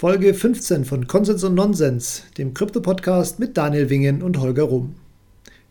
Folge 0.00 0.32
15 0.32 0.84
von 0.84 1.08
Konsens 1.08 1.42
und 1.42 1.56
Nonsens, 1.56 2.22
dem 2.38 2.54
Krypto-Podcast 2.54 3.40
mit 3.40 3.56
Daniel 3.56 3.90
Wingen 3.90 4.22
und 4.22 4.38
Holger 4.38 4.62
Rum. 4.62 4.94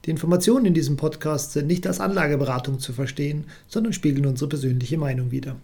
Die 0.03 0.09
Informationen 0.11 0.65
in 0.65 0.73
diesem 0.73 0.97
Podcast 0.97 1.53
sind 1.53 1.67
nicht 1.67 1.87
als 1.87 2.01
Anlageberatung 2.01 2.77
zu 2.79 2.91
verstehen, 2.91 3.45
sondern 3.69 3.93
spiegeln 3.93 4.25
unsere 4.25 4.49
persönliche 4.49 4.97
Meinung 4.97 5.31
wider. 5.31 5.55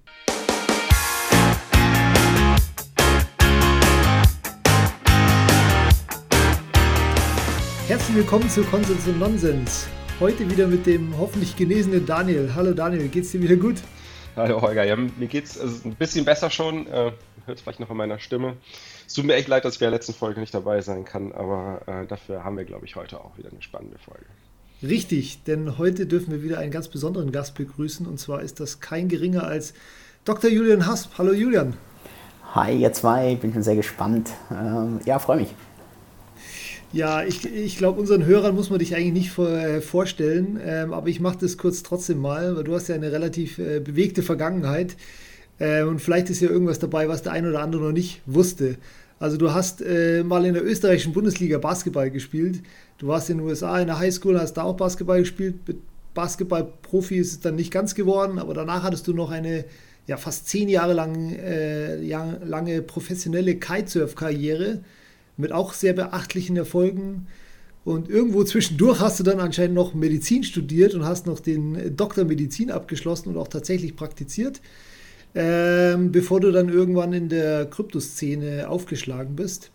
Herzlich 7.90 8.16
willkommen 8.16 8.50
zu 8.50 8.64
Konsens 8.64 9.06
und 9.08 9.20
Nonsens. 9.20 9.88
Heute 10.22 10.50
wieder 10.50 10.68
mit 10.68 10.86
dem 10.86 11.18
hoffentlich 11.18 11.58
genesenen 11.58 12.06
Daniel. 12.06 12.50
Hallo 12.56 12.72
Daniel, 12.72 13.10
geht's 13.10 13.32
dir 13.32 13.42
wieder 13.42 13.58
gut? 13.58 13.82
Hallo 14.38 14.62
Holger, 14.62 14.86
ja, 14.86 14.96
mir 14.96 15.28
geht's 15.28 15.60
also 15.60 15.90
ein 15.90 15.96
bisschen 15.96 16.24
besser 16.24 16.50
schon. 16.50 16.88
Äh, 16.88 17.12
hört 17.46 17.58
es 17.58 17.64
vielleicht 17.64 17.80
noch 17.80 17.90
in 17.90 17.98
meiner 17.98 18.20
Stimme. 18.20 18.58
Es 19.08 19.14
tut 19.14 19.26
mir 19.26 19.36
echt 19.36 19.48
leid, 19.48 19.66
dass 19.66 19.76
ich 19.76 19.80
bei 19.80 19.86
der 19.86 19.92
letzten 19.92 20.14
Folge 20.14 20.40
nicht 20.40 20.54
dabei 20.54 20.82
sein 20.82 21.06
kann, 21.06 21.32
aber 21.32 21.82
äh, 21.88 22.06
dafür 22.08 22.44
haben 22.44 22.58
wir, 22.58 22.66
glaube 22.66 22.86
ich, 22.86 22.96
heute 22.96 23.20
auch 23.20 23.38
wieder 23.38 23.50
eine 23.52 23.62
spannende 23.62 23.98
Folge. 23.98 24.26
Richtig, 24.82 25.44
denn 25.44 25.78
heute 25.78 26.06
dürfen 26.06 26.32
wir 26.32 26.44
wieder 26.44 26.60
einen 26.60 26.72
ganz 26.72 26.90
besonderen 26.90 27.32
Gast 27.32 27.56
begrüßen 27.56 28.06
und 28.06 28.20
zwar 28.20 28.42
ist 28.42 28.60
das 28.60 28.80
kein 28.80 29.08
geringer 29.08 29.44
als 29.46 29.74
Dr. 30.26 30.50
Julian 30.50 30.86
Hasp. 30.86 31.12
Hallo 31.18 31.34
Julian. 31.34 31.78
Hi, 32.54 32.78
ihr 32.78 32.94
zwei, 32.94 33.36
bin 33.36 33.54
schon 33.54 33.64
sehr 33.64 33.76
gespannt. 33.76 34.32
Ähm, 34.52 35.00
ja, 35.06 35.20
freue 35.20 35.38
mich. 35.38 35.56
Ja, 36.92 37.24
ich, 37.24 37.44
ich 37.46 37.78
glaube, 37.78 38.00
unseren 38.00 38.26
Hörern 38.26 38.54
muss 38.54 38.70
man 38.70 38.78
dich 38.78 38.96
eigentlich 38.96 39.14
nicht 39.14 39.32
vor, 39.32 39.50
äh, 39.50 39.82
vorstellen, 39.82 40.60
ähm, 40.64 40.94
aber 40.94 41.08
ich 41.08 41.20
mache 41.20 41.40
das 41.40 41.58
kurz 41.58 41.82
trotzdem 41.82 42.20
mal, 42.20 42.56
weil 42.56 42.64
du 42.64 42.76
hast 42.76 42.88
ja 42.88 42.94
eine 42.94 43.12
relativ 43.12 43.58
äh, 43.58 43.80
bewegte 43.80 44.22
Vergangenheit. 44.22 44.96
Äh, 45.60 45.84
und 45.84 46.00
vielleicht 46.00 46.30
ist 46.30 46.42
ja 46.42 46.50
irgendwas 46.50 46.80
dabei, 46.80 47.08
was 47.08 47.22
der 47.22 47.32
ein 47.32 47.48
oder 47.48 47.62
andere 47.62 47.84
noch 47.84 47.92
nicht 47.92 48.22
wusste. 48.26 48.78
Also 49.20 49.38
du 49.38 49.54
hast 49.54 49.82
äh, 49.82 50.24
mal 50.24 50.46
in 50.46 50.54
der 50.54 50.66
österreichischen 50.66 51.14
Bundesliga 51.14 51.58
Basketball 51.58 52.12
gespielt. 52.12 52.62
Du 52.98 53.08
warst 53.08 53.30
in 53.30 53.38
den 53.38 53.48
USA 53.48 53.80
in 53.80 53.88
der 53.88 54.00
Highschool, 54.00 54.40
hast 54.40 54.54
da 54.56 54.64
auch 54.64 54.76
Basketball 54.76 55.20
gespielt. 55.20 55.56
Basketballprofi 56.14 57.16
ist 57.16 57.32
es 57.32 57.40
dann 57.40 57.56
nicht 57.56 57.72
ganz 57.72 57.96
geworden, 57.96 58.38
aber 58.38 58.54
danach 58.54 58.84
hattest 58.84 59.08
du 59.08 59.14
noch 59.14 59.32
eine 59.32 59.66
ja, 60.08 60.18
fast 60.18 60.48
zehn 60.48 60.68
Jahre 60.68 60.94
lang, 60.94 61.34
äh, 61.36 61.96
lange 61.96 62.82
professionelle 62.82 63.56
Kitesurf-Karriere 63.56 64.82
mit 65.38 65.52
auch 65.52 65.74
sehr 65.74 65.94
beachtlichen 65.94 66.58
Erfolgen. 66.58 67.28
Und 67.86 68.10
irgendwo 68.10 68.44
zwischendurch 68.44 69.00
hast 69.00 69.20
du 69.20 69.24
dann 69.24 69.40
anscheinend 69.40 69.76
noch 69.76 69.94
Medizin 69.94 70.44
studiert 70.44 70.94
und 70.94 71.06
hast 71.06 71.28
noch 71.28 71.40
den 71.40 71.96
Doktor 71.96 72.26
Medizin 72.26 72.72
abgeschlossen 72.72 73.30
und 73.30 73.38
auch 73.38 73.48
tatsächlich 73.48 73.96
praktiziert 73.96 74.62
ähm, 75.36 76.12
bevor 76.12 76.40
du 76.40 76.52
dann 76.52 76.70
irgendwann 76.70 77.14
in 77.14 77.30
der 77.30 77.66
Kryptoszene 77.66 78.70
aufgeschlagen 78.70 79.36
bist. 79.36 79.72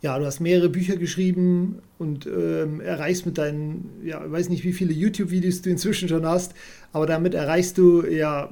Ja, 0.00 0.16
du 0.18 0.26
hast 0.26 0.38
mehrere 0.38 0.68
Bücher 0.68 0.96
geschrieben 0.96 1.80
und 1.98 2.26
ähm, 2.26 2.80
erreichst 2.80 3.26
mit 3.26 3.36
deinen, 3.36 3.90
ja, 4.04 4.24
ich 4.24 4.30
weiß 4.30 4.48
nicht, 4.48 4.62
wie 4.62 4.72
viele 4.72 4.92
YouTube-Videos 4.92 5.62
du 5.62 5.70
inzwischen 5.70 6.08
schon 6.08 6.24
hast, 6.24 6.54
aber 6.92 7.06
damit 7.06 7.34
erreichst 7.34 7.78
du 7.78 8.06
ja 8.06 8.50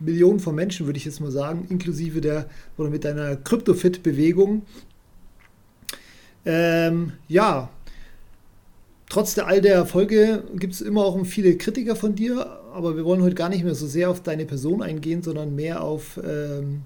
Millionen 0.00 0.40
von 0.40 0.54
Menschen, 0.54 0.86
würde 0.86 0.96
ich 0.96 1.04
jetzt 1.04 1.20
mal 1.20 1.30
sagen, 1.30 1.66
inklusive 1.68 2.20
der 2.20 2.48
oder 2.78 2.88
mit 2.88 3.04
deiner 3.04 3.36
Crypto-Fit-Bewegung. 3.36 4.62
Ähm, 6.46 7.12
ja, 7.28 7.68
trotz 9.10 9.34
der 9.34 9.48
all 9.48 9.60
der 9.60 9.74
Erfolge 9.74 10.44
gibt 10.54 10.74
es 10.74 10.80
immer 10.80 11.04
auch 11.04 11.22
viele 11.26 11.56
Kritiker 11.56 11.96
von 11.96 12.14
dir, 12.14 12.60
aber 12.76 12.94
wir 12.94 13.06
wollen 13.06 13.22
heute 13.22 13.34
gar 13.34 13.48
nicht 13.48 13.64
mehr 13.64 13.74
so 13.74 13.86
sehr 13.86 14.10
auf 14.10 14.22
deine 14.22 14.44
Person 14.44 14.82
eingehen, 14.82 15.22
sondern 15.22 15.56
mehr 15.56 15.82
auf 15.82 16.20
ähm, 16.22 16.82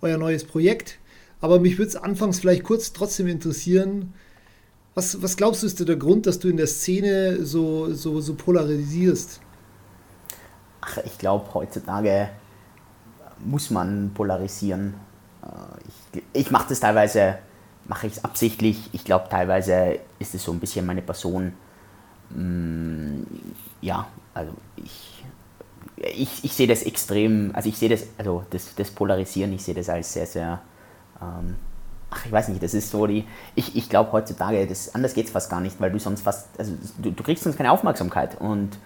euer 0.00 0.18
neues 0.18 0.44
Projekt. 0.44 0.98
Aber 1.40 1.60
mich 1.60 1.78
würde 1.78 1.90
es 1.90 1.96
anfangs 1.96 2.40
vielleicht 2.40 2.64
kurz 2.64 2.92
trotzdem 2.92 3.28
interessieren, 3.28 4.12
was, 4.96 5.22
was 5.22 5.36
glaubst 5.36 5.62
du 5.62 5.68
ist 5.68 5.88
der 5.88 5.94
Grund, 5.94 6.26
dass 6.26 6.40
du 6.40 6.48
in 6.48 6.56
der 6.56 6.66
Szene 6.66 7.44
so, 7.44 7.94
so, 7.94 8.20
so 8.20 8.34
polarisierst? 8.34 9.40
Ach, 10.80 10.98
ich 11.04 11.16
glaube, 11.18 11.54
heutzutage 11.54 12.30
muss 13.38 13.70
man 13.70 14.10
polarisieren. 14.14 14.94
Äh, 15.44 16.18
ich, 16.18 16.22
ich 16.32 16.50
mache 16.50 16.70
das 16.70 16.80
teilweise, 16.80 17.38
mache 17.86 18.08
ich 18.08 18.14
es 18.14 18.24
absichtlich. 18.24 18.90
Ich 18.92 19.04
glaube, 19.04 19.28
teilweise 19.30 20.00
ist 20.18 20.34
es 20.34 20.42
so 20.42 20.50
ein 20.50 20.58
bisschen 20.58 20.84
meine 20.84 21.02
Person. 21.02 21.52
Mm, 22.30 23.22
ja, 23.80 24.08
also 24.34 24.52
ich 24.76 25.18
ich, 26.02 26.44
ich 26.44 26.52
sehe 26.52 26.66
das 26.66 26.82
extrem, 26.82 27.50
also 27.54 27.68
ich 27.68 27.76
sehe 27.76 27.88
das, 27.88 28.06
also 28.18 28.44
das, 28.50 28.74
das 28.74 28.90
Polarisieren, 28.90 29.52
ich 29.52 29.62
sehe 29.62 29.74
das 29.74 29.88
als 29.88 30.12
sehr, 30.12 30.26
sehr, 30.26 30.60
ähm, 31.20 31.56
ach, 32.10 32.26
ich 32.26 32.32
weiß 32.32 32.48
nicht, 32.48 32.62
das 32.62 32.74
ist 32.74 32.90
so 32.90 33.06
die, 33.06 33.24
ich, 33.54 33.76
ich 33.76 33.88
glaube 33.88 34.12
heutzutage, 34.12 34.66
das, 34.66 34.94
anders 34.94 35.14
geht 35.14 35.26
es 35.26 35.32
fast 35.32 35.50
gar 35.50 35.60
nicht, 35.60 35.80
weil 35.80 35.90
du 35.90 35.98
sonst 35.98 36.22
fast, 36.22 36.48
also 36.58 36.72
du, 36.98 37.10
du 37.10 37.22
kriegst 37.22 37.44
sonst 37.44 37.56
keine 37.56 37.72
Aufmerksamkeit 37.72 38.40
und 38.40 38.76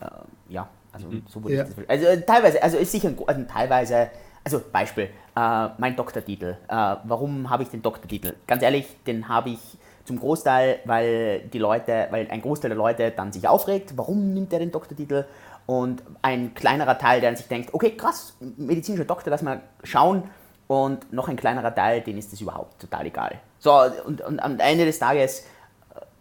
äh, 0.00 0.06
ja, 0.52 0.68
also 0.92 1.08
mhm. 1.08 1.22
so 1.28 1.42
würde 1.42 1.56
ja. 1.56 1.64
ich 1.64 1.74
das, 1.74 1.88
also 1.88 2.06
äh, 2.06 2.20
teilweise, 2.22 2.62
also 2.62 2.78
ist 2.78 2.92
sicher, 2.92 3.12
also 3.26 3.42
teilweise, 3.44 4.10
also 4.44 4.60
Beispiel, 4.72 5.10
äh, 5.36 5.68
mein 5.78 5.96
Doktortitel, 5.96 6.56
äh, 6.68 6.96
warum 7.04 7.50
habe 7.50 7.62
ich 7.62 7.68
den 7.68 7.82
Doktortitel? 7.82 8.34
Ganz 8.46 8.62
ehrlich, 8.62 8.86
den 9.06 9.28
habe 9.28 9.50
ich 9.50 9.60
zum 10.04 10.18
Großteil, 10.18 10.80
weil 10.86 11.40
die 11.52 11.58
Leute, 11.58 12.08
weil 12.10 12.28
ein 12.30 12.42
Großteil 12.42 12.70
der 12.70 12.78
Leute 12.78 13.12
dann 13.12 13.32
sich 13.32 13.46
aufregt, 13.46 13.92
warum 13.96 14.34
nimmt 14.34 14.52
er 14.52 14.58
den 14.58 14.72
Doktortitel? 14.72 15.24
Und 15.70 16.02
ein 16.20 16.52
kleinerer 16.52 16.98
Teil, 16.98 17.20
der 17.20 17.36
sich 17.36 17.46
denkt, 17.46 17.72
okay, 17.72 17.92
krass, 17.96 18.34
medizinischer 18.56 19.04
Doktor, 19.04 19.30
lass 19.30 19.40
mal 19.40 19.60
schauen. 19.84 20.24
Und 20.66 21.12
noch 21.12 21.28
ein 21.28 21.36
kleinerer 21.36 21.72
Teil, 21.72 22.00
den 22.00 22.18
ist 22.18 22.32
das 22.32 22.40
überhaupt 22.40 22.80
total 22.80 23.06
egal. 23.06 23.38
So, 23.60 23.80
und, 24.04 24.20
und 24.20 24.40
am 24.40 24.58
Ende 24.58 24.84
des 24.84 24.98
Tages 24.98 25.46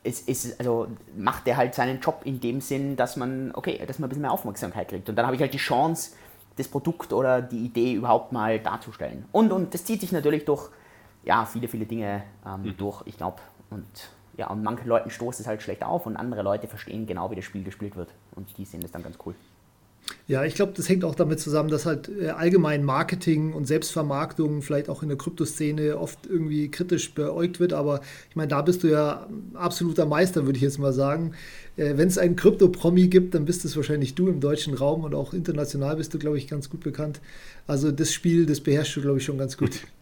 äh, 0.04 0.08
ist, 0.08 0.30
ist, 0.30 0.60
also 0.60 0.86
macht 1.18 1.48
er 1.48 1.58
halt 1.58 1.74
seinen 1.74 2.00
Job 2.00 2.22
in 2.26 2.40
dem 2.40 2.62
Sinn, 2.62 2.96
dass 2.96 3.16
man, 3.16 3.52
okay, 3.56 3.84
dass 3.88 3.98
man 3.98 4.06
ein 4.06 4.10
bisschen 4.10 4.22
mehr 4.22 4.32
Aufmerksamkeit 4.32 4.88
kriegt. 4.88 5.10
Und 5.10 5.16
dann 5.16 5.26
habe 5.26 5.36
ich 5.36 5.42
halt 5.42 5.56
die 5.56 5.58
Chance, 5.58 6.12
das 6.56 6.68
Produkt 6.68 7.12
oder 7.12 7.42
die 7.42 7.66
Idee 7.66 7.94
überhaupt 7.94 8.32
mal 8.32 8.60
darzustellen. 8.60 9.26
Und, 9.32 9.52
und 9.52 9.74
das 9.74 9.84
zieht 9.84 10.02
sich 10.02 10.12
natürlich 10.12 10.46
durch 10.46 10.70
ja, 11.24 11.48
viele, 11.48 11.68
viele 11.68 11.88
Dinge 11.88 12.22
ähm, 12.46 12.62
mhm. 12.62 12.78
durch, 12.78 13.02
ich 13.06 13.18
glaube. 13.18 13.38
Und 13.72 13.88
ja, 14.40 14.48
und 14.48 14.64
manchen 14.64 14.88
Leuten 14.88 15.10
stoßt 15.10 15.42
es 15.42 15.48
halt 15.48 15.62
schlecht 15.62 15.84
auf 15.84 16.06
und 16.06 16.16
andere 16.16 16.44
Leute 16.44 16.68
verstehen 16.68 17.06
genau, 17.06 17.30
wie 17.30 17.36
das 17.36 17.44
Spiel 17.44 17.64
gespielt 17.64 17.98
wird. 17.98 18.10
Und 18.36 18.58
die 18.58 18.64
sehen 18.64 18.80
das 18.80 18.92
dann 18.92 19.04
ganz 19.04 19.18
cool. 19.26 19.36
Ja, 20.28 20.46
ich 20.46 20.56
glaube, 20.56 20.72
das 20.76 20.88
hängt 20.88 21.04
auch 21.04 21.14
damit 21.14 21.42
zusammen, 21.42 21.70
dass 21.70 21.86
halt 21.86 22.10
äh, 22.10 22.30
allgemein 22.30 22.86
Marketing 22.86 23.52
und 23.52 23.66
Selbstvermarktung 23.66 24.62
vielleicht 24.62 24.88
auch 24.88 25.04
in 25.04 25.10
der 25.10 25.18
Kryptoszene 25.18 25.98
oft 25.98 26.26
irgendwie 26.26 26.72
kritisch 26.72 27.14
beäugt 27.14 27.60
wird. 27.60 27.74
Aber 27.74 28.00
ich 28.30 28.38
meine, 28.38 28.48
da 28.48 28.62
bist 28.62 28.84
du 28.84 28.88
ja 28.88 29.28
absoluter 29.56 30.06
Meister, 30.06 30.46
würde 30.46 30.56
ich 30.56 30.64
jetzt 30.64 30.80
mal 30.80 30.94
sagen. 30.94 31.34
Äh, 31.76 31.98
Wenn 31.98 32.08
es 32.08 32.18
einen 32.18 32.38
Krypto-Promi 32.38 33.10
gibt, 33.10 33.36
dann 33.36 33.44
bist 33.44 33.66
es 33.66 33.76
wahrscheinlich 33.76 34.16
du 34.16 34.30
im 34.30 34.40
deutschen 34.40 34.74
Raum 34.74 35.04
und 35.04 35.14
auch 35.14 35.34
international 35.34 35.98
bist 35.98 36.14
du, 36.14 36.18
glaube 36.18 36.38
ich, 36.38 36.48
ganz 36.48 36.70
gut 36.70 36.80
bekannt. 36.80 37.20
Also 37.68 37.92
das 37.92 38.14
Spiel, 38.14 38.46
das 38.46 38.62
beherrschst 38.62 38.96
du, 38.96 39.02
glaube 39.02 39.18
ich, 39.18 39.26
schon 39.26 39.38
ganz 39.38 39.58
gut. 39.58 39.82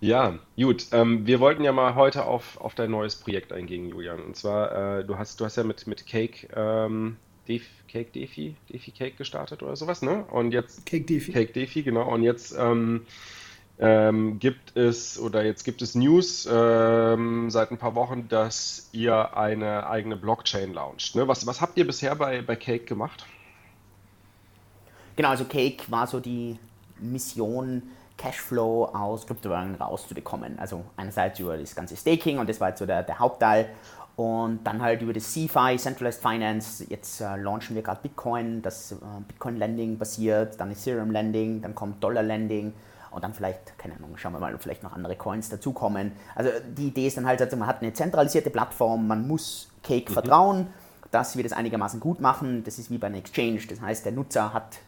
Ja, 0.00 0.38
gut. 0.56 0.86
Ähm, 0.92 1.26
wir 1.26 1.40
wollten 1.40 1.64
ja 1.64 1.72
mal 1.72 1.94
heute 1.94 2.24
auf, 2.24 2.60
auf 2.60 2.74
dein 2.74 2.90
neues 2.90 3.16
Projekt 3.16 3.52
eingehen, 3.52 3.88
Julian. 3.88 4.20
Und 4.20 4.36
zwar, 4.36 4.98
äh, 4.98 5.04
du 5.04 5.16
hast, 5.16 5.40
du 5.40 5.44
hast 5.44 5.56
ja 5.56 5.64
mit, 5.64 5.86
mit 5.86 6.06
Cake, 6.06 6.48
ähm, 6.54 7.16
Def, 7.48 7.62
Cake 7.88 8.10
Defi, 8.10 8.56
Defi 8.70 8.90
Cake 8.90 9.16
gestartet 9.16 9.62
oder 9.62 9.76
sowas, 9.76 10.02
ne? 10.02 10.24
Und 10.30 10.52
jetzt 10.52 10.84
Cake 10.84 11.04
Defi. 11.04 11.32
Cake 11.32 11.52
Defi, 11.52 11.82
genau. 11.82 12.12
Und 12.12 12.22
jetzt 12.22 12.54
ähm, 12.58 13.06
ähm, 13.78 14.38
gibt 14.38 14.76
es 14.76 15.18
oder 15.18 15.44
jetzt 15.44 15.64
gibt 15.64 15.82
es 15.82 15.94
News 15.94 16.48
ähm, 16.50 17.50
seit 17.50 17.70
ein 17.70 17.78
paar 17.78 17.94
Wochen, 17.94 18.28
dass 18.28 18.88
ihr 18.92 19.36
eine 19.36 19.86
eigene 19.88 20.16
Blockchain 20.16 20.72
launcht. 20.72 21.14
Ne? 21.14 21.28
Was, 21.28 21.46
was 21.46 21.60
habt 21.60 21.76
ihr 21.76 21.86
bisher 21.86 22.14
bei, 22.16 22.42
bei 22.42 22.56
Cake 22.56 22.84
gemacht? 22.84 23.26
Genau, 25.16 25.30
also 25.30 25.44
Cake 25.44 25.84
war 25.88 26.06
so 26.06 26.20
die 26.20 26.58
Mission, 27.00 27.82
Cashflow 28.16 28.86
aus 28.86 29.26
Kryptowährungen 29.26 29.74
rauszubekommen. 29.76 30.58
Also 30.58 30.84
einerseits 30.96 31.38
über 31.38 31.56
das 31.56 31.74
ganze 31.74 31.96
Staking 31.96 32.38
und 32.38 32.48
das 32.48 32.60
war 32.60 32.70
jetzt 32.70 32.78
so 32.78 32.86
der, 32.86 33.02
der 33.02 33.18
Hauptteil 33.18 33.68
und 34.16 34.64
dann 34.64 34.80
halt 34.80 35.02
über 35.02 35.12
das 35.12 35.30
CFI, 35.32 35.76
Centralized 35.76 36.22
Finance, 36.22 36.86
jetzt 36.88 37.20
äh, 37.20 37.36
launchen 37.36 37.76
wir 37.76 37.82
gerade 37.82 38.00
Bitcoin, 38.02 38.62
das 38.62 38.92
äh, 38.92 38.96
Bitcoin 39.28 39.58
Lending 39.58 39.98
basiert, 39.98 40.58
dann 40.58 40.70
Ethereum 40.70 41.10
Lending, 41.10 41.60
dann 41.60 41.74
kommt 41.74 42.02
Dollar 42.02 42.22
Lending 42.22 42.72
und 43.10 43.22
dann 43.22 43.34
vielleicht, 43.34 43.78
keine 43.78 43.94
Ahnung, 43.94 44.16
schauen 44.16 44.32
wir 44.32 44.38
mal, 44.40 44.54
ob 44.54 44.62
vielleicht 44.62 44.82
noch 44.82 44.94
andere 44.94 45.16
Coins 45.16 45.50
dazukommen. 45.50 46.12
Also 46.34 46.50
die 46.66 46.88
Idee 46.88 47.08
ist 47.08 47.18
dann 47.18 47.26
halt, 47.26 47.42
also 47.42 47.56
man 47.58 47.68
hat 47.68 47.82
eine 47.82 47.92
zentralisierte 47.92 48.48
Plattform, 48.48 49.06
man 49.06 49.28
muss 49.28 49.68
Cake 49.82 50.10
mhm. 50.10 50.14
vertrauen, 50.14 50.66
dass 51.10 51.36
wir 51.36 51.42
das 51.42 51.52
einigermaßen 51.52 52.00
gut 52.00 52.20
machen. 52.20 52.64
Das 52.64 52.78
ist 52.78 52.90
wie 52.90 52.96
bei 52.96 53.08
einer 53.08 53.18
Exchange, 53.18 53.60
das 53.68 53.82
heißt, 53.82 54.06
der 54.06 54.12
Nutzer 54.12 54.54
hat 54.54 54.78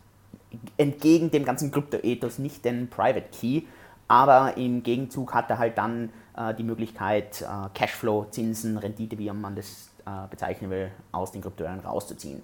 entgegen 0.77 1.31
dem 1.31 1.45
ganzen 1.45 1.71
Krypto-Ethos 1.71 2.39
nicht 2.39 2.65
den 2.65 2.89
Private 2.89 3.27
Key, 3.33 3.63
aber 4.07 4.57
im 4.57 4.83
Gegenzug 4.83 5.35
hat 5.35 5.51
er 5.51 5.59
halt 5.59 5.77
dann 5.77 6.11
äh, 6.37 6.55
die 6.55 6.63
Möglichkeit, 6.63 7.43
äh, 7.43 7.69
Cashflow, 7.75 8.27
Zinsen, 8.31 8.79
Rendite, 8.79 9.19
wie 9.19 9.31
man 9.31 9.55
das 9.55 9.91
äh, 10.07 10.27
bezeichnen 10.31 10.71
will, 10.71 10.91
aus 11.13 11.33
den 11.33 11.43
Kryptowährungen 11.43 11.85
rauszuziehen. 11.85 12.43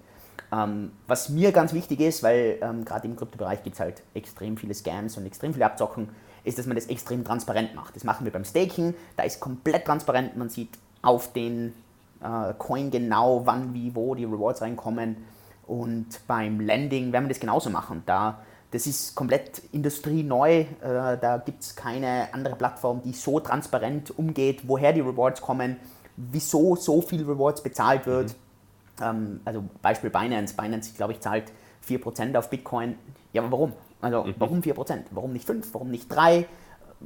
Ähm, 0.51 0.91
was 1.07 1.29
mir 1.29 1.51
ganz 1.51 1.73
wichtig 1.73 1.99
ist, 2.01 2.21
weil 2.21 2.59
ähm, 2.61 2.85
gerade 2.85 3.07
im 3.07 3.15
Kryptobereich 3.15 3.63
gibt 3.63 3.75
es 3.75 3.79
halt 3.79 4.03
extrem 4.13 4.57
viele 4.57 4.73
Scams 4.73 5.17
und 5.17 5.25
extrem 5.25 5.53
viele 5.53 5.65
Abzocken, 5.65 6.09
ist, 6.43 6.59
dass 6.59 6.67
man 6.67 6.75
das 6.75 6.85
extrem 6.85 7.23
transparent 7.23 7.73
macht. 7.73 7.95
Das 7.95 8.03
machen 8.03 8.25
wir 8.25 8.31
beim 8.31 8.45
Staking, 8.45 8.93
da 9.17 9.23
ist 9.23 9.39
komplett 9.39 9.85
transparent, 9.85 10.37
man 10.37 10.49
sieht 10.49 10.77
auf 11.01 11.33
den 11.33 11.73
äh, 12.21 12.53
Coin 12.57 12.91
genau, 12.91 13.41
wann, 13.45 13.73
wie, 13.73 13.95
wo 13.95 14.13
die 14.13 14.25
Rewards 14.25 14.61
reinkommen. 14.61 15.17
Und 15.67 16.07
beim 16.27 16.59
Lending 16.59 17.11
werden 17.11 17.25
wir 17.25 17.29
das 17.29 17.39
genauso 17.39 17.69
machen. 17.69 18.03
Da, 18.05 18.39
das 18.71 18.87
ist 18.87 19.15
komplett 19.15 19.61
industrieneu, 19.71 20.49
äh, 20.51 20.67
da 20.81 21.41
gibt 21.43 21.63
es 21.63 21.75
keine 21.75 22.33
andere 22.33 22.55
Plattform, 22.55 23.01
die 23.03 23.13
so 23.13 23.39
transparent 23.39 24.17
umgeht, 24.17 24.67
woher 24.67 24.93
die 24.93 25.01
Rewards 25.01 25.41
kommen, 25.41 25.77
wieso 26.17 26.75
so 26.75 27.01
viel 27.01 27.23
Rewards 27.23 27.61
bezahlt 27.63 28.05
wird. 28.05 28.29
Mhm. 28.29 29.03
Ähm, 29.03 29.41
also 29.45 29.63
Beispiel 29.81 30.09
Binance. 30.09 30.55
Binance, 30.55 30.93
glaube 30.95 31.13
ich, 31.13 31.19
zahlt 31.19 31.51
4% 31.87 32.37
auf 32.37 32.49
Bitcoin. 32.49 32.95
Ja, 33.33 33.41
aber 33.41 33.51
warum? 33.51 33.73
Also 34.01 34.23
mhm. 34.23 34.35
warum 34.37 34.59
4%? 34.59 35.03
Warum 35.11 35.33
nicht 35.33 35.45
5? 35.45 35.73
Warum 35.73 35.89
nicht 35.89 36.07
3? 36.09 36.45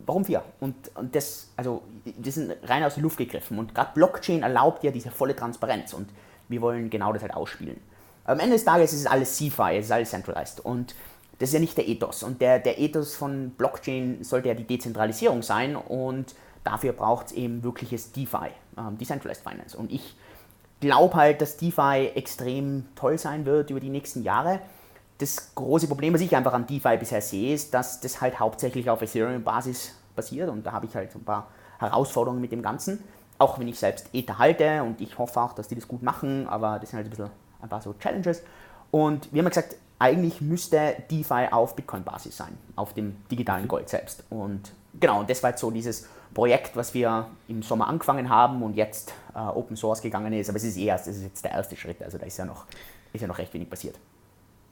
Warum 0.06 0.26
4? 0.26 0.44
Und, 0.60 0.76
und 0.96 1.16
das, 1.16 1.52
also, 1.56 1.82
das 2.18 2.36
sind 2.36 2.54
rein 2.64 2.84
aus 2.84 2.96
der 2.96 3.04
Luft 3.04 3.18
gegriffen. 3.18 3.58
Und 3.58 3.74
gerade 3.74 3.92
Blockchain 3.94 4.44
erlaubt 4.44 4.84
ja 4.84 4.92
diese 4.92 5.12
volle 5.12 5.36
Transparenz. 5.36 5.94
Und 5.94 6.10
wir 6.48 6.62
wollen 6.62 6.90
genau 6.90 7.14
das 7.14 7.22
halt 7.22 7.34
ausspielen. 7.34 7.80
Am 8.30 8.40
Ende 8.40 8.54
des 8.58 8.64
Tages 8.64 8.94
ist 8.94 9.00
es 9.00 9.06
alles 9.08 9.36
CeFi, 9.38 9.78
es 9.78 9.86
ist 9.86 9.92
alles 9.92 10.12
centralized. 10.12 10.60
Und 10.64 10.94
das 11.40 11.50
ist 11.50 11.54
ja 11.54 11.60
nicht 11.60 11.76
der 11.76 11.88
Ethos. 11.88 12.22
Und 12.22 12.42
der, 12.42 12.60
der 12.60 12.80
Ethos 12.80 13.16
von 13.16 13.52
Blockchain 13.52 14.24
sollte 14.24 14.50
ja 14.50 14.54
die 14.54 14.66
Dezentralisierung 14.66 15.42
sein. 15.42 15.76
Und 15.76 16.36
dafür 16.64 16.94
braucht 16.94 17.28
es 17.28 17.32
eben 17.32 17.64
wirkliches 17.64 18.12
DeFi, 18.12 18.52
ähm, 18.78 19.00
Decentralized 19.00 19.42
Finance. 19.42 19.76
Und 19.76 19.92
ich 19.92 20.16
glaube 20.80 21.16
halt, 21.16 21.42
dass 21.42 21.58
DeFi 21.58 22.12
extrem 22.14 22.86
toll 22.96 23.18
sein 23.18 23.48
wird 23.48 23.72
über 23.72 23.80
die 23.80 23.90
nächsten 23.90 24.22
Jahre. 24.22 24.60
Das 25.18 25.56
große 25.56 25.88
Problem, 25.88 26.14
was 26.14 26.22
ich 26.22 26.36
einfach 26.36 26.54
an 26.54 26.68
DeFi 26.68 26.98
bisher 26.98 27.24
sehe, 27.24 27.56
ist, 27.56 27.74
dass 27.74 28.00
das 28.00 28.22
halt 28.22 28.40
hauptsächlich 28.40 28.92
auf 28.92 29.02
Ethereum-Basis 29.02 29.96
basiert 30.16 30.50
und 30.50 30.66
da 30.66 30.72
habe 30.72 30.86
ich 30.86 30.96
halt 30.96 31.16
ein 31.16 31.26
paar 31.26 31.48
Herausforderungen 31.80 32.42
mit 32.42 32.52
dem 32.52 32.62
Ganzen. 32.62 33.04
Auch 33.40 33.58
wenn 33.58 33.68
ich 33.68 33.80
selbst 33.80 34.10
Ether 34.14 34.38
halte 34.38 34.84
und 34.84 35.02
ich 35.02 35.18
hoffe 35.18 35.42
auch, 35.42 35.54
dass 35.54 35.68
die 35.68 35.76
das 35.76 35.88
gut 35.88 36.04
machen, 36.04 36.48
aber 36.48 36.78
das 36.80 36.92
sind 36.92 36.98
halt 36.98 37.08
ein 37.08 37.10
bisschen 37.10 37.30
ein 37.62 37.70
paar 37.70 37.82
so 37.82 37.94
Challenges. 37.94 38.44
Und 38.92 39.32
wir 39.34 39.42
haben 39.42 39.50
gesagt, 39.50 39.76
eigentlich 40.00 40.42
müsste 40.42 40.96
DeFi 41.12 41.48
auf 41.52 41.76
Bitcoin-Basis 41.76 42.38
sein, 42.38 42.58
auf 42.76 42.94
dem 42.94 43.18
digitalen 43.30 43.68
Gold 43.68 43.90
selbst. 43.90 44.24
Und 44.30 44.72
genau, 45.00 45.20
und 45.20 45.30
das 45.30 45.44
war 45.44 45.52
jetzt 45.52 45.60
so 45.60 45.72
dieses 45.72 46.08
Projekt, 46.34 46.76
was 46.76 46.94
wir 46.94 47.28
im 47.48 47.62
Sommer 47.62 47.88
angefangen 47.88 48.30
haben 48.30 48.64
und 48.64 48.76
jetzt 48.76 49.14
äh, 49.36 49.40
Open 49.40 49.76
Source 49.76 50.02
gegangen 50.02 50.32
ist. 50.34 50.50
Aber 50.50 50.58
es 50.58 50.64
ist 50.64 50.78
erst, 50.78 51.08
es 51.08 51.18
ist 51.18 51.24
jetzt 51.24 51.44
der 51.44 51.52
erste 51.52 51.76
Schritt. 51.76 52.02
Also 52.02 52.18
da 52.18 52.26
ist 52.26 52.38
ja 52.38 52.46
noch, 52.46 52.66
ist 53.12 53.22
ja 53.22 53.28
noch 53.28 53.38
recht 53.38 53.54
wenig 53.54 53.70
passiert. 53.70 53.96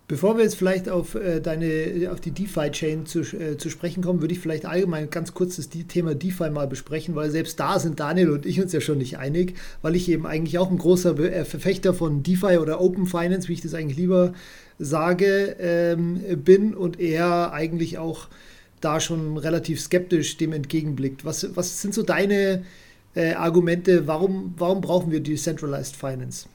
Bevor 0.10 0.38
wir 0.38 0.44
jetzt 0.46 0.56
vielleicht 0.56 0.88
auf, 0.88 1.16
äh, 1.16 1.42
deine, 1.42 2.10
auf 2.14 2.22
die 2.22 2.32
DeFi-Chain 2.32 3.06
zu, 3.06 3.20
äh, 3.22 3.58
zu 3.58 3.70
sprechen 3.70 4.02
kommen, 4.02 4.22
würde 4.22 4.34
ich 4.34 4.40
vielleicht 4.40 4.66
allgemein 4.66 5.10
ganz 5.10 5.34
kurz 5.34 5.58
das 5.58 5.68
Thema 5.68 6.16
DeFi 6.16 6.50
mal 6.50 6.66
besprechen, 6.66 7.14
weil 7.16 7.30
selbst 7.30 7.60
da 7.60 7.78
sind 7.78 8.00
Daniel 8.00 8.32
und 8.32 8.46
ich 8.46 8.62
uns 8.62 8.72
ja 8.72 8.80
schon 8.80 9.00
nicht 9.00 9.18
einig, 9.18 9.56
weil 9.82 9.98
ich 9.98 10.08
eben 10.08 10.26
eigentlich 10.26 10.60
auch 10.60 10.72
ein 10.72 10.78
großer 10.78 11.20
äh, 11.20 11.44
Verfechter 11.44 11.94
von 11.94 12.24
DeFi 12.24 12.58
oder 12.58 12.80
Open 12.80 13.06
Finance, 13.06 13.50
wie 13.50 13.54
ich 13.54 13.62
das 13.62 13.74
eigentlich 13.74 13.98
lieber 13.98 14.32
sage, 14.80 15.58
ähm, 15.60 16.22
bin 16.38 16.74
und 16.74 17.02
er 17.02 17.52
eigentlich 17.52 17.98
auch 17.98 18.30
da 18.80 19.02
schon 19.02 19.38
relativ 19.38 19.82
skeptisch 19.82 20.38
dem 20.38 20.54
entgegenblickt. 20.54 21.26
Was, 21.26 21.54
was 21.58 21.82
sind 21.82 21.94
so 21.94 22.04
deine 22.04 22.64
äh, 23.14 23.34
Argumente, 23.34 24.08
warum, 24.08 24.54
warum 24.58 24.80
brauchen 24.80 25.12
wir 25.12 25.20
Decentralized 25.20 25.98
Finance? 25.98 26.48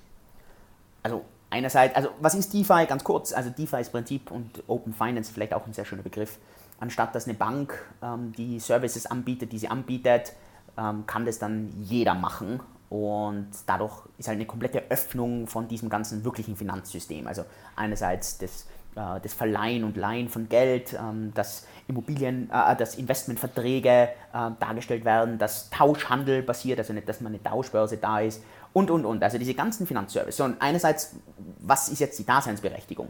Also 1.03 1.23
einerseits, 1.53 1.95
also 1.95 2.09
was 2.21 2.35
ist 2.35 2.53
DeFi? 2.53 2.87
Ganz 2.87 3.05
kurz, 3.05 3.33
also 3.33 3.51
DeFi 3.51 3.81
ist 3.81 3.93
Prinzip 3.93 4.31
und 4.31 4.65
Open 4.67 4.93
Finance 4.93 5.31
vielleicht 5.33 5.55
auch 5.55 5.67
ein 5.67 5.73
sehr 5.73 5.85
schöner 5.85 6.03
Begriff. 6.03 6.39
Anstatt 6.81 7.15
dass 7.15 7.27
eine 7.27 7.35
Bank 7.35 7.79
ähm, 8.03 8.33
die 8.33 8.59
Services 8.59 9.07
anbietet, 9.07 9.53
die 9.53 9.59
sie 9.59 9.69
anbietet, 9.69 10.33
ähm, 10.77 11.05
kann 11.07 11.27
das 11.27 11.39
dann 11.39 11.71
jeder 11.83 12.15
machen 12.15 12.61
und 12.89 13.49
dadurch 13.67 14.03
ist 14.19 14.29
halt 14.29 14.37
eine 14.37 14.47
komplette 14.47 14.91
Öffnung 14.91 15.47
von 15.47 15.69
diesem 15.69 15.89
ganzen 15.89 16.25
wirklichen 16.25 16.57
Finanzsystem. 16.57 17.27
Also 17.27 17.45
einerseits 17.77 18.39
das 18.39 18.67
äh, 18.95 19.21
das 19.23 19.33
Verleihen 19.33 19.85
und 19.85 19.97
Leihen 19.97 20.29
von 20.29 20.49
Geld, 20.49 20.95
ähm, 20.95 21.33
dass 21.35 21.67
Immobilien, 21.89 22.51
äh, 22.53 22.77
dass 22.77 22.97
Investmentverträge 22.97 23.89
äh, 23.89 24.51
dargestellt 24.61 25.05
werden, 25.05 25.39
dass 25.39 25.71
Tauschhandel 25.71 26.43
passiert, 26.43 26.79
also 26.79 26.93
nicht, 26.93 27.09
dass 27.09 27.21
man 27.21 27.33
eine 27.33 27.43
Tauschbörse 27.43 27.97
da 27.97 28.21
ist 28.21 28.43
und, 28.73 28.91
und, 28.91 29.05
und. 29.05 29.23
Also 29.23 29.39
diese 29.39 29.55
ganzen 29.55 29.87
Finanzservices. 29.87 30.41
Und 30.41 30.61
einerseits, 30.61 31.17
was 31.61 31.89
ist 31.89 32.01
jetzt 32.01 32.19
die 32.19 32.27
Daseinsberechtigung? 32.27 33.09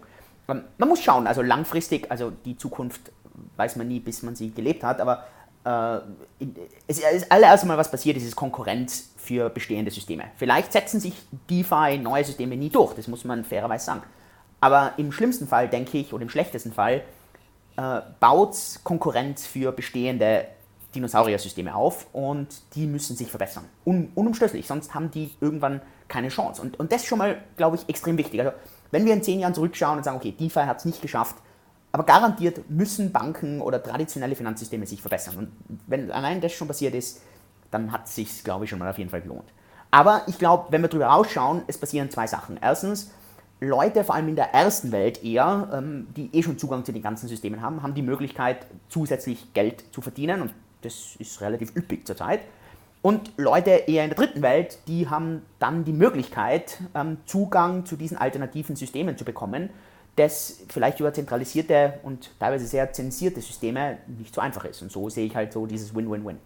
Ähm, 0.49 0.65
man 0.79 0.89
muss 0.89 1.03
schauen, 1.03 1.27
also 1.27 1.43
langfristig, 1.43 2.11
also 2.11 2.31
die 2.31 2.57
Zukunft 2.57 3.13
weiß 3.57 3.77
man 3.77 3.89
nie, 3.89 4.01
bis 4.01 4.23
man 4.23 4.35
sie 4.35 4.51
gelebt 4.51 4.85
hat, 4.85 5.01
aber 5.01 5.25
äh, 5.65 6.45
es 6.87 6.99
ist 6.99 7.31
allererst 7.31 7.65
mal 7.65 7.79
was 7.79 7.91
passiert, 7.91 8.17
es 8.17 8.25
ist 8.25 8.37
Konkurrenz 8.37 9.11
für 9.17 9.49
bestehende 9.49 9.91
Systeme. 9.91 10.25
Vielleicht 10.37 10.73
setzen 10.73 11.01
sich 11.01 11.15
DeFi, 11.49 11.99
neue 11.99 12.25
Systeme 12.25 12.57
nie 12.57 12.71
durch, 12.71 12.95
das 12.95 13.09
muss 13.09 13.25
man 13.25 13.45
fairerweise 13.45 13.87
sagen. 13.87 14.03
Aber 14.61 14.93
im 14.97 15.13
schlimmsten 15.13 15.47
Fall, 15.47 15.69
denke 15.69 15.99
ich, 15.99 16.13
oder 16.13 16.23
im 16.23 16.29
schlechtesten 16.29 16.73
Fall, 16.73 17.03
äh, 17.77 18.01
baut 18.21 18.57
Konkurrenz 18.85 19.47
für 19.47 19.73
bestehende 19.73 20.47
Dinosaurier-Systeme 20.95 21.75
auf 21.75 22.07
und 22.13 22.49
die 22.75 22.87
müssen 22.87 23.17
sich 23.17 23.31
verbessern. 23.31 23.65
Un 23.87 24.11
unumstößlich, 24.15 24.67
sonst 24.67 24.95
haben 24.95 25.11
die 25.11 25.31
irgendwann 25.41 25.81
keine 26.09 26.29
Chance. 26.29 26.61
Und, 26.61 26.79
und 26.79 26.93
das 26.93 27.03
ist 27.03 27.09
schon 27.09 27.19
mal, 27.19 27.43
glaube 27.57 27.77
ich, 27.77 27.89
extrem 27.89 28.19
wichtig. 28.19 28.41
Also, 28.41 28.53
wenn 28.91 29.05
wir 29.05 29.15
in 29.15 29.23
zehn 29.23 29.41
Jahren 29.41 29.55
zurückschauen 29.55 29.99
und 29.99 30.05
sagen, 30.05 30.19
okay, 30.19 30.33
DeFi 30.33 30.61
hat 30.61 30.79
es 30.79 30.85
nicht 30.85 31.01
geschafft, 31.01 31.37
aber 31.93 32.05
garantiert 32.05 32.71
müssen 32.71 33.13
Banken 33.13 33.61
oder 33.61 33.83
traditionelle 33.83 34.35
Finanzsysteme 34.35 34.87
sich 34.87 35.01
verbessern. 35.01 35.37
Und 35.37 35.81
wenn 35.87 36.11
allein 36.11 36.41
das 36.41 36.53
schon 36.53 36.69
passiert 36.69 36.95
ist, 36.95 37.23
dann 37.71 37.93
hat 37.93 38.07
es 38.07 38.15
sich, 38.15 38.45
glaube 38.45 38.65
ich, 38.65 38.71
schon 38.71 38.79
mal 38.79 38.91
auf 38.91 38.99
jeden 38.99 39.11
Fall 39.11 39.23
gelohnt. 39.23 39.53
Aber 39.91 40.23
ich 40.27 40.39
glaube, 40.39 40.67
wenn 40.71 40.81
wir 40.81 40.89
darüber 40.89 41.07
rausschauen, 41.07 41.63
es 41.67 41.79
passieren 41.79 42.11
zwei 42.11 42.27
Sachen. 42.27 42.59
Erstens, 42.61 43.11
Leute, 43.61 44.05
vor 44.05 44.15
allem 44.15 44.29
in 44.29 44.37
der 44.37 44.55
ersten 44.55 44.91
Welt 44.91 45.23
eher, 45.23 45.69
ähm, 45.73 46.09
die 46.17 46.35
eh 46.35 46.43
schon 46.43 46.59
Zugang 46.59 46.85
zu 46.85 46.93
den 46.93 47.03
ganzen 47.03 47.29
Systemen 47.29 47.61
haben, 47.61 47.83
haben 47.83 47.95
die 47.95 48.03
Möglichkeit, 48.03 48.67
zusätzlich 48.89 49.53
Geld 49.53 49.85
zu 49.93 50.01
verdienen 50.01 50.43
und 50.43 50.55
das 50.83 51.17
ist 51.19 51.41
relativ 51.41 51.75
üppig 51.77 52.07
zurzeit. 52.07 52.41
Und 53.03 53.33
Leute 53.37 53.71
eher 53.71 54.05
in 54.05 54.11
der 54.11 54.17
dritten 54.17 54.43
Welt, 54.43 54.79
die 54.87 55.09
haben 55.09 55.43
dann 55.59 55.85
die 55.85 55.93
Möglichkeit, 55.93 56.79
ähm, 56.95 57.19
Zugang 57.27 57.85
zu 57.85 57.97
diesen 57.97 58.17
alternativen 58.17 58.77
Systemen 58.77 59.19
zu 59.19 59.25
bekommen, 59.25 59.71
das 60.17 60.61
vielleicht 60.69 61.01
über 61.01 61.13
zentralisierte 61.13 61.99
und 62.05 62.31
teilweise 62.39 62.67
sehr 62.67 62.93
zensierte 62.93 63.41
Systeme 63.41 63.99
nicht 64.07 64.35
so 64.35 64.41
einfach 64.41 64.65
ist. 64.65 64.83
Und 64.83 64.93
so 64.93 65.09
sehe 65.09 65.27
ich 65.27 65.35
halt 65.35 65.53
so 65.53 65.67
dieses 65.67 65.95
Win-Win-Win. 65.95 66.39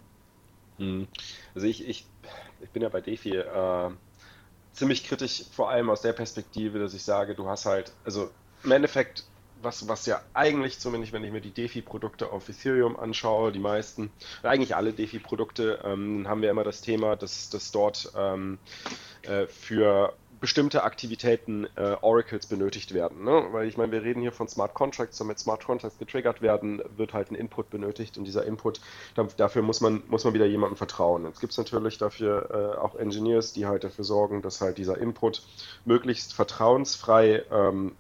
Hm. 0.78 1.09
Also 1.55 1.66
ich, 1.66 1.87
ich, 1.87 2.07
ich 2.61 2.71
bin 2.71 2.83
ja 2.83 2.88
bei 2.88 3.02
DeFi 3.02 3.37
äh, 3.37 3.90
ziemlich 4.73 5.05
kritisch, 5.05 5.45
vor 5.52 5.71
allem 5.71 5.90
aus 5.90 6.02
der 6.02 6.12
Perspektive, 6.12 6.78
dass 6.78 6.95
ich 6.95 7.02
sage, 7.02 7.35
du 7.35 7.49
hast 7.49 7.66
halt, 7.66 7.93
also 8.05 8.31
im 8.62 8.73
Endeffekt, 8.73 9.25
was, 9.63 9.89
was 9.89 10.07
ja 10.07 10.21
eigentlich, 10.35 10.79
zumindest 10.79 11.13
wenn 11.13 11.25
ich 11.25 11.33
mir 11.33 11.41
die 11.41 11.51
DeFi-Produkte 11.51 12.31
auf 12.31 12.49
Ethereum 12.49 12.97
anschaue, 12.97 13.53
die 13.53 13.59
meisten, 13.59 14.11
eigentlich 14.43 14.77
alle 14.77 14.93
DeFi-Produkte, 14.93 15.81
ähm, 15.85 16.29
haben 16.29 16.43
wir 16.43 16.51
immer 16.51 16.65
das 16.65 16.81
Thema, 16.81 17.17
dass, 17.17 17.51
dass 17.51 17.73
dort 17.73 18.13
ähm, 18.17 18.59
äh, 19.23 19.47
für 19.47 20.15
bestimmte 20.41 20.83
Aktivitäten 20.83 21.67
äh, 21.77 21.97
Oracles 22.03 22.47
benötigt 22.47 22.93
werden. 22.93 23.25
Ne? 23.25 23.49
Weil 23.53 23.67
ich 23.67 23.77
meine, 23.77 23.93
wir 23.93 24.03
reden 24.03 24.21
hier 24.21 24.33
von 24.33 24.49
Smart 24.49 24.75
Contracts, 24.75 25.19
damit 25.19 25.39
Smart 25.39 25.65
Contracts 25.65 25.99
getriggert 25.99 26.43
werden, 26.43 26.83
wird 26.97 27.15
halt 27.15 27.31
ein 27.31 27.35
Input 27.35 27.71
benötigt 27.71 28.19
und 28.19 28.25
dieser 28.25 28.45
Input, 28.45 28.81
dafür 29.37 29.63
muss 29.63 29.81
man, 29.81 30.03
muss 30.09 30.25
man 30.25 30.35
wieder 30.35 30.47
jemandem 30.47 30.77
vertrauen. 30.77 31.25
Jetzt 31.25 31.41
gibt 31.41 31.53
es 31.53 31.59
natürlich 31.59 31.99
dafür 31.99 32.51
äh, 32.77 32.79
auch 32.79 32.95
Engineers, 32.97 33.53
die 33.53 33.67
halt 33.67 33.85
dafür 33.85 34.05
sorgen, 34.05 34.43
dass 34.43 34.61
halt 34.61 34.79
dieser 34.79 34.99
Input 34.99 35.43
möglichst 35.85 36.35
vertrauensfrei, 36.35 37.43
ähm, 37.51 37.93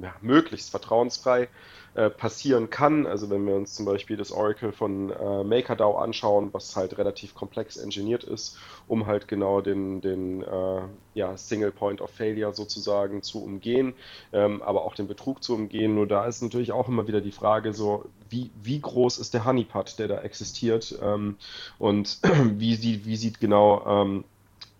ja, 0.00 0.14
möglichst 0.20 0.70
vertrauensfrei 0.70 1.48
äh, 1.94 2.08
passieren 2.08 2.70
kann. 2.70 3.06
Also 3.06 3.28
wenn 3.28 3.46
wir 3.46 3.54
uns 3.54 3.74
zum 3.74 3.84
Beispiel 3.84 4.16
das 4.16 4.32
Oracle 4.32 4.72
von 4.72 5.10
äh, 5.10 5.44
MakerDAO 5.44 5.96
anschauen, 5.96 6.48
was 6.52 6.74
halt 6.74 6.96
relativ 6.96 7.34
komplex 7.34 7.76
engineert 7.76 8.24
ist, 8.24 8.56
um 8.88 9.06
halt 9.06 9.28
genau 9.28 9.60
den, 9.60 10.00
den 10.00 10.42
äh, 10.42 10.80
ja, 11.12 11.36
Single 11.36 11.70
Point 11.70 12.00
of 12.00 12.10
Failure 12.10 12.54
sozusagen 12.54 13.22
zu 13.22 13.44
umgehen, 13.44 13.92
ähm, 14.32 14.62
aber 14.62 14.84
auch 14.84 14.94
den 14.94 15.06
Betrug 15.06 15.42
zu 15.42 15.54
umgehen. 15.54 15.94
Nur 15.94 16.06
da 16.06 16.24
ist 16.24 16.40
natürlich 16.42 16.72
auch 16.72 16.88
immer 16.88 17.06
wieder 17.06 17.20
die 17.20 17.32
Frage 17.32 17.74
so, 17.74 18.06
wie, 18.30 18.50
wie 18.62 18.80
groß 18.80 19.18
ist 19.18 19.34
der 19.34 19.44
Honeypot, 19.44 19.98
der 19.98 20.08
da 20.08 20.22
existiert 20.22 20.98
ähm, 21.02 21.36
und 21.78 22.20
wie, 22.56 22.74
sieht, 22.74 23.04
wie 23.04 23.16
sieht 23.16 23.38
genau 23.38 23.84
ähm, 23.86 24.24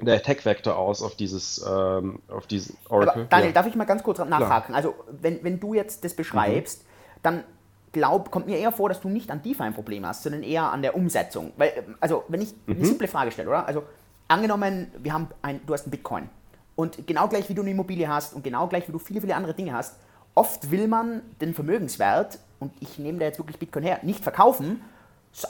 der 0.04 0.16
Attack-Vector 0.16 0.76
aus 0.76 1.02
auf 1.02 1.16
dieses, 1.16 1.64
ähm, 1.66 2.20
auf 2.28 2.46
diesen 2.46 2.76
Oracle. 2.88 3.22
Aber 3.22 3.24
Daniel, 3.24 3.48
ja. 3.48 3.52
darf 3.52 3.66
ich 3.66 3.74
mal 3.74 3.84
ganz 3.84 4.02
kurz 4.02 4.18
nachhaken? 4.18 4.74
Klar. 4.74 4.76
Also, 4.76 4.94
wenn, 5.20 5.42
wenn 5.42 5.60
du 5.60 5.74
jetzt 5.74 6.04
das 6.04 6.14
beschreibst, 6.14 6.82
mhm 6.82 6.92
dann 7.22 7.44
glaub, 7.92 8.30
kommt 8.30 8.46
mir 8.46 8.58
eher 8.58 8.72
vor, 8.72 8.88
dass 8.88 9.00
du 9.00 9.08
nicht 9.08 9.30
an 9.30 9.42
DeFi 9.42 9.62
ein 9.62 9.74
Problem 9.74 10.04
hast, 10.06 10.22
sondern 10.22 10.42
eher 10.42 10.72
an 10.72 10.82
der 10.82 10.96
Umsetzung. 10.96 11.52
Weil, 11.56 11.84
also, 12.00 12.24
wenn 12.28 12.40
ich 12.40 12.54
mhm. 12.66 12.76
eine 12.76 12.84
simple 12.84 13.08
Frage 13.08 13.30
stelle, 13.30 13.48
oder? 13.48 13.66
Also, 13.66 13.84
angenommen, 14.28 14.90
wir 14.98 15.12
haben 15.12 15.28
ein, 15.42 15.60
du 15.66 15.72
hast 15.72 15.84
einen 15.84 15.90
Bitcoin 15.90 16.28
und 16.74 17.06
genau 17.06 17.28
gleich 17.28 17.48
wie 17.48 17.54
du 17.54 17.62
eine 17.62 17.70
Immobilie 17.70 18.08
hast 18.08 18.34
und 18.34 18.42
genau 18.42 18.66
gleich 18.66 18.88
wie 18.88 18.92
du 18.92 18.98
viele, 18.98 19.20
viele 19.20 19.36
andere 19.36 19.54
Dinge 19.54 19.72
hast, 19.72 19.98
oft 20.34 20.70
will 20.70 20.88
man 20.88 21.22
den 21.40 21.54
Vermögenswert, 21.54 22.38
und 22.58 22.72
ich 22.80 22.98
nehme 22.98 23.18
da 23.18 23.26
jetzt 23.26 23.38
wirklich 23.38 23.58
Bitcoin 23.58 23.84
her, 23.84 23.98
nicht 24.02 24.22
verkaufen, 24.22 24.82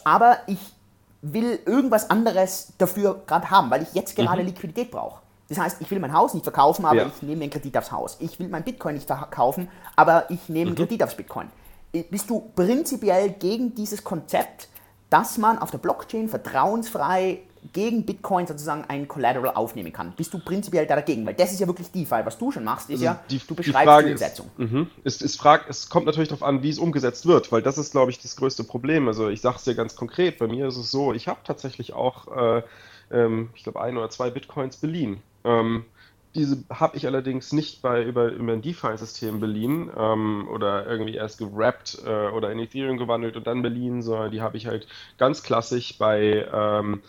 aber 0.04 0.38
ich 0.47 0.59
will 1.23 1.61
irgendwas 1.64 2.11
anderes 2.11 2.73
dafür 2.79 3.23
gerade 3.26 3.50
haben, 3.50 3.71
weil 3.71 3.83
ich 3.83 3.95
jetzt 3.95 4.17
gerade 4.17 4.43
mhm. 4.43 4.49
Liquidität 4.49 4.91
brauche. 4.91 5.23
Das 5.49 5.59
heißt, 5.59 5.81
ich 5.81 5.91
will 5.91 6.00
mein 6.00 6.12
Haus 6.12 6.35
nicht 6.35 6.45
verkaufen, 6.45 6.85
aber 6.85 7.02
ja. 7.02 7.07
ich 7.07 7.23
nehme 7.23 7.43
einen 7.43 7.50
Kredit 7.50 7.76
aufs 7.76 7.93
Haus. 7.93 8.17
Ich 8.21 8.38
will 8.38 8.49
mein 8.49 8.64
Bitcoin 8.64 8.95
nicht 8.95 9.07
verkaufen, 9.07 9.69
aber 9.97 10.31
ich 10.31 10.49
nehme 10.49 10.71
einen 10.71 10.71
mhm. 10.71 10.76
Kredit 10.76 11.02
aufs 11.02 11.14
Bitcoin. 11.14 11.49
Bist 12.11 12.31
du 12.31 12.41
prinzipiell 12.55 13.31
gegen 13.31 13.75
dieses 13.75 14.02
Konzept, 14.02 14.69
dass 15.11 15.37
man 15.37 15.59
auf 15.59 15.71
der 15.71 15.79
Blockchain 15.79 16.29
vertrauensfrei 16.29 17.43
gegen 17.73 18.04
Bitcoin 18.04 18.47
sozusagen 18.47 18.85
ein 18.88 19.07
Collateral 19.07 19.54
aufnehmen 19.54 19.92
kann. 19.92 20.12
Bist 20.16 20.35
du 20.35 20.38
prinzipiell 20.38 20.87
dagegen? 20.87 21.25
Weil 21.25 21.35
das 21.35 21.52
ist 21.52 21.61
ja 21.61 21.66
wirklich 21.66 21.90
DeFi. 21.90 22.25
Was 22.25 22.37
du 22.37 22.50
schon 22.50 22.64
machst, 22.64 22.90
ist 22.90 22.95
also 22.95 23.04
ja, 23.04 23.25
die, 23.31 23.38
du 23.38 23.54
beschreibst 23.54 23.83
die, 23.83 23.87
Frage 23.87 24.07
die 24.07 24.12
Umsetzung. 24.12 24.50
Ist, 24.59 24.73
mh, 24.73 24.87
ist, 25.04 25.23
ist 25.23 25.40
Frage, 25.40 25.64
es 25.69 25.88
kommt 25.88 26.07
natürlich 26.07 26.28
darauf 26.28 26.42
an, 26.42 26.62
wie 26.62 26.71
es 26.71 26.78
umgesetzt 26.78 27.26
wird, 27.26 27.52
weil 27.52 27.62
das 27.62 27.78
ist, 27.78 27.92
glaube 27.92 28.11
ich, 28.11 28.19
das 28.19 28.37
größte 28.37 28.64
Problem. 28.64 29.07
Also 29.07 29.28
ich 29.28 29.40
sage 29.40 29.57
es 29.57 29.64
dir 29.64 29.75
ganz 29.75 29.95
konkret, 29.95 30.38
bei 30.38 30.49
mir 30.49 30.66
ist 30.66 30.76
es 30.76 30.90
so, 30.90 31.12
ich 31.12 31.28
habe 31.28 31.40
tatsächlich 31.45 31.92
auch, 31.92 32.37
äh, 32.37 32.62
ähm, 33.12 33.50
ich 33.54 33.62
glaube, 33.62 33.81
ein 33.81 33.97
oder 33.97 34.11
zwei 34.11 34.31
Bitcoins 34.31 34.76
beliehen. 34.76 35.23
Ähm, 35.45 35.85
diese 36.35 36.64
habe 36.71 36.97
ich 36.97 37.07
allerdings 37.07 37.52
nicht 37.52 37.83
bei, 37.83 38.02
über, 38.02 38.33
über 38.33 38.54
ein 38.54 38.62
DeFi-System 38.62 39.38
beliehen 39.38 39.90
ähm, 39.97 40.49
oder 40.50 40.87
irgendwie 40.87 41.14
erst 41.14 41.38
gerappt 41.38 41.99
äh, 42.07 42.28
oder 42.28 42.50
in 42.50 42.59
Ethereum 42.59 42.97
gewandelt 42.97 43.37
und 43.37 43.47
dann 43.47 43.62
beliehen, 43.62 44.02
sondern 44.02 44.31
die 44.31 44.40
habe 44.40 44.57
ich 44.57 44.66
halt 44.66 44.87
ganz 45.19 45.42
klassisch 45.42 45.99
bei 45.99 46.47
ähm, 46.52 47.02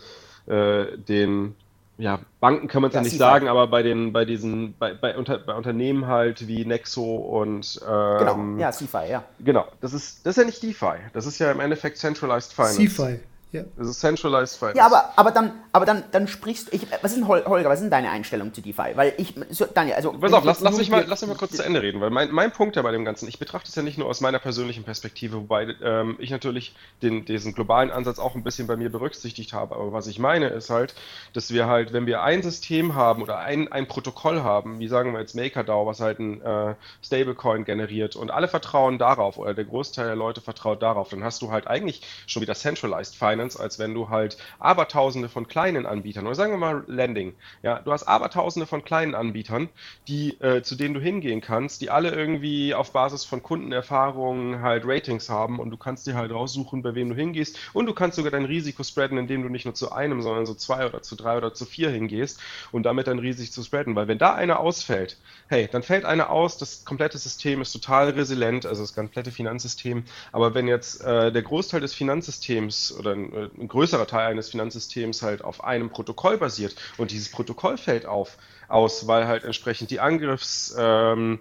äh, 0.46 0.96
den 0.98 1.54
ja, 1.96 2.18
Banken 2.40 2.66
kann 2.66 2.82
man 2.82 2.90
es 2.90 2.94
ja, 2.94 3.02
nicht 3.02 3.16
sagen, 3.16 3.48
aber 3.48 3.68
bei 3.68 3.82
den, 3.82 4.12
bei 4.12 4.24
diesen, 4.24 4.74
bei, 4.78 4.94
bei, 4.94 5.16
unter, 5.16 5.38
bei 5.38 5.54
Unternehmen 5.54 6.06
halt 6.06 6.48
wie 6.48 6.64
Nexo 6.64 7.14
und 7.14 7.80
ähm, 7.88 8.18
genau, 8.18 8.58
ja, 8.58 8.72
CeFi, 8.72 9.10
ja. 9.10 9.24
Genau, 9.38 9.66
das 9.80 9.92
ist, 9.92 10.26
das 10.26 10.36
ist 10.36 10.42
ja 10.42 10.44
nicht 10.44 10.62
DeFi, 10.62 10.96
das 11.12 11.26
ist 11.26 11.38
ja 11.38 11.52
im 11.52 11.60
Endeffekt 11.60 11.98
Centralized 11.98 12.52
Finance. 12.52 12.76
CeFi. 12.76 13.20
Ja. 13.52 13.62
Das 13.76 13.86
ist 13.86 14.00
Centralized 14.00 14.58
Finance. 14.58 14.78
Ja, 14.78 14.86
aber, 14.86 15.12
aber 15.14 15.30
dann, 15.30 15.52
aber 15.74 15.86
dann, 15.86 16.04
dann 16.12 16.28
sprichst 16.28 16.72
ich, 16.72 16.86
was 17.02 17.10
ist 17.10 17.16
denn, 17.16 17.26
Holger, 17.26 17.68
was 17.68 17.80
ist 17.80 17.82
denn 17.82 17.90
deine 17.90 18.10
Einstellung 18.10 18.54
zu 18.54 18.62
DeFi? 18.62 18.92
Weil 18.94 19.12
ich, 19.16 19.34
so, 19.50 19.66
Daniel, 19.66 19.96
also. 19.96 20.12
Pass 20.12 20.32
auf, 20.32 20.44
lass, 20.44 20.60
lass, 20.60 20.78
mich 20.78 20.88
mal, 20.88 21.04
lass 21.08 21.20
mich 21.22 21.28
mal 21.28 21.36
kurz 21.36 21.56
zu 21.56 21.64
Ende 21.64 21.82
reden, 21.82 22.00
weil 22.00 22.10
mein, 22.10 22.30
mein 22.30 22.52
Punkt 22.52 22.76
ja 22.76 22.82
bei 22.82 22.92
dem 22.92 23.04
Ganzen, 23.04 23.26
ich 23.26 23.40
betrachte 23.40 23.70
es 23.70 23.74
ja 23.74 23.82
nicht 23.82 23.98
nur 23.98 24.06
aus 24.06 24.20
meiner 24.20 24.38
persönlichen 24.38 24.84
Perspektive, 24.84 25.36
wobei 25.36 25.74
ähm, 25.82 26.14
ich 26.20 26.30
natürlich 26.30 26.76
den, 27.02 27.24
diesen 27.24 27.54
globalen 27.54 27.90
Ansatz 27.90 28.20
auch 28.20 28.36
ein 28.36 28.44
bisschen 28.44 28.68
bei 28.68 28.76
mir 28.76 28.88
berücksichtigt 28.88 29.52
habe. 29.52 29.74
Aber 29.74 29.92
was 29.92 30.06
ich 30.06 30.20
meine 30.20 30.46
ist 30.46 30.70
halt, 30.70 30.94
dass 31.32 31.52
wir 31.52 31.66
halt, 31.66 31.92
wenn 31.92 32.06
wir 32.06 32.22
ein 32.22 32.44
System 32.44 32.94
haben 32.94 33.20
oder 33.20 33.40
ein, 33.40 33.66
ein 33.72 33.88
Protokoll 33.88 34.44
haben, 34.44 34.78
wie 34.78 34.86
sagen 34.86 35.12
wir 35.12 35.18
jetzt 35.18 35.34
MakerDAO, 35.34 35.86
was 35.86 35.98
halt 35.98 36.20
ein 36.20 36.40
äh, 36.40 36.76
Stablecoin 37.02 37.64
generiert 37.64 38.14
und 38.14 38.30
alle 38.30 38.46
vertrauen 38.46 38.98
darauf 38.98 39.38
oder 39.38 39.54
der 39.54 39.64
Großteil 39.64 40.06
der 40.06 40.14
Leute 40.14 40.40
vertraut 40.40 40.84
darauf, 40.84 41.08
dann 41.08 41.24
hast 41.24 41.42
du 41.42 41.50
halt 41.50 41.66
eigentlich 41.66 42.02
schon 42.28 42.42
wieder 42.42 42.54
Centralized 42.54 43.16
Finance, 43.16 43.58
als 43.58 43.80
wenn 43.80 43.92
du 43.92 44.08
halt 44.08 44.36
Abertausende 44.60 45.28
von 45.28 45.48
kleinen 45.48 45.63
Anbietern, 45.64 46.26
oder 46.26 46.34
sagen 46.34 46.52
wir 46.52 46.58
mal 46.58 46.84
Landing, 46.86 47.34
ja, 47.62 47.78
du 47.78 47.90
hast 47.90 48.04
Abertausende 48.04 48.66
von 48.66 48.84
kleinen 48.84 49.14
Anbietern, 49.14 49.68
die, 50.08 50.38
äh, 50.40 50.62
zu 50.62 50.76
denen 50.76 50.94
du 50.94 51.00
hingehen 51.00 51.40
kannst, 51.40 51.80
die 51.80 51.90
alle 51.90 52.10
irgendwie 52.10 52.74
auf 52.74 52.92
Basis 52.92 53.24
von 53.24 53.42
Kundenerfahrungen 53.42 54.60
halt 54.60 54.84
Ratings 54.86 55.28
haben 55.30 55.58
und 55.58 55.70
du 55.70 55.76
kannst 55.76 56.06
dir 56.06 56.14
halt 56.14 56.32
raussuchen, 56.32 56.82
bei 56.82 56.94
wem 56.94 57.08
du 57.08 57.14
hingehst. 57.14 57.58
Und 57.72 57.86
du 57.86 57.94
kannst 57.94 58.16
sogar 58.16 58.30
dein 58.30 58.44
Risiko 58.44 58.82
spreaden, 58.82 59.16
indem 59.18 59.42
du 59.42 59.48
nicht 59.48 59.64
nur 59.64 59.74
zu 59.74 59.92
einem, 59.92 60.22
sondern 60.22 60.46
so 60.46 60.54
zwei 60.54 60.86
oder 60.86 61.02
zu 61.02 61.16
drei 61.16 61.36
oder 61.36 61.54
zu 61.54 61.64
vier 61.64 61.90
hingehst 61.90 62.40
und 62.72 62.84
damit 62.84 63.06
dein 63.06 63.18
Risiko 63.18 63.52
zu 63.52 63.62
spreaden, 63.62 63.96
weil 63.96 64.08
wenn 64.08 64.18
da 64.18 64.34
einer 64.34 64.60
ausfällt, 64.60 65.18
hey, 65.48 65.68
dann 65.70 65.82
fällt 65.82 66.04
einer 66.04 66.30
aus, 66.30 66.58
das 66.58 66.84
komplette 66.84 67.18
System 67.18 67.60
ist 67.60 67.72
total 67.72 68.10
resilient, 68.10 68.66
also 68.66 68.82
das 68.82 68.94
komplette 68.94 69.30
Finanzsystem, 69.30 70.04
aber 70.32 70.54
wenn 70.54 70.68
jetzt 70.68 71.02
äh, 71.02 71.32
der 71.32 71.42
Großteil 71.42 71.80
des 71.80 71.94
Finanzsystems 71.94 72.94
oder 72.98 73.12
ein, 73.12 73.32
äh, 73.32 73.48
ein 73.58 73.68
größerer 73.68 74.06
Teil 74.06 74.30
eines 74.30 74.50
Finanzsystems 74.50 75.22
halt 75.22 75.42
auf 75.44 75.53
einem 75.62 75.90
Protokoll 75.90 76.38
basiert 76.38 76.74
und 76.96 77.10
dieses 77.10 77.30
Protokoll 77.30 77.76
fällt 77.76 78.06
auf, 78.06 78.38
aus, 78.68 79.06
weil 79.06 79.26
halt 79.26 79.44
entsprechend 79.44 79.90
die 79.90 80.00
Angriffsvektoren 80.00 81.38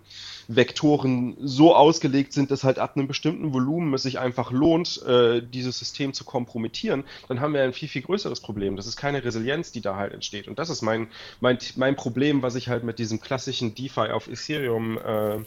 ähm, 1.29 1.37
so 1.39 1.75
ausgelegt 1.75 2.33
sind, 2.33 2.51
dass 2.51 2.63
halt 2.63 2.79
ab 2.79 2.95
einem 2.95 3.07
bestimmten 3.07 3.53
Volumen 3.53 3.93
es 3.93 4.03
sich 4.03 4.19
einfach 4.19 4.51
lohnt, 4.51 5.01
äh, 5.03 5.41
dieses 5.41 5.79
System 5.79 6.13
zu 6.13 6.25
kompromittieren, 6.25 7.03
dann 7.27 7.39
haben 7.39 7.53
wir 7.53 7.63
ein 7.63 7.73
viel, 7.73 7.89
viel 7.89 8.01
größeres 8.01 8.41
Problem. 8.41 8.75
Das 8.75 8.87
ist 8.87 8.97
keine 8.97 9.23
Resilienz, 9.23 9.71
die 9.71 9.81
da 9.81 9.95
halt 9.95 10.13
entsteht. 10.13 10.47
Und 10.47 10.59
das 10.59 10.69
ist 10.69 10.81
mein, 10.81 11.07
mein, 11.39 11.57
mein 11.75 11.95
Problem, 11.95 12.41
was 12.41 12.55
ich 12.55 12.67
halt 12.67 12.83
mit 12.83 12.99
diesem 12.99 13.21
klassischen 13.21 13.73
DeFi 13.75 14.11
auf 14.11 14.27
Ethereum 14.27 14.97
äh, 14.97 15.39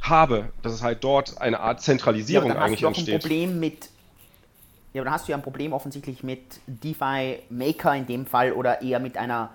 habe, 0.00 0.50
dass 0.62 0.72
es 0.72 0.82
halt 0.82 1.04
dort 1.04 1.40
eine 1.40 1.60
Art 1.60 1.82
Zentralisierung 1.82 2.50
ja, 2.50 2.56
eigentlich 2.56 2.82
entsteht. 2.82 3.14
Ein 3.14 3.20
Problem 3.20 3.60
mit 3.60 3.88
ja, 4.92 5.00
aber 5.00 5.06
dann 5.06 5.14
hast 5.14 5.28
du 5.28 5.32
ja 5.32 5.38
ein 5.38 5.42
Problem 5.42 5.72
offensichtlich 5.72 6.22
mit 6.22 6.60
DeFi 6.66 7.40
Maker 7.48 7.94
in 7.94 8.06
dem 8.06 8.26
Fall 8.26 8.52
oder 8.52 8.82
eher 8.82 8.98
mit 8.98 9.16
einer 9.16 9.50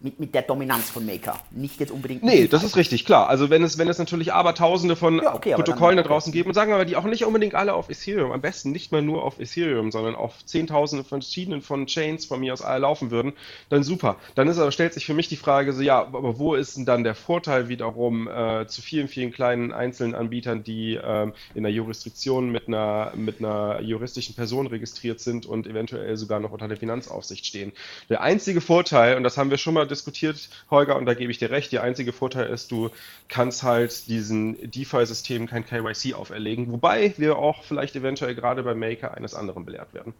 mit, 0.00 0.18
mit 0.18 0.34
der 0.34 0.42
Dominanz 0.42 0.90
von 0.90 1.04
Maker. 1.04 1.38
Nicht 1.50 1.78
jetzt 1.80 1.90
unbedingt. 1.90 2.22
Nee, 2.22 2.48
das 2.48 2.64
ist 2.64 2.76
richtig, 2.76 3.04
klar. 3.04 3.28
Also 3.28 3.50
wenn 3.50 3.62
es, 3.62 3.78
wenn 3.78 3.88
es 3.88 3.98
natürlich 3.98 4.32
Abertausende 4.32 4.96
von 4.96 5.18
ja, 5.22 5.34
okay, 5.34 5.54
Protokollen 5.54 5.96
dann, 5.96 6.04
da 6.04 6.08
draußen 6.08 6.30
okay. 6.30 6.38
gibt 6.38 6.48
und 6.48 6.54
sagen 6.54 6.70
wir 6.70 6.78
mal, 6.78 6.86
die 6.86 6.96
auch 6.96 7.04
nicht 7.04 7.24
unbedingt 7.24 7.54
alle 7.54 7.74
auf 7.74 7.90
Ethereum, 7.90 8.32
am 8.32 8.40
besten 8.40 8.72
nicht 8.72 8.92
mal 8.92 9.02
nur 9.02 9.22
auf 9.22 9.38
Ethereum, 9.38 9.90
sondern 9.90 10.14
auf 10.14 10.44
Zehntausende 10.46 11.04
von 11.04 11.20
verschiedenen 11.20 11.60
von 11.60 11.86
Chains 11.86 12.24
von 12.24 12.40
mir 12.40 12.52
aus 12.52 12.62
alle 12.62 12.80
laufen 12.80 13.10
würden, 13.10 13.34
dann 13.68 13.82
super. 13.82 14.16
Dann 14.34 14.48
ist 14.48 14.58
aber, 14.58 14.72
stellt 14.72 14.94
sich 14.94 15.04
für 15.04 15.14
mich 15.14 15.28
die 15.28 15.36
Frage 15.36 15.72
so, 15.72 15.82
ja, 15.82 16.00
aber 16.00 16.38
wo 16.38 16.54
ist 16.54 16.76
denn 16.76 16.86
dann 16.86 17.04
der 17.04 17.14
Vorteil 17.14 17.68
wiederum 17.68 18.28
äh, 18.28 18.66
zu 18.66 18.82
vielen, 18.82 19.08
vielen 19.08 19.32
kleinen 19.32 19.72
einzelnen 19.72 20.14
Anbietern, 20.14 20.64
die 20.64 20.98
ähm, 21.02 21.34
in 21.54 21.62
der 21.62 21.72
Jurisdiktion 21.72 22.50
mit 22.50 22.68
einer, 22.68 23.12
mit 23.16 23.38
einer 23.38 23.80
juristischen 23.80 24.34
Person 24.34 24.66
registriert 24.66 25.20
sind 25.20 25.46
und 25.46 25.66
eventuell 25.66 26.16
sogar 26.16 26.40
noch 26.40 26.52
unter 26.52 26.68
der 26.68 26.76
Finanzaufsicht 26.76 27.44
stehen. 27.44 27.72
Der 28.08 28.22
einzige 28.22 28.60
Vorteil, 28.60 29.16
und 29.16 29.22
das 29.22 29.36
haben 29.36 29.50
wir 29.50 29.58
schon 29.58 29.74
mal 29.74 29.89
diskutiert, 29.90 30.48
Holger, 30.70 30.96
und 30.96 31.06
da 31.06 31.14
gebe 31.14 31.30
ich 31.30 31.38
dir 31.38 31.50
recht. 31.50 31.72
Der 31.72 31.82
einzige 31.82 32.12
Vorteil 32.12 32.48
ist, 32.48 32.70
du 32.70 32.90
kannst 33.28 33.62
halt 33.62 34.08
diesen 34.08 34.70
DeFi-Systemen 34.70 35.48
kein 35.48 35.66
KYC 35.66 36.14
auferlegen, 36.14 36.70
wobei 36.72 37.14
wir 37.16 37.36
auch 37.36 37.64
vielleicht 37.64 37.96
eventuell 37.96 38.34
gerade 38.34 38.62
bei 38.62 38.74
Maker 38.74 39.14
eines 39.14 39.34
anderen 39.34 39.64
belehrt 39.64 39.92
werden. 39.94 40.14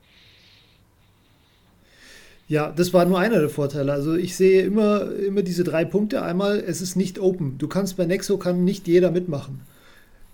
Ja, 2.50 2.72
das 2.72 2.92
war 2.92 3.04
nur 3.04 3.20
einer 3.20 3.38
der 3.38 3.48
Vorteile. 3.48 3.92
Also 3.92 4.16
ich 4.16 4.34
sehe 4.34 4.62
immer, 4.62 5.12
immer 5.12 5.42
diese 5.42 5.62
drei 5.62 5.84
Punkte. 5.84 6.22
Einmal, 6.22 6.58
es 6.58 6.80
ist 6.80 6.96
nicht 6.96 7.20
open. 7.20 7.58
Du 7.58 7.68
kannst 7.68 7.96
bei 7.96 8.06
Nexo 8.06 8.38
kann 8.38 8.64
nicht 8.64 8.88
jeder 8.88 9.12
mitmachen. 9.12 9.60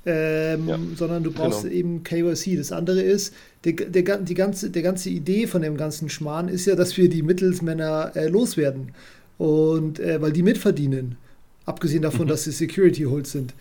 Ähm, 0.07 0.67
ja, 0.67 0.79
sondern 0.97 1.25
du 1.25 1.31
brauchst 1.31 1.65
genau. 1.65 1.75
eben 1.75 2.05
KYC. 2.05 2.57
Das 2.57 2.73
andere 2.73 3.03
ist, 3.03 3.35
der, 3.65 3.73
der, 3.75 4.17
die 4.17 4.35
ganze, 4.35 4.71
der 4.71 4.83
ganze 4.83 5.11
Idee 5.11 5.47
von 5.47 5.61
dem 5.61 5.77
ganzen 5.77 6.09
Schmarrn 6.09 6.49
ist 6.49 6.65
ja, 6.65 6.75
dass 6.75 6.97
wir 6.97 7.11
die 7.11 7.23
Mittelsmänner 7.23 8.13
äh, 8.15 8.29
loswerden. 8.29 8.93
Und 9.39 10.01
äh, 10.01 10.21
weil 10.21 10.33
die 10.33 10.43
mitverdienen, 10.43 11.17
abgesehen 11.65 12.03
davon, 12.03 12.23
mhm. 12.23 12.29
dass 12.29 12.45
sie 12.45 12.53
Security 12.53 13.05
Holds 13.05 13.33
sind. 13.33 13.55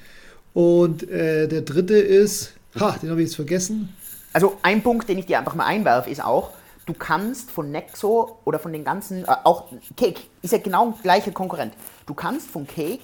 Und 0.54 1.10
äh, 1.10 1.48
der 1.48 1.62
dritte 1.62 1.98
ist, 1.98 2.54
ha, 2.80 2.98
den 3.02 3.10
habe 3.10 3.22
ich 3.22 3.28
jetzt 3.28 3.36
vergessen. 3.36 3.90
Also 4.32 4.58
ein 4.62 4.84
Punkt, 4.84 5.10
den 5.10 5.18
ich 5.18 5.26
dir 5.26 5.40
einfach 5.40 5.56
mal 5.56 5.66
einwerfe, 5.66 6.10
ist 6.10 6.24
auch, 6.24 6.52
du 6.86 6.94
kannst 6.94 7.52
von 7.52 7.72
Nexo 7.72 8.40
oder 8.46 8.60
von 8.60 8.72
den 8.72 8.84
ganzen, 8.84 9.24
äh, 9.24 9.36
auch 9.44 9.66
Cake 9.98 10.22
ist 10.42 10.52
ja 10.52 10.60
genau 10.60 10.98
gleiche 11.04 11.32
Konkurrent. 11.32 11.74
Du 12.06 12.14
kannst 12.14 12.50
von 12.50 12.68
Cake 12.68 13.04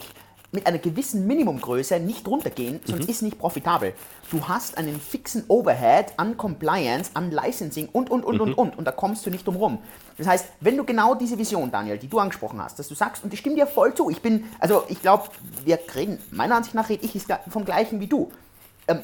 mit 0.52 0.68
einer 0.68 0.80
gewissen 0.80 1.28
Minimumgröße 1.28 2.00
nicht 2.00 2.28
runtergehen, 2.28 2.82
sonst 2.86 3.06
mhm. 3.06 3.10
ist 3.10 3.22
nicht 3.22 3.40
profitabel. 3.40 3.94
Du 4.30 4.48
hast 4.48 4.78
einen 4.78 5.00
fixen 5.00 5.46
Overhead 5.48 6.14
an 6.18 6.36
Compliance, 6.36 7.12
an 7.14 7.32
Licensing 7.32 7.88
und, 7.92 8.10
und, 8.10 8.26
und, 8.26 8.36
mhm. 8.36 8.42
und, 8.42 8.54
und. 8.54 8.78
Und 8.78 8.86
da 8.86 8.92
kommst 8.92 9.26
du 9.26 9.30
nicht 9.30 9.48
drum 9.48 9.56
rum. 9.56 9.80
Das 10.18 10.28
heißt, 10.28 10.46
wenn 10.60 10.76
du 10.76 10.84
genau 10.84 11.16
diese 11.16 11.38
Vision, 11.38 11.72
Daniel, 11.72 11.98
die 11.98 12.08
du 12.08 12.20
angesprochen 12.20 12.62
hast, 12.62 12.80
dass 12.80 12.88
du 12.88 12.96
sagst, 12.96 13.24
und 13.24 13.34
ich 13.34 13.40
stimme 13.40 13.56
dir 13.56 13.68
voll 13.68 13.94
zu, 13.94 14.10
ich 14.10 14.22
bin, 14.22 14.44
also 14.60 14.84
ich 14.90 15.02
glaube, 15.02 15.30
wir 15.64 15.80
reden, 15.96 16.20
meiner 16.32 16.56
Ansicht 16.56 16.76
nach 16.76 16.90
rede 16.90 17.06
ich 17.06 17.24
vom 17.50 17.64
gleichen 17.64 18.00
wie 18.02 18.08
du. 18.08 18.32
Ähm, 18.88 19.00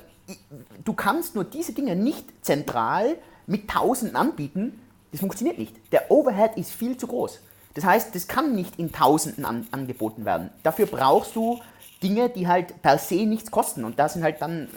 du 0.83 0.93
kannst 0.93 1.35
nur 1.35 1.45
diese 1.45 1.71
Dinge 1.71 1.95
nicht 1.95 2.25
zentral 2.41 3.17
mit 3.45 3.69
Tausenden 3.69 4.17
anbieten, 4.17 4.81
das 5.11 5.21
funktioniert 5.21 5.57
nicht. 5.57 5.75
Der 5.93 6.11
Overhead 6.11 6.57
ist 6.57 6.71
viel 6.71 6.97
zu 6.97 7.07
groß. 7.07 7.39
Das 7.77 7.85
heißt, 7.85 8.15
das 8.15 8.27
kann 8.27 8.55
nicht 8.55 8.79
in 8.79 8.91
Tausenden 8.91 9.45
an, 9.45 9.67
angeboten 9.69 10.25
werden. 10.25 10.49
Dafür 10.63 10.87
brauchst 10.87 11.35
du 11.35 11.61
Dinge, 12.01 12.27
die 12.27 12.47
halt 12.47 12.81
per 12.81 12.97
se 12.97 13.27
nichts 13.27 13.51
kosten. 13.51 13.85
Und 13.85 13.99
da 13.99 14.09
sind 14.09 14.23
halt 14.23 14.41
dann, 14.41 14.67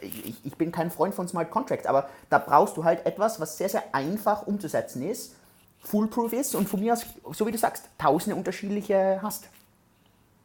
äh, 0.00 0.06
ich, 0.06 0.36
ich, 0.44 0.54
bin 0.54 0.70
kein 0.70 0.92
Freund 0.92 1.16
von 1.16 1.26
Smart 1.26 1.50
Contracts, 1.50 1.84
aber 1.84 2.08
da 2.30 2.38
brauchst 2.38 2.76
du 2.76 2.84
halt 2.84 3.04
etwas, 3.06 3.40
was 3.40 3.58
sehr, 3.58 3.68
sehr 3.68 3.82
einfach 3.92 4.46
umzusetzen 4.46 5.02
ist, 5.02 5.34
foolproof 5.80 6.32
ist 6.32 6.54
und 6.54 6.68
von 6.68 6.78
mir 6.78 6.92
aus, 6.92 7.04
so 7.32 7.44
wie 7.44 7.50
du 7.50 7.58
sagst, 7.58 7.88
tausende 7.98 8.36
unterschiedliche 8.36 9.18
hast 9.20 9.48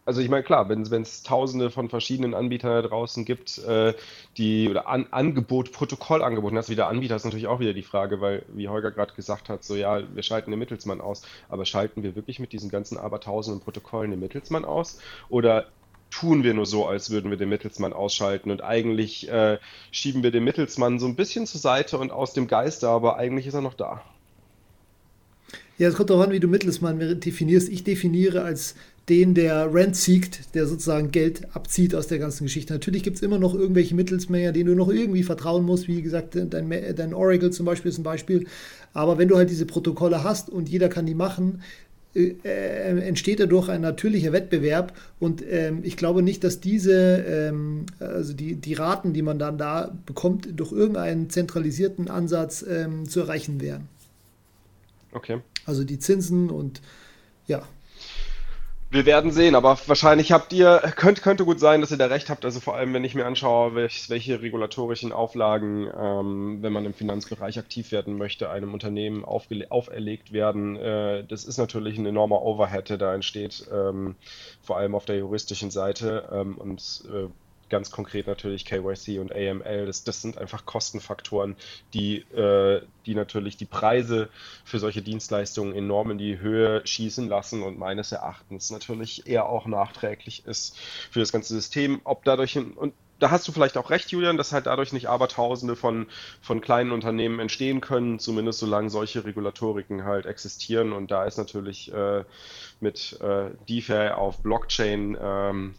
also 0.09 0.21
ich 0.21 0.29
meine, 0.29 0.41
klar, 0.41 0.69
wenn 0.69 0.81
es 0.81 1.21
tausende 1.21 1.69
von 1.69 1.87
verschiedenen 1.87 2.33
Anbietern 2.33 2.71
da 2.71 2.81
draußen 2.81 3.25
gibt, 3.25 3.59
äh, 3.59 3.93
die 4.37 4.67
oder 4.67 4.87
an, 4.87 5.05
Angebot, 5.11 5.71
Protokollangebot, 5.71 6.55
das 6.55 6.67
wieder 6.67 6.87
Anbieter 6.87 7.15
ist 7.15 7.25
natürlich 7.25 7.45
auch 7.45 7.59
wieder 7.59 7.73
die 7.73 7.83
Frage, 7.83 8.19
weil, 8.19 8.43
wie 8.47 8.69
Holger 8.69 8.89
gerade 8.89 9.13
gesagt 9.13 9.49
hat, 9.49 9.63
so 9.63 9.75
ja, 9.75 10.01
wir 10.11 10.23
schalten 10.23 10.49
den 10.49 10.57
Mittelsmann 10.57 10.99
aus, 10.99 11.21
aber 11.47 11.63
schalten 11.65 12.01
wir 12.01 12.15
wirklich 12.15 12.39
mit 12.39 12.53
diesen 12.53 12.71
ganzen 12.71 12.97
Abertausenden 12.97 13.63
Protokollen 13.63 14.09
den 14.09 14.19
Mittelsmann 14.19 14.65
aus? 14.65 14.99
Oder 15.29 15.67
tun 16.09 16.43
wir 16.43 16.55
nur 16.55 16.65
so, 16.65 16.87
als 16.87 17.11
würden 17.11 17.29
wir 17.29 17.37
den 17.37 17.49
Mittelsmann 17.49 17.93
ausschalten. 17.93 18.49
Und 18.49 18.63
eigentlich 18.63 19.29
äh, 19.29 19.59
schieben 19.91 20.23
wir 20.23 20.31
den 20.31 20.43
Mittelsmann 20.43 20.97
so 20.97 21.05
ein 21.05 21.15
bisschen 21.15 21.45
zur 21.45 21.61
Seite 21.61 21.99
und 21.99 22.11
aus 22.11 22.33
dem 22.33 22.47
Geiste, 22.47 22.89
aber 22.89 23.17
eigentlich 23.17 23.45
ist 23.45 23.53
er 23.53 23.61
noch 23.61 23.75
da. 23.75 24.01
Ja, 25.79 25.87
es 25.87 25.95
kommt 25.95 26.09
darauf 26.09 26.25
an, 26.25 26.31
wie 26.31 26.41
du 26.41 26.49
Mittelsmann 26.49 26.99
definierst. 27.21 27.69
Ich 27.69 27.85
definiere 27.85 28.43
als 28.43 28.75
den, 29.07 29.33
der 29.33 29.73
Rent 29.73 29.95
siegt, 29.95 30.53
der 30.53 30.67
sozusagen 30.67 31.09
Geld 31.11 31.55
abzieht 31.55 31.95
aus 31.95 32.07
der 32.07 32.19
ganzen 32.19 32.43
Geschichte. 32.43 32.73
Natürlich 32.73 33.01
gibt 33.01 33.15
es 33.15 33.23
immer 33.23 33.39
noch 33.39 33.55
irgendwelche 33.55 33.95
Mittelsmänner, 33.95 34.51
denen 34.51 34.67
du 34.67 34.75
noch 34.75 34.89
irgendwie 34.89 35.23
vertrauen 35.23 35.65
musst. 35.65 35.87
Wie 35.87 36.01
gesagt, 36.01 36.35
dein, 36.35 36.69
dein 36.69 37.13
Oracle 37.13 37.51
zum 37.51 37.65
Beispiel 37.65 37.89
ist 37.89 37.97
ein 37.97 38.03
Beispiel. 38.03 38.45
Aber 38.93 39.17
wenn 39.17 39.29
du 39.29 39.37
halt 39.37 39.49
diese 39.49 39.65
Protokolle 39.65 40.23
hast 40.23 40.49
und 40.49 40.67
jeder 40.67 40.89
kann 40.89 41.05
die 41.05 41.15
machen, 41.15 41.63
äh, 42.13 42.35
äh, 42.43 42.99
entsteht 42.99 43.39
dadurch 43.39 43.69
ein 43.69 43.81
natürlicher 43.81 44.33
Wettbewerb 44.33 44.93
und 45.19 45.43
ähm, 45.49 45.79
ich 45.83 45.95
glaube 45.95 46.23
nicht, 46.23 46.43
dass 46.43 46.59
diese, 46.59 47.23
ähm, 47.25 47.85
also 47.99 48.33
die, 48.33 48.55
die 48.55 48.73
Raten, 48.73 49.13
die 49.13 49.21
man 49.21 49.39
dann 49.39 49.57
da 49.57 49.95
bekommt, 50.05 50.49
durch 50.59 50.71
irgendeinen 50.71 51.29
zentralisierten 51.29 52.09
Ansatz 52.09 52.65
ähm, 52.67 53.07
zu 53.07 53.21
erreichen 53.21 53.61
wären. 53.61 53.87
Okay. 55.11 55.39
Also 55.69 55.83
die 55.83 55.99
Zinsen 55.99 56.49
und 56.49 56.81
ja, 57.45 57.61
wir 58.91 59.05
werden 59.05 59.29
sehen, 59.29 59.53
aber 59.53 59.77
wahrscheinlich 59.85 60.31
habt 60.31 60.51
ihr, 60.51 60.81
könnte, 60.95 61.21
könnte 61.21 61.45
gut 61.45 61.59
sein, 61.59 61.81
dass 61.81 61.91
ihr 61.91 61.97
da 61.97 62.07
recht 62.07 62.31
habt. 62.31 62.43
Also 62.43 62.59
vor 62.59 62.75
allem, 62.75 62.91
wenn 62.91 63.03
ich 63.03 63.13
mir 63.13 63.27
anschaue, 63.27 63.75
welch, 63.75 64.09
welche 64.09 64.41
regulatorischen 64.41 65.11
Auflagen, 65.11 65.87
ähm, 65.95 66.63
wenn 66.63 66.73
man 66.73 66.85
im 66.85 66.95
Finanzbereich 66.95 67.59
aktiv 67.59 67.91
werden 67.91 68.17
möchte, 68.17 68.49
einem 68.49 68.73
Unternehmen 68.73 69.23
auferlegt 69.23 70.33
werden. 70.33 70.75
Äh, 70.75 71.23
das 71.23 71.45
ist 71.45 71.59
natürlich 71.59 71.99
ein 71.99 72.07
enormer 72.07 72.41
Overhead, 72.41 72.89
der 72.89 72.97
da 72.97 73.13
entsteht, 73.13 73.67
ähm, 73.71 74.15
vor 74.63 74.77
allem 74.77 74.95
auf 74.95 75.05
der 75.05 75.17
juristischen 75.17 75.69
Seite. 75.69 76.27
Ähm, 76.31 76.57
und 76.57 77.03
äh, 77.13 77.27
ganz 77.69 77.91
konkret 77.91 78.27
natürlich 78.27 78.65
KYC 78.65 79.19
und 79.19 79.31
AML. 79.31 79.85
Das, 79.85 80.03
das 80.03 80.21
sind 80.21 80.37
einfach 80.37 80.65
Kostenfaktoren, 80.65 81.55
die, 81.93 82.17
äh, 82.33 82.81
die 83.05 83.15
natürlich 83.15 83.57
die 83.57 83.65
Preise 83.65 84.29
für 84.63 84.79
solche 84.79 85.01
Dienstleistungen 85.01 85.75
enorm 85.75 86.11
in 86.11 86.17
die 86.17 86.39
Höhe 86.39 86.85
schießen 86.85 87.27
lassen 87.27 87.63
und 87.63 87.77
meines 87.77 88.11
Erachtens 88.11 88.71
natürlich 88.71 89.27
eher 89.27 89.47
auch 89.47 89.65
nachträglich 89.65 90.45
ist 90.45 90.77
für 90.77 91.19
das 91.19 91.31
ganze 91.31 91.53
System. 91.53 92.01
Ob 92.03 92.23
dadurch 92.23 92.57
und 92.57 92.93
da 93.19 93.31
hast 93.31 93.47
du 93.47 93.51
vielleicht 93.51 93.77
auch 93.77 93.89
recht, 93.89 94.11
Julian, 94.11 94.37
dass 94.37 94.53
halt 94.53 94.65
dadurch 94.65 94.93
nicht 94.93 95.09
Abertausende 95.09 95.75
von, 95.75 96.07
von 96.41 96.61
kleinen 96.61 96.91
Unternehmen 96.91 97.39
entstehen 97.39 97.81
können, 97.81 98.17
zumindest 98.17 98.59
solange 98.59 98.89
solche 98.89 99.25
Regulatoriken 99.25 100.05
halt 100.05 100.25
existieren. 100.25 100.93
Und 100.93 101.11
da 101.11 101.25
ist 101.25 101.37
natürlich 101.37 101.93
äh, 101.93 102.23
mit 102.79 103.19
äh, 103.21 103.49
DeFi 103.67 104.11
auf 104.15 104.41
Blockchain 104.41 105.17
ähm, 105.21 105.75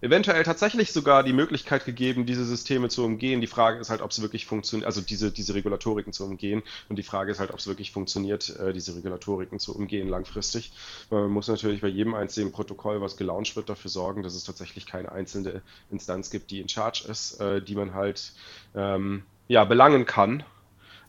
eventuell 0.00 0.42
tatsächlich 0.44 0.92
sogar 0.92 1.22
die 1.22 1.32
Möglichkeit 1.32 1.84
gegeben, 1.84 2.26
diese 2.26 2.44
Systeme 2.44 2.88
zu 2.88 3.04
umgehen. 3.04 3.40
Die 3.40 3.46
Frage 3.46 3.78
ist 3.78 3.90
halt, 3.90 4.00
ob 4.00 4.10
es 4.10 4.22
wirklich 4.22 4.46
funktioniert, 4.46 4.86
also 4.86 5.00
diese, 5.00 5.30
diese 5.30 5.54
Regulatoriken 5.54 6.12
zu 6.12 6.24
umgehen. 6.24 6.62
Und 6.88 6.96
die 6.96 7.02
Frage 7.02 7.30
ist 7.32 7.40
halt, 7.40 7.50
ob 7.50 7.58
es 7.58 7.66
wirklich 7.66 7.92
funktioniert, 7.92 8.56
äh, 8.58 8.72
diese 8.72 8.94
Regulatoriken 8.94 9.58
zu 9.58 9.74
umgehen 9.74 10.08
langfristig. 10.08 10.72
Man 11.10 11.30
muss 11.30 11.48
natürlich 11.48 11.80
bei 11.80 11.88
jedem 11.88 12.14
einzelnen 12.14 12.52
Protokoll, 12.52 13.00
was 13.00 13.16
gelauncht 13.16 13.56
wird, 13.56 13.68
dafür 13.68 13.90
sorgen, 13.90 14.22
dass 14.22 14.34
es 14.34 14.44
tatsächlich 14.44 14.86
keine 14.86 15.10
einzelne 15.12 15.62
Instanz 15.90 16.30
gibt, 16.30 16.50
die 16.50 16.60
in 16.60 16.68
Charge 16.68 17.04
ist, 17.08 17.40
äh, 17.40 17.60
die 17.60 17.74
man 17.74 17.94
halt 17.94 18.32
ähm, 18.74 19.24
ja, 19.48 19.64
belangen 19.64 20.06
kann. 20.06 20.44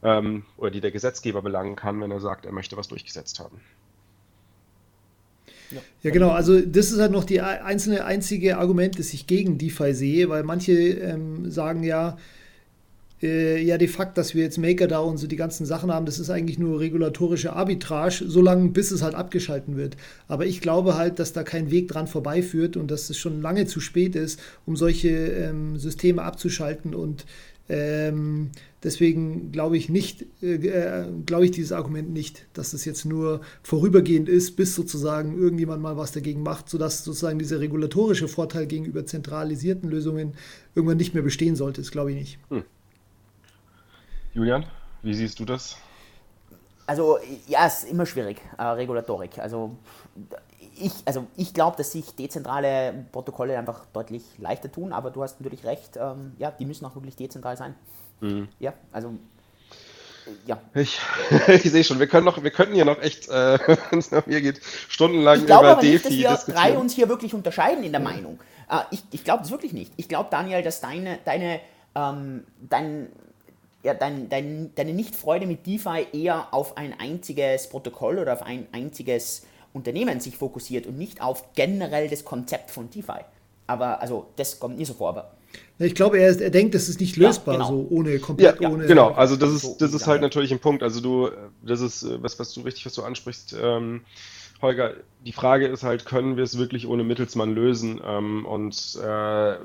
Ähm, 0.01 0.45
oder 0.55 0.71
die 0.71 0.79
der 0.79 0.91
Gesetzgeber 0.91 1.41
belangen 1.41 1.75
kann, 1.75 1.99
wenn 1.99 2.09
er 2.09 2.21
sagt, 2.21 2.45
er 2.45 2.53
möchte 2.53 2.77
was 2.77 2.87
durchgesetzt 2.87 3.39
haben. 3.39 3.59
Ja. 6.03 6.11
genau. 6.11 6.29
Also 6.29 6.59
das 6.59 6.91
ist 6.91 6.99
halt 6.99 7.11
noch 7.11 7.23
die 7.23 7.41
einzelne 7.41 8.05
einzige 8.05 8.57
Argument, 8.57 8.97
das 8.97 9.13
ich 9.13 9.27
gegen 9.27 9.57
DeFi 9.57 9.93
sehe, 9.93 10.29
weil 10.29 10.43
manche 10.43 10.73
ähm, 10.73 11.49
sagen 11.51 11.83
ja, 11.83 12.17
äh, 13.21 13.61
ja 13.61 13.77
de 13.77 13.87
facto, 13.87 14.15
dass 14.15 14.35
wir 14.35 14.43
jetzt 14.43 14.57
MakerDAO 14.57 15.07
und 15.07 15.17
so 15.17 15.27
die 15.27 15.35
ganzen 15.35 15.65
Sachen 15.65 15.91
haben, 15.91 16.05
das 16.05 16.19
ist 16.19 16.29
eigentlich 16.29 16.59
nur 16.59 16.79
regulatorische 16.79 17.53
Arbitrage, 17.53 18.25
solange 18.27 18.69
bis 18.69 18.91
es 18.91 19.01
halt 19.01 19.15
abgeschalten 19.15 19.77
wird. 19.77 19.97
Aber 20.27 20.45
ich 20.45 20.61
glaube 20.61 20.95
halt, 20.95 21.19
dass 21.19 21.33
da 21.33 21.43
kein 21.43 21.71
Weg 21.71 21.89
dran 21.89 22.07
vorbeiführt 22.07 22.77
und 22.77 22.89
dass 22.89 23.09
es 23.09 23.17
schon 23.17 23.41
lange 23.41 23.65
zu 23.65 23.79
spät 23.79 24.15
ist, 24.15 24.39
um 24.65 24.75
solche 24.75 25.09
ähm, 25.09 25.77
Systeme 25.77 26.21
abzuschalten 26.21 26.95
und 26.95 27.25
ähm, 27.69 28.49
deswegen 28.83 29.51
glaube 29.51 29.77
ich 29.77 29.89
nicht, 29.89 30.25
äh, 30.41 30.55
äh, 30.55 31.05
glaube 31.25 31.45
ich 31.45 31.51
dieses 31.51 31.71
Argument 31.71 32.11
nicht, 32.11 32.47
dass 32.53 32.73
es 32.73 32.83
jetzt 32.83 33.05
nur 33.05 33.41
vorübergehend 33.61 34.27
ist, 34.27 34.55
bis 34.55 34.73
sozusagen 34.73 35.37
irgendjemand 35.37 35.81
mal 35.81 35.95
was 35.95 36.11
dagegen 36.11 36.41
macht, 36.41 36.67
sodass 36.67 37.03
sozusagen 37.03 37.37
dieser 37.37 37.59
regulatorische 37.59 38.27
Vorteil 38.27 38.65
gegenüber 38.65 39.05
zentralisierten 39.05 39.87
Lösungen 39.87 40.33
irgendwann 40.73 40.97
nicht 40.97 41.13
mehr 41.13 41.23
bestehen 41.23 41.55
sollte. 41.55 41.81
Das 41.81 41.91
glaube 41.91 42.11
ich 42.11 42.17
nicht. 42.17 42.39
Hm. 42.49 42.63
Julian, 44.33 44.65
wie 45.03 45.13
siehst 45.13 45.39
du 45.39 45.45
das? 45.45 45.77
Also 46.87 47.19
ja, 47.47 47.67
es 47.67 47.83
ist 47.83 47.91
immer 47.91 48.07
schwierig, 48.07 48.41
äh, 48.57 48.63
Regulatorik. 48.63 49.37
Also 49.37 49.77
ich, 50.79 50.93
also 51.05 51.27
ich 51.35 51.53
glaube, 51.53 51.77
dass 51.77 51.91
sich 51.91 52.15
dezentrale 52.15 53.05
Protokolle 53.11 53.57
einfach 53.57 53.85
deutlich 53.93 54.23
leichter 54.37 54.71
tun, 54.71 54.93
aber 54.93 55.11
du 55.11 55.23
hast 55.23 55.39
natürlich 55.39 55.65
recht, 55.65 55.97
ähm, 55.97 56.33
ja, 56.37 56.51
die 56.51 56.65
müssen 56.65 56.85
auch 56.85 56.95
wirklich 56.95 57.15
dezentral 57.15 57.57
sein. 57.57 57.75
Mhm. 58.21 58.47
Ja, 58.59 58.73
also 58.91 59.13
ja. 60.45 60.59
Ich, 60.73 60.99
ich 61.47 61.63
sehe 61.63 61.83
schon, 61.83 61.99
wir 61.99 62.07
können 62.07 62.25
noch, 62.25 62.43
wir 62.43 62.51
könnten 62.51 62.75
hier 62.75 62.85
noch 62.85 63.01
echt, 63.01 63.29
äh, 63.29 63.59
wenn 63.89 63.99
es 63.99 64.11
nach 64.11 64.25
mir 64.25 64.41
geht, 64.41 64.61
stundenlang 64.87 65.39
ich 65.39 65.45
glaube 65.45 65.65
über 65.65 65.71
aber 65.71 65.81
nicht, 65.81 66.05
Defi 66.05 66.23
dass 66.23 66.47
wir 66.47 66.53
drei 66.53 66.77
uns 66.77 66.93
hier 66.93 67.09
wirklich 67.09 67.33
unterscheiden 67.33 67.83
in 67.83 67.91
der 67.91 68.01
Meinung. 68.01 68.39
Äh, 68.69 68.81
ich 68.91 69.03
ich 69.11 69.23
glaube 69.23 69.43
das 69.43 69.51
wirklich 69.51 69.73
nicht. 69.73 69.93
Ich 69.97 70.07
glaube, 70.07 70.29
Daniel, 70.31 70.61
dass 70.61 70.81
deine, 70.81 71.19
deine, 71.25 71.59
ähm, 71.95 72.45
dein, 72.61 73.07
ja, 73.83 73.93
dein, 73.93 74.29
dein, 74.29 74.71
deine 74.75 74.93
Nichtfreude 74.93 75.45
mit 75.45 75.65
DeFi 75.65 76.07
eher 76.13 76.53
auf 76.53 76.77
ein 76.77 76.99
einziges 76.99 77.69
Protokoll 77.69 78.19
oder 78.19 78.33
auf 78.33 78.43
ein 78.43 78.67
einziges 78.71 79.43
Unternehmen 79.73 80.19
sich 80.19 80.37
fokussiert 80.37 80.87
und 80.87 80.97
nicht 80.97 81.21
auf 81.21 81.53
generell 81.53 82.09
das 82.09 82.25
Konzept 82.25 82.71
von 82.71 82.89
DeFi. 82.89 83.21
Aber 83.67 84.01
also 84.01 84.27
das 84.35 84.59
kommt 84.59 84.77
nie 84.77 84.85
so 84.85 84.93
vor, 84.93 85.09
aber. 85.09 85.31
Ich 85.77 85.95
glaube, 85.95 86.19
er, 86.19 86.29
ist, 86.29 86.41
er 86.41 86.49
denkt, 86.49 86.75
das 86.75 86.89
ist 86.89 86.99
nicht 86.99 87.15
lösbar, 87.15 87.55
ja, 87.55 87.59
genau. 87.61 87.69
so 87.69 87.87
ohne 87.89 88.19
komplett 88.19 88.59
ja, 88.59 88.69
ohne. 88.69 88.85
Genau, 88.85 89.11
also 89.11 89.35
das 89.35 89.51
ist, 89.51 89.77
das 89.77 89.93
ist 89.93 90.07
halt 90.07 90.21
natürlich 90.21 90.51
ein 90.51 90.59
Punkt. 90.59 90.83
Also 90.83 91.01
du, 91.01 91.29
das 91.61 91.81
ist 91.81 92.05
was, 92.21 92.39
was 92.39 92.53
du 92.53 92.61
richtig, 92.61 92.85
was 92.85 92.93
du 92.93 93.03
ansprichst, 93.03 93.55
ähm, 93.59 94.01
Holger. 94.61 94.95
Die 95.25 95.31
Frage 95.31 95.67
ist 95.67 95.83
halt, 95.83 96.05
können 96.05 96.35
wir 96.35 96.43
es 96.43 96.57
wirklich 96.57 96.87
ohne 96.87 97.03
Mittelsmann 97.03 97.53
lösen? 97.53 98.01
Ähm, 98.05 98.45
und 98.45 98.99
äh, 99.01 99.55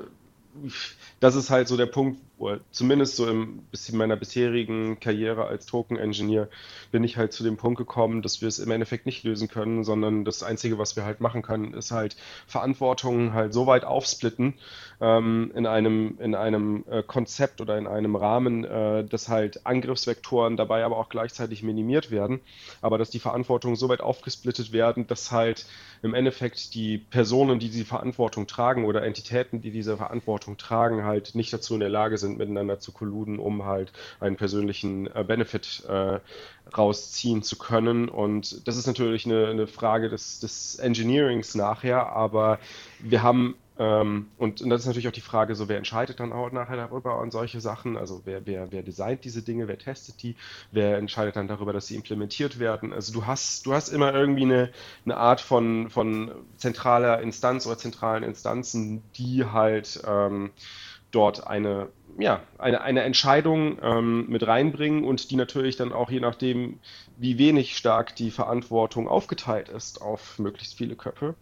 das 1.25 1.33
ist 1.33 1.49
halt 1.49 1.67
so 1.67 1.75
der 1.75 1.87
Punkt, 1.87 2.19
wo 2.37 2.55
zumindest 2.69 3.15
so 3.15 3.27
im 3.27 3.63
in 3.89 3.97
meiner 3.97 4.15
bisherigen 4.15 4.99
Karriere 4.99 5.47
als 5.47 5.65
Token-Engineer 5.65 6.49
bin 6.91 7.03
ich 7.03 7.17
halt 7.17 7.33
zu 7.33 7.43
dem 7.43 7.57
Punkt 7.57 7.79
gekommen, 7.79 8.21
dass 8.21 8.41
wir 8.41 8.47
es 8.47 8.59
im 8.59 8.69
Endeffekt 8.69 9.07
nicht 9.07 9.23
lösen 9.23 9.47
können, 9.47 9.83
sondern 9.83 10.23
das 10.23 10.43
Einzige, 10.43 10.77
was 10.77 10.95
wir 10.95 11.03
halt 11.03 11.21
machen 11.21 11.41
können, 11.41 11.73
ist 11.73 11.91
halt 11.91 12.15
Verantwortung 12.45 13.33
halt 13.33 13.53
so 13.53 13.65
weit 13.65 13.85
aufsplitten 13.85 14.53
ähm, 15.01 15.51
in 15.55 15.65
einem, 15.65 16.17
in 16.19 16.35
einem 16.35 16.83
äh, 16.89 17.01
Konzept 17.01 17.59
oder 17.59 17.77
in 17.77 17.87
einem 17.87 18.15
Rahmen, 18.15 18.63
äh, 18.63 19.03
dass 19.03 19.27
halt 19.27 19.65
Angriffsvektoren 19.65 20.57
dabei 20.57 20.83
aber 20.83 20.97
auch 20.97 21.09
gleichzeitig 21.09 21.63
minimiert 21.63 22.11
werden, 22.11 22.39
aber 22.81 22.97
dass 22.97 23.09
die 23.09 23.19
Verantwortung 23.19 23.75
so 23.75 23.89
weit 23.89 24.01
aufgesplittet 24.01 24.71
werden, 24.71 25.07
dass 25.07 25.31
halt 25.31 25.65
im 26.01 26.13
Endeffekt 26.13 26.75
die 26.75 26.97
Personen, 26.97 27.59
die 27.59 27.69
diese 27.69 27.85
Verantwortung 27.85 28.45
tragen 28.45 28.85
oder 28.85 29.03
Entitäten, 29.03 29.61
die 29.61 29.71
diese 29.71 29.97
Verantwortung 29.97 30.57
tragen, 30.57 31.03
halt 31.03 31.14
nicht 31.33 31.51
dazu 31.53 31.73
in 31.73 31.79
der 31.79 31.89
Lage 31.89 32.17
sind, 32.17 32.37
miteinander 32.37 32.79
zu 32.79 32.91
kolluden, 32.91 33.39
um 33.39 33.65
halt 33.65 33.91
einen 34.19 34.35
persönlichen 34.35 35.07
äh, 35.07 35.23
Benefit 35.25 35.83
äh, 35.87 36.19
rausziehen 36.75 37.43
zu 37.43 37.57
können. 37.57 38.09
Und 38.09 38.67
das 38.67 38.77
ist 38.77 38.87
natürlich 38.87 39.25
eine, 39.25 39.47
eine 39.47 39.67
Frage 39.67 40.09
des, 40.09 40.39
des 40.39 40.75
Engineerings 40.75 41.55
nachher, 41.55 42.11
aber 42.11 42.59
wir 42.99 43.23
haben 43.23 43.55
ähm, 43.77 44.27
und, 44.37 44.61
und, 44.61 44.69
das 44.69 44.81
ist 44.81 44.87
natürlich 44.87 45.07
auch 45.07 45.13
die 45.13 45.21
Frage, 45.21 45.53
so 45.55 45.67
wer 45.67 45.77
entscheidet 45.77 46.19
dann 46.19 46.31
auch 46.31 46.51
nachher 46.51 46.77
darüber 46.77 47.19
und 47.19 47.31
solche 47.31 47.59
Sachen. 47.59 47.97
Also 47.97 48.21
wer, 48.23 48.45
wer, 48.45 48.71
wer 48.71 48.83
designt 48.83 49.25
diese 49.25 49.41
Dinge, 49.41 49.67
wer 49.67 49.77
testet 49.77 50.21
die, 50.23 50.35
wer 50.71 50.97
entscheidet 50.97 51.35
dann 51.35 51.47
darüber, 51.47 51.73
dass 51.73 51.87
sie 51.87 51.95
implementiert 51.95 52.59
werden. 52.59 52.93
Also 52.93 53.11
du 53.11 53.25
hast, 53.25 53.65
du 53.65 53.73
hast 53.73 53.89
immer 53.89 54.13
irgendwie 54.13 54.43
eine, 54.43 54.71
eine 55.03 55.17
Art 55.17 55.41
von, 55.41 55.89
von 55.89 56.31
zentraler 56.55 57.21
Instanz 57.21 57.67
oder 57.67 57.77
zentralen 57.77 58.23
Instanzen, 58.23 59.03
die 59.17 59.45
halt 59.45 60.01
ähm, 60.07 60.51
dort 61.15 61.47
eine, 61.47 61.89
ja, 62.17 62.41
eine, 62.57 62.81
eine 62.81 63.03
Entscheidung 63.03 63.77
ähm, 63.81 64.27
mit 64.27 64.45
reinbringen 64.45 65.03
und 65.03 65.31
die 65.31 65.35
natürlich 65.35 65.77
dann 65.77 65.93
auch 65.93 66.11
je 66.11 66.19
nachdem, 66.19 66.79
wie 67.17 67.37
wenig 67.37 67.77
stark 67.77 68.15
die 68.15 68.31
Verantwortung 68.31 69.07
aufgeteilt 69.07 69.69
ist 69.69 70.01
auf 70.01 70.37
möglichst 70.39 70.75
viele 70.75 70.95
Köpfe, 70.95 71.35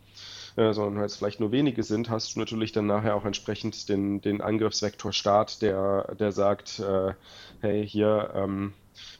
äh, 0.55 0.73
sondern 0.73 0.97
wenn 0.97 1.05
es 1.05 1.15
vielleicht 1.15 1.39
nur 1.39 1.51
wenige 1.51 1.83
sind, 1.83 2.09
hast 2.09 2.36
du 2.36 2.39
natürlich 2.39 2.71
dann 2.71 2.86
nachher 2.86 3.15
auch 3.15 3.25
entsprechend 3.25 3.89
den, 3.89 4.21
den 4.21 4.41
Angriffsvektor 4.41 5.12
Staat, 5.12 5.62
der, 5.62 6.15
der 6.19 6.31
sagt, 6.31 6.79
äh, 6.79 7.13
hey, 7.62 7.88
hier, 7.88 8.31
ähm, 8.36 8.73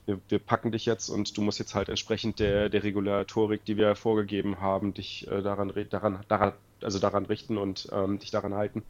wir, 0.06 0.20
wir, 0.30 0.40
packen 0.40 0.72
dich 0.72 0.86
jetzt 0.86 1.10
und 1.10 1.36
du 1.36 1.42
musst 1.42 1.60
jetzt 1.60 1.74
halt 1.74 1.90
entsprechend 1.90 2.40
der, 2.40 2.70
der 2.70 2.84
Regulatorik, 2.84 3.66
die 3.66 3.78
wir 3.78 3.96
vorgegeben 3.96 4.62
haben, 4.62 4.94
dich 4.94 5.28
äh, 5.32 5.42
daran, 5.42 5.74
daran, 5.90 6.24
daran, 6.28 6.54
also 6.84 7.00
daran 7.00 7.26
richten 7.26 7.58
und 7.58 7.90
ähm, 7.92 8.20
dich 8.20 8.32
daran 8.32 8.54
halten 8.54 8.84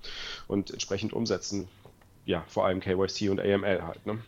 und 0.47 0.71
entsprechend 0.71 1.13
umsetzen. 1.13 1.67
Ja, 2.25 2.43
vor 2.47 2.65
allem 2.65 2.79
KYC 2.79 3.29
und 3.29 3.39
AML 3.39 3.83
halt. 3.83 4.05
Ne? 4.05 4.19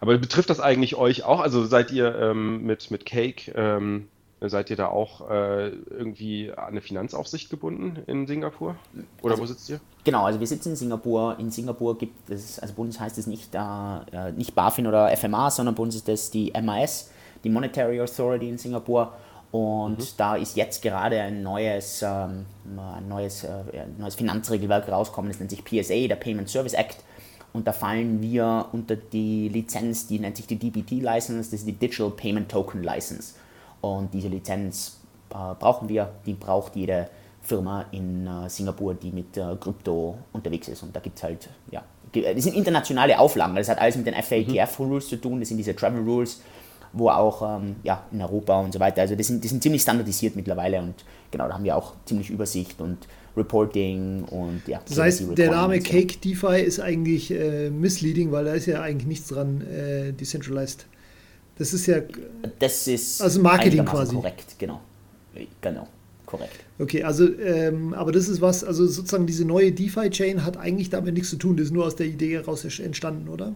Aber 0.00 0.18
betrifft 0.18 0.50
das 0.50 0.58
eigentlich 0.58 0.96
euch 0.96 1.22
auch? 1.22 1.40
Also 1.40 1.64
seid 1.64 1.92
ihr 1.92 2.14
ähm, 2.18 2.64
mit, 2.64 2.90
mit 2.90 3.06
Cake 3.06 3.52
ähm, 3.54 4.08
Seid 4.48 4.70
ihr 4.70 4.76
da 4.76 4.88
auch 4.88 5.30
äh, 5.30 5.68
irgendwie 5.68 6.50
an 6.50 6.70
eine 6.70 6.80
Finanzaufsicht 6.80 7.48
gebunden 7.48 8.02
in 8.08 8.26
Singapur? 8.26 8.74
Oder 9.22 9.32
also, 9.32 9.42
wo 9.42 9.46
sitzt 9.46 9.70
ihr? 9.70 9.78
Genau, 10.02 10.24
also 10.24 10.40
wir 10.40 10.46
sitzen 10.48 10.70
in 10.70 10.76
Singapur. 10.76 11.36
In 11.38 11.52
Singapur 11.52 11.96
gibt 11.96 12.28
es, 12.28 12.58
also 12.58 12.74
bei 12.74 12.82
uns 12.82 12.98
heißt 12.98 13.18
es 13.18 13.28
nicht, 13.28 13.54
äh, 13.54 14.32
nicht 14.32 14.54
BaFin 14.56 14.88
oder 14.88 15.16
FMA, 15.16 15.50
sondern 15.50 15.76
bei 15.76 15.82
uns 15.84 15.94
ist 15.94 16.08
das 16.08 16.30
die 16.32 16.52
MAS, 16.60 17.12
die 17.44 17.50
Monetary 17.50 18.00
Authority 18.00 18.48
in 18.48 18.58
Singapur. 18.58 19.12
Und 19.52 19.98
mhm. 19.98 20.04
da 20.16 20.36
ist 20.36 20.56
jetzt 20.56 20.80
gerade 20.80 21.20
ein 21.20 21.42
neues, 21.42 22.02
ähm, 22.02 22.46
ein 22.64 23.06
neues, 23.06 23.44
äh, 23.44 23.50
neues 23.98 24.14
Finanzregelwerk 24.14 24.88
rausgekommen, 24.88 25.30
das 25.30 25.38
nennt 25.38 25.50
sich 25.50 25.62
PSA, 25.62 26.08
der 26.08 26.16
Payment 26.16 26.48
Service 26.48 26.72
Act. 26.72 26.96
Und 27.52 27.66
da 27.66 27.74
fallen 27.74 28.22
wir 28.22 28.66
unter 28.72 28.96
die 28.96 29.50
Lizenz, 29.50 30.06
die 30.06 30.18
nennt 30.18 30.38
sich 30.38 30.46
die 30.46 30.58
DPT-License, 30.58 31.50
das 31.50 31.60
ist 31.60 31.66
die 31.66 31.74
Digital 31.74 32.10
Payment 32.10 32.50
Token 32.50 32.82
License. 32.82 33.34
Und 33.82 34.14
diese 34.14 34.28
Lizenz 34.28 35.00
äh, 35.30 35.54
brauchen 35.58 35.88
wir, 35.90 36.10
die 36.24 36.32
braucht 36.32 36.74
jede 36.74 37.10
Firma 37.42 37.84
in 37.90 38.26
äh, 38.26 38.48
Singapur, 38.48 38.94
die 38.94 39.10
mit 39.10 39.36
äh, 39.36 39.56
Krypto 39.60 40.16
unterwegs 40.32 40.68
ist. 40.68 40.82
Und 40.82 40.96
da 40.96 41.00
gibt 41.00 41.18
es 41.18 41.24
halt, 41.24 41.50
ja, 41.70 41.82
das 42.14 42.44
sind 42.44 42.54
internationale 42.54 43.18
Auflagen. 43.18 43.54
Das 43.56 43.68
hat 43.68 43.78
alles 43.78 43.96
mit 43.96 44.06
den 44.06 44.14
FATF-Rules 44.14 45.04
mhm. 45.04 45.08
zu 45.10 45.16
tun, 45.16 45.40
das 45.40 45.48
sind 45.48 45.58
diese 45.58 45.76
Travel 45.76 46.00
Rules, 46.00 46.40
wo 46.92 47.08
auch 47.08 47.58
ähm, 47.60 47.76
ja, 47.82 48.04
in 48.12 48.20
Europa 48.20 48.60
und 48.60 48.72
so 48.72 48.80
weiter, 48.80 49.02
also 49.02 49.14
das 49.14 49.26
sind, 49.26 49.42
die 49.42 49.48
sind 49.48 49.62
ziemlich 49.62 49.82
standardisiert 49.82 50.36
mittlerweile 50.36 50.80
und 50.80 50.94
genau, 51.30 51.48
da 51.48 51.54
haben 51.54 51.64
wir 51.64 51.76
auch 51.76 51.94
ziemlich 52.04 52.30
Übersicht 52.30 52.80
und 52.80 52.98
Reporting 53.36 54.24
und 54.24 54.62
ja. 54.66 54.80
Das 54.86 54.98
heißt, 54.98 55.38
der 55.38 55.50
Name 55.50 55.80
Cake 55.80 56.18
DeFi 56.18 56.60
ist 56.60 56.80
eigentlich 56.80 57.30
äh, 57.30 57.70
misleading, 57.70 58.30
weil 58.30 58.44
da 58.44 58.52
ist 58.52 58.66
ja 58.66 58.82
eigentlich 58.82 59.06
nichts 59.06 59.28
dran 59.28 59.62
äh, 59.62 60.12
decentralized. 60.12 60.86
Das 61.56 61.72
ist 61.72 61.86
ja. 61.86 62.00
Das 62.58 62.86
ist 62.86 63.22
also 63.22 63.40
Marketing 63.40 63.84
quasi. 63.84 64.14
Korrekt, 64.14 64.56
genau. 64.58 64.80
Genau, 65.62 65.88
korrekt. 66.26 66.60
Okay, 66.78 67.04
also, 67.04 67.26
ähm, 67.38 67.94
aber 67.94 68.12
das 68.12 68.28
ist 68.28 68.42
was, 68.42 68.64
also 68.64 68.86
sozusagen 68.86 69.26
diese 69.26 69.46
neue 69.46 69.72
DeFi-Chain 69.72 70.44
hat 70.44 70.58
eigentlich 70.58 70.90
damit 70.90 71.14
nichts 71.14 71.30
zu 71.30 71.36
tun, 71.36 71.56
das 71.56 71.66
ist 71.66 71.72
nur 71.72 71.86
aus 71.86 71.96
der 71.96 72.06
Idee 72.06 72.34
heraus 72.34 72.64
entstanden, 72.64 73.28
oder? 73.28 73.54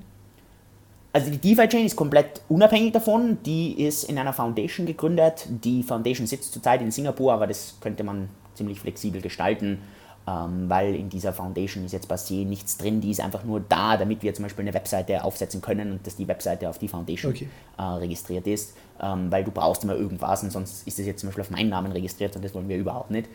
Also 1.16 1.30
die 1.30 1.38
DeFi-Chain 1.38 1.86
ist 1.86 1.96
komplett 1.96 2.42
unabhängig 2.50 2.92
davon. 2.92 3.38
Die 3.46 3.82
ist 3.82 4.04
in 4.04 4.18
einer 4.18 4.34
Foundation 4.34 4.84
gegründet. 4.84 5.46
Die 5.48 5.82
Foundation 5.82 6.26
sitzt 6.26 6.52
zurzeit 6.52 6.82
in 6.82 6.90
Singapur, 6.90 7.32
aber 7.32 7.46
das 7.46 7.78
könnte 7.80 8.04
man 8.04 8.28
ziemlich 8.52 8.80
flexibel 8.80 9.22
gestalten 9.22 9.78
ähm, 10.26 10.68
weil 10.68 10.94
in 10.94 11.08
dieser 11.08 11.32
Foundation 11.32 11.84
ist 11.84 11.92
jetzt 11.92 12.08
se 12.26 12.34
nichts 12.34 12.76
drin, 12.76 13.00
die 13.00 13.10
ist 13.10 13.20
einfach 13.20 13.44
nur 13.44 13.60
da, 13.60 13.96
damit 13.96 14.22
wir 14.22 14.34
zum 14.34 14.44
Beispiel 14.44 14.62
eine 14.62 14.74
Webseite 14.74 15.22
aufsetzen 15.22 15.60
können 15.60 15.92
und 15.92 16.06
dass 16.06 16.16
die 16.16 16.26
Webseite 16.26 16.68
auf 16.68 16.78
die 16.78 16.88
Foundation 16.88 17.32
okay. 17.32 17.48
äh, 17.78 17.82
registriert 17.82 18.46
ist, 18.46 18.74
ähm, 19.00 19.30
weil 19.30 19.44
du 19.44 19.50
brauchst 19.50 19.84
immer 19.84 19.94
irgendwas 19.94 20.42
und 20.42 20.50
sonst 20.50 20.86
ist 20.86 20.98
das 20.98 21.06
jetzt 21.06 21.20
zum 21.20 21.28
Beispiel 21.28 21.42
auf 21.42 21.50
meinen 21.50 21.68
Namen 21.68 21.92
registriert 21.92 22.34
und 22.34 22.44
das 22.44 22.54
wollen 22.54 22.68
wir 22.68 22.76
überhaupt 22.76 23.10
nicht. 23.10 23.28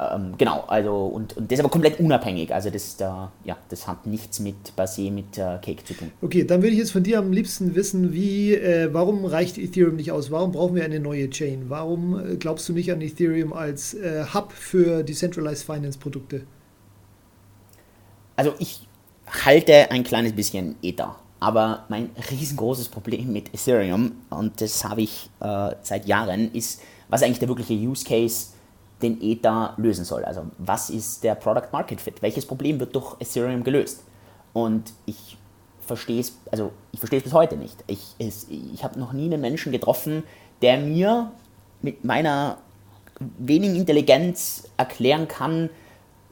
Ähm, 0.00 0.34
genau, 0.38 0.64
also 0.68 1.06
und, 1.06 1.36
und 1.36 1.50
das 1.50 1.58
ist 1.58 1.64
aber 1.64 1.70
komplett 1.70 1.98
unabhängig, 1.98 2.52
also 2.54 2.70
das, 2.70 3.00
äh, 3.00 3.04
ja, 3.44 3.56
das 3.68 3.86
hat 3.88 4.06
nichts 4.06 4.38
mit 4.40 4.54
se 4.86 5.10
mit 5.10 5.38
äh, 5.38 5.58
Cake 5.60 5.84
zu 5.84 5.94
tun. 5.94 6.10
Okay, 6.20 6.44
dann 6.44 6.62
würde 6.62 6.72
ich 6.72 6.78
jetzt 6.78 6.92
von 6.92 7.02
dir 7.02 7.18
am 7.18 7.32
liebsten 7.32 7.74
wissen, 7.74 8.12
wie, 8.12 8.54
äh, 8.54 8.92
warum 8.92 9.24
reicht 9.24 9.58
Ethereum 9.58 9.96
nicht 9.96 10.12
aus? 10.12 10.30
Warum 10.30 10.52
brauchen 10.52 10.74
wir 10.76 10.84
eine 10.84 11.00
neue 11.00 11.30
Chain? 11.30 11.64
Warum 11.68 12.18
äh, 12.18 12.36
glaubst 12.36 12.68
du 12.68 12.72
nicht 12.72 12.92
an 12.92 13.00
Ethereum 13.00 13.52
als 13.52 13.94
äh, 13.94 14.24
Hub 14.32 14.52
für 14.52 15.02
Decentralized 15.02 15.64
Finance 15.64 15.98
Produkte? 15.98 16.31
Also 18.36 18.54
ich 18.58 18.80
halte 19.44 19.90
ein 19.90 20.04
kleines 20.04 20.32
bisschen 20.32 20.76
Ether. 20.82 21.16
Aber 21.40 21.84
mein 21.88 22.10
riesengroßes 22.30 22.88
Problem 22.88 23.32
mit 23.32 23.52
Ethereum, 23.52 24.12
und 24.30 24.60
das 24.60 24.84
habe 24.84 25.02
ich 25.02 25.28
äh, 25.40 25.70
seit 25.82 26.06
Jahren, 26.06 26.52
ist, 26.52 26.80
was 27.08 27.22
eigentlich 27.22 27.40
der 27.40 27.48
wirkliche 27.48 27.74
Use 27.74 28.04
Case 28.04 28.52
den 29.02 29.20
Ether 29.20 29.74
lösen 29.76 30.04
soll. 30.04 30.24
Also 30.24 30.44
was 30.58 30.88
ist 30.88 31.24
der 31.24 31.34
Product 31.34 31.68
Market 31.72 32.00
Fit? 32.00 32.22
Welches 32.22 32.46
Problem 32.46 32.78
wird 32.78 32.94
durch 32.94 33.16
Ethereum 33.20 33.64
gelöst? 33.64 34.04
Und 34.52 34.92
ich 35.06 35.36
verstehe 35.84 36.20
es, 36.20 36.38
also 36.50 36.70
ich 36.92 37.00
verstehe 37.00 37.18
es 37.18 37.24
bis 37.24 37.32
heute 37.32 37.56
nicht. 37.56 37.82
Ich, 37.88 38.14
ich 38.18 38.84
habe 38.84 38.98
noch 39.00 39.12
nie 39.12 39.24
einen 39.24 39.40
Menschen 39.40 39.72
getroffen, 39.72 40.22
der 40.62 40.78
mir 40.78 41.32
mit 41.80 42.04
meiner 42.04 42.58
wenigen 43.38 43.76
Intelligenz 43.76 44.68
erklären 44.76 45.26
kann, 45.28 45.70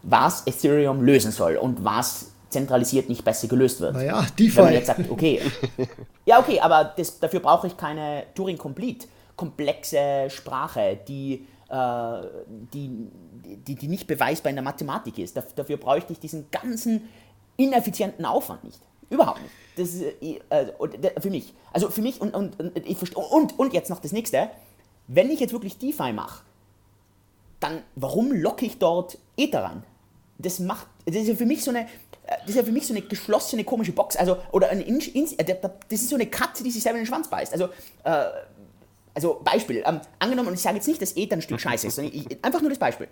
was 0.02 0.46
Ethereum 0.46 1.02
lösen 1.02 1.32
soll 1.32 1.56
und 1.56 1.84
was 1.84 2.30
zentralisiert 2.48 3.08
nicht 3.08 3.24
besser 3.24 3.48
gelöst 3.48 3.80
wird. 3.80 3.94
Naja, 3.94 4.26
DeFi. 4.38 4.56
Wenn 4.56 4.64
man 4.64 4.72
jetzt 4.74 4.86
sagt, 4.86 5.10
okay, 5.10 5.40
ja 6.26 6.40
okay, 6.40 6.60
aber 6.60 6.92
das, 6.96 7.18
dafür 7.20 7.40
brauche 7.40 7.66
ich 7.66 7.76
keine 7.76 8.24
Turing 8.34 8.58
Complete, 8.58 9.06
komplexe 9.36 10.28
Sprache, 10.28 10.98
die 11.06 11.46
äh, 11.70 12.22
die, 12.74 12.90
die, 13.66 13.76
die 13.76 13.88
nicht 13.88 14.06
beweisbar 14.06 14.50
in 14.50 14.56
der 14.56 14.64
Mathematik 14.64 15.18
ist. 15.18 15.36
Dafür 15.36 15.76
bräuchte 15.76 16.12
ich 16.12 16.18
diesen 16.18 16.50
ganzen 16.50 17.08
ineffizienten 17.56 18.24
Aufwand 18.24 18.64
nicht. 18.64 18.80
Überhaupt 19.08 19.40
nicht. 19.40 19.54
Das 19.76 19.88
ist, 19.88 20.02
äh, 20.50 21.20
für 21.20 21.30
mich. 21.30 21.54
Also 21.72 21.90
für 21.90 22.02
mich 22.02 22.20
und, 22.20 22.34
und, 22.34 22.58
und, 22.58 22.76
ich 22.76 23.16
und, 23.16 23.58
und 23.58 23.72
jetzt 23.72 23.88
noch 23.90 24.00
das 24.00 24.12
nächste. 24.12 24.50
Wenn 25.06 25.30
ich 25.30 25.40
jetzt 25.40 25.52
wirklich 25.52 25.78
DeFi 25.78 26.12
mache, 26.12 26.42
dann 27.60 27.82
warum 27.94 28.32
locke 28.32 28.66
ich 28.66 28.78
dort 28.78 29.18
Ether 29.36 29.62
ran? 29.64 29.82
Das 30.42 30.58
macht, 30.58 30.86
das 31.06 31.16
ist 31.16 31.28
ja 31.28 31.34
für 31.34 31.46
mich 31.46 31.62
so 31.62 31.70
eine, 31.70 31.86
das 32.26 32.50
ist 32.50 32.56
ja 32.56 32.62
für 32.62 32.72
mich 32.72 32.86
so 32.86 32.94
eine 32.94 33.02
geschlossene 33.02 33.64
komische 33.64 33.92
Box. 33.92 34.16
Also, 34.16 34.38
oder 34.52 34.70
eine, 34.70 34.84
das 34.84 36.00
ist 36.00 36.08
so 36.08 36.16
eine 36.16 36.26
Katze, 36.26 36.62
die 36.62 36.70
sich 36.70 36.82
selber 36.82 36.98
in 36.98 37.04
den 37.04 37.08
Schwanz 37.08 37.28
beißt. 37.28 37.52
Also, 37.52 37.68
äh, 38.04 38.24
also 39.14 39.40
Beispiel, 39.44 39.82
ähm, 39.84 40.00
angenommen, 40.18 40.48
und 40.48 40.54
ich 40.54 40.60
sage 40.60 40.76
jetzt 40.76 40.88
nicht, 40.88 41.02
dass 41.02 41.16
Ether 41.16 41.36
ein 41.36 41.42
Stück 41.42 41.60
Scheiße 41.60 41.88
ist, 41.88 41.96
sondern 41.96 42.14
ich, 42.14 42.44
einfach 42.44 42.60
nur 42.60 42.70
das 42.70 42.78
Beispiel. 42.78 43.08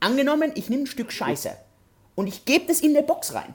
Angenommen, 0.00 0.52
ich 0.54 0.68
nehme 0.68 0.84
ein 0.84 0.86
Stück 0.86 1.12
Scheiße 1.12 1.50
und 2.14 2.26
ich 2.26 2.44
gebe 2.44 2.66
das 2.66 2.80
in 2.80 2.96
eine 2.96 3.06
Box 3.06 3.34
rein, 3.34 3.54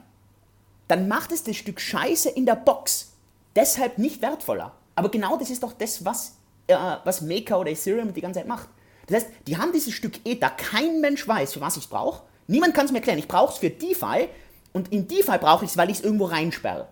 dann 0.88 1.08
macht 1.08 1.32
es 1.32 1.44
das 1.44 1.56
Stück 1.56 1.80
Scheiße 1.80 2.30
in 2.30 2.46
der 2.46 2.56
Box 2.56 3.12
deshalb 3.54 3.98
nicht 3.98 4.22
wertvoller. 4.22 4.72
Aber 4.94 5.10
genau 5.10 5.36
das 5.36 5.50
ist 5.50 5.62
doch 5.62 5.72
das, 5.72 6.04
was, 6.04 6.36
äh, 6.66 6.76
was 7.04 7.20
Maker 7.20 7.60
oder 7.60 7.70
Ethereum 7.70 8.12
die 8.12 8.20
ganze 8.20 8.40
Zeit 8.40 8.48
macht. 8.48 8.68
Das 9.06 9.24
heißt, 9.24 9.32
die 9.46 9.56
haben 9.56 9.72
dieses 9.72 9.94
Stück 9.94 10.24
Ether, 10.24 10.50
kein 10.50 11.00
Mensch 11.00 11.26
weiß, 11.26 11.54
für 11.54 11.60
was 11.60 11.76
ich 11.76 11.84
es 11.84 11.88
brauche. 11.88 12.22
Niemand 12.50 12.74
kann 12.74 12.84
es 12.84 12.90
mir 12.90 12.98
erklären. 12.98 13.18
Ich 13.18 13.28
brauche 13.28 13.52
es 13.52 13.58
für 13.58 13.70
DeFi 13.70 14.28
und 14.72 14.92
in 14.92 15.06
DeFi 15.06 15.38
brauche 15.38 15.64
ich 15.64 15.70
es, 15.70 15.76
weil 15.76 15.88
ich 15.88 15.98
es 15.98 16.04
irgendwo 16.04 16.24
reinsperre. 16.24 16.88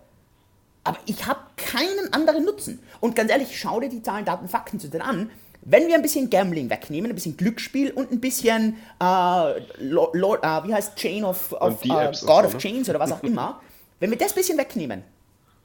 Aber 0.85 0.97
ich 1.05 1.25
habe 1.25 1.41
keinen 1.57 2.13
anderen 2.13 2.45
Nutzen. 2.45 2.79
Und 3.01 3.15
ganz 3.15 3.29
ehrlich, 3.29 3.59
schau 3.59 3.81
dir 3.81 3.89
die 3.89 4.01
Zahlen, 4.01 4.23
Daten, 4.23 4.47
Fakten 4.47 4.79
zu 4.79 4.87
den 4.87 5.01
an. 5.01 5.29
Wenn 5.61 5.87
wir 5.87 5.95
ein 5.95 6.01
bisschen 6.01 6.29
Gambling 6.29 6.69
wegnehmen, 6.69 7.11
ein 7.11 7.15
bisschen 7.15 7.35
Glücksspiel 7.35 7.91
und 7.91 8.09
ein 8.11 8.21
bisschen, 8.21 8.77
äh, 9.01 9.59
Lord, 9.79 10.43
äh, 10.43 10.63
wie 10.67 10.73
heißt 10.73 10.95
Chain 10.95 11.25
of, 11.25 11.51
of 11.51 11.83
uh, 11.83 11.87
God 11.87 12.15
so, 12.15 12.27
of 12.29 12.53
ne? 12.53 12.59
Chains 12.59 12.89
oder 12.89 12.99
was 12.99 13.11
auch 13.11 13.23
immer, 13.23 13.59
wenn 13.99 14.09
wir 14.09 14.17
das 14.17 14.31
ein 14.31 14.35
bisschen 14.35 14.57
wegnehmen, 14.57 15.03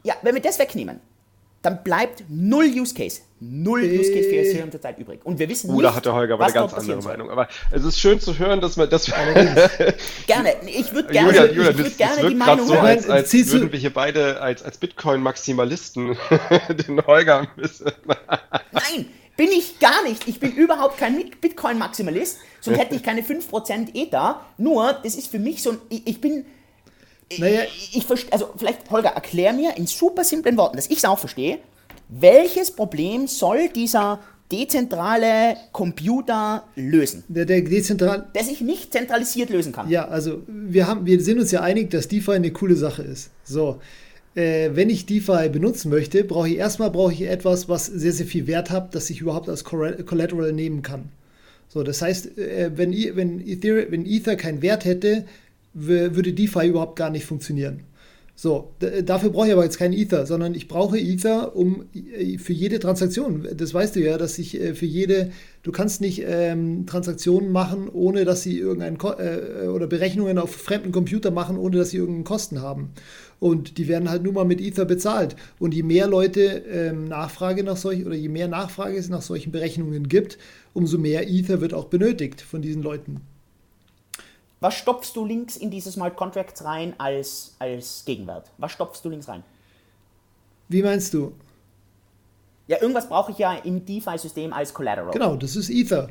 ja, 0.02 0.14
wenn 0.22 0.35
wir 0.35 0.42
das 0.42 0.59
wegnehmen, 0.59 1.00
dann 1.64 1.83
bleibt 1.83 2.24
null 2.29 2.66
Use 2.66 2.94
Case. 2.94 3.22
Null 3.40 3.81
Use 3.81 4.12
Case 4.12 4.29
für 4.29 4.37
Ethereum 4.37 4.70
zurzeit 4.70 4.98
übrig. 4.98 5.20
Und 5.24 5.38
wir 5.38 5.48
wissen 5.48 5.70
uh, 5.70 5.74
nicht, 5.74 5.85
da 5.85 5.94
hat 5.94 6.05
der 6.05 6.14
Holger 6.14 6.35
aber 6.35 6.44
eine 6.44 6.53
ganz 6.53 6.74
andere 6.74 7.03
Meinung. 7.03 7.31
Aber 7.31 7.48
es 7.70 7.85
ist 7.85 7.98
schön 7.98 8.20
zu 8.20 8.38
hören, 8.38 8.61
dass 8.61 8.77
wir. 8.77 8.90
Wir 8.90 9.94
gerne. 10.27 10.55
Ich 10.66 10.92
würde 10.92 11.12
gerne, 11.12 11.29
Julia, 11.29 11.46
Julia, 11.46 11.70
ich 11.70 11.79
würd 11.79 11.98
gerne 11.98 12.29
die 12.29 12.35
Meinung 12.35 12.66
so, 12.66 12.74
als, 12.74 13.09
als 13.09 13.33
würden 13.33 13.72
wir 13.72 13.79
hier 13.79 13.92
beide 13.92 14.40
als, 14.40 14.62
als 14.62 14.79
Bitcoin-Maximalisten 14.79 16.16
den 16.88 17.07
Holger 17.07 17.40
ein 17.40 17.48
bisschen. 17.57 17.92
Nein! 18.72 19.07
Bin 19.37 19.48
ich 19.50 19.81
gar 19.81 20.05
nicht. 20.05 20.29
Ich 20.29 20.38
bin 20.38 20.53
überhaupt 20.53 20.98
kein 20.98 21.31
Bitcoin-Maximalist, 21.40 22.38
sonst 22.61 22.79
hätte 22.81 22.94
ich 22.94 23.03
keine 23.03 23.22
5% 23.22 23.94
Ether. 23.94 24.40
Nur, 24.59 24.92
das 25.03 25.16
ist 25.16 25.31
für 25.31 25.38
mich 25.38 25.62
so 25.62 25.70
ein. 25.72 25.79
Ich, 25.88 26.07
ich 26.07 26.20
bin 26.20 26.44
naja. 27.38 27.62
Ich, 27.64 27.97
ich 27.97 28.33
also 28.33 28.51
vielleicht, 28.57 28.90
Holger, 28.90 29.11
erklär 29.11 29.53
mir 29.53 29.77
in 29.77 29.87
super 29.87 30.25
simplen 30.25 30.57
Worten, 30.57 30.77
dass 30.77 30.88
ich 30.88 30.99
es 30.99 31.05
auch 31.05 31.18
verstehe, 31.18 31.59
welches 32.09 32.70
Problem 32.70 33.27
soll 33.27 33.68
dieser 33.68 34.20
dezentrale 34.51 35.57
Computer 35.73 36.64
lösen? 36.77 37.25
Der, 37.29 37.44
der 37.44 37.62
dezentral 37.62 38.27
der 38.35 38.44
sich 38.44 38.61
nicht 38.61 38.92
zentralisiert 38.92 39.51
lösen 39.51 39.73
kann. 39.73 39.88
Ja, 39.88 40.07
also 40.09 40.42
wir, 40.47 40.87
haben, 40.87 41.07
wir 41.07 41.20
sind 41.20 41.38
uns 41.40 41.51
ja 41.51 41.61
einig, 41.61 41.90
dass 41.90 42.09
DeFi 42.09 42.33
eine 42.33 42.53
coole 42.53 42.77
Sache 42.77 43.03
ist. 43.03 43.31
So, 43.42 43.81
äh, 44.35 44.70
wenn 44.75 44.90
ich 44.90 45.07
DeFi 45.07 45.49
benutzen 45.49 45.90
möchte, 45.90 46.25
brauche 46.25 46.49
ich 46.49 46.57
erstmal 46.57 46.90
brauche 46.90 47.12
ich 47.12 47.23
etwas, 47.23 47.68
was 47.68 47.87
sehr, 47.87 48.12
sehr 48.12 48.27
viel 48.27 48.47
Wert 48.47 48.70
hat, 48.70 48.94
das 48.94 49.11
ich 49.11 49.20
überhaupt 49.20 49.49
als 49.49 49.64
Collateral 49.64 50.53
nehmen 50.53 50.83
kann. 50.83 51.09
So, 51.68 51.83
das 51.83 52.03
heißt, 52.03 52.38
äh, 52.38 52.70
wenn, 52.77 52.92
wenn, 53.16 53.40
Ether, 53.47 53.90
wenn 53.90 54.07
Ether 54.07 54.37
keinen 54.37 54.62
Wert 54.62 54.85
hätte, 54.85 55.25
würde 55.74 56.32
DeFi 56.32 56.68
überhaupt 56.68 56.96
gar 56.96 57.10
nicht 57.10 57.26
funktionieren. 57.26 57.82
So, 58.37 58.72
dafür 59.04 59.30
brauche 59.30 59.46
ich 59.46 59.52
aber 59.52 59.62
jetzt 59.62 59.78
keinen 59.78 59.92
Ether, 59.92 60.26
sondern 60.26 60.56
ich 60.56 60.66
brauche 60.66 60.98
Ether, 60.98 61.54
um 61.54 61.84
äh, 61.94 62.37
für 62.38 62.52
jede 62.52 62.80
Transaktion, 62.80 63.46
das 63.56 63.72
weißt 63.72 63.94
du 63.94 64.00
ja, 64.00 64.18
dass 64.18 64.40
ich 64.40 64.60
äh, 64.60 64.74
für 64.74 64.87
jede, 64.87 65.30
du 65.62 65.70
kannst 65.70 66.00
nicht 66.00 66.24
ähm, 66.26 66.84
Transaktionen 66.84 67.52
machen, 67.52 67.88
ohne 67.88 68.24
dass 68.24 68.42
sie 68.42 68.58
irgendeinen, 68.58 68.98
äh, 69.18 69.68
oder 69.68 69.87
Berechnungen 69.87 70.38
auf 70.38 70.50
fremden 70.50 70.90
Computer 70.90 71.30
machen, 71.30 71.56
ohne 71.56 71.76
dass 71.76 71.90
sie 71.90 71.98
irgendeinen 71.98 72.24
Kosten 72.24 72.60
haben. 72.60 72.90
Und 73.38 73.78
die 73.78 73.87
werden 73.87 74.10
halt 74.10 74.24
nur 74.24 74.32
mal 74.32 74.44
mit 74.44 74.60
Ether 74.60 74.84
bezahlt. 74.84 75.37
Und 75.60 75.72
je 75.72 75.84
mehr 75.84 76.08
Leute 76.08 76.64
ähm, 76.68 77.04
Nachfrage 77.04 77.62
nach 77.62 77.76
solchen, 77.76 78.04
oder 78.04 78.16
je 78.16 78.28
mehr 78.28 78.48
Nachfrage 78.48 78.96
es 78.96 79.08
nach 79.08 79.22
solchen 79.22 79.52
Berechnungen 79.52 80.08
gibt, 80.08 80.38
umso 80.72 80.98
mehr 80.98 81.30
Ether 81.30 81.60
wird 81.60 81.72
auch 81.72 81.84
benötigt 81.84 82.40
von 82.40 82.62
diesen 82.62 82.82
Leuten. 82.82 83.20
Was 84.64 84.77
stopfst 84.77 85.14
du 85.14 85.27
links 85.27 85.59
in 85.59 85.70
diese 85.70 85.92
Smart 85.92 86.16
Contracts 86.16 86.64
rein 86.64 86.94
als, 86.96 87.55
als 87.59 88.03
Gegenwert? 88.07 88.50
Was 88.57 88.72
stopfst 88.72 89.05
du 89.05 89.11
links 89.11 89.29
rein? 89.29 89.42
Wie 90.70 90.83
meinst 90.83 91.12
du? 91.12 91.35
Ja, 92.66 92.81
irgendwas 92.81 93.07
brauche 93.07 93.33
ich 93.33 93.37
ja 93.37 93.57
im 93.57 93.85
DeFi-System 93.85 94.55
als 94.55 94.72
Collateral. 94.72 95.11
Genau, 95.11 95.37
das 95.37 95.55
ist 95.55 95.68
Ether. 95.68 96.09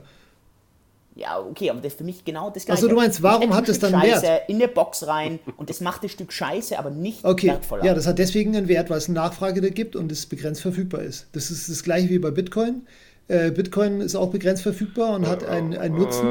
Ja, 1.16 1.40
okay, 1.40 1.72
aber 1.72 1.82
das 1.82 1.94
ist 1.94 1.98
für 1.98 2.04
mich 2.04 2.24
genau 2.24 2.52
das 2.52 2.66
Gleiche. 2.66 2.78
Also 2.78 2.90
du 2.90 2.96
meinst, 2.96 3.24
warum 3.24 3.56
hat 3.56 3.68
es 3.70 3.80
dann 3.80 3.90
Scheiße 3.90 4.22
Wert? 4.22 4.48
in 4.48 4.58
eine 4.58 4.68
Box 4.68 5.08
rein 5.08 5.40
und 5.58 5.72
das 5.72 5.82
macht 5.82 6.04
das 6.04 6.12
Stück 6.12 6.32
Scheiße, 6.32 6.78
aber 6.78 6.92
nicht 6.92 7.26
okay. 7.26 7.48
wertvoller. 7.48 7.84
Ja, 7.84 7.96
das 7.96 8.06
hat 8.06 8.20
deswegen 8.20 8.56
einen 8.56 8.68
Wert, 8.68 8.92
weil 8.92 9.00
es 9.00 9.08
eine 9.08 9.16
Nachfrage 9.16 9.62
da 9.62 9.70
gibt 9.70 9.96
und 9.96 10.12
es 10.12 10.28
begrenzt 10.28 10.62
verfügbar 10.62 11.02
ist. 11.02 11.26
Das 11.32 11.50
ist 11.50 11.72
das 11.72 11.82
gleiche 11.82 12.10
wie 12.10 12.20
bei 12.20 12.30
Bitcoin. 12.30 12.86
Äh, 13.28 13.52
Bitcoin 13.52 14.02
ist 14.02 14.16
auch 14.16 14.32
begrenzt 14.32 14.64
verfügbar 14.64 15.16
und 15.16 15.28
hat 15.28 15.46
einen, 15.46 15.78
einen 15.78 15.96
Nutzen. 15.96 16.28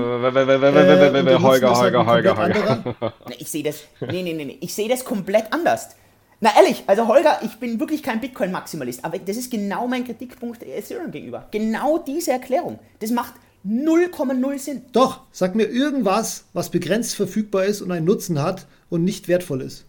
Holger, 1.42 1.74
Holger, 1.76 2.06
Holger, 2.06 2.36
Holger. 2.36 3.14
Ich 3.38 3.50
sehe 3.50 3.62
das, 3.62 3.84
nee, 4.00 4.22
nee, 4.22 4.34
nee, 4.34 4.58
ich 4.60 4.74
sehe 4.74 4.88
das 4.88 5.04
komplett 5.04 5.52
anders. 5.52 5.96
Na 6.40 6.50
ehrlich, 6.56 6.82
also 6.88 7.06
Holger, 7.06 7.38
ich 7.42 7.56
bin 7.56 7.78
wirklich 7.78 8.02
kein 8.02 8.20
Bitcoin-Maximalist, 8.20 9.04
aber 9.04 9.18
das 9.18 9.36
ist 9.36 9.50
genau 9.50 9.86
mein 9.86 10.04
Kritikpunkt 10.04 10.62
Ethereum 10.64 11.10
gegenüber. 11.12 11.46
Genau 11.52 11.98
diese 11.98 12.32
Erklärung. 12.32 12.78
Das 12.98 13.10
macht 13.10 13.34
0,0 13.64 14.58
Sinn. 14.58 14.82
Doch, 14.92 15.20
sag 15.30 15.54
mir 15.54 15.66
irgendwas, 15.66 16.44
was 16.52 16.70
begrenzt 16.70 17.14
verfügbar 17.14 17.64
ist 17.64 17.80
und 17.80 17.92
einen 17.92 18.06
Nutzen 18.06 18.42
hat 18.42 18.66
und 18.90 19.04
nicht 19.04 19.28
wertvoll 19.28 19.62
ist. 19.62 19.86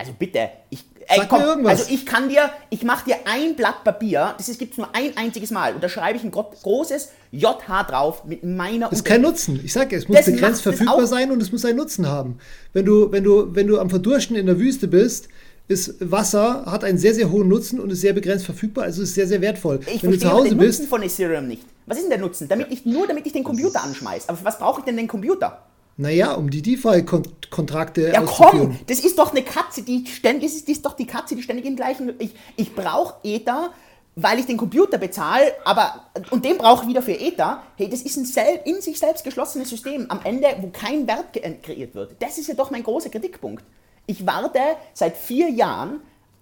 Also 0.00 0.14
bitte, 0.18 0.48
ich, 0.70 0.82
ey, 1.08 1.20
komm, 1.28 1.66
also 1.66 1.84
ich 1.90 2.06
kann 2.06 2.30
dir, 2.30 2.48
ich 2.70 2.84
mache 2.84 3.04
dir 3.04 3.16
ein 3.26 3.54
Blatt 3.54 3.84
Papier, 3.84 4.34
das 4.38 4.46
gibt 4.56 4.72
es 4.72 4.78
nur 4.78 4.88
ein 4.94 5.14
einziges 5.14 5.50
Mal, 5.50 5.74
und 5.74 5.84
da 5.84 5.90
schreibe 5.90 6.16
ich 6.16 6.24
ein 6.24 6.30
großes 6.30 7.10
JH 7.32 7.82
drauf 7.82 8.24
mit 8.24 8.42
meiner 8.42 8.88
Das 8.88 9.00
ist 9.00 9.04
kein 9.04 9.20
Nutzen. 9.20 9.60
Ich 9.62 9.74
sage, 9.74 9.94
es 9.94 10.08
muss 10.08 10.16
das 10.16 10.24
begrenzt 10.24 10.62
verfügbar 10.62 11.06
sein 11.06 11.30
und 11.30 11.42
es 11.42 11.52
muss 11.52 11.66
einen 11.66 11.76
Nutzen 11.76 12.06
haben. 12.06 12.38
Wenn 12.72 12.86
du, 12.86 13.12
wenn 13.12 13.24
du, 13.24 13.54
wenn 13.54 13.66
du 13.66 13.78
am 13.78 13.90
Verdursten 13.90 14.36
in 14.36 14.46
der 14.46 14.58
Wüste 14.58 14.88
bist, 14.88 15.28
ist 15.68 15.96
Wasser, 16.00 16.64
hat 16.64 16.82
einen 16.82 16.96
sehr, 16.96 17.12
sehr 17.12 17.30
hohen 17.30 17.48
Nutzen 17.48 17.78
und 17.78 17.90
ist 17.90 18.00
sehr 18.00 18.14
begrenzt 18.14 18.46
verfügbar, 18.46 18.84
also 18.84 19.02
ist 19.02 19.14
sehr, 19.14 19.26
sehr 19.26 19.42
wertvoll. 19.42 19.80
Ich 19.86 20.02
Wenn 20.02 20.12
du 20.12 20.18
zu 20.18 20.32
Hause 20.32 20.48
den 20.48 20.56
bist, 20.56 20.78
Nutzen 20.78 20.88
von 20.88 21.02
Ethereum 21.02 21.46
nicht. 21.46 21.62
Was 21.84 21.98
ist 21.98 22.04
denn 22.04 22.10
der 22.10 22.20
Nutzen? 22.20 22.48
Damit 22.48 22.68
ich, 22.70 22.86
nur 22.86 23.06
damit 23.06 23.26
ich 23.26 23.34
den 23.34 23.44
Computer 23.44 23.84
anschmeiße. 23.84 24.30
Aber 24.30 24.38
für 24.38 24.46
was 24.46 24.58
brauche 24.58 24.80
ich 24.80 24.86
denn 24.86 24.96
den 24.96 25.08
Computer? 25.08 25.66
Naja, 26.00 26.32
um 26.32 26.48
die 26.48 26.62
DeFi-Kontrakte 26.62 28.10
Ja, 28.14 28.22
komm, 28.22 28.78
das 28.86 29.00
ist 29.00 29.18
doch 29.18 29.32
eine 29.32 29.42
Katze, 29.42 29.82
die 29.82 30.06
ständig, 30.06 30.44
das 30.44 30.56
ist, 30.56 30.66
das 30.66 30.76
ist 30.76 30.86
doch 30.86 30.94
die 30.94 31.06
Katze, 31.06 31.36
die 31.36 31.42
ständig 31.42 31.66
im 31.66 31.76
gleichen. 31.76 32.14
Ich, 32.18 32.34
ich 32.56 32.74
brauche 32.74 33.16
Ether, 33.22 33.70
weil 34.16 34.38
ich 34.38 34.46
den 34.46 34.56
Computer 34.56 34.96
bezahle, 34.96 35.52
aber 35.62 36.06
und 36.30 36.42
den 36.46 36.56
brauche 36.56 36.84
ich 36.84 36.88
wieder 36.88 37.02
für 37.02 37.12
Ether. 37.12 37.62
Hey, 37.76 37.90
das 37.90 38.00
ist 38.00 38.16
ein 38.16 38.24
sel 38.24 38.60
in 38.64 38.80
sich 38.80 38.98
selbst 38.98 39.24
geschlossenes 39.24 39.68
System 39.68 40.06
am 40.08 40.20
Ende, 40.24 40.48
wo 40.62 40.68
kein 40.68 41.06
Wert 41.06 41.34
kreiert 41.62 41.94
wird. 41.94 42.16
Das 42.18 42.38
ist 42.38 42.46
ja 42.46 42.54
doch 42.54 42.70
mein 42.70 42.82
großer 42.82 43.10
Kritikpunkt. 43.10 43.62
Ich 44.06 44.26
warte 44.26 44.58
seit 44.94 45.18
vier 45.18 45.50
Jahren 45.50 46.00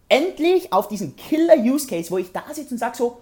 endlich 0.08 0.72
auf 0.72 0.86
diesen 0.86 1.16
Killer-Use-Case, 1.16 2.12
wo 2.12 2.18
ich 2.18 2.30
da 2.30 2.44
sitze 2.52 2.74
und 2.74 2.78
sage 2.78 2.96
so, 2.96 3.18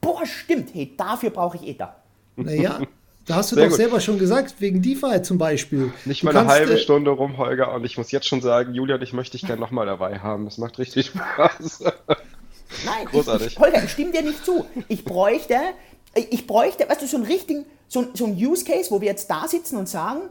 boah, 0.00 0.24
stimmt, 0.24 0.70
hey, 0.72 0.94
dafür 0.96 1.28
brauche 1.28 1.58
ich 1.58 1.68
Ether. 1.68 1.94
Naja, 2.36 2.80
Da 3.26 3.36
hast 3.36 3.52
du 3.52 3.54
Sehr 3.56 3.64
doch 3.64 3.70
gut. 3.70 3.78
selber 3.78 4.00
schon 4.00 4.18
gesagt, 4.18 4.56
wegen 4.58 4.82
DeFi 4.82 5.22
zum 5.22 5.38
Beispiel. 5.38 5.92
Nicht 6.04 6.22
du 6.22 6.26
mal 6.26 6.36
eine 6.36 6.48
halbe 6.48 6.74
äh, 6.74 6.78
Stunde 6.78 7.10
rum, 7.10 7.38
Holger, 7.38 7.72
und 7.74 7.84
ich 7.84 7.96
muss 7.96 8.10
jetzt 8.10 8.26
schon 8.28 8.42
sagen, 8.42 8.74
Julian, 8.74 9.00
ich 9.00 9.12
möchte 9.14 9.38
dich 9.38 9.46
gerne 9.46 9.60
nochmal 9.60 9.86
dabei 9.86 10.18
haben. 10.18 10.44
Das 10.44 10.58
macht 10.58 10.78
richtig 10.78 11.06
Spaß. 11.36 11.84
Nein, 12.84 13.06
Großartig. 13.10 13.46
Ich, 13.52 13.58
Holger, 13.58 13.82
ich 13.82 13.90
stimme 13.90 14.12
dir 14.12 14.22
nicht 14.22 14.44
zu. 14.44 14.66
Ich 14.88 15.04
bräuchte, 15.04 15.56
ich 16.14 16.46
bräuchte, 16.46 16.88
weißt 16.88 17.00
du, 17.00 17.06
so 17.06 17.16
einen 17.16 17.26
richtigen, 17.26 17.64
so, 17.88 18.06
so 18.12 18.26
einen 18.26 18.36
Use 18.36 18.64
Case, 18.64 18.90
wo 18.90 19.00
wir 19.00 19.08
jetzt 19.08 19.30
da 19.30 19.48
sitzen 19.48 19.78
und 19.78 19.88
sagen, 19.88 20.22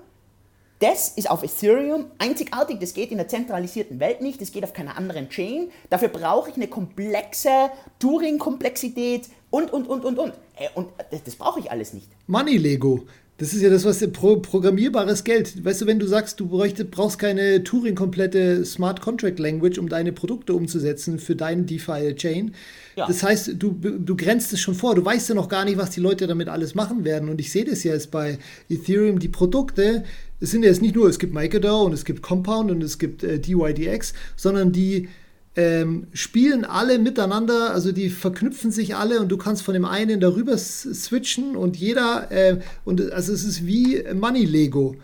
das 0.80 1.10
ist 1.10 1.32
auf 1.32 1.44
Ethereum 1.44 2.08
einzigartig, 2.18 2.80
das 2.80 2.94
geht 2.94 3.12
in 3.12 3.18
der 3.18 3.30
zentralisierten 3.30 4.00
Welt 4.02 4.22
nicht, 4.22 4.42
das 4.42 4.52
geht 4.52 4.66
auf 4.66 4.74
keiner 4.74 4.98
anderen 4.98 5.30
Chain. 5.30 5.72
Dafür 5.90 6.10
brauche 6.10 6.50
ich 6.50 6.58
eine 6.58 6.68
komplexe 6.68 7.70
Turing-Komplexität 8.00 9.30
und, 9.54 9.72
und, 9.72 9.88
und, 9.88 10.04
und, 10.04 10.18
und. 10.18 10.34
Äh, 10.56 10.70
und 10.74 10.88
das, 11.12 11.24
das 11.24 11.36
brauche 11.36 11.60
ich 11.60 11.70
alles 11.70 11.94
nicht. 11.94 12.08
Money 12.26 12.58
Lego. 12.58 13.06
Das 13.38 13.54
ist 13.54 13.62
ja 13.62 13.70
das, 13.70 13.86
was 13.86 14.00
pro 14.12 14.38
programmierbares 14.38 15.24
Geld. 15.24 15.64
Weißt 15.64 15.82
du, 15.82 15.86
wenn 15.86 16.00
du 16.00 16.08
sagst, 16.08 16.40
du 16.40 16.48
bräuchte, 16.48 16.86
brauchst 16.86 17.20
keine 17.20 17.64
Turing-komplette 17.64 18.66
Smart 18.66 19.02
Contract 19.02 19.38
Language, 19.38 19.78
um 19.78 19.90
deine 19.90 20.12
Produkte 20.12 20.56
umzusetzen 20.56 21.20
für 21.20 21.36
deinen 21.36 21.68
DeFi-Chain. 21.68 22.56
Ja. 22.96 23.06
Das 23.06 23.22
heißt, 23.22 23.52
du, 23.60 23.74
du 23.74 24.18
grenzt 24.18 24.54
es 24.54 24.60
schon 24.60 24.74
vor. 24.74 24.96
Du 24.96 25.06
weißt 25.06 25.30
ja 25.30 25.36
noch 25.36 25.50
gar 25.50 25.66
nicht, 25.66 25.78
was 25.78 25.92
die 25.92 26.00
Leute 26.00 26.26
damit 26.26 26.50
alles 26.50 26.74
machen 26.74 27.04
werden. 27.04 27.30
Und 27.30 27.40
ich 27.40 27.52
sehe 27.52 27.66
das 27.66 27.84
ja 27.84 27.94
jetzt 27.94 28.10
bei 28.10 28.40
Ethereum. 28.70 29.20
Die 29.20 29.30
Produkte, 29.30 30.04
es 30.40 30.50
sind 30.50 30.64
ja 30.64 30.70
jetzt 30.70 30.82
nicht 30.82 30.96
nur, 30.96 31.08
es 31.08 31.20
gibt 31.20 31.34
MakerDAO 31.34 31.84
und 31.86 31.94
es 31.94 32.06
gibt 32.06 32.24
Compound 32.24 32.72
und 32.72 32.82
es 32.82 32.98
gibt 32.98 33.24
äh, 33.24 33.40
DYDX, 33.40 34.14
sondern 34.36 34.72
die 34.72 35.10
ähm, 35.56 36.08
spielen 36.14 36.66
alle 36.66 36.98
miteinander, 36.98 37.72
also 37.72 37.92
die 37.92 38.10
verknüpfen 38.10 38.72
sich 38.72 38.96
alle 38.96 39.20
und 39.20 39.30
du 39.30 39.38
kannst 39.38 39.62
von 39.62 39.74
dem 39.74 39.86
einen 39.86 40.20
darüber 40.20 40.58
switchen 40.58 41.56
und 41.56 41.78
jeder, 41.78 42.32
äh, 42.32 42.60
und 42.86 43.12
also 43.12 43.34
es 43.34 43.44
ist 43.44 43.66
wie 43.66 44.04
Money 44.14 44.46
Lego. 44.46 44.96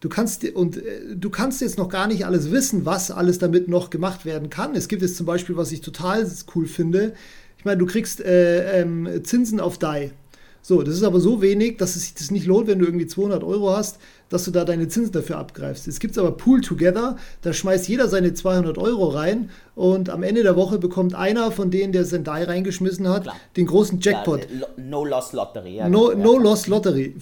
Du 0.00 0.08
kannst 0.08 0.44
und 0.44 0.78
äh, 0.78 1.14
du 1.14 1.30
kannst 1.30 1.60
jetzt 1.60 1.78
noch 1.78 1.88
gar 1.88 2.08
nicht 2.08 2.26
alles 2.26 2.50
wissen, 2.50 2.84
was 2.84 3.12
alles 3.12 3.38
damit 3.38 3.68
noch 3.68 3.90
gemacht 3.90 4.24
werden 4.24 4.50
kann. 4.50 4.74
Es 4.74 4.88
gibt 4.88 5.02
jetzt 5.02 5.16
zum 5.16 5.26
Beispiel, 5.26 5.56
was 5.56 5.70
ich 5.70 5.80
total 5.80 6.28
cool 6.56 6.66
finde. 6.66 7.14
Ich 7.58 7.64
meine, 7.64 7.78
du 7.78 7.86
kriegst 7.86 8.20
äh, 8.20 8.80
ähm, 8.80 9.08
Zinsen 9.22 9.60
auf 9.60 9.78
DAI. 9.78 10.10
So, 10.64 10.82
das 10.82 10.94
ist 10.94 11.04
aber 11.04 11.20
so 11.20 11.42
wenig, 11.42 11.76
dass 11.76 11.94
es 11.94 12.02
sich 12.02 12.14
das 12.14 12.32
nicht 12.32 12.46
lohnt, 12.46 12.66
wenn 12.66 12.80
du 12.80 12.86
irgendwie 12.86 13.06
200 13.06 13.44
Euro 13.44 13.76
hast, 13.76 13.98
dass 14.32 14.44
du 14.44 14.50
da 14.50 14.64
deine 14.64 14.88
Zinsen 14.88 15.12
dafür 15.12 15.36
abgreifst. 15.36 15.86
Es 15.86 16.00
gibt 16.00 16.16
aber 16.16 16.32
Pool 16.32 16.62
Together, 16.62 17.16
da 17.42 17.52
schmeißt 17.52 17.86
jeder 17.86 18.08
seine 18.08 18.32
200 18.32 18.78
Euro 18.78 19.08
rein 19.08 19.50
und 19.74 20.08
am 20.08 20.22
Ende 20.22 20.42
der 20.42 20.56
Woche 20.56 20.78
bekommt 20.78 21.14
einer 21.14 21.52
von 21.52 21.70
denen, 21.70 21.92
der 21.92 22.04
sein 22.06 22.24
DAI 22.24 22.44
reingeschmissen 22.44 23.08
hat, 23.08 23.24
Klar. 23.24 23.36
den 23.56 23.66
großen 23.66 24.00
Jackpot. 24.00 24.40
Ja, 24.40 24.66
no 24.78 25.04
Loss 25.04 25.34
Lottery. 25.34 25.76
Ja, 25.76 25.88
no, 25.88 26.12
no 26.14 26.38
Loss 26.38 26.66
Lottery. 26.66 27.14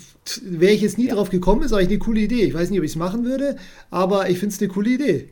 Wäre 0.43 0.73
ich 0.73 0.83
jetzt 0.83 0.99
nie 0.99 1.09
drauf 1.09 1.31
gekommen, 1.31 1.63
ist 1.63 1.73
eigentlich 1.73 1.89
eine 1.89 1.99
coole 1.99 2.21
Idee. 2.21 2.45
Ich 2.45 2.55
weiß 2.55 2.71
nicht, 2.71 2.79
ob 2.79 2.85
ich 2.85 2.93
es 2.93 2.97
machen 2.97 3.25
würde, 3.25 3.57
aber 3.91 4.31
ich 4.31 4.39
finde 4.39 4.55
es 4.55 4.61
eine 4.61 4.69
coole 4.69 4.91
Idee. 4.91 5.31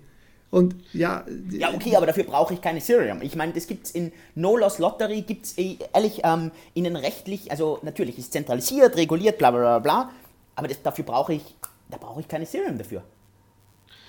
Und 0.50 0.74
ja. 0.92 1.24
Ja, 1.50 1.72
okay, 1.74 1.94
aber 1.94 2.06
dafür 2.06 2.24
brauche 2.24 2.54
ich 2.54 2.60
keine 2.60 2.78
Ethereum. 2.78 3.22
Ich 3.22 3.36
meine, 3.36 3.52
das 3.52 3.66
gibt 3.66 3.86
es 3.86 3.92
in 3.92 4.12
No 4.34 4.56
Loss 4.56 4.78
Lottery, 4.78 5.20
gibt 5.22 5.46
es 5.46 5.58
eh, 5.58 5.76
ehrlich 5.92 6.22
ähm, 6.24 6.50
ihnen 6.74 6.96
rechtlich, 6.96 7.50
also 7.52 7.78
natürlich 7.82 8.18
ist 8.18 8.32
zentralisiert, 8.32 8.96
reguliert, 8.96 9.38
bla 9.38 9.50
bla 9.52 9.60
bla 9.60 9.78
bla, 9.78 10.10
aber 10.58 10.66
das, 10.66 10.82
dafür 10.82 11.04
brauche 11.04 11.34
ich, 11.34 11.42
da 11.90 11.96
brauche 11.96 12.20
ich 12.20 12.28
keine 12.28 12.44
Ethereum 12.44 12.78
dafür. 12.78 13.02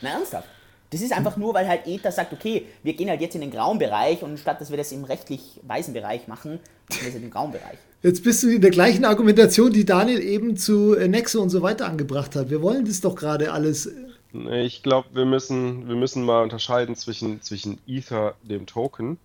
Na, 0.01 0.09
ernsthaft. 0.09 0.47
Das 0.91 1.01
ist 1.01 1.13
einfach 1.13 1.37
nur, 1.37 1.53
weil 1.53 1.67
halt 1.67 1.85
Ether 1.85 2.11
sagt, 2.11 2.33
okay, 2.33 2.65
wir 2.81 2.93
gehen 2.93 3.09
halt 3.09 3.21
jetzt 3.21 3.35
in 3.35 3.41
den 3.41 3.51
grauen 3.51 3.77
Bereich 3.77 4.23
und 4.23 4.39
statt 4.39 4.59
dass 4.59 4.71
wir 4.71 4.77
das 4.77 4.91
im 4.91 5.03
rechtlich 5.03 5.59
weißen 5.63 5.93
Bereich 5.93 6.27
machen, 6.27 6.59
machen 6.89 7.01
wir 7.01 7.09
es 7.09 7.15
in 7.15 7.21
den 7.21 7.29
grauen 7.29 7.51
Bereich. 7.51 7.77
Jetzt 8.01 8.23
bist 8.23 8.41
du 8.41 8.49
in 8.49 8.61
der 8.61 8.71
gleichen 8.71 9.05
Argumentation, 9.05 9.71
die 9.71 9.85
Daniel 9.85 10.19
eben 10.19 10.57
zu 10.57 10.95
Nexo 10.95 11.41
und 11.41 11.49
so 11.49 11.61
weiter 11.61 11.85
angebracht 11.85 12.35
hat. 12.35 12.49
Wir 12.49 12.61
wollen 12.61 12.85
das 12.85 13.01
doch 13.01 13.15
gerade 13.15 13.51
alles 13.51 13.89
ich 14.31 14.83
glaube, 14.83 15.09
wir 15.13 15.25
müssen, 15.25 15.87
wir 15.87 15.95
müssen 15.95 16.23
mal 16.23 16.43
unterscheiden 16.43 16.95
zwischen, 16.95 17.41
zwischen 17.41 17.79
Ether, 17.87 18.35
dem 18.43 18.67
Token, 18.67 19.17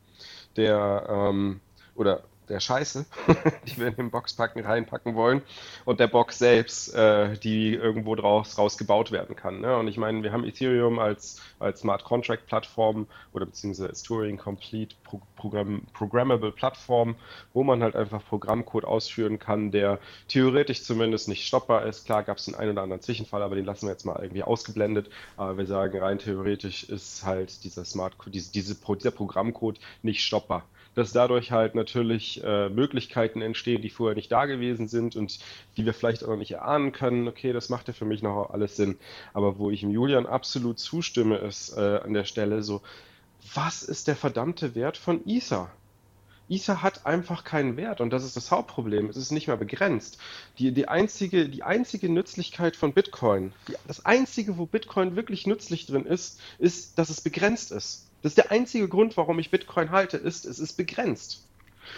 der 0.57 1.07
ähm, 1.11 1.61
oder 1.95 2.23
der 2.49 2.61
Scheiße, 2.61 3.07
die 3.67 3.79
wir 3.79 3.89
in 3.89 3.97
den 3.97 4.11
Boxpacken 4.11 4.65
reinpacken 4.65 5.15
wollen, 5.15 5.43
und 5.85 6.01
der 6.01 6.07
Box 6.07 6.39
selbst, 6.39 6.95
äh, 6.95 7.37
die 7.39 7.75
irgendwo 7.75 8.15
draus 8.15 8.59
rausgebaut 8.59 9.13
werden 9.13 9.37
kann. 9.37 9.61
Ne? 9.61 9.77
Und 9.77 9.89
ich 9.89 9.97
meine, 9.97 10.23
wir 10.23 10.33
haben 10.33 10.45
Ethereum 10.45 10.99
als, 10.99 11.41
als 11.59 11.81
Smart 11.81 12.05
Contract 12.05 12.47
Plattform 12.47 13.07
oder 13.33 13.47
beziehungsweise 13.47 13.89
als 13.89 14.03
Turing 14.03 14.37
Complete 14.37 14.95
Pro 15.05 15.21
Programm 15.37 15.83
Programmable 15.93 16.53
Plattform, 16.53 17.17
wo 17.53 17.65
man 17.65 17.83
halt 17.83 17.97
einfach 17.97 18.25
Programmcode 18.27 18.85
ausführen 18.85 19.39
kann, 19.39 19.71
der 19.71 19.99
theoretisch 20.29 20.83
zumindest 20.83 21.29
nicht 21.29 21.47
stoppbar 21.47 21.85
ist. 21.87 22.07
Klar 22.07 22.23
gab 22.23 22.39
es 22.39 22.47
den 22.47 22.55
einen 22.55 22.73
oder 22.73 22.83
anderen 22.83 23.03
Zwischenfall, 23.03 23.43
aber 23.43 23.55
den 23.55 23.65
lassen 23.65 23.87
wir 23.87 23.93
jetzt 23.93 24.07
mal 24.07 24.19
irgendwie 24.21 24.43
ausgeblendet. 24.43 25.11
Aber 25.37 25.59
wir 25.59 25.67
sagen, 25.67 25.99
rein 25.99 26.19
theoretisch 26.19 26.85
ist 26.85 27.25
halt 27.25 27.65
dieser 27.65 27.85
Smart 27.85 28.15
diese, 28.27 28.53
diese, 28.53 28.75
dieser 28.75 29.11
Programmcode 29.11 29.79
nicht 30.03 30.25
stoppbar 30.25 30.65
dass 30.95 31.13
dadurch 31.13 31.51
halt 31.51 31.75
natürlich 31.75 32.43
äh, 32.45 32.69
Möglichkeiten 32.69 33.43
entstehen, 33.43 33.83
die 33.83 33.91
vorher 33.91 34.15
nicht 34.15 34.33
da 34.33 34.47
gewesen 34.47 34.89
sind 34.89 35.17
und 35.17 35.39
die 35.77 35.85
wir 35.85 35.95
vielleicht 35.95 36.25
auch 36.25 36.29
noch 36.29 36.37
nicht 36.37 36.53
erahnen 36.53 36.93
können. 36.93 37.29
Okay, 37.29 37.53
das 37.53 37.69
macht 37.69 37.89
ja 37.89 37.95
für 37.95 38.05
mich 38.05 38.23
noch 38.23 38.51
alles 38.51 38.77
Sinn. 38.77 38.97
Aber 39.33 39.59
wo 39.59 39.71
ich 39.71 39.81
dem 39.81 39.91
Julian 39.91 40.27
absolut 40.27 40.79
zustimme, 40.79 41.37
ist 41.39 41.77
äh, 41.77 42.01
an 42.03 42.15
der 42.15 42.25
Stelle 42.25 42.63
so, 42.63 42.83
was 43.55 43.83
ist 43.83 44.09
der 44.09 44.17
verdammte 44.17 44.75
Wert 44.75 44.97
von 44.97 45.21
Ether? 45.27 45.71
Ether 46.49 46.83
hat 46.83 47.07
einfach 47.07 47.45
keinen 47.45 47.77
Wert 47.77 48.01
und 48.01 48.11
das 48.11 48.25
ist 48.25 48.37
das 48.37 48.51
Hauptproblem. 48.51 49.09
Es 49.09 49.17
ist 49.17 49.33
nicht 49.33 49.47
mehr 49.47 49.57
begrenzt. 49.57 50.19
Die, 50.59 50.73
die, 50.73 50.89
einzige, 50.89 51.49
die 51.49 51.63
einzige 51.63 52.09
Nützlichkeit 52.11 52.77
von 52.77 52.93
Bitcoin, 52.93 53.53
die, 53.69 53.75
das 53.87 54.05
einzige, 54.05 54.59
wo 54.59 54.67
Bitcoin 54.67 55.17
wirklich 55.17 55.47
nützlich 55.47 55.87
drin 55.87 56.05
ist, 56.05 56.41
ist, 56.59 56.99
dass 56.99 57.09
es 57.09 57.21
begrenzt 57.21 57.73
ist. 57.73 58.11
Das 58.25 58.31
ist 58.31 58.39
der 58.39 58.51
einzige 58.53 58.89
Grund, 58.89 59.19
warum 59.19 59.39
ich 59.39 59.51
Bitcoin 59.51 59.91
halte, 59.91 60.17
ist, 60.17 60.47
es 60.47 60.59
ist 60.59 60.79
begrenzt. 60.79 61.47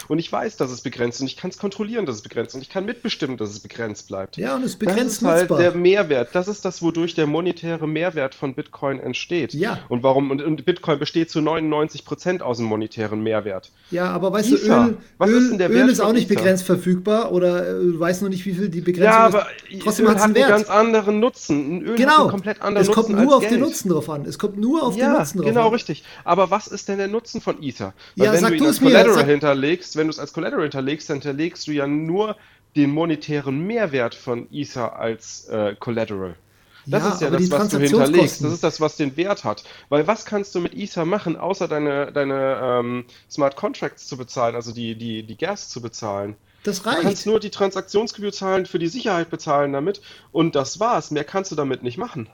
Und 0.07 0.19
ich 0.19 0.31
weiß, 0.31 0.57
dass 0.57 0.71
es 0.71 0.81
begrenzt 0.81 1.17
ist 1.17 1.21
und 1.21 1.27
ich 1.27 1.37
kann 1.37 1.49
es 1.49 1.57
kontrollieren, 1.57 2.05
dass 2.05 2.15
es 2.15 2.21
begrenzt 2.21 2.49
ist 2.49 2.55
und 2.55 2.61
ich 2.61 2.69
kann 2.69 2.85
mitbestimmen, 2.85 3.37
dass 3.37 3.49
es 3.49 3.59
begrenzt 3.59 4.07
bleibt. 4.07 4.37
Ja, 4.37 4.55
und 4.55 4.63
es 4.63 4.71
ist 4.71 4.79
begrenzt 4.79 5.23
Das 5.23 5.43
ist 5.43 5.49
halt 5.49 5.59
der 5.59 5.75
Mehrwert. 5.75 6.29
Das 6.33 6.47
ist 6.47 6.65
das, 6.65 6.81
wodurch 6.81 7.15
der 7.15 7.27
monetäre 7.27 7.87
Mehrwert 7.87 8.35
von 8.35 8.53
Bitcoin 8.53 8.99
entsteht. 8.99 9.53
Ja. 9.53 9.79
Und 9.89 10.03
warum, 10.03 10.31
und, 10.31 10.41
und 10.41 10.65
Bitcoin 10.65 10.99
besteht 10.99 11.29
zu 11.29 11.41
99 11.41 12.05
Prozent 12.05 12.41
aus 12.41 12.57
dem 12.57 12.65
monetären 12.67 13.21
Mehrwert. 13.21 13.71
Ja, 13.91 14.11
aber 14.11 14.31
weißt 14.31 14.51
Ether. 14.51 14.85
du, 14.85 14.89
Öl, 14.89 14.97
Was 15.17 15.29
Öl, 15.29 15.37
ist, 15.37 15.51
denn 15.51 15.57
der 15.57 15.71
Öl 15.71 15.89
ist 15.89 15.99
auch 15.99 16.13
nicht 16.13 16.29
Ether? 16.29 16.41
begrenzt 16.41 16.63
verfügbar 16.65 17.31
oder 17.31 17.67
äh, 17.67 17.73
du 17.73 17.99
weißt 17.99 18.21
noch 18.21 18.29
nicht, 18.29 18.45
wie 18.45 18.53
viel 18.53 18.69
die 18.69 18.81
Begrenzung 18.81 19.13
ja, 19.13 19.25
aber 19.25 19.47
ist. 19.69 19.83
Trotzdem 19.83 20.05
Öl 20.05 20.11
hat 20.11 20.21
einen 20.21 20.35
Wert. 20.35 20.49
ganz 20.49 20.69
anderen 20.69 21.19
Nutzen. 21.19 21.81
Öl 21.81 21.95
genau. 21.95 22.11
hat 22.11 22.19
einen 22.19 22.29
komplett 22.29 22.61
anderen 22.61 22.81
es 22.81 22.87
Nutzen 22.95 23.13
kommt 23.13 23.23
nur 23.23 23.35
auf 23.35 23.41
Geld. 23.41 23.53
den 23.53 23.59
Nutzen 23.61 23.89
drauf 23.89 24.09
an. 24.09 24.25
Es 24.25 24.39
kommt 24.39 24.57
nur 24.57 24.83
auf 24.83 24.95
ja, 24.95 25.05
den 25.05 25.17
Nutzen 25.17 25.37
drauf 25.37 25.47
genau, 25.47 25.67
an. 25.67 25.73
richtig. 25.73 26.03
Aber 26.23 26.51
was 26.51 26.67
ist 26.67 26.87
denn 26.87 26.97
der 26.97 27.07
Nutzen 27.07 27.41
von 27.41 27.61
Ether? 27.61 27.93
Weil 28.15 28.27
ja, 28.27 28.33
wenn 28.33 28.41
sag 28.41 28.49
du 28.49 28.55
ihn 28.55 28.65
als 28.65 28.81
mir, 28.81 28.87
Collateral 28.87 29.15
sag, 29.15 29.27
hinterlegst, 29.27 29.76
wenn 29.95 30.07
du 30.07 30.11
es 30.11 30.19
als 30.19 30.33
Collateral 30.33 30.63
hinterlegst, 30.63 31.09
dann 31.09 31.21
hinterlegst 31.21 31.67
du 31.67 31.71
ja 31.71 31.87
nur 31.87 32.35
den 32.75 32.91
monetären 32.91 33.65
Mehrwert 33.65 34.15
von 34.15 34.47
Ether 34.51 34.97
als 34.97 35.45
äh, 35.49 35.75
Collateral. 35.79 36.35
Das 36.85 37.03
ja, 37.03 37.09
ist 37.09 37.21
ja 37.21 37.29
das, 37.29 37.51
was 37.51 37.69
du 37.69 37.79
hinterlegst. 37.79 38.43
Das 38.43 38.53
ist 38.53 38.63
das, 38.63 38.79
was 38.79 38.95
den 38.95 39.17
Wert 39.17 39.43
hat. 39.43 39.63
Weil 39.89 40.07
was 40.07 40.25
kannst 40.25 40.55
du 40.55 40.61
mit 40.61 40.73
Ether 40.73 41.03
machen, 41.03 41.35
außer 41.35 41.67
deine, 41.67 42.13
deine 42.13 42.59
ähm, 42.61 43.05
Smart 43.29 43.57
Contracts 43.57 44.07
zu 44.07 44.17
bezahlen, 44.17 44.55
also 44.55 44.71
die, 44.71 44.95
die, 44.95 45.23
die 45.23 45.37
Gas 45.37 45.69
zu 45.69 45.81
bezahlen? 45.81 46.35
Das 46.63 46.85
reicht. 46.85 46.99
Du 46.99 47.03
kannst 47.03 47.25
nur 47.25 47.39
die 47.39 47.49
Transaktionsgebühr 47.49 48.31
zahlen, 48.31 48.65
für 48.65 48.79
die 48.79 48.87
Sicherheit 48.87 49.29
bezahlen 49.29 49.73
damit 49.73 50.01
und 50.31 50.55
das 50.55 50.79
war's. 50.79 51.11
Mehr 51.11 51.25
kannst 51.25 51.51
du 51.51 51.55
damit 51.55 51.83
nicht 51.83 51.97
machen. 51.97 52.29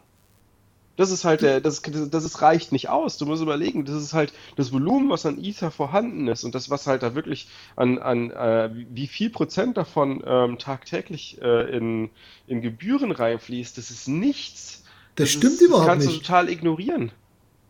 Das 0.95 1.09
ist 1.09 1.25
halt 1.25 1.41
der, 1.41 1.59
das, 1.59 1.81
das 1.81 2.23
ist, 2.23 2.41
reicht 2.41 2.71
nicht 2.71 2.89
aus. 2.89 3.17
Du 3.17 3.25
musst 3.25 3.41
überlegen, 3.41 3.83
das 3.85 3.95
ist 3.95 4.13
halt 4.13 4.31
das 4.55 4.71
Volumen, 4.71 5.09
was 5.09 5.25
an 5.25 5.43
Ether 5.43 5.71
vorhanden 5.71 6.27
ist 6.27 6.43
und 6.43 6.53
das, 6.53 6.69
was 6.69 6.85
halt 6.85 7.01
da 7.01 7.15
wirklich 7.15 7.47
an, 7.75 7.97
an 7.97 8.29
äh, 8.29 8.69
wie 8.91 9.07
viel 9.07 9.31
Prozent 9.31 9.75
davon 9.77 10.23
ähm, 10.25 10.59
tagtäglich 10.59 11.41
äh, 11.41 11.75
in, 11.75 12.09
in 12.45 12.61
Gebühren 12.61 13.11
reinfließt, 13.11 13.77
das 13.77 13.89
ist 13.89 14.07
nichts. 14.07 14.83
Das, 15.15 15.25
das 15.25 15.31
stimmt 15.31 15.53
ist, 15.53 15.61
überhaupt 15.61 15.85
nicht. 15.85 15.87
Das 15.87 15.93
kannst 15.93 16.07
nicht. 16.07 16.21
du 16.21 16.25
total 16.25 16.49
ignorieren. 16.49 17.11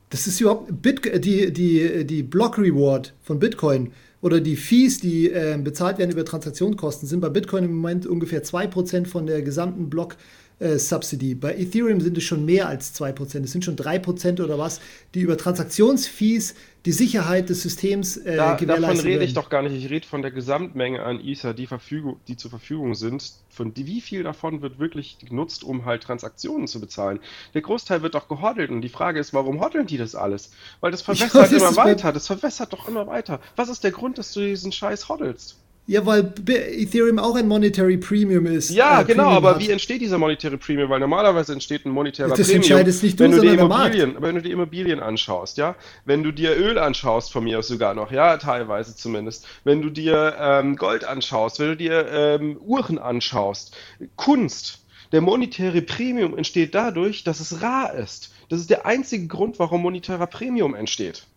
Das 0.10 0.28
ist 0.28 0.42
überhaupt 0.42 0.82
Bit, 0.82 1.26
die, 1.26 1.52
die, 1.52 2.06
die 2.06 2.24
Block 2.24 2.58
Reward 2.58 3.14
von 3.24 3.40
Bitcoin 3.40 3.94
oder 4.22 4.40
die 4.40 4.56
Fees, 4.56 5.00
die 5.00 5.30
äh, 5.30 5.58
bezahlt 5.62 5.98
werden 5.98 6.12
über 6.12 6.24
Transaktionskosten, 6.24 7.10
sind 7.10 7.20
bei 7.20 7.30
Bitcoin 7.30 7.64
im 7.66 7.76
Moment 7.76 8.06
ungefähr 8.06 8.44
2% 8.44 9.08
von 9.08 9.26
der 9.26 9.42
gesamten 9.42 9.90
Block 9.90 10.16
äh, 10.64 10.80
Subsidy. 10.80 11.36
Bei 11.36 11.56
Ethereum 11.56 12.00
sind 12.02 12.18
es 12.18 12.24
schon 12.24 12.46
mehr 12.46 12.68
als 12.68 13.00
2%. 13.00 13.44
Es 13.44 13.52
sind 13.52 13.66
schon 13.66 13.76
3% 13.76 14.42
oder 14.42 14.58
was, 14.58 14.80
die 15.14 15.22
über 15.22 15.38
Transaktionsfees 15.38 16.56
die 16.86 16.92
Sicherheit 16.92 17.50
des 17.50 17.62
Systems 17.62 18.18
äh, 18.18 18.36
da, 18.36 18.56
gewährleisten 18.56 18.82
Davon 18.82 19.06
rede 19.06 19.20
werden. 19.20 19.24
ich 19.24 19.34
doch 19.34 19.50
gar 19.50 19.62
nicht. 19.62 19.74
Ich 19.74 19.90
rede 19.90 20.06
von 20.06 20.22
der 20.22 20.32
Gesamtmenge 20.32 21.02
an 21.02 21.20
Ether, 21.20 21.54
die, 21.54 21.68
Verfügung, 21.68 22.20
die 22.28 22.36
zur 22.36 22.50
Verfügung 22.50 22.96
sind. 22.96 23.34
Von 23.50 23.74
die, 23.74 23.88
wie 23.88 24.02
viel 24.02 24.24
davon 24.24 24.62
wird 24.62 24.80
wirklich 24.80 25.18
genutzt, 25.20 25.64
um 25.64 25.86
halt 25.86 26.04
Transaktionen 26.04 26.68
zu 26.68 26.82
bezahlen? 26.82 27.20
Der 27.54 27.62
Großteil 27.62 28.02
wird 28.02 28.16
doch 28.16 28.28
gehoddelt 28.28 28.70
und 28.70 28.82
die 28.82 28.90
Frage 28.90 29.20
ist, 29.20 29.34
warum 29.34 29.62
hoddeln 29.62 29.88
die 29.88 29.98
das 29.98 30.16
alles? 30.16 30.52
Weil 30.82 30.92
das 30.92 31.02
verwässert 31.02 31.34
ja, 31.34 31.42
das 31.42 31.52
immer 31.52 31.76
weiter. 31.76 32.12
Das 32.12 32.28
verwässert 32.28 32.74
doch 32.74 32.88
immer 32.88 33.08
weiter. 33.08 33.40
Was 33.56 33.70
ist 33.70 33.84
der 33.84 33.92
Grund, 33.92 34.18
dass 34.18 34.34
du 34.34 34.42
diesen 34.42 34.72
Scheiß 34.72 35.08
hoddelst? 35.08 35.63
Ja, 35.86 36.06
weil 36.06 36.34
Ethereum 36.48 37.20
auch 37.20 37.36
ein 37.36 37.48
Monetary 37.48 37.98
Premium 37.98 38.46
ist. 38.46 38.70
Ja, 38.70 39.02
äh, 39.02 39.06
genau, 39.06 39.24
Premium 39.24 39.38
aber 39.38 39.56
hat. 39.56 39.62
wie 39.62 39.70
entsteht 39.70 40.00
dieser 40.00 40.18
Monetary 40.18 40.56
Premium? 40.56 40.90
Weil 40.90 41.02
normalerweise 41.02 41.52
entsteht 41.52 41.86
ein 41.86 41.92
monetärer 41.92 42.30
Das 42.30 42.38
Premium, 42.40 42.56
entscheidest 42.56 43.04
nicht 43.04 43.20
du, 43.20 43.26
wenn 43.26 43.32
du, 43.32 43.42
die 43.42 43.48
sondern 43.50 43.70
der 43.70 43.78
Markt. 43.78 43.96
Immobilien, 43.96 44.22
wenn 44.22 44.36
du 44.36 44.42
die 44.42 44.52
Immobilien 44.52 45.00
anschaust, 45.02 45.58
ja, 45.58 45.76
wenn 46.06 46.24
du 46.24 46.32
dir 46.32 46.56
Öl 46.56 46.78
anschaust, 46.78 47.34
von 47.34 47.44
mir 47.44 47.60
aus 47.60 47.68
sogar 47.68 47.94
noch, 47.96 48.12
ja, 48.14 48.38
teilweise 48.38 48.96
zumindest, 48.96 49.46
wenn 49.66 49.82
du 49.82 49.90
dir 49.90 50.36
ähm, 50.40 50.78
Gold 50.78 51.04
anschaust, 51.04 51.60
wenn 51.60 51.70
du 51.70 51.76
dir 51.76 52.08
ähm, 52.10 52.58
Uhren 52.62 52.98
anschaust, 52.98 53.76
Kunst, 54.16 54.86
der 55.12 55.20
monetäre 55.20 55.82
Premium 55.82 56.38
entsteht 56.38 56.74
dadurch, 56.74 57.26
dass 57.26 57.42
es 57.42 57.62
rar 57.62 57.94
ist. 57.94 58.34
Das 58.48 58.62
ist 58.62 58.70
der 58.70 58.86
einzige 58.86 59.28
Grund, 59.28 59.60
warum 59.60 59.82
monetärer 59.82 60.28
Premium 60.28 60.76
entsteht. 60.76 61.28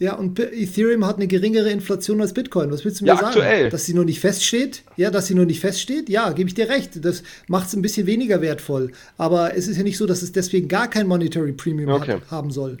Ja, 0.00 0.14
und 0.16 0.38
Ethereum 0.40 1.06
hat 1.06 1.16
eine 1.16 1.28
geringere 1.28 1.70
Inflation 1.70 2.20
als 2.20 2.34
Bitcoin. 2.34 2.70
Was 2.72 2.84
willst 2.84 3.00
du 3.00 3.04
mir 3.04 3.10
Ja, 3.10 3.16
sagen? 3.16 3.26
aktuell. 3.28 3.68
Dass 3.70 3.86
sie 3.86 3.94
nur 3.94 4.04
nicht 4.04 4.18
feststeht? 4.20 4.82
Ja, 4.96 5.10
dass 5.10 5.28
sie 5.28 5.34
nur 5.34 5.46
nicht 5.46 5.60
feststeht? 5.60 6.08
Ja, 6.08 6.32
gebe 6.32 6.48
ich 6.48 6.54
dir 6.54 6.68
recht. 6.68 7.04
Das 7.04 7.22
macht 7.46 7.68
es 7.68 7.74
ein 7.74 7.82
bisschen 7.82 8.06
weniger 8.06 8.40
wertvoll. 8.40 8.90
Aber 9.18 9.56
es 9.56 9.68
ist 9.68 9.76
ja 9.76 9.84
nicht 9.84 9.96
so, 9.96 10.06
dass 10.06 10.22
es 10.22 10.32
deswegen 10.32 10.66
gar 10.66 10.88
kein 10.88 11.06
Monetary 11.06 11.52
Premium 11.52 11.90
Okay. 11.92 12.14
hat, 12.14 12.30
haben 12.30 12.50
soll. 12.50 12.78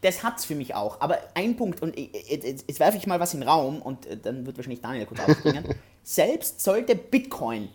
Das 0.00 0.22
hat 0.22 0.38
es 0.38 0.44
für 0.46 0.54
mich 0.54 0.74
auch. 0.74 1.00
Aber 1.02 1.18
ein 1.34 1.56
Punkt, 1.56 1.82
und 1.82 1.94
jetzt 1.98 2.78
werfe 2.80 2.96
ich 2.96 3.06
mal 3.06 3.20
was 3.20 3.34
in 3.34 3.40
den 3.40 3.48
Raum 3.48 3.80
und 3.82 4.06
äh, 4.06 4.16
dann 4.16 4.46
wird 4.46 4.56
wahrscheinlich 4.56 4.80
Daniel 4.80 5.04
kurz 5.06 5.20
aufspringen. 5.20 5.64
Selbst 6.02 6.62
sollte 6.62 6.94
Bitcoin 6.94 7.68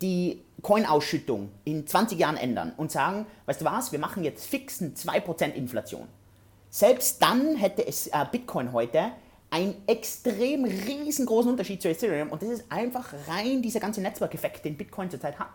die 0.00 0.40
Coin-Ausschüttung 0.62 1.48
in 1.64 1.86
20 1.86 2.18
Jahren 2.18 2.36
ändern 2.36 2.72
und 2.76 2.90
sagen, 2.92 3.26
weißt 3.46 3.60
du 3.60 3.64
was, 3.64 3.92
wir 3.92 3.98
machen 3.98 4.24
jetzt 4.24 4.46
fixen 4.46 4.94
2% 4.94 5.52
Inflation. 5.52 6.06
Selbst 6.74 7.20
dann 7.22 7.56
hätte 7.56 7.86
es 7.86 8.06
äh, 8.06 8.12
Bitcoin 8.32 8.72
heute 8.72 9.10
einen 9.50 9.74
extrem 9.86 10.64
riesengroßen 10.64 11.50
Unterschied 11.50 11.82
zu 11.82 11.88
Ethereum 11.90 12.30
und 12.30 12.40
das 12.40 12.48
ist 12.48 12.64
einfach 12.70 13.12
rein 13.28 13.60
dieser 13.60 13.78
ganze 13.78 14.00
Netzwerkeffekt, 14.00 14.64
den 14.64 14.78
Bitcoin 14.78 15.10
zurzeit 15.10 15.38
hat. 15.38 15.50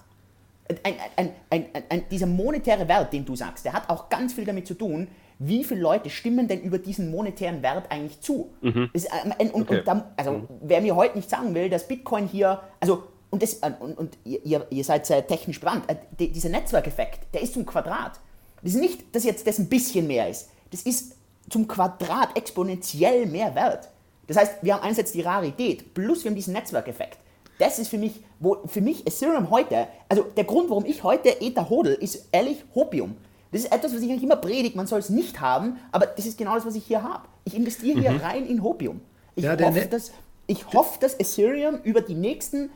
Ein, 0.84 1.32
ein, 1.50 1.66
ein, 1.90 2.04
dieser 2.12 2.28
monetäre 2.28 2.88
Wert, 2.88 3.14
den 3.14 3.26
du 3.26 3.36
sagst, 3.36 3.66
der 3.66 3.74
hat 3.74 3.90
auch 3.90 4.10
ganz 4.10 4.34
viel 4.34 4.46
damit 4.46 4.68
zu 4.68 4.76
tun, 4.76 5.08
wie 5.40 5.64
viele 5.64 5.80
Leute 5.82 6.12
stimmen 6.12 6.48
denn 6.48 6.62
über 6.62 6.78
diesen 6.78 7.10
monetären 7.10 7.64
Wert 7.64 7.90
eigentlich 7.92 8.22
zu. 8.22 8.52
Das, 8.62 8.76
ist, 9.06 9.10
ähm, 9.40 9.52
und, 9.54 9.64
Okay. 9.72 9.80
und 9.80 9.88
da, 9.88 10.12
also, 10.18 10.44
wer 10.62 10.82
mir 10.82 10.96
heute 10.96 11.18
nicht 11.18 11.30
sagen 11.32 11.56
will, 11.56 11.68
dass 11.70 11.88
Bitcoin 11.88 12.28
hier, 12.28 12.62
also, 12.80 13.06
und, 13.32 13.42
das, 13.42 13.56
äh, 13.64 13.72
und, 13.80 13.98
und 13.98 14.18
ihr, 14.24 14.46
ihr- 14.46 14.68
ihr 14.70 14.84
seid 14.84 15.08
sehr 15.08 15.26
technisch 15.26 15.60
bewandt, 15.60 15.90
äh, 15.90 15.96
die, 16.20 16.32
dieser 16.32 16.50
Netzwerkeffekt, 16.50 17.34
der 17.34 17.42
ist 17.42 17.54
zum 17.56 17.66
Quadrat. 17.66 18.20
Das 18.62 18.74
ist 18.74 18.80
nicht, 18.80 19.16
dass 19.16 19.24
jetzt 19.24 19.48
das 19.48 19.58
ein 19.58 19.70
bisschen 19.70 20.06
mehr 20.06 20.30
ist. 20.30 20.50
Das 20.72 20.82
ist 20.84 21.16
zum 21.50 21.68
Quadrat 21.68 22.36
exponentiell 22.38 23.26
mehr 23.26 23.56
wert. 23.56 23.90
Das 24.28 24.38
heißt, 24.38 24.56
wir 24.62 24.74
haben 24.74 24.84
einerseits 24.84 25.14
die 25.14 25.22
Rarität, 25.22 25.94
plus 25.94 26.24
wir 26.24 26.30
haben 26.32 26.36
diesen 26.36 26.54
Netzwerkeffekt. 26.54 27.18
Das 27.60 27.80
ist 27.80 27.88
für 27.88 27.98
mich, 27.98 28.22
wo 28.40 28.58
für 28.68 28.82
mich 28.82 29.08
Ethereum 29.08 29.50
heute, 29.50 29.88
also 30.10 30.24
der 30.24 30.44
Grund, 30.44 30.70
warum 30.70 30.86
ich 30.86 31.04
heute 31.04 31.42
Ether 31.42 31.70
hodel, 31.70 31.94
ist 31.94 32.28
ehrlich 32.32 32.64
Hopium. 32.76 33.16
Das 33.52 33.62
ist 33.62 33.72
etwas, 33.72 33.96
was 33.96 34.02
ich 34.02 34.10
eigentlich 34.12 34.24
immer 34.24 34.36
predige, 34.36 34.76
man 34.76 34.88
soll 34.88 35.00
es 35.00 35.10
nicht 35.10 35.40
haben, 35.40 35.78
aber 35.92 36.06
das 36.06 36.26
ist 36.26 36.38
genau 36.38 36.56
das, 36.56 36.66
was 36.66 36.76
ich 36.76 36.86
hier 36.86 37.02
habe. 37.02 37.28
Ich 37.46 37.56
investiere 37.56 38.00
hier 38.00 38.22
rein 38.22 38.46
in 38.46 38.62
Hopium. 38.62 39.00
Ich, 39.36 39.46
Ja, 39.46 39.52
hoffe, 39.60 39.80
Ne- 39.80 39.88
dass, 39.88 40.12
ich 40.48 40.68
hoffe, 40.74 41.00
dass 41.00 41.14
Ethereum 41.16 41.80
über 41.84 42.02
die 42.02 42.14
nächsten, 42.14 42.70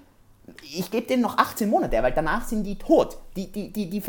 ich 0.64 0.90
gebe 0.90 1.06
denen 1.06 1.22
noch 1.22 1.38
18 1.38 1.70
Monate, 1.70 2.02
weil 2.02 2.14
danach 2.14 2.48
sind 2.48 2.64
die 2.64 2.76
tot. 2.78 3.18
Die, 3.36 3.48
die, 3.52 3.72
die, 3.72 3.90
die, 3.90 4.02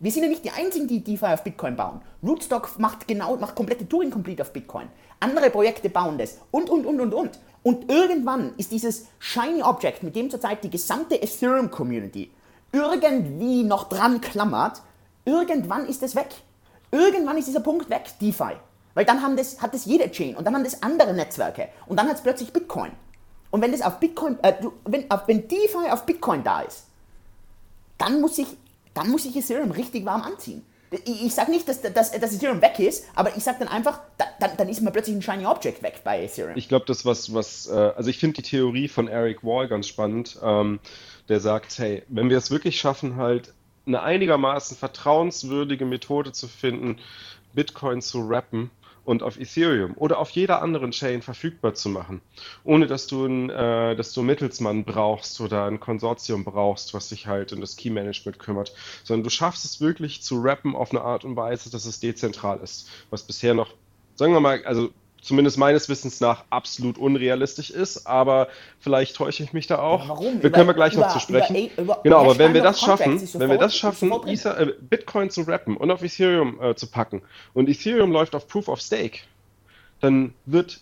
wir 0.00 0.10
sind 0.10 0.24
ja 0.24 0.28
nicht 0.28 0.44
die 0.44 0.50
einzigen, 0.50 0.88
die 0.88 1.02
DeFi 1.02 1.26
auf 1.26 1.44
Bitcoin 1.44 1.76
bauen. 1.76 2.00
Rootstock 2.22 2.78
macht 2.78 3.06
genau, 3.08 3.36
macht 3.36 3.54
komplette 3.54 3.88
Turing 3.88 4.10
Complete 4.10 4.42
auf 4.42 4.52
Bitcoin. 4.52 4.88
Andere 5.20 5.50
Projekte 5.50 5.88
bauen 5.88 6.18
das 6.18 6.38
und, 6.50 6.68
und, 6.68 6.84
und, 6.86 7.00
und, 7.00 7.14
und. 7.14 7.38
Und 7.62 7.90
irgendwann 7.90 8.54
ist 8.58 8.72
dieses 8.72 9.06
Shiny 9.18 9.62
Object, 9.62 10.02
mit 10.02 10.14
dem 10.16 10.30
zurzeit 10.30 10.62
die 10.62 10.70
gesamte 10.70 11.20
Ethereum 11.22 11.70
Community 11.70 12.30
irgendwie 12.74 13.62
noch 13.62 13.88
dran 13.88 14.20
klammert, 14.20 14.82
irgendwann 15.24 15.86
ist 15.86 16.02
es 16.02 16.14
weg. 16.14 16.34
Irgendwann 16.90 17.38
ist 17.38 17.48
dieser 17.48 17.60
Punkt 17.60 17.88
weg, 17.88 18.06
DeFi. 18.20 18.56
Weil 18.94 19.04
dann 19.04 19.22
haben 19.22 19.36
das, 19.36 19.62
hat 19.62 19.74
das 19.74 19.86
jede 19.86 20.10
Chain 20.10 20.36
und 20.36 20.44
dann 20.44 20.54
haben 20.54 20.64
das 20.64 20.82
andere 20.82 21.14
Netzwerke 21.14 21.68
und 21.86 21.98
dann 21.98 22.08
hat 22.08 22.16
es 22.16 22.22
plötzlich 22.22 22.52
Bitcoin. 22.52 22.92
Und 23.50 23.62
wenn 23.62 23.72
das 23.72 23.82
auf 23.82 23.98
Bitcoin, 23.98 24.38
äh, 24.42 24.54
wenn, 24.84 25.06
wenn 25.26 25.48
DeFi 25.48 25.90
auf 25.90 26.04
Bitcoin 26.04 26.42
da 26.42 26.60
ist, 26.60 26.84
dann 27.98 28.20
muss 28.20 28.38
ich, 28.38 28.48
dann 28.94 29.10
muss 29.10 29.24
ich 29.24 29.36
Ethereum 29.36 29.70
richtig 29.70 30.04
warm 30.04 30.22
anziehen. 30.22 30.62
Ich, 31.04 31.34
sage 31.34 31.50
nicht, 31.50 31.68
dass, 31.68 31.82
dass, 31.82 32.12
dass 32.12 32.34
Ethereum 32.34 32.62
weg 32.62 32.78
ist, 32.78 33.04
aber 33.16 33.36
ich 33.36 33.42
sage 33.42 33.58
dann 33.60 33.68
einfach, 33.68 33.98
da, 34.16 34.26
dann, 34.38 34.56
dann 34.56 34.68
ist 34.68 34.80
mal 34.80 34.92
plötzlich 34.92 35.16
ein 35.16 35.22
Shiny 35.22 35.44
Object 35.44 35.82
weg 35.82 36.02
bei 36.04 36.22
Ethereum. 36.22 36.56
Ich 36.56 36.68
glaube, 36.68 36.84
das 36.86 37.04
was, 37.04 37.34
was, 37.34 37.66
äh, 37.66 37.72
also 37.72 38.10
ich 38.10 38.18
finde 38.18 38.36
die 38.36 38.42
Theorie 38.42 38.86
von 38.86 39.08
Eric 39.08 39.42
Wall 39.42 39.66
ganz 39.66 39.88
spannend. 39.88 40.38
Ähm, 40.40 40.78
der 41.28 41.40
sagt, 41.40 41.78
hey, 41.78 42.04
wenn 42.08 42.30
wir 42.30 42.38
es 42.38 42.50
wirklich 42.50 42.78
schaffen, 42.78 43.16
halt 43.16 43.52
eine 43.86 44.02
einigermaßen 44.02 44.76
vertrauenswürdige 44.76 45.84
Methode 45.84 46.32
zu 46.32 46.48
finden, 46.48 46.98
Bitcoin 47.54 48.00
zu 48.00 48.20
rappen 48.28 48.70
und 49.04 49.22
auf 49.22 49.38
Ethereum 49.38 49.94
oder 49.96 50.18
auf 50.18 50.30
jeder 50.30 50.62
anderen 50.62 50.90
Chain 50.90 51.22
verfügbar 51.22 51.74
zu 51.74 51.88
machen, 51.88 52.20
ohne 52.64 52.86
dass 52.86 53.06
du, 53.06 53.26
ein, 53.26 53.50
äh, 53.50 53.96
dass 53.96 54.12
du 54.12 54.20
einen 54.20 54.28
Mittelsmann 54.28 54.84
brauchst 54.84 55.40
oder 55.40 55.66
ein 55.66 55.80
Konsortium 55.80 56.44
brauchst, 56.44 56.94
was 56.94 57.08
sich 57.08 57.26
halt 57.26 57.52
um 57.52 57.60
das 57.60 57.76
Key 57.76 57.90
Management 57.90 58.38
kümmert, 58.38 58.74
sondern 59.04 59.24
du 59.24 59.30
schaffst 59.30 59.64
es 59.64 59.80
wirklich 59.80 60.22
zu 60.22 60.40
rappen 60.40 60.74
auf 60.74 60.90
eine 60.90 61.02
Art 61.02 61.24
und 61.24 61.36
Weise, 61.36 61.70
dass 61.70 61.84
es 61.84 62.00
dezentral 62.00 62.60
ist, 62.60 62.88
was 63.10 63.22
bisher 63.22 63.54
noch, 63.54 63.74
sagen 64.14 64.32
wir 64.32 64.40
mal, 64.40 64.64
also 64.64 64.90
zumindest 65.24 65.56
meines 65.56 65.88
Wissens 65.88 66.20
nach 66.20 66.44
absolut 66.50 66.98
unrealistisch 66.98 67.70
ist, 67.70 68.06
aber 68.06 68.48
vielleicht 68.78 69.16
täusche 69.16 69.42
ich 69.42 69.52
mich 69.52 69.66
da 69.66 69.78
auch. 69.78 70.02
Ja, 70.02 70.08
warum? 70.10 70.42
Wir 70.42 70.50
können 70.50 70.66
wir 70.66 70.74
gleich 70.74 70.92
über, 70.92 71.06
noch 71.06 71.12
zu 71.12 71.20
sprechen. 71.20 71.56
Über, 71.56 71.82
über, 71.82 72.00
genau, 72.02 72.20
aber 72.20 72.38
wenn 72.38 72.52
wir 72.54 72.62
das 72.62 72.80
schaffen, 72.80 73.20
wenn 73.34 73.50
wir 73.50 73.58
das 73.58 73.76
schaffen, 73.76 74.12
Ether, 74.26 74.60
äh, 74.60 74.74
Bitcoin 74.78 75.30
zu 75.30 75.42
rappen 75.42 75.76
und 75.76 75.90
auf 75.90 76.02
Ethereum 76.02 76.60
äh, 76.62 76.74
zu 76.74 76.86
packen 76.86 77.22
und 77.54 77.68
Ethereum 77.68 78.12
läuft 78.12 78.34
auf 78.34 78.46
Proof 78.46 78.68
of 78.68 78.80
Stake, 78.80 79.20
dann 80.00 80.34
wird 80.44 80.80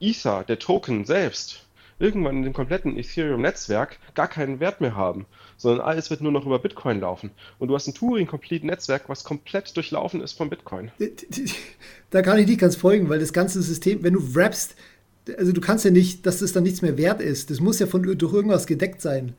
Ether, 0.00 0.42
der 0.42 0.58
Token 0.58 1.04
selbst, 1.04 1.64
irgendwann 2.00 2.38
in 2.38 2.42
dem 2.42 2.52
kompletten 2.52 2.98
Ethereum-Netzwerk 2.98 3.98
gar 4.14 4.26
keinen 4.26 4.58
Wert 4.58 4.80
mehr 4.80 4.96
haben, 4.96 5.26
sondern 5.64 5.86
alles 5.86 6.10
wird 6.10 6.20
nur 6.20 6.30
noch 6.30 6.44
über 6.44 6.58
Bitcoin 6.58 7.00
laufen. 7.00 7.30
Und 7.58 7.68
du 7.68 7.74
hast 7.74 7.88
ein 7.88 7.94
Turing-Complete-Netzwerk, 7.94 9.08
was 9.08 9.24
komplett 9.24 9.74
durchlaufen 9.74 10.20
ist 10.20 10.34
von 10.34 10.50
Bitcoin. 10.50 10.90
Da 12.10 12.20
kann 12.20 12.38
ich 12.38 12.46
nicht 12.46 12.60
ganz 12.60 12.76
folgen, 12.76 13.08
weil 13.08 13.18
das 13.18 13.32
ganze 13.32 13.62
System, 13.62 14.02
wenn 14.02 14.12
du 14.12 14.34
wrappst, 14.34 14.74
also 15.38 15.52
du 15.52 15.62
kannst 15.62 15.86
ja 15.86 15.90
nicht, 15.90 16.26
dass 16.26 16.40
das 16.40 16.52
dann 16.52 16.64
nichts 16.64 16.82
mehr 16.82 16.98
wert 16.98 17.22
ist. 17.22 17.50
Das 17.50 17.60
muss 17.60 17.78
ja 17.78 17.86
von, 17.86 18.02
durch 18.02 18.32
irgendwas 18.34 18.66
gedeckt 18.66 19.00
sein. 19.00 19.32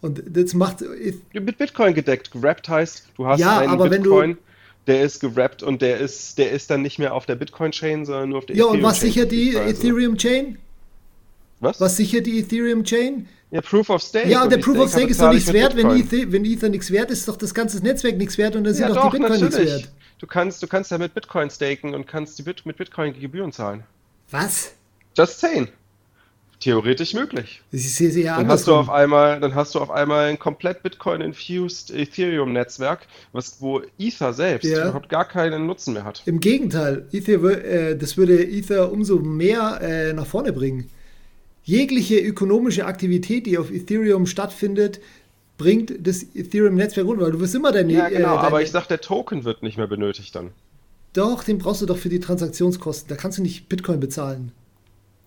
Und 0.00 0.22
das 0.26 0.54
macht. 0.54 0.84
Mit 1.32 1.56
Bitcoin 1.56 1.94
gedeckt. 1.94 2.32
Gewrappt 2.32 2.68
heißt, 2.68 3.06
du 3.16 3.26
hast 3.26 3.38
ja, 3.38 3.58
einen 3.58 3.78
Bitcoin, 3.88 4.38
der 4.88 5.04
ist 5.04 5.20
gewrappt 5.20 5.62
und 5.62 5.82
der 5.82 5.98
ist, 5.98 6.36
der 6.36 6.50
ist 6.50 6.68
dann 6.70 6.82
nicht 6.82 6.98
mehr 6.98 7.14
auf 7.14 7.26
der 7.26 7.36
Bitcoin-Chain, 7.36 8.06
sondern 8.06 8.30
nur 8.30 8.38
auf 8.38 8.46
der 8.46 8.56
Ja, 8.56 8.64
und 8.64 8.82
was 8.82 9.00
sichert 9.00 9.30
die 9.30 9.54
Ethereum-Chain? 9.54 10.58
Was? 11.60 11.80
Was 11.80 11.96
sichert 11.96 12.26
die 12.26 12.40
Ethereum-Chain? 12.40 13.28
Ja, 13.50 13.60
Proof 13.60 13.90
of 13.90 14.02
Stake. 14.02 14.28
Ja, 14.28 14.44
und 14.44 14.52
der 14.52 14.58
Proof 14.58 14.78
of 14.78 14.90
Stake 14.90 15.08
ist 15.08 15.20
doch 15.20 15.32
nichts 15.32 15.52
wert. 15.52 15.76
Wenn 15.76 15.90
Ether, 15.90 16.30
wenn 16.30 16.44
Ether 16.44 16.68
nichts 16.68 16.90
wert 16.90 17.10
ist, 17.10 17.20
ist 17.20 17.28
doch 17.28 17.36
das 17.36 17.52
ganze 17.52 17.82
Netzwerk 17.82 18.16
nichts 18.16 18.38
wert 18.38 18.54
und 18.54 18.64
dann 18.64 18.74
sind 18.74 18.88
ja, 18.88 18.94
doch, 18.94 19.10
die 19.10 19.18
Bitcoin 19.18 19.40
nichts 19.40 19.58
wert. 19.58 19.88
Du 20.18 20.26
kannst, 20.26 20.62
du 20.62 20.66
kannst 20.66 20.90
ja 20.90 20.98
mit 20.98 21.14
Bitcoin 21.14 21.50
staken 21.50 21.94
und 21.94 22.06
kannst 22.06 22.38
die 22.38 22.42
Bit 22.42 22.64
mit 22.66 22.76
Bitcoin 22.76 23.18
Gebühren 23.18 23.52
zahlen. 23.52 23.84
Was? 24.30 24.74
Just 25.16 25.40
saying. 25.40 25.68
Theoretisch 26.60 27.14
möglich. 27.14 27.62
Das 27.72 27.80
ist 27.80 27.96
sehr, 27.96 28.10
sehr 28.10 28.36
dann 28.36 28.46
hast 28.46 28.66
du 28.66 28.74
auf 28.74 28.90
einmal, 28.90 29.40
dann 29.40 29.54
hast 29.54 29.74
du 29.74 29.78
auf 29.78 29.90
einmal 29.90 30.28
ein 30.28 30.38
komplett 30.38 30.82
Bitcoin-infused 30.82 31.90
Ethereum-Netzwerk, 31.90 33.06
wo 33.32 33.80
Ether 33.98 34.34
selbst 34.34 34.68
ja. 34.68 34.82
überhaupt 34.82 35.08
gar 35.08 35.24
keinen 35.24 35.66
Nutzen 35.66 35.94
mehr 35.94 36.04
hat. 36.04 36.22
Im 36.26 36.38
Gegenteil, 36.38 37.08
Ether, 37.12 37.42
äh, 37.64 37.96
das 37.96 38.18
würde 38.18 38.44
Ether 38.46 38.92
umso 38.92 39.18
mehr 39.20 39.80
äh, 39.80 40.12
nach 40.12 40.26
vorne 40.26 40.52
bringen. 40.52 40.90
Jegliche 41.70 42.18
ökonomische 42.18 42.84
Aktivität, 42.84 43.46
die 43.46 43.56
auf 43.56 43.70
Ethereum 43.70 44.26
stattfindet, 44.26 45.00
bringt 45.56 46.04
das 46.04 46.24
Ethereum-Netzwerk 46.34 47.06
runter, 47.06 47.26
weil 47.26 47.30
du 47.30 47.38
wirst 47.38 47.54
immer 47.54 47.70
deine. 47.70 47.92
Ja, 47.92 48.08
genau, 48.08 48.18
äh, 48.18 48.36
deine, 48.36 48.40
aber 48.40 48.62
ich 48.62 48.72
sag, 48.72 48.88
der 48.88 49.00
Token 49.00 49.44
wird 49.44 49.62
nicht 49.62 49.76
mehr 49.76 49.86
benötigt 49.86 50.34
dann. 50.34 50.50
Doch, 51.12 51.44
den 51.44 51.58
brauchst 51.58 51.80
du 51.80 51.86
doch 51.86 51.96
für 51.96 52.08
die 52.08 52.18
Transaktionskosten. 52.18 53.08
Da 53.08 53.14
kannst 53.14 53.38
du 53.38 53.42
nicht 53.42 53.68
Bitcoin 53.68 54.00
bezahlen. 54.00 54.50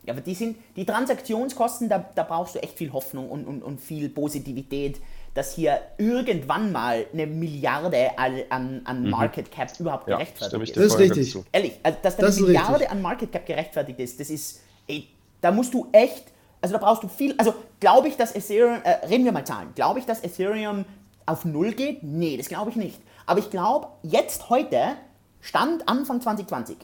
Ja, 0.05 0.11
aber 0.11 0.21
die 0.21 0.33
sind, 0.33 0.57
die 0.75 0.85
Transaktionskosten, 0.85 1.87
da, 1.87 2.09
da 2.13 2.23
brauchst 2.23 2.55
du 2.55 2.59
echt 2.59 2.77
viel 2.77 2.91
Hoffnung 2.91 3.29
und, 3.29 3.45
und, 3.45 3.63
und 3.63 3.79
viel 3.79 4.09
Positivität, 4.09 4.99
dass 5.33 5.55
hier 5.55 5.79
irgendwann 5.97 6.73
mal 6.73 7.05
eine 7.13 7.25
Milliarde 7.25 8.17
an, 8.17 8.81
an 8.83 9.03
mhm. 9.03 9.11
Market 9.11 9.49
Cap 9.49 9.69
überhaupt 9.79 10.09
ja, 10.09 10.17
gerechtfertigt 10.17 10.75
ist. 10.75 10.77
Das 10.77 10.85
ist 10.87 10.99
richtig. 10.99 11.37
Ehrlich, 11.53 11.79
also 11.83 11.97
dass 12.03 12.17
da 12.17 12.27
eine 12.27 12.35
Milliarde 12.35 12.73
richtig. 12.73 12.91
an 12.91 13.01
Market 13.01 13.31
Cap 13.31 13.45
gerechtfertigt 13.45 13.99
ist, 14.01 14.19
das 14.19 14.29
ist, 14.29 14.61
ey, 14.87 15.07
da 15.43 15.51
musst 15.51 15.73
du 15.73 15.87
echt, 15.91 16.31
also 16.61 16.73
da 16.73 16.79
brauchst 16.79 17.03
du 17.03 17.09
viel, 17.09 17.35
also 17.37 17.53
glaube 17.81 18.07
ich, 18.07 18.15
dass 18.15 18.33
Ethereum, 18.33 18.81
äh, 18.83 19.05
reden 19.07 19.25
wir 19.25 19.33
mal 19.33 19.45
Zahlen, 19.45 19.73
glaube 19.75 19.99
ich, 19.99 20.05
dass 20.05 20.23
Ethereum 20.23 20.85
auf 21.25 21.43
Null 21.43 21.73
geht? 21.73 22.01
Nee, 22.01 22.37
das 22.37 22.47
glaube 22.47 22.69
ich 22.69 22.77
nicht. 22.77 22.99
Aber 23.25 23.39
ich 23.39 23.49
glaube, 23.49 23.87
jetzt 24.03 24.49
heute, 24.49 24.95
Stand 25.41 25.87
Anfang 25.89 26.21
2020, 26.21 26.77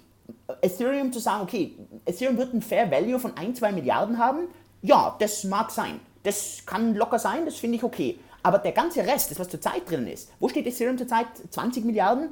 Ethereum 0.62 1.14
zu 1.14 1.20
sagen, 1.20 1.44
okay, 1.44 1.78
Ethereum 2.06 2.38
wird 2.38 2.54
ein 2.54 2.62
Fair 2.62 2.92
Value 2.92 3.18
von 3.18 3.36
1, 3.38 3.60
2 3.60 3.72
Milliarden 3.72 4.18
haben, 4.18 4.50
ja, 4.82 5.16
das 5.20 5.46
mag 5.46 5.72
sein. 5.72 6.02
Das 6.24 6.64
kann 6.66 6.96
locker 6.96 7.18
sein, 7.18 7.46
das 7.46 7.56
finde 7.56 7.78
ich 7.78 7.84
okay. 7.84 8.20
Aber 8.44 8.58
der 8.58 8.74
ganze 8.74 9.06
Rest, 9.06 9.32
das 9.32 9.40
was 9.40 9.48
zurzeit 9.48 9.90
drin 9.90 10.06
ist, 10.06 10.32
wo 10.42 10.50
steht 10.50 10.68
Ethereum 10.68 10.98
zurzeit? 10.98 11.28
20 11.50 11.86
Milliarden? 11.86 12.30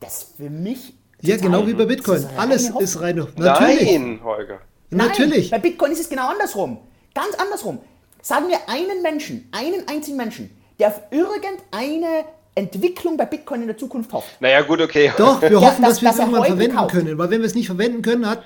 Das 0.00 0.34
für 0.36 0.50
mich. 0.50 0.92
Ja, 1.22 1.38
genau 1.38 1.66
wie 1.66 1.72
bei 1.72 1.86
Bitcoin. 1.86 2.26
Alles 2.36 2.68
ist 2.68 3.00
reine. 3.00 3.28
Natürlich. 3.36 3.98
Nein, 3.98 4.20
Holger. 4.22 4.60
Nein, 4.92 5.08
Natürlich. 5.08 5.50
Bei 5.50 5.58
Bitcoin 5.58 5.92
ist 5.92 6.00
es 6.00 6.08
genau 6.08 6.28
andersrum. 6.28 6.78
Ganz 7.14 7.34
andersrum. 7.34 7.78
Sagen 8.20 8.48
wir 8.48 8.58
einen 8.68 9.02
Menschen, 9.02 9.48
einen 9.52 9.88
einzigen 9.88 10.16
Menschen, 10.16 10.50
der 10.78 10.88
auf 10.88 11.00
irgendeine 11.10 12.24
Entwicklung 12.54 13.16
bei 13.16 13.24
Bitcoin 13.24 13.62
in 13.62 13.68
der 13.68 13.78
Zukunft 13.78 14.12
hofft. 14.12 14.40
Naja, 14.40 14.60
gut, 14.60 14.80
okay. 14.80 15.10
Doch, 15.16 15.40
wir 15.40 15.60
hoffen, 15.60 15.82
dass, 15.82 15.94
dass 15.94 16.02
wir 16.02 16.10
es 16.10 16.18
irgendwann 16.18 16.44
verwenden 16.44 16.76
kauft. 16.76 16.94
können, 16.94 17.18
weil 17.18 17.30
wenn 17.30 17.40
wir 17.40 17.46
es 17.46 17.54
nicht 17.54 17.66
verwenden 17.66 18.02
können, 18.02 18.28
hat. 18.28 18.42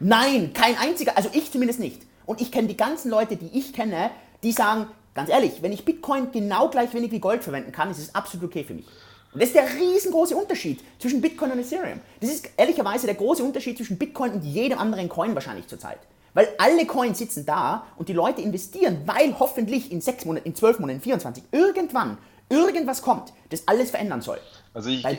Nein, 0.00 0.52
kein 0.54 0.78
einziger, 0.78 1.16
also 1.16 1.28
ich 1.32 1.52
zumindest 1.52 1.80
nicht. 1.80 2.00
Und 2.24 2.40
ich 2.40 2.50
kenne 2.50 2.68
die 2.68 2.76
ganzen 2.76 3.10
Leute, 3.10 3.36
die 3.36 3.58
ich 3.58 3.72
kenne, 3.72 4.10
die 4.42 4.52
sagen, 4.52 4.86
ganz 5.14 5.28
ehrlich, 5.28 5.62
wenn 5.62 5.72
ich 5.72 5.84
Bitcoin 5.84 6.32
genau 6.32 6.68
gleich 6.68 6.94
wenig 6.94 7.10
wie 7.10 7.18
Gold 7.18 7.42
verwenden 7.42 7.72
kann, 7.72 7.90
ist 7.90 7.98
es 7.98 8.14
absolut 8.14 8.46
okay 8.46 8.64
für 8.64 8.74
mich. 8.74 8.86
Und 9.32 9.40
das 9.40 9.50
ist 9.50 9.54
der 9.54 9.68
riesengroße 9.68 10.36
Unterschied 10.36 10.80
zwischen 10.98 11.20
Bitcoin 11.20 11.52
und 11.52 11.60
Ethereum. 11.60 12.00
Das 12.20 12.30
ist 12.30 12.48
ehrlicherweise 12.56 13.06
der 13.06 13.14
große 13.14 13.44
Unterschied 13.44 13.76
zwischen 13.76 13.96
Bitcoin 13.96 14.32
und 14.32 14.42
jedem 14.42 14.78
anderen 14.78 15.08
Coin 15.08 15.34
wahrscheinlich 15.34 15.68
zurzeit. 15.68 15.98
Weil 16.34 16.48
alle 16.58 16.86
Coins 16.86 17.18
sitzen 17.18 17.46
da 17.46 17.86
und 17.96 18.08
die 18.08 18.12
Leute 18.12 18.40
investieren, 18.40 19.02
weil 19.06 19.38
hoffentlich 19.38 19.90
in 19.90 20.00
sechs 20.00 20.24
Monaten, 20.24 20.46
in 20.46 20.54
zwölf 20.54 20.78
Monaten, 20.78 20.98
in 20.98 21.02
24 21.02 21.44
irgendwann 21.52 22.18
irgendwas 22.48 23.02
kommt, 23.02 23.32
das 23.50 23.66
alles 23.66 23.90
verändern 23.90 24.20
soll. 24.20 24.38
Also 24.74 24.90
ich, 24.90 25.02
weil 25.04 25.16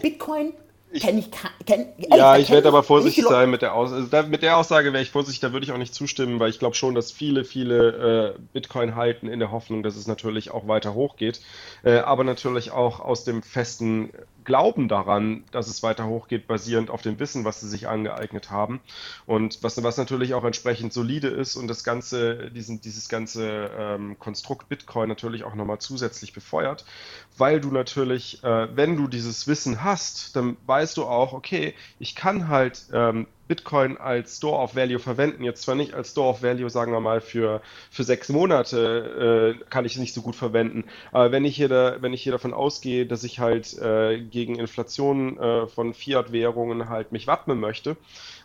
Bitcoin 0.92 1.02
kenne 1.02 1.20
ich, 1.20 1.66
kenn, 1.66 1.86
Ja, 2.10 2.38
ich 2.38 2.50
werde 2.50 2.68
aber 2.68 2.84
vorsichtig 2.84 3.26
sein 3.26 3.50
mit 3.50 3.62
der 3.62 3.74
Aussage. 3.74 3.98
Also 3.98 4.10
da, 4.10 4.24
mit 4.24 4.44
der 4.44 4.58
Aussage 4.58 4.92
wäre 4.92 5.02
ich 5.02 5.12
vorsichtig, 5.12 5.40
da 5.40 5.54
würde 5.54 5.66
ich 5.66 5.72
auch 5.72 5.78
nicht 5.78 5.96
zustimmen, 5.96 6.40
weil 6.40 6.50
ich 6.50 6.60
glaube 6.60 6.76
schon, 6.76 6.96
dass 6.96 7.12
viele, 7.12 7.46
viele 7.46 8.36
äh, 8.36 8.40
Bitcoin 8.54 8.96
halten 8.96 9.28
in 9.28 9.40
der 9.40 9.52
Hoffnung, 9.52 9.84
dass 9.84 9.96
es 9.96 10.08
natürlich 10.08 10.52
auch 10.52 10.68
weiter 10.68 10.94
hochgeht. 10.94 11.42
Äh, 11.84 12.00
aber 12.00 12.24
natürlich 12.24 12.72
auch 12.72 13.00
aus 13.00 13.24
dem 13.24 13.42
festen 13.42 14.12
Glauben 14.44 14.88
daran, 14.88 15.44
dass 15.52 15.68
es 15.68 15.84
weiter 15.84 16.08
hochgeht, 16.08 16.48
basierend 16.48 16.90
auf 16.90 17.02
dem 17.02 17.20
Wissen, 17.20 17.46
was 17.46 17.62
sie 17.62 17.70
sich 17.70 17.88
angeeignet 17.88 18.50
haben. 18.50 18.82
Und 19.26 19.64
was, 19.64 19.82
was 19.84 19.98
natürlich 19.98 20.34
auch 20.34 20.44
entsprechend 20.44 20.94
solide 20.94 21.28
ist 21.28 21.56
und 21.56 21.68
das 21.68 21.84
ganze, 21.84 22.52
diesen, 22.52 22.82
dieses 22.82 23.10
ganze 23.10 23.72
ähm, 23.78 24.18
Konstrukt 24.20 24.70
Bitcoin 24.70 25.10
natürlich 25.10 25.44
auch 25.44 25.56
nochmal 25.56 25.80
zusätzlich 25.80 26.34
befeuert, 26.34 26.86
weil 27.38 27.62
du 27.62 27.72
natürlich, 27.72 28.44
äh, 28.44 28.76
wenn 28.76 28.98
du 28.98 29.08
dieses 29.08 29.48
Wissen 29.48 29.84
hast, 29.84 30.36
dann 30.36 30.58
weißt 30.66 30.98
du 30.98 31.06
auch, 31.06 31.34
okay, 31.34 31.74
ich 32.00 32.16
kann 32.16 32.48
halt 32.48 32.86
ähm, 32.94 33.28
Bitcoin 33.52 33.98
als 33.98 34.38
Store 34.38 34.60
of 34.60 34.78
Value 34.78 34.98
verwenden. 34.98 35.44
Jetzt 35.44 35.64
zwar 35.64 35.76
nicht 35.76 35.94
als 35.94 36.12
Store 36.12 36.30
of 36.30 36.42
Value, 36.42 36.70
sagen 36.70 36.94
wir 36.94 37.02
mal, 37.02 37.20
für, 37.20 37.62
für 37.90 38.06
sechs 38.06 38.30
Monate 38.30 39.58
äh, 39.60 39.66
kann 39.70 39.84
ich 39.84 39.96
es 39.96 40.00
nicht 40.00 40.14
so 40.14 40.22
gut 40.22 40.38
verwenden. 40.38 40.86
Aber 41.12 41.34
wenn 41.34 41.44
ich 41.44 41.58
hier, 41.58 41.68
da, 41.68 41.98
wenn 42.00 42.14
ich 42.14 42.24
hier 42.24 42.32
davon 42.32 42.54
ausgehe, 42.54 43.06
dass 43.06 43.26
ich 43.26 43.40
halt 43.40 43.78
äh, 43.78 44.22
gegen 44.22 44.56
Inflation 44.56 45.38
äh, 45.38 45.68
von 45.68 45.94
Fiat-Währungen 45.94 46.88
halt 46.88 47.12
mich 47.12 47.28
wappnen 47.28 47.60
möchte 47.60 47.98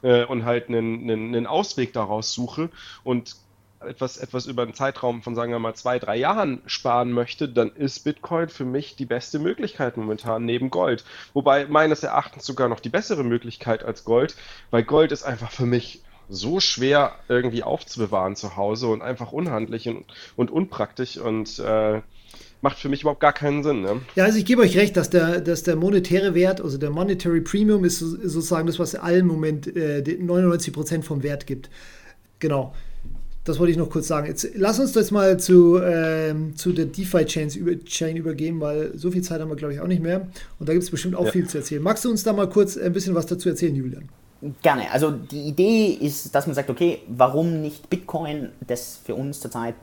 äh, 0.03 0.25
und 0.25 0.45
halt 0.45 0.69
einen, 0.69 1.09
einen, 1.09 1.37
einen 1.37 1.47
Ausweg 1.47 1.93
daraus 1.93 2.33
suche 2.33 2.69
und 3.05 3.37
etwas, 3.81 4.17
etwas 4.17 4.47
über 4.47 4.63
einen 4.63 4.75
Zeitraum 4.75 5.23
von, 5.23 5.35
sagen 5.35 5.53
wir 5.53 5.59
mal, 5.59 5.75
zwei, 5.75 5.99
drei 5.99 6.17
Jahren 6.17 6.61
sparen 6.67 7.13
möchte, 7.13 7.49
dann 7.49 7.71
ist 7.71 8.05
Bitcoin 8.05 8.49
für 8.49 8.65
mich 8.65 8.97
die 8.97 9.07
beste 9.07 9.39
Möglichkeit 9.39 9.97
momentan 9.97 10.45
neben 10.45 10.71
Gold. 10.71 11.05
Wobei 11.35 11.67
meines 11.67 12.03
Erachtens 12.03 12.47
sogar 12.47 12.69
noch 12.69 12.81
die 12.81 12.89
bessere 12.89 13.25
Möglichkeit 13.25 13.85
als 13.85 14.05
Gold, 14.05 14.37
weil 14.71 14.83
Gold 14.83 15.13
ist 15.13 15.25
einfach 15.25 15.51
für 15.51 15.67
mich 15.67 16.01
so 16.29 16.61
schwer 16.61 17.13
irgendwie 17.29 17.63
aufzubewahren 17.63 18.37
zu 18.37 18.57
Hause 18.57 18.89
und 18.89 19.03
einfach 19.03 19.33
unhandlich 19.33 19.89
und, 19.89 20.05
und 20.35 20.51
unpraktisch 20.51 21.19
und 21.19 21.59
äh, 21.61 22.01
macht 22.63 22.79
für 22.79 22.89
mich 22.89 23.03
überhaupt 23.03 23.21
gar 23.21 23.33
keinen 23.33 23.63
Sinn. 23.63 23.83
Ne? 23.83 24.01
Ja, 24.17 24.25
also 24.25 24.39
ich 24.39 24.45
gebe 24.45 24.63
euch 24.63 24.77
recht, 24.77 24.97
dass 24.97 25.11
der, 25.11 25.41
dass 25.41 25.63
der 25.63 25.77
monetäre 25.77 26.35
Wert, 26.35 26.61
also 26.61 26.79
der 26.79 26.91
Monetary 26.91 27.41
Premium 27.41 27.85
ist 27.85 28.01
sozusagen 28.01 28.67
das, 28.67 28.79
was 28.79 28.95
allen 28.95 29.27
Moment 29.27 29.69
äh, 29.77 30.01
99% 30.01 31.03
vom 31.03 31.23
Wert 31.23 31.47
gibt. 31.47 31.71
Genau. 32.39 32.75
Das 33.47 33.61
wollte 33.61 33.71
ich 33.71 33.79
noch 33.79 33.89
kurz 33.89 34.09
sagen. 34.09 34.27
Jetzt 34.27 34.49
lass 34.57 34.81
uns 34.81 34.93
jetzt 34.95 35.13
mal 35.13 35.39
zu, 35.39 35.81
ähm, 35.81 36.57
zu 36.57 36.73
der 36.73 36.87
DeFi-Chain 36.87 37.51
über, 37.55 37.85
Chain 37.85 38.17
übergehen, 38.17 38.61
weil 38.61 38.91
so 38.99 39.11
viel 39.13 39.23
Zeit 39.23 39.41
haben 39.41 39.49
wir, 39.49 39.57
glaube 39.57 39.73
ich, 39.73 39.81
auch 39.81 39.87
nicht 39.87 40.03
mehr. 40.03 40.27
Und 40.59 40.69
da 40.69 40.73
gibt 40.73 40.83
es 40.83 40.91
bestimmt 40.91 41.15
auch 41.15 41.27
ja. 41.27 41.31
viel 41.31 41.49
zu 41.49 41.59
erzählen. 41.59 41.81
Magst 41.81 42.05
du 42.05 42.11
uns 42.11 42.25
da 42.25 42.33
mal 42.33 42.49
kurz 42.49 42.77
ein 42.77 42.93
bisschen 42.93 43.15
was 43.15 43.27
dazu 43.27 43.49
erzählen, 43.49 43.77
Julian? 43.77 44.09
Gerne. 44.63 44.91
Also 44.91 45.13
die 45.13 45.43
Idee 45.43 45.87
ist, 45.87 46.35
dass 46.35 46.47
man 46.47 46.57
sagt, 46.57 46.71
okay, 46.71 46.99
warum 47.07 47.63
nicht 47.63 47.89
Bitcoin, 47.89 48.51
das 48.67 48.99
für 49.05 49.15
uns 49.15 49.41
zurzeit 49.41 49.77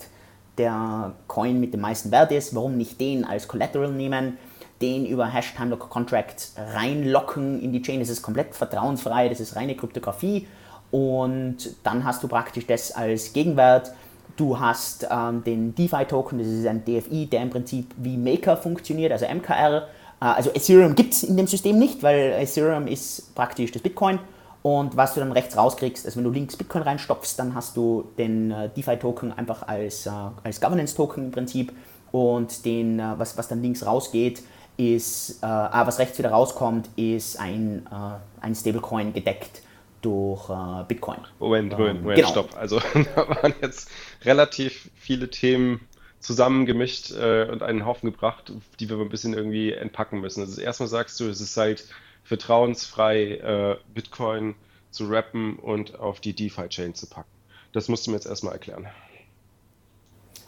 der 0.57 1.15
Coin 1.27 1.59
mit 1.61 1.73
dem 1.73 1.79
meisten 1.79 2.11
Wert 2.11 2.33
ist, 2.33 2.53
warum 2.53 2.77
nicht 2.77 2.99
den 2.99 3.23
als 3.23 3.47
Collateral 3.47 3.91
nehmen? 3.91 4.37
den 4.81 5.05
über 5.05 5.31
Hash 5.31 5.53
Time 5.55 5.69
Lock 5.69 5.89
Contracts 5.89 6.55
reinlocken 6.57 7.61
in 7.61 7.71
die 7.71 7.81
Chain. 7.81 8.01
Das 8.01 8.09
ist 8.09 8.21
komplett 8.21 8.53
vertrauensfrei, 8.53 9.29
das 9.29 9.39
ist 9.39 9.55
reine 9.55 9.77
Kryptographie. 9.77 10.45
Und 10.93 11.57
dann 11.81 12.03
hast 12.03 12.21
du 12.21 12.27
praktisch 12.27 12.67
das 12.67 12.91
als 12.91 13.33
Gegenwert. 13.33 13.91
Du 14.35 14.59
hast 14.59 15.07
ähm, 15.09 15.43
den 15.43 15.73
DeFi-Token, 15.73 16.37
das 16.37 16.45
ist 16.45 16.67
ein 16.67 16.85
DFI, 16.85 17.25
der 17.25 17.41
im 17.41 17.49
Prinzip 17.49 17.95
wie 17.97 18.15
Maker 18.15 18.57
funktioniert, 18.57 19.11
also 19.11 19.25
MKR. 19.25 19.87
Äh, 20.21 20.25
also 20.25 20.51
Ethereum 20.51 20.93
gibt 20.93 21.15
es 21.15 21.23
in 21.23 21.35
dem 21.35 21.47
System 21.47 21.79
nicht, 21.79 22.03
weil 22.03 22.33
Ethereum 22.39 22.85
ist 22.85 23.33
praktisch 23.33 23.71
das 23.71 23.81
Bitcoin. 23.81 24.19
Und 24.61 24.95
was 24.95 25.15
du 25.15 25.19
dann 25.19 25.31
rechts 25.31 25.57
rauskriegst, 25.57 26.05
also 26.05 26.17
wenn 26.17 26.25
du 26.25 26.29
links 26.29 26.55
Bitcoin 26.57 26.83
reinstopfst, 26.83 27.37
dann 27.37 27.55
hast 27.55 27.75
du 27.75 28.11
den 28.19 28.51
äh, 28.51 28.69
DeFi-Token 28.69 29.33
einfach 29.33 29.67
als, 29.67 30.05
äh, 30.05 30.11
als 30.43 30.61
Governance-Token 30.61 31.25
im 31.25 31.31
Prinzip. 31.31 31.73
Und 32.11 32.65
den, 32.65 32.99
äh, 32.99 33.13
was, 33.17 33.35
was 33.35 33.47
dann 33.47 33.63
links 33.63 33.83
rausgeht, 33.83 34.43
ist, 34.77 35.41
äh, 35.41 35.47
ah, 35.47 35.87
was 35.87 35.97
rechts 35.97 36.19
wieder 36.19 36.29
rauskommt, 36.29 36.87
ist 36.97 37.39
ein, 37.39 37.87
äh, 37.91 38.43
ein 38.45 38.53
Stablecoin 38.53 39.11
gedeckt 39.11 39.63
durch 40.03 40.49
äh, 40.49 40.83
Bitcoin. 40.87 41.19
Moment, 41.39 41.71
Moment, 41.71 42.01
Moment, 42.01 42.17
genau. 42.17 42.29
stopp. 42.29 42.55
Also 42.55 42.79
da 43.15 43.27
waren 43.27 43.53
jetzt 43.61 43.89
relativ 44.23 44.89
viele 44.95 45.29
Themen 45.29 45.87
zusammengemischt 46.19 47.11
äh, 47.11 47.47
und 47.51 47.63
einen 47.63 47.85
Haufen 47.85 48.11
gebracht, 48.11 48.51
die 48.79 48.89
wir 48.89 48.97
ein 48.99 49.09
bisschen 49.09 49.33
irgendwie 49.33 49.73
entpacken 49.73 50.21
müssen. 50.21 50.41
Also 50.41 50.61
erstmal 50.61 50.89
sagst 50.89 51.19
du, 51.19 51.25
es 51.25 51.41
ist 51.41 51.57
halt 51.57 51.85
vertrauensfrei 52.23 53.37
äh, 53.37 53.77
Bitcoin 53.93 54.55
zu 54.91 55.07
rappen 55.07 55.57
und 55.57 55.99
auf 55.99 56.19
die 56.19 56.33
DeFi-Chain 56.33 56.93
zu 56.95 57.07
packen. 57.07 57.29
Das 57.71 57.89
musst 57.89 58.05
du 58.05 58.11
mir 58.11 58.17
jetzt 58.17 58.27
erstmal 58.27 58.53
erklären. 58.53 58.87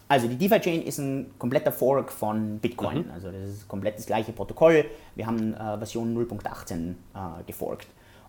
Also 0.07 0.27
die 0.27 0.37
DeFi-Chain 0.37 0.83
ist 0.83 0.99
ein 0.99 1.31
kompletter 1.39 1.71
Fork 1.71 2.11
von 2.11 2.59
Bitcoin. 2.59 3.05
Mhm. 3.05 3.11
Also 3.11 3.31
das 3.31 3.49
ist 3.49 3.67
komplett 3.67 3.97
das 3.97 4.05
gleiche 4.05 4.31
Protokoll. 4.31 4.85
Wir 5.15 5.25
haben 5.25 5.53
äh, 5.55 5.77
Version 5.77 6.15
0.18 6.15 6.91
äh, 6.91 7.43
geforkt. 7.45 7.87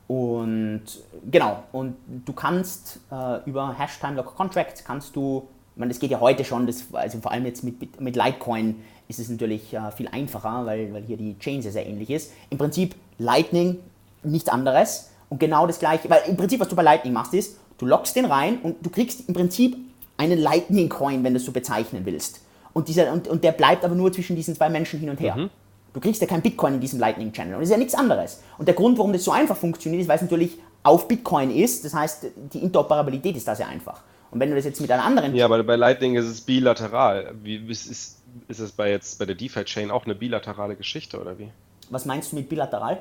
Und 0.08 0.82
genau, 1.30 1.64
und 1.72 1.96
du 2.24 2.32
kannst 2.32 3.00
äh, 3.10 3.48
über 3.48 3.76
Hashtime 3.76 4.14
Lock 4.14 4.36
Contracts 4.36 4.84
kannst 4.84 5.16
du, 5.16 5.48
ich 5.74 5.80
meine, 5.80 5.90
das 5.90 5.98
geht 5.98 6.10
ja 6.10 6.20
heute 6.20 6.44
schon, 6.44 6.66
das, 6.66 6.84
also 6.92 7.18
vor 7.18 7.32
allem 7.32 7.44
jetzt 7.44 7.64
mit, 7.64 8.00
mit 8.00 8.14
Litecoin 8.14 8.76
ist 9.08 9.18
es 9.18 9.28
natürlich 9.28 9.74
äh, 9.74 9.90
viel 9.90 10.08
einfacher, 10.08 10.64
weil, 10.64 10.92
weil 10.92 11.02
hier 11.02 11.16
die 11.16 11.38
Chain 11.38 11.60
sehr, 11.60 11.72
sehr 11.72 11.86
ähnlich 11.86 12.10
ist. 12.10 12.32
Im 12.50 12.58
Prinzip 12.58 12.94
Lightning 13.18 13.78
nichts 14.22 14.48
anderes 14.48 15.10
und 15.28 15.40
genau 15.40 15.66
das 15.66 15.78
gleiche, 15.78 16.08
weil 16.08 16.22
im 16.28 16.36
Prinzip, 16.36 16.60
was 16.60 16.68
du 16.68 16.76
bei 16.76 16.82
Lightning 16.82 17.12
machst, 17.12 17.34
ist, 17.34 17.58
du 17.78 17.86
lockst 17.86 18.14
den 18.14 18.26
rein 18.26 18.58
und 18.62 18.84
du 18.84 18.90
kriegst 18.90 19.28
im 19.28 19.34
Prinzip 19.34 19.76
einen 20.16 20.38
Lightning 20.38 20.88
Coin, 20.88 21.24
wenn 21.24 21.34
du 21.34 21.38
es 21.38 21.44
so 21.44 21.52
bezeichnen 21.52 22.04
willst. 22.04 22.40
Und, 22.72 22.88
dieser, 22.88 23.12
und, 23.12 23.26
und 23.26 23.42
der 23.42 23.52
bleibt 23.52 23.84
aber 23.84 23.94
nur 23.94 24.12
zwischen 24.12 24.36
diesen 24.36 24.54
zwei 24.54 24.68
Menschen 24.68 25.00
hin 25.00 25.10
und 25.10 25.20
her. 25.20 25.36
Mhm. 25.36 25.50
Du 25.96 26.00
kriegst 26.00 26.20
ja 26.20 26.26
kein 26.26 26.42
Bitcoin 26.42 26.74
in 26.74 26.80
diesem 26.80 27.00
Lightning 27.00 27.32
Channel 27.32 27.54
und 27.54 27.60
das 27.60 27.70
ist 27.70 27.72
ja 27.72 27.78
nichts 27.78 27.94
anderes. 27.94 28.42
Und 28.58 28.68
der 28.68 28.74
Grund, 28.74 28.98
warum 28.98 29.14
das 29.14 29.24
so 29.24 29.32
einfach 29.32 29.56
funktioniert, 29.56 30.02
ist, 30.02 30.08
weil 30.08 30.16
es 30.16 30.20
natürlich 30.20 30.58
auf 30.82 31.08
Bitcoin 31.08 31.50
ist. 31.50 31.86
Das 31.86 31.94
heißt, 31.94 32.26
die 32.52 32.58
Interoperabilität 32.58 33.34
ist 33.34 33.48
da 33.48 33.54
sehr 33.54 33.66
einfach. 33.66 34.02
Und 34.30 34.38
wenn 34.38 34.50
du 34.50 34.56
das 34.56 34.66
jetzt 34.66 34.78
mit 34.82 34.90
einer 34.90 35.02
anderen. 35.02 35.34
Ja, 35.34 35.46
aber 35.46 35.64
bei 35.64 35.76
Lightning 35.76 36.16
ist 36.16 36.26
es 36.26 36.42
bilateral. 36.42 37.34
Wie, 37.42 37.56
ist, 37.56 37.86
ist, 37.86 38.18
ist 38.46 38.58
es 38.58 38.72
bei 38.72 38.90
jetzt 38.90 39.18
bei 39.18 39.24
der 39.24 39.36
DeFi-Chain 39.36 39.90
auch 39.90 40.04
eine 40.04 40.14
bilaterale 40.14 40.76
Geschichte 40.76 41.18
oder 41.18 41.38
wie? 41.38 41.48
Was 41.88 42.04
meinst 42.04 42.32
du 42.32 42.36
mit 42.36 42.50
bilateral? 42.50 42.98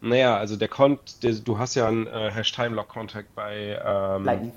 Naja, 0.00 0.36
also 0.38 0.56
der 0.56 0.66
Kont, 0.66 1.22
der, 1.22 1.34
du 1.34 1.60
hast 1.60 1.76
ja 1.76 1.86
einen 1.86 2.08
äh, 2.08 2.32
Hash-Time-Lock-Contract 2.32 3.32
bei 3.36 3.80
ähm, 3.80 4.24
Lightning 4.24 4.52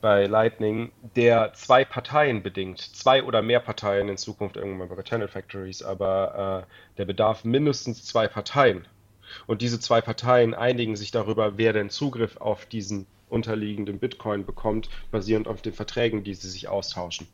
bei 0.00 0.26
Lightning, 0.26 0.92
der 1.16 1.52
zwei 1.54 1.84
Parteien 1.84 2.42
bedingt, 2.42 2.80
zwei 2.80 3.22
oder 3.22 3.42
mehr 3.42 3.60
Parteien 3.60 4.08
in 4.08 4.16
Zukunft 4.16 4.56
irgendwann 4.56 4.88
bei 4.88 5.02
Channel 5.02 5.28
Factories, 5.28 5.82
aber 5.82 6.66
äh, 6.66 6.96
der 6.98 7.04
bedarf 7.04 7.44
mindestens 7.44 8.04
zwei 8.04 8.28
Parteien. 8.28 8.86
Und 9.46 9.62
diese 9.62 9.80
zwei 9.80 10.00
Parteien 10.00 10.54
einigen 10.54 10.96
sich 10.96 11.10
darüber, 11.10 11.58
wer 11.58 11.72
denn 11.72 11.90
Zugriff 11.90 12.36
auf 12.36 12.66
diesen 12.66 13.06
unterliegenden 13.28 13.98
Bitcoin 13.98 14.46
bekommt, 14.46 14.88
basierend 15.10 15.48
auf 15.48 15.62
den 15.62 15.72
Verträgen, 15.72 16.22
die 16.22 16.34
sie 16.34 16.48
sich 16.48 16.68
austauschen. 16.68 17.26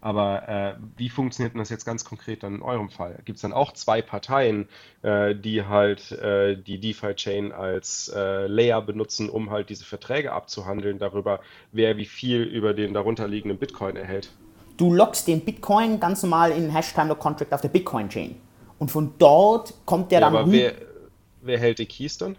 Aber 0.00 0.48
äh, 0.48 0.74
wie 0.96 1.08
funktioniert 1.08 1.54
denn 1.54 1.58
das 1.58 1.70
jetzt 1.70 1.84
ganz 1.84 2.04
konkret 2.04 2.42
dann 2.42 2.56
in 2.56 2.62
eurem 2.62 2.90
Fall? 2.90 3.18
Gibt 3.24 3.36
es 3.36 3.42
dann 3.42 3.52
auch 3.52 3.72
zwei 3.72 4.02
Parteien, 4.02 4.68
äh, 5.02 5.34
die 5.34 5.64
halt 5.64 6.12
äh, 6.12 6.56
die 6.56 6.78
DeFi-Chain 6.78 7.52
als 7.52 8.12
äh, 8.14 8.46
Layer 8.46 8.82
benutzen, 8.82 9.28
um 9.28 9.50
halt 9.50 9.70
diese 9.70 9.84
Verträge 9.84 10.32
abzuhandeln 10.32 10.98
darüber, 10.98 11.40
wer 11.72 11.96
wie 11.96 12.04
viel 12.04 12.42
über 12.42 12.74
den 12.74 12.94
darunterliegenden 12.94 13.58
Bitcoin 13.58 13.96
erhält? 13.96 14.30
Du 14.76 14.92
lockst 14.92 15.26
den 15.26 15.40
Bitcoin 15.40 15.98
ganz 16.00 16.22
normal 16.22 16.52
in 16.52 16.70
Hash-Time-Lock-Contract 16.70 17.52
auf 17.52 17.62
der 17.62 17.68
Bitcoin-Chain. 17.68 18.36
Und 18.78 18.90
von 18.90 19.14
dort 19.18 19.72
kommt 19.86 20.12
der 20.12 20.20
ja, 20.20 20.26
dann. 20.26 20.36
Aber 20.36 20.52
wer, 20.52 20.74
wer 21.40 21.58
hält 21.58 21.78
die 21.78 21.86
Keys 21.86 22.18
dann? 22.18 22.36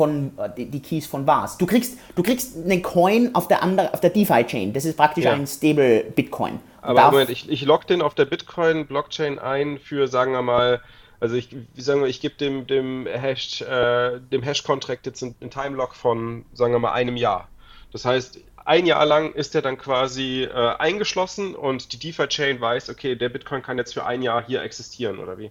Von 0.00 0.32
äh, 0.38 0.48
die, 0.56 0.64
die, 0.64 0.80
Keys 0.80 1.06
von 1.06 1.26
was. 1.26 1.58
Du 1.58 1.66
kriegst, 1.66 1.98
du 2.16 2.22
kriegst 2.22 2.56
einen 2.56 2.80
Coin 2.80 3.34
auf 3.34 3.48
der 3.48 3.62
andere, 3.62 3.92
auf 3.92 4.00
der 4.00 4.08
DeFi-Chain. 4.08 4.72
Das 4.72 4.86
ist 4.86 4.96
praktisch 4.96 5.26
ja. 5.26 5.34
ein 5.34 5.46
Stable 5.46 6.04
Bitcoin. 6.04 6.58
Aber 6.80 7.10
Moment, 7.10 7.28
ich, 7.28 7.50
ich 7.50 7.66
log 7.66 7.86
den 7.86 8.00
auf 8.00 8.14
der 8.14 8.24
Bitcoin-Blockchain 8.24 9.38
ein 9.38 9.78
für, 9.78 10.08
sagen 10.08 10.32
wir 10.32 10.40
mal, 10.40 10.80
also 11.20 11.36
ich, 11.36 11.54
wie 11.74 11.82
sagen 11.82 12.00
wir, 12.00 12.08
ich 12.08 12.22
gebe 12.22 12.34
dem, 12.36 12.66
dem 12.66 13.06
Hash, 13.06 13.60
äh, 13.60 14.20
dem 14.20 14.42
Hash-Contract 14.42 15.04
jetzt 15.04 15.22
einen 15.22 15.50
Timelock 15.50 15.94
von, 15.94 16.46
sagen 16.54 16.72
wir 16.72 16.78
mal, 16.78 16.92
einem 16.92 17.18
Jahr. 17.18 17.48
Das 17.92 18.06
heißt, 18.06 18.40
ein 18.64 18.86
Jahr 18.86 19.04
lang 19.04 19.34
ist 19.34 19.54
er 19.54 19.60
dann 19.60 19.76
quasi 19.76 20.44
äh, 20.44 20.76
eingeschlossen 20.78 21.54
und 21.54 21.92
die 21.92 21.98
DeFi-Chain 21.98 22.58
weiß, 22.58 22.88
okay, 22.88 23.16
der 23.16 23.28
Bitcoin 23.28 23.60
kann 23.60 23.76
jetzt 23.76 23.92
für 23.92 24.06
ein 24.06 24.22
Jahr 24.22 24.46
hier 24.46 24.62
existieren, 24.62 25.18
oder 25.18 25.36
wie? 25.36 25.50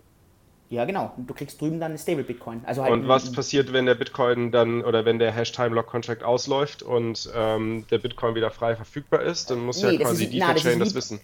Ja, 0.70 0.86
genau. 0.86 1.12
Und 1.18 1.28
du 1.28 1.34
kriegst 1.34 1.60
drüben 1.60 1.80
dann 1.80 1.92
eine 1.92 1.98
Stable 1.98 2.24
Bitcoin. 2.24 2.62
Also 2.64 2.84
halt 2.84 2.94
und 2.94 3.08
was 3.08 3.32
passiert, 3.32 3.74
wenn 3.74 3.88
der 3.88 3.96
Bitcoin 3.96 4.52
dann 4.52 4.84
oder 4.84 5.04
wenn 5.04 5.18
der 5.18 5.32
Hash 5.32 5.52
Time 5.52 5.70
Lock 5.70 5.88
Contract 5.88 6.24
ausläuft 6.24 6.84
und 6.84 7.30
ähm, 7.36 7.86
der 7.90 7.98
Bitcoin 7.98 8.36
wieder 8.36 8.52
frei 8.52 8.76
verfügbar 8.76 9.24
ist? 9.24 9.50
Dann 9.50 9.66
muss 9.66 9.82
nee, 9.82 9.94
ja 9.94 10.00
quasi 10.00 10.30
die 10.30 10.40
Chain 10.40 10.80
das, 10.80 10.90
das 10.90 10.96
wissen. 10.96 11.20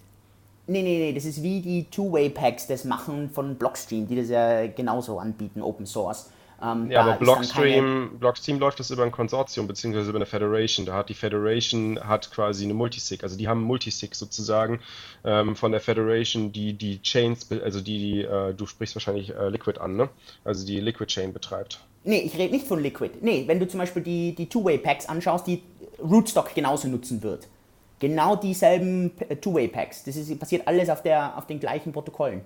Nee, 0.66 0.82
nee, 0.82 0.98
nee, 0.98 1.12
das 1.12 1.24
ist 1.24 1.44
wie 1.44 1.60
die 1.60 1.84
Two-Way-Packs 1.84 2.66
das 2.66 2.84
machen 2.84 3.30
von 3.30 3.54
Blockstream, 3.54 4.08
die 4.08 4.16
das 4.16 4.28
ja 4.28 4.66
genauso 4.66 5.20
anbieten, 5.20 5.62
Open 5.62 5.86
Source. 5.86 6.30
Ähm, 6.62 6.90
ja, 6.90 7.02
aber 7.02 7.14
Blockstream, 7.14 7.84
keine... 7.84 8.18
Blockstream 8.18 8.58
läuft 8.58 8.80
das 8.80 8.90
über 8.90 9.02
ein 9.02 9.12
Konsortium 9.12 9.66
beziehungsweise 9.66 10.08
über 10.08 10.18
eine 10.18 10.26
Federation. 10.26 10.86
Da 10.86 10.94
hat 10.94 11.08
die 11.10 11.14
Federation 11.14 12.00
hat 12.00 12.30
quasi 12.30 12.64
eine 12.64 12.74
Multisig, 12.74 13.22
also 13.22 13.36
die 13.36 13.46
haben 13.46 13.62
Multisig 13.62 14.14
sozusagen 14.14 14.80
ähm, 15.24 15.54
von 15.54 15.72
der 15.72 15.80
Federation, 15.80 16.52
die 16.52 16.72
die 16.72 17.02
Chains, 17.02 17.50
also 17.52 17.80
die, 17.80 17.98
die 17.98 18.22
äh, 18.22 18.54
du 18.54 18.66
sprichst 18.66 18.94
wahrscheinlich 18.94 19.34
äh, 19.34 19.48
Liquid 19.50 19.78
an, 19.80 19.96
ne? 19.96 20.08
Also 20.44 20.66
die 20.66 20.80
Liquid 20.80 21.12
Chain 21.12 21.32
betreibt. 21.32 21.80
Nee, 22.04 22.20
ich 22.20 22.38
rede 22.38 22.54
nicht 22.54 22.66
von 22.66 22.80
Liquid. 22.80 23.18
Nee, 23.20 23.44
wenn 23.46 23.58
du 23.58 23.66
zum 23.66 23.80
Beispiel 23.80 24.02
die, 24.02 24.34
die 24.34 24.48
Two-Way-Packs 24.48 25.06
anschaust, 25.06 25.46
die 25.46 25.62
Rootstock 25.98 26.54
genauso 26.54 26.88
nutzen 26.88 27.22
wird. 27.22 27.48
Genau 27.98 28.36
dieselben 28.36 29.10
äh, 29.28 29.36
Two-Way-Packs. 29.36 30.04
Das 30.04 30.16
ist, 30.16 30.38
passiert 30.38 30.68
alles 30.68 30.88
auf, 30.88 31.02
der, 31.02 31.36
auf 31.36 31.46
den 31.46 31.58
gleichen 31.58 31.92
Protokollen. 31.92 32.42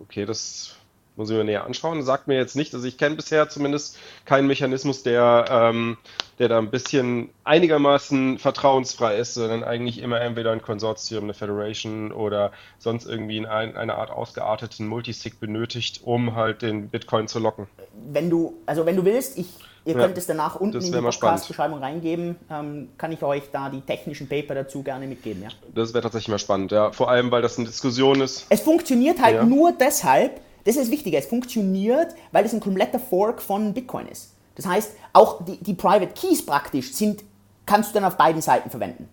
Okay, 0.00 0.24
das 0.24 0.76
muss 1.18 1.30
ich 1.30 1.36
mir 1.36 1.44
näher 1.44 1.66
anschauen. 1.66 2.02
Sagt 2.02 2.28
mir 2.28 2.36
jetzt 2.36 2.56
nicht, 2.56 2.72
also 2.74 2.86
ich 2.86 2.96
kenne 2.96 3.16
bisher 3.16 3.48
zumindest 3.48 3.98
keinen 4.24 4.46
Mechanismus, 4.46 5.02
der, 5.02 5.44
ähm, 5.50 5.98
der 6.38 6.48
da 6.48 6.58
ein 6.58 6.70
bisschen 6.70 7.30
einigermaßen 7.44 8.38
vertrauensfrei 8.38 9.16
ist, 9.16 9.34
sondern 9.34 9.64
eigentlich 9.64 10.00
immer 10.00 10.20
entweder 10.20 10.52
ein 10.52 10.62
Konsortium, 10.62 11.24
eine 11.24 11.34
Federation 11.34 12.12
oder 12.12 12.52
sonst 12.78 13.06
irgendwie 13.06 13.36
in 13.36 13.46
ein, 13.46 13.76
eine 13.76 13.96
Art 13.96 14.10
ausgearteten 14.10 14.86
Multisig 14.86 15.40
benötigt, 15.40 16.00
um 16.04 16.36
halt 16.36 16.62
den 16.62 16.88
Bitcoin 16.88 17.26
zu 17.26 17.40
locken. 17.40 17.66
Wenn 18.10 18.30
du, 18.30 18.54
also 18.64 18.86
wenn 18.86 18.96
du 18.96 19.04
willst, 19.04 19.36
ich 19.38 19.48
Ihr 19.84 19.94
könnt 19.94 20.16
ja, 20.16 20.18
es 20.18 20.26
danach 20.26 20.56
unten 20.56 20.82
in 20.82 20.92
die 20.92 21.00
Podcast-Beschreibung 21.00 21.78
reingeben. 21.78 22.36
Ähm, 22.50 22.90
kann 22.98 23.10
ich 23.10 23.22
euch 23.22 23.44
da 23.50 23.70
die 23.70 23.80
technischen 23.80 24.28
Paper 24.28 24.54
dazu 24.54 24.82
gerne 24.82 25.06
mitgeben, 25.06 25.42
ja? 25.42 25.48
Das 25.74 25.94
wäre 25.94 26.02
tatsächlich 26.02 26.28
mal 26.28 26.38
spannend, 26.38 26.72
ja. 26.72 26.92
Vor 26.92 27.08
allem, 27.08 27.30
weil 27.30 27.40
das 27.40 27.56
eine 27.56 27.68
Diskussion 27.68 28.20
ist. 28.20 28.44
Es 28.50 28.60
funktioniert 28.60 29.22
halt 29.22 29.36
ja. 29.36 29.44
nur 29.44 29.72
deshalb, 29.72 30.42
das 30.64 30.76
ist 30.76 30.84
das 30.84 30.90
Wichtige, 30.90 31.16
es 31.16 31.26
funktioniert, 31.26 32.14
weil 32.32 32.44
es 32.44 32.52
ein 32.52 32.60
kompletter 32.60 32.98
Fork 32.98 33.40
von 33.40 33.74
Bitcoin 33.74 34.06
ist. 34.06 34.34
Das 34.54 34.66
heißt, 34.66 34.96
auch 35.12 35.44
die, 35.44 35.56
die 35.58 35.74
Private 35.74 36.12
Keys 36.14 36.44
praktisch 36.44 36.92
sind, 36.92 37.24
kannst 37.64 37.90
du 37.90 37.94
dann 37.94 38.04
auf 38.04 38.16
beiden 38.16 38.42
Seiten 38.42 38.70
verwenden. 38.70 39.08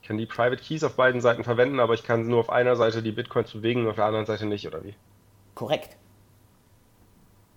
Ich 0.00 0.08
kann 0.08 0.18
die 0.18 0.26
Private 0.26 0.62
Keys 0.62 0.84
auf 0.84 0.94
beiden 0.94 1.20
Seiten 1.20 1.44
verwenden, 1.44 1.80
aber 1.80 1.94
ich 1.94 2.04
kann 2.04 2.26
nur 2.26 2.40
auf 2.40 2.50
einer 2.50 2.76
Seite 2.76 3.02
die 3.02 3.12
Bitcoins 3.12 3.52
bewegen 3.52 3.82
und 3.82 3.88
auf 3.88 3.96
der 3.96 4.04
anderen 4.04 4.26
Seite 4.26 4.46
nicht, 4.46 4.66
oder 4.66 4.84
wie? 4.84 4.94
Korrekt. 5.54 5.96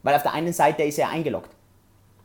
Weil 0.04 0.16
auf 0.16 0.24
der 0.24 0.34
einen 0.34 0.54
Seite 0.54 0.84
ist 0.84 1.00
er 1.00 1.10
eingeloggt. 1.10 1.50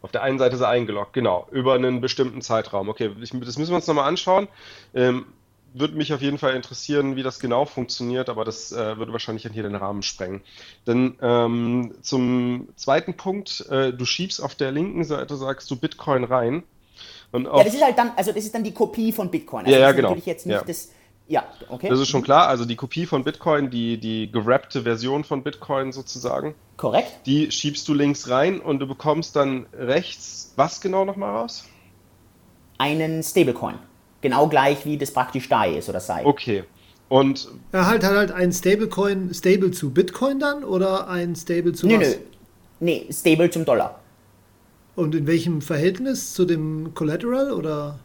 Auf 0.02 0.12
der 0.12 0.22
einen 0.22 0.38
Seite 0.38 0.54
ist 0.56 0.62
er 0.62 0.68
eingeloggt, 0.68 1.12
genau, 1.12 1.46
über 1.50 1.74
einen 1.74 2.00
bestimmten 2.00 2.42
Zeitraum. 2.42 2.88
Okay, 2.88 3.10
das 3.20 3.32
müssen 3.32 3.68
wir 3.68 3.76
uns 3.76 3.86
nochmal 3.86 4.08
anschauen. 4.08 4.48
Ähm, 4.94 5.26
würde 5.72 5.96
mich 5.96 6.12
auf 6.12 6.22
jeden 6.22 6.38
Fall 6.38 6.54
interessieren, 6.54 7.16
wie 7.16 7.22
das 7.22 7.38
genau 7.38 7.64
funktioniert, 7.64 8.28
aber 8.28 8.44
das 8.44 8.72
äh, 8.72 8.96
würde 8.98 9.12
wahrscheinlich 9.12 9.46
hier 9.52 9.62
den 9.62 9.74
Rahmen 9.74 10.02
sprengen. 10.02 10.42
Dann 10.84 11.16
ähm, 11.20 11.94
zum 12.02 12.68
zweiten 12.76 13.14
Punkt, 13.14 13.66
äh, 13.70 13.92
du 13.92 14.04
schiebst 14.04 14.42
auf 14.42 14.54
der 14.54 14.72
linken 14.72 15.04
Seite, 15.04 15.36
sagst 15.36 15.70
du 15.70 15.76
Bitcoin 15.76 16.24
rein. 16.24 16.62
ja, 17.32 17.64
das 17.64 17.74
ist 17.74 17.82
halt 17.82 17.98
dann, 17.98 18.12
also 18.16 18.32
das 18.32 18.44
ist 18.44 18.54
dann 18.54 18.64
die 18.64 18.74
Kopie 18.74 19.12
von 19.12 19.30
Bitcoin. 19.30 19.66
Also 19.66 19.76
ja, 19.76 19.80
ja, 19.80 19.92
genau. 19.92 20.08
natürlich 20.08 20.26
jetzt 20.26 20.46
nicht 20.46 20.56
ja. 20.56 20.64
das, 20.64 20.90
Ja, 21.28 21.44
okay. 21.68 21.88
Das 21.88 22.00
ist 22.00 22.08
schon 22.08 22.22
klar. 22.22 22.48
Also 22.48 22.64
die 22.64 22.76
Kopie 22.76 23.06
von 23.06 23.22
Bitcoin, 23.22 23.70
die, 23.70 23.98
die 23.98 24.30
gerappte 24.30 24.82
Version 24.82 25.24
von 25.24 25.42
Bitcoin 25.42 25.92
sozusagen. 25.92 26.54
Korrekt. 26.76 27.26
Die 27.26 27.50
schiebst 27.52 27.86
du 27.88 27.94
links 27.94 28.28
rein 28.28 28.60
und 28.60 28.80
du 28.80 28.86
bekommst 28.86 29.36
dann 29.36 29.66
rechts 29.72 30.52
was 30.56 30.80
genau 30.80 31.04
nochmal 31.04 31.36
raus? 31.36 31.64
Einen 32.78 33.22
Stablecoin. 33.22 33.89
Genau 34.20 34.48
gleich 34.48 34.84
wie 34.84 34.98
das 34.98 35.12
praktisch 35.12 35.48
da 35.48 35.64
ist 35.64 35.88
oder 35.88 36.00
sei. 36.00 36.24
Okay. 36.24 36.64
Und. 37.08 37.48
Er 37.72 37.86
halt, 37.86 38.04
hat 38.04 38.12
halt 38.12 38.32
ein 38.32 38.52
Stablecoin, 38.52 39.32
Stable 39.34 39.70
zu 39.70 39.90
Bitcoin 39.90 40.38
dann 40.38 40.64
oder 40.64 41.08
ein 41.08 41.34
Stable 41.34 41.72
zu 41.72 41.86
nö, 41.86 42.00
was? 42.00 42.08
Nö. 42.08 42.14
Nee, 42.80 43.06
Stable 43.10 43.50
zum 43.50 43.64
Dollar. 43.64 44.00
Und 44.96 45.14
in 45.14 45.26
welchem 45.26 45.62
Verhältnis 45.62 46.34
zu 46.34 46.44
dem 46.44 46.92
Collateral 46.94 47.52
oder? 47.52 47.98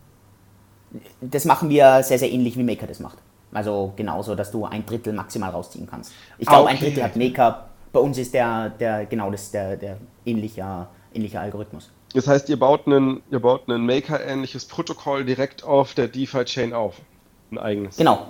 das 1.21 1.45
machen 1.45 1.69
wir 1.69 2.03
sehr, 2.03 2.19
sehr 2.19 2.31
ähnlich 2.31 2.57
wie 2.57 2.63
Maker 2.63 2.87
das 2.87 2.99
macht. 2.99 3.17
Also 3.51 3.93
genauso, 3.95 4.35
dass 4.35 4.51
du 4.51 4.65
ein 4.65 4.85
Drittel 4.85 5.13
maximal 5.13 5.49
rausziehen 5.49 5.87
kannst. 5.89 6.11
Ich 6.37 6.47
glaube, 6.47 6.65
okay. 6.65 6.73
ein 6.73 6.79
Drittel 6.79 7.03
hat 7.03 7.15
Maker. 7.15 7.67
Bei 7.93 7.99
uns 7.99 8.17
ist 8.17 8.33
der, 8.33 8.69
der 8.69 9.05
genau 9.05 9.31
das 9.31 9.51
der, 9.51 9.77
der 9.77 9.97
ähnliche, 10.25 10.87
ähnliche 11.13 11.39
Algorithmus. 11.39 11.89
Das 12.15 12.29
heißt, 12.29 12.47
ihr 12.47 12.57
baut 12.57 12.87
einen, 12.87 13.21
ihr 13.29 13.39
baut 13.39 13.67
ein 13.67 13.85
Maker-ähnliches 13.85 14.65
Protokoll 14.65 15.25
direkt 15.25 15.65
auf 15.65 15.93
der 15.93 16.07
DeFi-Chain 16.07 16.73
auf. 16.73 16.95
Ein 17.51 17.57
eigenes. 17.57 17.97
Genau, 17.97 18.27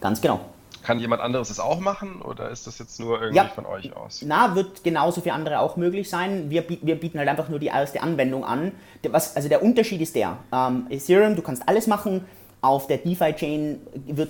ganz 0.00 0.20
genau. 0.20 0.40
Kann 0.84 1.00
jemand 1.00 1.20
anderes 1.20 1.48
das 1.48 1.58
auch 1.58 1.80
machen 1.80 2.22
oder 2.22 2.50
ist 2.50 2.68
das 2.68 2.78
jetzt 2.78 3.00
nur 3.00 3.20
irgendwie 3.20 3.36
ja. 3.36 3.48
von 3.48 3.66
euch 3.66 3.96
aus? 3.96 4.22
Na, 4.24 4.54
wird 4.54 4.84
genauso 4.84 5.20
für 5.20 5.32
andere 5.32 5.58
auch 5.58 5.76
möglich 5.76 6.08
sein. 6.08 6.50
Wir, 6.50 6.64
wir 6.68 6.94
bieten 6.94 7.18
halt 7.18 7.28
einfach 7.28 7.48
nur 7.48 7.58
die 7.58 7.66
erste 7.66 8.00
Anwendung 8.00 8.44
an. 8.44 8.70
Was, 9.10 9.34
also 9.34 9.48
der 9.48 9.60
Unterschied 9.60 10.00
ist 10.00 10.14
der, 10.14 10.36
ähm, 10.52 10.86
Ethereum, 10.88 11.34
du 11.34 11.42
kannst 11.42 11.68
alles 11.68 11.88
machen. 11.88 12.24
Auf 12.60 12.86
der 12.86 12.98
DeFi-Chain 12.98 13.80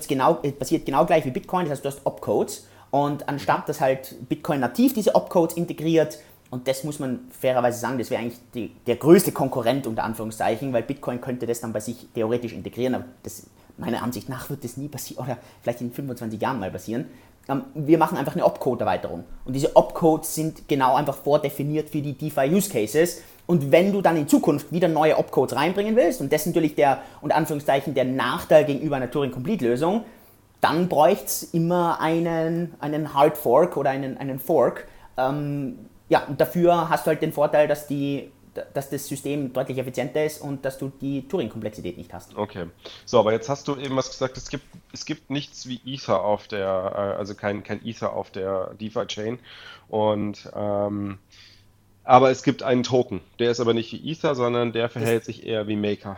genau, 0.07 0.39
äh, 0.41 0.51
passiert 0.51 0.87
genau 0.87 1.05
gleich 1.05 1.23
wie 1.25 1.31
Bitcoin, 1.31 1.65
das 1.65 1.73
heißt, 1.73 1.85
du 1.85 1.89
hast 1.89 2.01
Opcodes. 2.03 2.67
Und 2.89 3.29
anstatt 3.29 3.69
dass 3.69 3.79
halt 3.79 4.15
Bitcoin 4.27 4.59
nativ 4.59 4.95
diese 4.95 5.13
Opcodes 5.13 5.55
integriert, 5.55 6.17
und 6.49 6.67
das 6.67 6.83
muss 6.83 6.99
man 6.99 7.19
fairerweise 7.29 7.79
sagen, 7.79 7.97
das 7.97 8.09
wäre 8.09 8.21
eigentlich 8.21 8.39
die, 8.53 8.71
der 8.85 8.95
größte 8.95 9.31
Konkurrent 9.31 9.85
unter 9.85 10.03
Anführungszeichen, 10.03 10.71
weil 10.73 10.83
Bitcoin 10.83 11.19
könnte 11.19 11.45
das 11.45 11.59
dann 11.59 11.73
bei 11.73 11.79
sich 11.79 12.07
theoretisch 12.13 12.53
integrieren, 12.53 12.95
aber 12.95 13.05
das 13.23 13.47
meiner 13.77 14.01
Ansicht 14.01 14.27
nach 14.27 14.49
wird 14.49 14.63
das 14.63 14.77
nie 14.77 14.87
passieren 14.87 15.23
oder 15.25 15.37
vielleicht 15.61 15.81
in 15.81 15.91
25 15.91 16.41
Jahren 16.41 16.59
mal 16.59 16.71
passieren. 16.71 17.05
Ähm, 17.49 17.63
wir 17.73 17.97
machen 17.97 18.17
einfach 18.17 18.33
eine 18.33 18.45
Opcode-Erweiterung. 18.45 19.23
Und 19.45 19.53
diese 19.53 19.75
Opcodes 19.75 20.35
sind 20.35 20.67
genau 20.67 20.95
einfach 20.95 21.17
vordefiniert 21.17 21.89
für 21.89 22.01
die 22.01 22.13
DeFi-Use-Cases. 22.13 23.21
Und 23.45 23.71
wenn 23.71 23.93
du 23.93 24.01
dann 24.01 24.17
in 24.17 24.27
Zukunft 24.27 24.71
wieder 24.71 24.89
neue 24.89 25.17
Opcodes 25.17 25.55
reinbringen 25.55 25.95
willst, 25.95 26.19
und 26.19 26.33
das 26.33 26.41
ist 26.41 26.47
natürlich 26.47 26.75
der, 26.75 27.01
unter 27.21 27.35
Anführungszeichen, 27.35 27.93
der 27.93 28.03
Nachteil 28.03 28.65
gegenüber 28.65 28.97
einer 28.97 29.09
Turing-Complete-Lösung, 29.09 30.03
dann 30.59 30.89
bräuchte 30.89 31.25
es 31.25 31.43
immer 31.53 32.01
einen, 32.01 32.73
einen 32.79 33.13
Hard 33.13 33.37
Fork 33.37 33.77
oder 33.77 33.91
einen, 33.91 34.17
einen 34.17 34.39
Fork. 34.39 34.87
Ähm, 35.15 35.77
ja, 36.09 36.25
und 36.25 36.39
dafür 36.39 36.89
hast 36.89 37.05
du 37.05 37.09
halt 37.09 37.21
den 37.21 37.33
Vorteil, 37.33 37.67
dass 37.67 37.87
die 37.87 38.31
dass 38.73 38.89
das 38.89 39.07
System 39.07 39.53
deutlich 39.53 39.77
effizienter 39.77 40.25
ist 40.25 40.41
und 40.41 40.65
dass 40.65 40.77
du 40.77 40.91
die 41.01 41.27
Turing-Komplexität 41.27 41.97
nicht 41.97 42.13
hast. 42.13 42.35
Okay. 42.35 42.65
So, 43.05 43.19
aber 43.19 43.31
jetzt 43.31 43.49
hast 43.49 43.67
du 43.67 43.75
eben 43.75 43.95
was 43.95 44.09
gesagt, 44.09 44.37
es 44.37 44.49
gibt, 44.49 44.65
es 44.93 45.05
gibt 45.05 45.29
nichts 45.29 45.67
wie 45.67 45.79
Ether 45.85 46.23
auf 46.23 46.47
der, 46.47 46.65
äh, 46.65 47.19
also 47.19 47.35
kein, 47.35 47.63
kein 47.63 47.85
Ether 47.85 48.13
auf 48.13 48.31
der 48.31 48.73
DeFi-Chain. 48.79 49.39
Und 49.89 50.51
ähm, 50.55 51.19
aber 52.03 52.31
es 52.31 52.41
gibt 52.41 52.63
einen 52.63 52.83
Token. 52.83 53.21
Der 53.37 53.51
ist 53.51 53.59
aber 53.59 53.73
nicht 53.73 53.91
wie 53.91 54.11
Ether, 54.11 54.33
sondern 54.33 54.71
der 54.71 54.89
verhält 54.89 55.19
das 55.19 55.25
sich 55.27 55.45
eher 55.45 55.67
wie 55.67 55.75
Maker. 55.75 56.17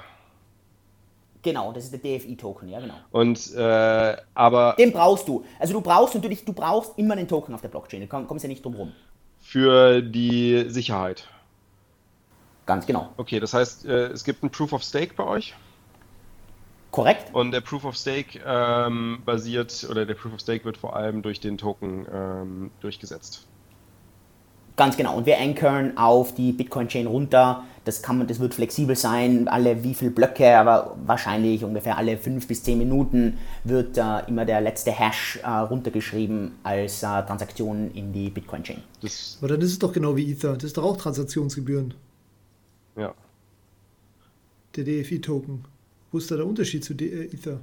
Genau, 1.41 1.71
das 1.71 1.85
ist 1.85 1.93
der 1.93 1.99
DFI-Token, 1.99 2.67
ja 2.67 2.79
genau. 2.79 2.95
Und 3.11 3.55
äh, 3.55 4.17
aber. 4.33 4.75
Den 4.77 4.91
brauchst 4.91 5.27
du. 5.27 5.45
Also 5.57 5.73
du 5.73 5.81
brauchst 5.81 6.13
natürlich, 6.13 6.43
du 6.43 6.53
brauchst 6.53 6.97
immer 6.97 7.13
einen 7.13 7.27
Token 7.27 7.55
auf 7.55 7.61
der 7.61 7.69
Blockchain. 7.69 8.01
Du 8.01 8.07
kommst 8.07 8.43
ja 8.43 8.49
nicht 8.49 8.63
drum 8.63 8.75
rum. 8.75 8.93
Für 9.50 10.04
die 10.04 10.66
Sicherheit. 10.68 11.28
Ganz 12.68 12.86
genau. 12.86 13.12
Okay, 13.18 13.39
das 13.39 13.56
heißt, 13.56 13.84
äh, 13.86 14.10
es 14.10 14.24
gibt 14.24 14.43
ein 14.43 14.52
Proof 14.52 14.74
of 14.74 14.84
Stake 14.84 15.16
bei 15.16 15.24
euch? 15.24 15.56
Korrekt. 16.91 17.34
Und 17.34 17.50
der 17.50 17.62
Proof 17.62 17.84
of 17.84 17.95
Stake 17.95 18.39
ähm, 18.45 19.24
basiert, 19.26 19.88
oder 19.89 20.06
der 20.06 20.14
Proof 20.14 20.36
of 20.36 20.39
Stake 20.39 20.66
wird 20.66 20.78
vor 20.78 20.95
allem 20.95 21.24
durch 21.24 21.39
den 21.39 21.58
Token 21.58 22.06
ähm, 22.14 22.72
durchgesetzt. 22.80 23.47
Ganz 24.80 24.95
genau. 24.95 25.17
Und 25.17 25.25
wir 25.25 25.38
anchorn 25.38 25.97
auf 25.97 26.34
die 26.34 26.53
Bitcoin-Chain 26.53 27.05
runter. 27.05 27.65
Das, 27.84 28.01
kann 28.01 28.17
man, 28.17 28.27
das 28.27 28.39
wird 28.39 28.53
flexibel 28.53 28.95
sein, 28.95 29.49
alle 29.49 29.84
wie 29.84 29.93
viele 29.93 30.09
Blöcke, 30.09 30.57
aber 30.57 30.95
wahrscheinlich 31.05 31.65
ungefähr 31.65 31.97
alle 31.97 32.15
fünf 32.15 32.47
bis 32.47 32.63
zehn 32.63 32.77
Minuten 32.77 33.39
wird 33.65 33.97
äh, 33.97 34.25
immer 34.30 34.45
der 34.45 34.61
letzte 34.61 34.91
Hash 34.91 35.38
äh, 35.43 35.49
runtergeschrieben 35.49 36.53
als 36.63 37.03
äh, 37.03 37.07
Transaktion 37.25 37.91
in 37.93 38.13
die 38.13 38.30
Bitcoin-Chain. 38.30 38.82
Aber 39.39 39.49
dann 39.49 39.59
ist 39.59 39.71
es 39.73 39.80
doch 39.80 39.91
genau 39.91 40.15
wie 40.15 40.32
Ether. 40.32 40.53
Das 40.53 40.63
ist 40.63 40.77
doch 40.77 40.86
auch 40.86 40.95
Transaktionsgebühren. 40.95 41.93
Ja. 42.95 43.13
Der 44.77 44.86
DFI-Token. 44.86 45.65
Wo 46.13 46.19
ist 46.19 46.32
da 46.32 46.38
der 46.38 46.45
Unterschied 46.45 46.86
zu 46.86 46.93
äh, 46.93 47.25
Ether? 47.25 47.59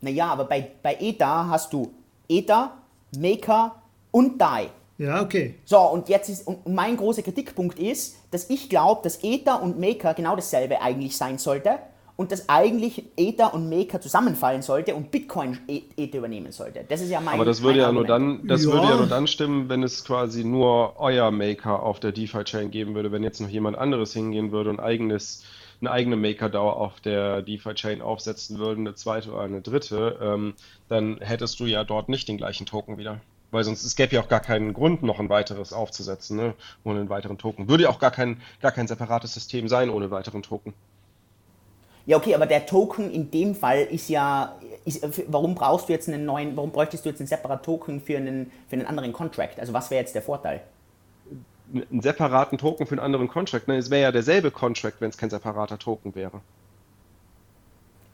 Naja, 0.00 0.32
aber 0.32 0.46
bei, 0.46 0.68
bei 0.82 0.96
Ether 0.98 1.48
hast 1.48 1.72
du 1.72 1.92
Ether, 2.28 2.72
Maker 3.16 3.80
und 4.10 4.40
DAI. 4.40 4.70
Ja, 4.98 5.22
okay. 5.22 5.54
So, 5.64 5.78
und 5.78 6.08
jetzt 6.08 6.28
ist, 6.28 6.46
und 6.46 6.66
mein 6.66 6.96
großer 6.96 7.22
Kritikpunkt 7.22 7.78
ist, 7.78 8.16
dass 8.30 8.48
ich 8.48 8.68
glaube, 8.68 9.02
dass 9.02 9.22
Ether 9.22 9.62
und 9.62 9.78
Maker 9.78 10.14
genau 10.14 10.36
dasselbe 10.36 10.80
eigentlich 10.80 11.16
sein 11.16 11.38
sollte 11.38 11.78
und 12.16 12.32
dass 12.32 12.48
eigentlich 12.48 13.04
Ether 13.16 13.52
und 13.52 13.68
Maker 13.68 14.00
zusammenfallen 14.00 14.62
sollte 14.62 14.94
und 14.94 15.10
Bitcoin 15.10 15.58
e-, 15.68 15.82
Ether 15.96 16.18
übernehmen 16.18 16.50
sollte. 16.50 16.84
Das 16.88 17.02
ist 17.02 17.10
ja 17.10 17.20
mein 17.20 17.34
Aber 17.34 17.44
das 17.44 17.62
würde 17.62 17.80
ja 17.80 17.86
Argument. 17.86 18.08
nur 18.08 18.18
dann, 18.18 18.46
das 18.46 18.64
ja. 18.64 18.72
würde 18.72 18.86
ja 18.88 18.96
nur 18.96 19.06
dann 19.06 19.26
stimmen, 19.26 19.68
wenn 19.68 19.82
es 19.82 20.02
quasi 20.04 20.44
nur 20.44 20.98
euer 20.98 21.30
Maker 21.30 21.82
auf 21.82 22.00
der 22.00 22.12
DeFi-Chain 22.12 22.70
geben 22.70 22.94
würde. 22.94 23.12
Wenn 23.12 23.22
jetzt 23.22 23.40
noch 23.40 23.50
jemand 23.50 23.76
anderes 23.76 24.14
hingehen 24.14 24.50
würde 24.50 24.70
und 24.70 24.80
eigenes, 24.80 25.44
eine 25.82 25.90
eigene 25.90 26.16
Maker-DAO 26.16 26.70
auf 26.70 27.00
der 27.00 27.42
DeFi-Chain 27.42 28.00
aufsetzen 28.00 28.58
würde, 28.58 28.80
eine 28.80 28.94
zweite 28.94 29.30
oder 29.30 29.42
eine 29.42 29.60
dritte, 29.60 30.18
ähm, 30.22 30.54
dann 30.88 31.18
hättest 31.20 31.60
du 31.60 31.66
ja 31.66 31.84
dort 31.84 32.08
nicht 32.08 32.28
den 32.28 32.38
gleichen 32.38 32.64
Token 32.64 32.96
wieder. 32.96 33.20
Weil 33.50 33.64
sonst 33.64 33.84
es 33.84 33.96
gäbe 33.96 34.16
ja 34.16 34.22
auch 34.22 34.28
gar 34.28 34.40
keinen 34.40 34.74
Grund, 34.74 35.02
noch 35.02 35.20
ein 35.20 35.28
weiteres 35.28 35.72
aufzusetzen, 35.72 36.36
ne? 36.36 36.54
ohne 36.84 37.00
einen 37.00 37.08
weiteren 37.08 37.38
Token. 37.38 37.68
Würde 37.68 37.84
ja 37.84 37.90
auch 37.90 37.98
gar 37.98 38.10
kein, 38.10 38.40
gar 38.60 38.72
kein 38.72 38.88
separates 38.88 39.34
System 39.34 39.68
sein 39.68 39.88
ohne 39.88 40.10
weiteren 40.10 40.42
Token. 40.42 40.74
Ja, 42.06 42.16
okay, 42.16 42.36
aber 42.36 42.46
der 42.46 42.66
Token 42.66 43.10
in 43.10 43.32
dem 43.32 43.54
Fall 43.54 43.82
ist 43.82 44.08
ja, 44.08 44.56
ist, 44.84 45.04
warum 45.26 45.56
brauchst 45.56 45.88
du 45.88 45.92
jetzt 45.92 46.08
einen 46.08 46.24
neuen, 46.24 46.56
warum 46.56 46.70
bräuchtest 46.70 47.04
du 47.04 47.08
jetzt 47.08 47.20
einen 47.20 47.26
separaten 47.26 47.64
Token 47.64 48.00
für 48.00 48.16
einen, 48.16 48.52
für 48.68 48.76
einen 48.76 48.86
anderen 48.86 49.12
Contract? 49.12 49.58
Also 49.58 49.72
was 49.72 49.90
wäre 49.90 50.02
jetzt 50.02 50.14
der 50.14 50.22
Vorteil? 50.22 50.60
Einen 51.74 52.00
separaten 52.00 52.58
Token 52.58 52.86
für 52.86 52.92
einen 52.92 53.00
anderen 53.00 53.26
Contract? 53.26 53.66
Ne, 53.66 53.76
es 53.76 53.90
wäre 53.90 54.02
ja 54.02 54.12
derselbe 54.12 54.52
Contract, 54.52 55.00
wenn 55.00 55.10
es 55.10 55.18
kein 55.18 55.30
separater 55.30 55.80
Token 55.80 56.14
wäre. 56.14 56.40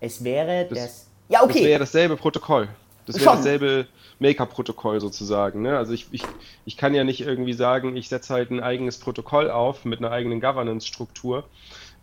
Es 0.00 0.24
wäre 0.24 0.66
das, 0.70 0.78
das, 0.78 1.06
ja 1.28 1.42
okay. 1.42 1.58
Das 1.58 1.64
wäre 1.64 1.78
dasselbe 1.80 2.16
Protokoll. 2.16 2.68
Das 3.07 3.18
wäre 3.20 3.36
dasselbe 3.36 3.86
Maker-Protokoll 4.20 5.00
sozusagen. 5.00 5.62
Ne? 5.62 5.76
Also 5.76 5.92
ich, 5.92 6.07
ich, 6.12 6.22
ich 6.64 6.76
kann 6.76 6.94
ja 6.94 7.05
nicht 7.05 7.20
irgendwie 7.20 7.53
sagen, 7.53 7.96
ich 7.96 8.09
setze 8.09 8.34
halt 8.34 8.50
ein 8.50 8.61
eigenes 8.61 8.98
Protokoll 8.98 9.50
auf 9.50 9.84
mit 9.84 9.98
einer 9.98 10.11
eigenen 10.11 10.40
Governance-Struktur 10.40 11.44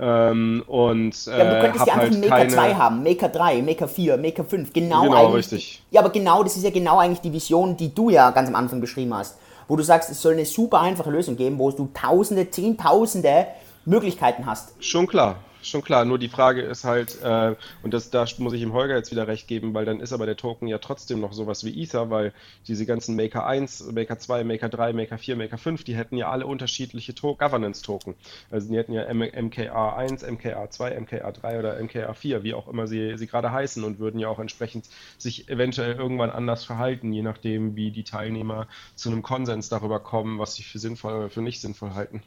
ähm, 0.01 0.63
und, 0.65 1.27
äh, 1.27 1.37
ja, 1.37 1.53
du 1.55 1.61
könntest 1.61 1.87
ja 1.87 1.93
einfach 1.93 2.09
halt 2.09 2.19
Maker 2.21 2.37
keine... 2.37 2.53
2 2.53 2.75
haben, 2.75 3.03
Maker 3.03 3.29
3, 3.29 3.61
Maker 3.61 3.87
4, 3.87 4.17
Maker 4.17 4.43
5. 4.45 4.71
Genau, 4.71 5.03
genau 5.03 5.27
richtig. 5.27 5.83
Ja, 5.91 5.99
aber 5.99 6.09
genau, 6.09 6.41
das 6.41 6.55
ist 6.55 6.63
ja 6.63 6.69
genau 6.69 6.99
eigentlich 6.99 7.19
die 7.19 7.33
Vision, 7.33 7.75
die 7.75 7.93
du 7.93 8.09
ja 8.09 8.31
ganz 8.31 8.47
am 8.47 8.55
Anfang 8.55 8.79
beschrieben 8.79 9.13
hast. 9.13 9.37
Wo 9.67 9.75
du 9.75 9.83
sagst, 9.83 10.09
es 10.09 10.21
soll 10.21 10.33
eine 10.33 10.45
super 10.45 10.79
einfache 10.79 11.11
Lösung 11.11 11.35
geben, 11.35 11.59
wo 11.59 11.69
du 11.71 11.89
Tausende, 11.93 12.49
Zehntausende 12.49 13.47
Möglichkeiten 13.85 14.45
hast. 14.45 14.71
Schon 14.79 15.05
klar, 15.05 15.35
schon 15.61 15.81
klar. 15.81 16.05
Nur 16.05 16.19
die 16.19 16.29
Frage 16.29 16.61
ist 16.61 16.83
halt, 16.83 17.21
äh, 17.21 17.55
und 17.83 17.93
das, 17.93 18.09
da 18.09 18.25
muss 18.37 18.53
ich 18.53 18.61
dem 18.61 18.73
Holger 18.73 18.95
jetzt 18.95 19.11
wieder 19.11 19.27
recht 19.27 19.47
geben, 19.47 19.73
weil 19.73 19.85
dann 19.85 19.99
ist 19.99 20.13
aber 20.13 20.25
der 20.25 20.37
Token 20.37 20.67
ja 20.67 20.77
trotzdem 20.77 21.19
noch 21.19 21.33
sowas 21.33 21.63
wie 21.63 21.81
Ether, 21.81 22.09
weil 22.09 22.33
diese 22.67 22.85
ganzen 22.85 23.15
Maker 23.15 23.45
1, 23.45 23.91
Maker 23.91 24.19
2, 24.19 24.43
Maker 24.43 24.69
3, 24.69 24.93
Maker 24.93 25.17
4, 25.17 25.35
Maker 25.35 25.57
5, 25.57 25.83
die 25.83 25.95
hätten 25.95 26.17
ja 26.17 26.29
alle 26.29 26.45
unterschiedliche 26.45 27.13
to 27.13 27.35
Governance-Token. 27.35 28.15
Also 28.51 28.69
die 28.69 28.77
hätten 28.77 28.93
ja 28.93 29.11
MKA 29.13 29.95
1, 29.95 30.25
MKA 30.29 30.69
2, 30.69 30.99
MKA 30.99 31.31
3 31.31 31.59
oder 31.59 31.81
MKA 31.81 32.13
4, 32.13 32.43
wie 32.43 32.53
auch 32.53 32.67
immer 32.67 32.87
sie, 32.87 33.17
sie 33.17 33.27
gerade 33.27 33.51
heißen 33.51 33.83
und 33.83 33.99
würden 33.99 34.19
ja 34.19 34.27
auch 34.29 34.39
entsprechend 34.39 34.85
sich 35.17 35.49
eventuell 35.49 35.95
irgendwann 35.95 36.29
anders 36.29 36.63
verhalten, 36.65 37.11
je 37.13 37.21
nachdem, 37.21 37.75
wie 37.75 37.91
die 37.91 38.03
Teilnehmer 38.03 38.67
zu 38.95 39.09
einem 39.09 39.23
Konsens 39.23 39.69
darüber 39.69 39.99
kommen, 39.99 40.39
was 40.39 40.55
sie 40.55 40.63
für 40.63 40.79
sinnvoll 40.79 41.13
oder 41.13 41.29
für 41.29 41.41
nicht 41.41 41.61
sinnvoll 41.61 41.93
halten. 41.93 42.23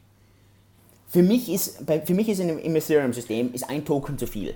Für 1.13 1.21
mich 1.21 1.47
ist, 1.47 1.77
für 2.05 2.13
mich 2.15 2.27
ist 2.27 2.39
in, 2.39 2.57
im 2.57 2.75
Ethereum-System 2.75 3.53
ist 3.53 3.69
ein 3.69 3.85
Token 3.85 4.17
zu 4.17 4.25
viel. 4.25 4.55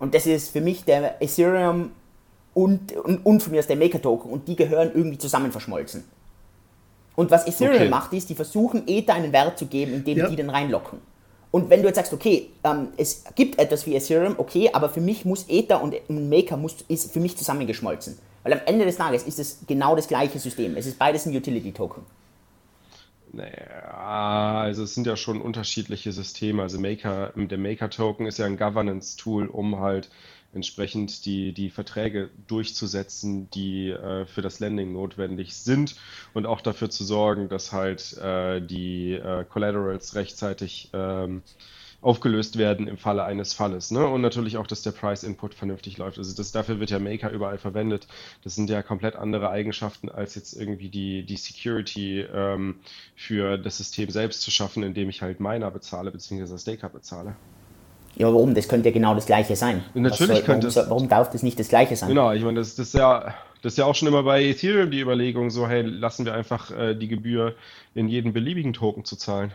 Und 0.00 0.14
das 0.14 0.26
ist 0.26 0.50
für 0.50 0.60
mich 0.60 0.84
der 0.84 1.22
Ethereum 1.22 1.92
und, 2.54 2.90
und, 2.96 3.24
und 3.24 3.40
von 3.40 3.52
mir 3.52 3.60
ist 3.60 3.68
der 3.68 3.76
Maker-Token 3.76 4.28
und 4.28 4.48
die 4.48 4.56
gehören 4.56 4.90
irgendwie 4.92 5.16
zusammen 5.16 5.52
verschmolzen. 5.52 6.02
Und 7.14 7.30
was 7.30 7.46
Ethereum 7.46 7.76
okay. 7.76 7.88
macht, 7.88 8.12
ist, 8.14 8.28
die 8.28 8.34
versuchen 8.34 8.82
Ether 8.88 9.14
einen 9.14 9.32
Wert 9.32 9.56
zu 9.56 9.66
geben, 9.66 9.94
indem 9.94 10.18
ja. 10.18 10.28
die 10.28 10.34
den 10.34 10.50
reinlocken. 10.50 10.98
Und 11.52 11.70
wenn 11.70 11.82
du 11.82 11.86
jetzt 11.86 11.96
sagst, 11.96 12.12
okay, 12.12 12.48
ähm, 12.64 12.88
es 12.96 13.22
gibt 13.36 13.60
etwas 13.60 13.86
wie 13.86 13.94
Ethereum, 13.94 14.34
okay, 14.38 14.70
aber 14.72 14.88
für 14.88 15.00
mich 15.00 15.24
muss 15.24 15.44
Ether 15.48 15.80
und 15.80 15.94
Maker 16.08 16.56
muss, 16.56 16.74
ist 16.88 17.12
für 17.12 17.20
mich 17.20 17.36
zusammengeschmolzen. 17.36 18.18
Weil 18.42 18.54
am 18.54 18.60
Ende 18.66 18.86
des 18.86 18.96
Tages 18.96 19.22
ist 19.22 19.38
es 19.38 19.58
genau 19.68 19.94
das 19.94 20.08
gleiche 20.08 20.40
System. 20.40 20.76
Es 20.76 20.86
ist 20.86 20.98
beides 20.98 21.26
ein 21.26 21.36
Utility-Token. 21.36 22.02
Naja, 23.32 24.60
also 24.60 24.82
es 24.82 24.94
sind 24.94 25.06
ja 25.06 25.16
schon 25.16 25.40
unterschiedliche 25.40 26.12
Systeme. 26.12 26.62
Also 26.62 26.78
Maker, 26.78 27.32
der 27.34 27.58
Maker-Token 27.58 28.26
ist 28.26 28.38
ja 28.38 28.44
ein 28.44 28.58
Governance-Tool, 28.58 29.46
um 29.46 29.80
halt 29.80 30.10
entsprechend 30.52 31.24
die, 31.24 31.52
die 31.52 31.70
Verträge 31.70 32.28
durchzusetzen, 32.46 33.48
die 33.50 33.88
äh, 33.88 34.26
für 34.26 34.42
das 34.42 34.60
Landing 34.60 34.92
notwendig 34.92 35.56
sind 35.56 35.96
und 36.34 36.44
auch 36.44 36.60
dafür 36.60 36.90
zu 36.90 37.04
sorgen, 37.04 37.48
dass 37.48 37.72
halt 37.72 38.18
äh, 38.18 38.60
die 38.60 39.14
äh, 39.14 39.44
Collaterals 39.44 40.14
rechtzeitig 40.14 40.90
ähm, 40.92 41.42
aufgelöst 42.02 42.58
werden 42.58 42.88
im 42.88 42.98
Falle 42.98 43.24
eines 43.24 43.54
Falles. 43.54 43.92
Ne? 43.92 44.04
Und 44.06 44.20
natürlich 44.20 44.56
auch, 44.56 44.66
dass 44.66 44.82
der 44.82 44.90
Price 44.90 45.22
Input 45.22 45.54
vernünftig 45.54 45.98
läuft. 45.98 46.18
Also 46.18 46.34
das, 46.36 46.50
dafür 46.50 46.80
wird 46.80 46.90
ja 46.90 46.98
Maker 46.98 47.30
überall 47.30 47.58
verwendet. 47.58 48.08
Das 48.42 48.56
sind 48.56 48.68
ja 48.68 48.82
komplett 48.82 49.14
andere 49.14 49.50
Eigenschaften, 49.50 50.08
als 50.08 50.34
jetzt 50.34 50.52
irgendwie 50.52 50.88
die, 50.88 51.24
die 51.24 51.36
Security 51.36 52.20
ähm, 52.20 52.76
für 53.14 53.56
das 53.56 53.78
System 53.78 54.10
selbst 54.10 54.42
zu 54.42 54.50
schaffen, 54.50 54.82
indem 54.82 55.08
ich 55.08 55.22
halt 55.22 55.38
Miner 55.38 55.70
bezahle, 55.70 56.10
beziehungsweise 56.10 56.58
Staker 56.58 56.88
bezahle. 56.88 57.36
Ja, 58.16 58.26
warum? 58.26 58.54
Das 58.54 58.68
könnte 58.68 58.88
ja 58.88 58.92
genau 58.92 59.14
das 59.14 59.26
Gleiche 59.26 59.56
sein. 59.56 59.82
Natürlich 59.94 60.38
soll, 60.38 60.44
könnte 60.44 60.66
warum, 60.74 60.82
es. 60.82 60.90
Warum 60.90 61.08
darf 61.08 61.30
das 61.30 61.42
nicht 61.42 61.58
das 61.58 61.68
Gleiche 61.68 61.96
sein? 61.96 62.08
Genau, 62.08 62.32
ich 62.32 62.42
meine, 62.42 62.58
das, 62.58 62.74
das, 62.74 62.88
ist 62.88 62.94
ja, 62.94 63.32
das 63.62 63.74
ist 63.74 63.78
ja 63.78 63.86
auch 63.86 63.94
schon 63.94 64.08
immer 64.08 64.24
bei 64.24 64.42
Ethereum 64.42 64.90
die 64.90 65.00
Überlegung, 65.00 65.50
so, 65.50 65.68
hey, 65.68 65.82
lassen 65.82 66.26
wir 66.26 66.34
einfach 66.34 66.70
äh, 66.76 66.94
die 66.94 67.08
Gebühr 67.08 67.54
in 67.94 68.08
jeden 68.08 68.32
beliebigen 68.32 68.72
Token 68.72 69.04
zu 69.04 69.16
zahlen. 69.16 69.52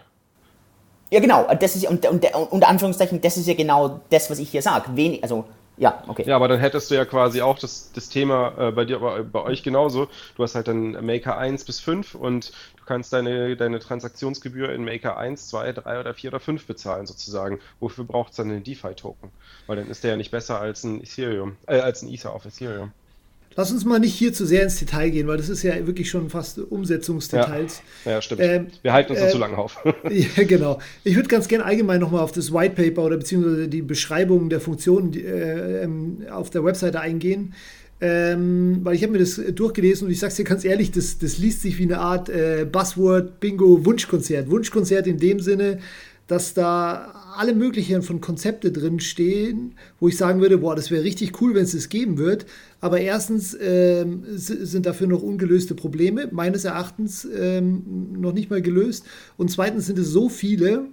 Ja, 1.10 1.20
genau. 1.20 1.48
Das 1.60 1.76
ist, 1.76 1.88
und, 1.88 2.06
und, 2.06 2.26
unter 2.52 2.68
Anführungszeichen, 2.68 3.22
das 3.22 3.38
ist 3.38 3.48
ja 3.48 3.54
genau 3.54 4.02
das, 4.10 4.30
was 4.30 4.40
ich 4.40 4.50
hier 4.50 4.62
sage. 4.62 5.20
Also 5.22 5.46
ja, 5.78 6.04
okay. 6.08 6.24
Ja, 6.26 6.36
aber 6.36 6.48
dann 6.48 6.60
hättest 6.60 6.90
du 6.90 6.96
ja 6.96 7.06
quasi 7.06 7.42
auch 7.42 7.60
das, 7.60 7.92
das 7.94 8.10
Thema 8.10 8.54
äh, 8.58 8.72
bei 8.72 8.84
dir, 8.84 9.00
bei, 9.00 9.22
bei 9.22 9.44
euch 9.44 9.62
genauso. 9.62 10.08
Du 10.36 10.44
hast 10.44 10.56
halt 10.56 10.68
dann 10.68 11.06
Maker 11.06 11.38
1 11.38 11.66
bis 11.66 11.80
5 11.80 12.16
und 12.16 12.52
du 12.78 12.86
kannst 12.86 13.14
deine, 13.14 13.56
deine 13.56 13.80
Transaktionsgebühr 13.80 14.72
in 14.74 14.84
Maker 14.84 15.18
1, 15.18 15.50
2, 15.50 15.74
3 15.74 16.00
oder 16.00 16.14
4 16.16 16.32
oder 16.32 16.40
5 16.40 16.66
bezahlen 16.66 17.06
sozusagen. 17.06 17.60
Wofür 17.80 18.06
braucht 18.06 18.32
es 18.32 18.38
dann 18.38 18.50
einen 18.50 18.64
DeFi-Token? 18.64 19.30
Weil 19.68 19.78
dann 19.78 19.90
ist 19.90 20.04
der 20.04 20.12
ja 20.12 20.18
nicht 20.18 20.32
besser 20.32 20.60
als 20.60 20.84
ein 20.84 21.02
Ethereum, 21.02 21.58
äh, 21.68 21.80
als 21.80 22.02
ein 22.02 22.12
Ether 22.12 22.34
auf 22.34 22.46
Ethereum. 22.46 22.92
Lass 23.58 23.72
uns 23.72 23.86
mal 23.86 24.00
nicht 24.00 24.14
hier 24.14 24.34
zu 24.34 24.46
sehr 24.46 24.62
ins 24.62 24.78
Detail 24.78 25.10
gehen, 25.10 25.26
weil 25.28 25.38
das 25.38 25.50
ist 25.50 25.64
ja 25.64 25.88
wirklich 25.88 26.12
schon 26.12 26.30
fast 26.30 26.60
Umsetzungsdetails. 26.60 27.82
Ja, 28.06 28.12
ja 28.12 28.22
stimmt. 28.22 28.42
Ähm, 28.44 28.68
Wir 28.84 28.94
halten 28.94 29.14
uns 29.14 29.22
äh, 29.22 29.30
zu 29.30 29.40
lange 29.40 29.58
auf. 29.58 29.84
ja, 30.12 30.44
genau. 30.44 30.80
Ich 31.04 31.16
würde 31.16 31.28
ganz 31.28 31.48
gerne 31.48 31.66
allgemein 31.66 32.00
nochmal 32.00 32.22
auf 32.22 32.32
das 32.32 32.54
White 32.54 32.76
Paper 32.76 33.06
oder 33.06 33.18
beziehungsweise 33.18 33.68
die 33.68 33.82
Beschreibung 33.82 34.52
der 34.52 34.62
Funktionen 34.62 35.12
äh, 35.16 35.82
ähm, 35.82 36.20
auf 36.30 36.52
der 36.52 36.64
Webseite 36.64 37.02
eingehen. 37.02 37.56
Ähm, 38.00 38.82
weil 38.84 38.94
ich 38.94 39.02
habe 39.02 39.14
mir 39.14 39.20
das 39.20 39.42
durchgelesen 39.56 40.06
und 40.06 40.14
ich 40.14 40.20
sage 40.20 40.30
es 40.30 40.36
dir 40.36 40.44
ganz 40.44 40.64
ehrlich, 40.64 40.92
das, 40.92 41.18
das 41.18 41.40
liest 41.40 41.64
sich 41.64 41.80
wie 41.80 41.86
eine 41.86 41.98
Art 41.98 42.30
äh, 42.30 42.68
Buzzword, 42.72 43.40
Bingo, 43.40 43.84
Wunschkonzert. 43.84 44.52
Wunschkonzert 44.52 45.08
in 45.08 45.18
dem 45.18 45.40
Sinne, 45.40 45.80
dass 46.28 46.54
da 46.54 47.17
alle 47.38 47.54
möglichen 47.54 48.02
von 48.02 48.22
Konzepte 48.22 48.72
drin 48.72 49.00
stehen, 49.00 49.76
wo 50.00 50.08
ich 50.08 50.18
sagen 50.18 50.42
würde, 50.42 50.58
boah, 50.58 50.76
das 50.76 50.92
wäre 50.92 51.04
richtig 51.04 51.42
cool, 51.42 51.54
wenn 51.54 51.64
es 51.64 51.72
das 51.72 51.90
geben 51.90 52.18
wird. 52.18 52.46
Aber 52.82 53.00
erstens 53.00 53.58
ähm, 53.60 54.24
sind 54.36 54.86
dafür 54.86 55.08
noch 55.08 55.22
ungelöste 55.22 55.76
Probleme, 55.76 56.28
meines 56.32 56.66
Erachtens 56.66 57.28
ähm, 57.38 57.84
noch 58.20 58.34
nicht 58.34 58.50
mal 58.50 58.62
gelöst. 58.62 59.06
Und 59.38 59.52
zweitens 59.52 59.86
sind 59.86 60.00
es 60.00 60.10
so 60.10 60.30
viele 60.30 60.86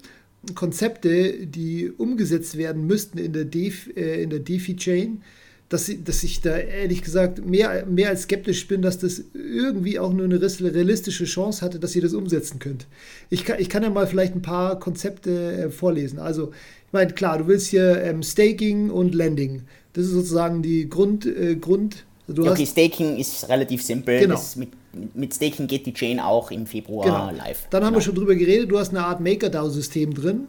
Konzepte, 0.54 1.46
die 1.46 1.90
umgesetzt 1.90 2.58
werden 2.58 2.86
müssten 2.86 3.18
in 3.18 3.32
der, 3.32 3.46
äh, 3.54 4.22
in 4.22 4.30
der 4.30 4.40
DeFi-Chain, 4.40 5.22
dass, 5.68 5.90
dass 6.04 6.22
ich 6.22 6.40
da 6.40 6.56
ehrlich 6.56 7.02
gesagt 7.02 7.44
mehr, 7.44 7.86
mehr 7.86 8.10
als 8.10 8.22
skeptisch 8.22 8.68
bin, 8.68 8.82
dass 8.82 8.98
das 8.98 9.24
irgendwie 9.32 9.98
auch 9.98 10.12
nur 10.12 10.26
eine 10.26 10.40
realistische 10.40 11.24
Chance 11.24 11.64
hatte, 11.64 11.78
dass 11.78 11.96
ihr 11.96 12.02
das 12.02 12.12
umsetzen 12.12 12.58
könnt. 12.58 12.86
Ich 13.30 13.44
kann, 13.44 13.58
ich 13.58 13.68
kann 13.68 13.82
ja 13.82 13.90
mal 13.90 14.06
vielleicht 14.06 14.34
ein 14.34 14.42
paar 14.42 14.78
Konzepte 14.78 15.52
äh, 15.52 15.70
vorlesen. 15.70 16.18
Also, 16.18 16.50
ich 16.86 16.92
meine, 16.92 17.12
klar, 17.12 17.38
du 17.38 17.46
willst 17.46 17.68
hier 17.68 18.02
ähm, 18.02 18.22
Staking 18.22 18.90
und 18.90 19.14
Lending. 19.14 19.62
Das 19.94 20.04
ist 20.04 20.12
sozusagen 20.12 20.62
die 20.62 20.88
Grund. 20.88 21.24
Äh, 21.26 21.56
Grund 21.56 22.04
du 22.26 22.48
okay, 22.48 22.66
Staking 22.66 23.16
ist 23.16 23.48
relativ 23.48 23.82
simpel. 23.82 24.20
Genau. 24.20 24.40
Mit, 24.56 24.70
mit, 25.14 25.34
Staking 25.34 25.66
geht 25.66 25.86
die 25.86 25.94
Chain 25.94 26.20
auch 26.20 26.50
im 26.50 26.66
Februar 26.66 27.04
genau. 27.30 27.42
live. 27.44 27.66
Dann 27.70 27.82
haben 27.82 27.88
genau. 27.88 27.98
wir 27.98 28.02
schon 28.02 28.14
drüber 28.14 28.34
geredet. 28.34 28.70
Du 28.70 28.78
hast 28.78 28.90
eine 28.90 29.04
Art 29.04 29.20
MakerDAO-System 29.20 30.14
drin. 30.14 30.46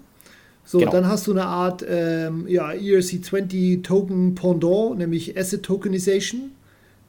So, 0.66 0.80
genau. 0.80 0.92
dann 0.92 1.08
hast 1.08 1.28
du 1.28 1.32
eine 1.32 1.46
Art 1.46 1.86
ähm, 1.88 2.48
ja, 2.48 2.70
ERC20 2.70 3.84
Token 3.84 4.34
Pendant, 4.34 4.98
nämlich 4.98 5.38
Asset 5.38 5.64
Tokenization 5.64 6.52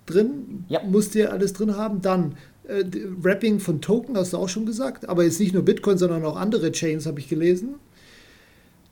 drin. 0.05 0.65
Ja. 0.69 0.83
Musst 0.83 1.15
ja 1.15 1.29
alles 1.29 1.55
drin 1.55 1.75
haben. 1.77 2.03
Dann 2.03 2.37
äh, 2.69 2.85
Wrapping 3.19 3.59
von 3.59 3.81
Token, 3.81 4.17
hast 4.17 4.35
du 4.35 4.37
auch 4.37 4.49
schon 4.49 4.67
gesagt. 4.67 5.09
Aber 5.09 5.25
jetzt 5.25 5.41
nicht 5.41 5.55
nur 5.55 5.65
Bitcoin, 5.65 5.97
sondern 5.97 6.25
auch 6.25 6.37
andere 6.37 6.71
Chains 6.71 7.07
habe 7.07 7.19
ich 7.19 7.29
gelesen. 7.29 7.77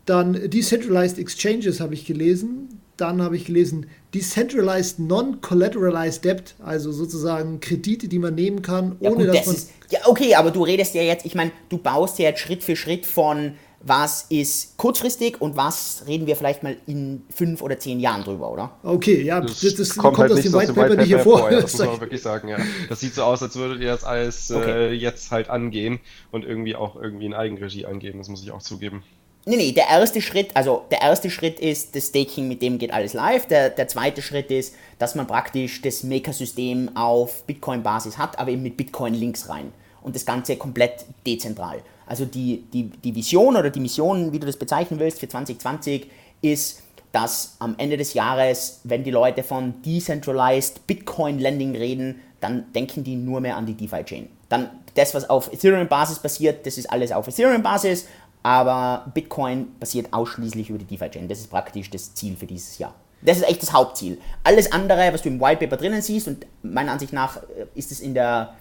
Dann 0.06 0.50
Decentralized 0.50 1.18
Exchanges 1.18 1.80
habe 1.80 1.94
ich 1.94 2.06
gelesen. 2.06 2.80
Dann 2.96 3.20
habe 3.20 3.36
ich 3.36 3.46
gelesen 3.46 3.86
Decentralized 4.14 5.00
Non-Collateralized 5.00 6.24
Debt, 6.24 6.54
also 6.62 6.92
sozusagen 6.92 7.58
Kredite, 7.60 8.06
die 8.06 8.20
man 8.20 8.34
nehmen 8.36 8.62
kann, 8.62 8.96
ohne 9.00 9.02
ja, 9.02 9.10
gut, 9.10 9.28
dass 9.28 9.36
das 9.36 9.46
man. 9.46 9.56
Ist, 9.56 9.70
ja, 9.90 9.98
okay, 10.06 10.34
aber 10.36 10.52
du 10.52 10.62
redest 10.62 10.94
ja 10.94 11.02
jetzt, 11.02 11.26
ich 11.26 11.34
meine, 11.34 11.50
du 11.68 11.78
baust 11.78 12.18
ja 12.20 12.26
jetzt 12.26 12.40
Schritt 12.40 12.62
für 12.62 12.76
Schritt 12.76 13.04
von 13.04 13.54
was 13.86 14.26
ist 14.30 14.76
kurzfristig 14.76 15.40
und 15.40 15.56
was 15.56 16.04
reden 16.06 16.26
wir 16.26 16.36
vielleicht 16.36 16.62
mal 16.62 16.76
in 16.86 17.22
fünf 17.30 17.60
oder 17.60 17.78
zehn 17.78 18.00
Jahren 18.00 18.24
drüber, 18.24 18.50
oder? 18.50 18.70
Okay, 18.82 19.22
ja, 19.22 19.40
das, 19.40 19.60
das, 19.60 19.74
das 19.74 19.90
kommt, 19.90 20.16
kommt 20.16 20.30
halt 20.30 20.32
aus 20.32 20.40
dem 20.40 20.52
White 20.54 20.72
Paper 20.72 20.96
nicht 20.96 21.10
hervor. 21.10 21.38
Vor, 21.38 21.52
ja, 21.52 21.60
das 21.60 21.76
muss 21.76 21.86
man 21.86 22.00
wirklich 22.00 22.22
sagen, 22.22 22.48
ja. 22.48 22.58
Das 22.88 23.00
sieht 23.00 23.14
so 23.14 23.22
aus, 23.22 23.42
als 23.42 23.56
würdet 23.56 23.80
ihr 23.80 23.88
das 23.88 24.04
alles 24.04 24.50
äh, 24.50 24.54
okay. 24.54 24.70
äh, 24.70 24.92
jetzt 24.92 25.30
halt 25.30 25.50
angehen 25.50 26.00
und 26.30 26.44
irgendwie 26.44 26.76
auch 26.76 26.96
irgendwie 26.96 27.26
in 27.26 27.34
Eigenregie 27.34 27.84
angehen, 27.84 28.18
das 28.18 28.28
muss 28.28 28.42
ich 28.42 28.50
auch 28.50 28.62
zugeben. 28.62 29.02
Nee, 29.46 29.56
nee, 29.56 29.72
der 29.72 29.88
erste 29.90 30.22
Schritt, 30.22 30.56
also 30.56 30.84
der 30.90 31.02
erste 31.02 31.28
Schritt 31.28 31.60
ist 31.60 31.94
das 31.94 32.06
Staking, 32.06 32.48
mit 32.48 32.62
dem 32.62 32.78
geht 32.78 32.92
alles 32.92 33.12
live. 33.12 33.46
Der, 33.46 33.68
der 33.68 33.88
zweite 33.88 34.22
Schritt 34.22 34.50
ist, 34.50 34.74
dass 34.98 35.14
man 35.14 35.26
praktisch 35.26 35.82
das 35.82 36.02
Maker-System 36.02 36.96
auf 36.96 37.42
Bitcoin-Basis 37.44 38.16
hat, 38.16 38.38
aber 38.38 38.52
eben 38.52 38.62
mit 38.62 38.78
Bitcoin-Links 38.78 39.50
rein. 39.50 39.72
Und 40.00 40.16
das 40.16 40.24
Ganze 40.24 40.56
komplett 40.56 41.04
dezentral. 41.26 41.82
Also 42.06 42.24
die, 42.24 42.64
die, 42.72 42.90
die 42.90 43.14
Vision 43.14 43.56
oder 43.56 43.70
die 43.70 43.80
Mission, 43.80 44.32
wie 44.32 44.38
du 44.38 44.46
das 44.46 44.56
bezeichnen 44.56 45.00
willst, 45.00 45.20
für 45.20 45.28
2020 45.28 46.10
ist, 46.42 46.82
dass 47.12 47.56
am 47.60 47.76
Ende 47.78 47.96
des 47.96 48.14
Jahres, 48.14 48.80
wenn 48.84 49.04
die 49.04 49.10
Leute 49.10 49.42
von 49.42 49.80
Decentralized 49.82 50.86
Bitcoin 50.86 51.38
Lending 51.38 51.76
reden, 51.76 52.20
dann 52.40 52.72
denken 52.72 53.04
die 53.04 53.16
nur 53.16 53.40
mehr 53.40 53.56
an 53.56 53.66
die 53.66 53.74
DeFi-Chain. 53.74 54.28
Dann 54.48 54.70
das, 54.94 55.14
was 55.14 55.30
auf 55.30 55.52
Ethereum-Basis 55.52 56.18
passiert, 56.18 56.66
das 56.66 56.76
ist 56.76 56.90
alles 56.90 57.12
auf 57.12 57.28
Ethereum-Basis, 57.28 58.06
aber 58.42 59.10
Bitcoin 59.14 59.68
basiert 59.80 60.12
ausschließlich 60.12 60.70
über 60.70 60.78
die 60.78 60.84
DeFi-Chain. 60.84 61.28
Das 61.28 61.38
ist 61.38 61.50
praktisch 61.50 61.88
das 61.88 62.14
Ziel 62.14 62.36
für 62.36 62.46
dieses 62.46 62.78
Jahr. 62.78 62.94
Das 63.22 63.38
ist 63.38 63.48
echt 63.48 63.62
das 63.62 63.72
Hauptziel. 63.72 64.18
Alles 64.42 64.70
andere, 64.70 65.12
was 65.12 65.22
du 65.22 65.30
im 65.30 65.40
White 65.40 65.64
Paper 65.64 65.78
drinnen 65.78 66.02
siehst, 66.02 66.28
und 66.28 66.46
meiner 66.62 66.92
Ansicht 66.92 67.12
nach 67.12 67.38
äh, 67.38 67.66
ist 67.74 67.90
es 67.90 68.00
in 68.00 68.12
der 68.12 68.54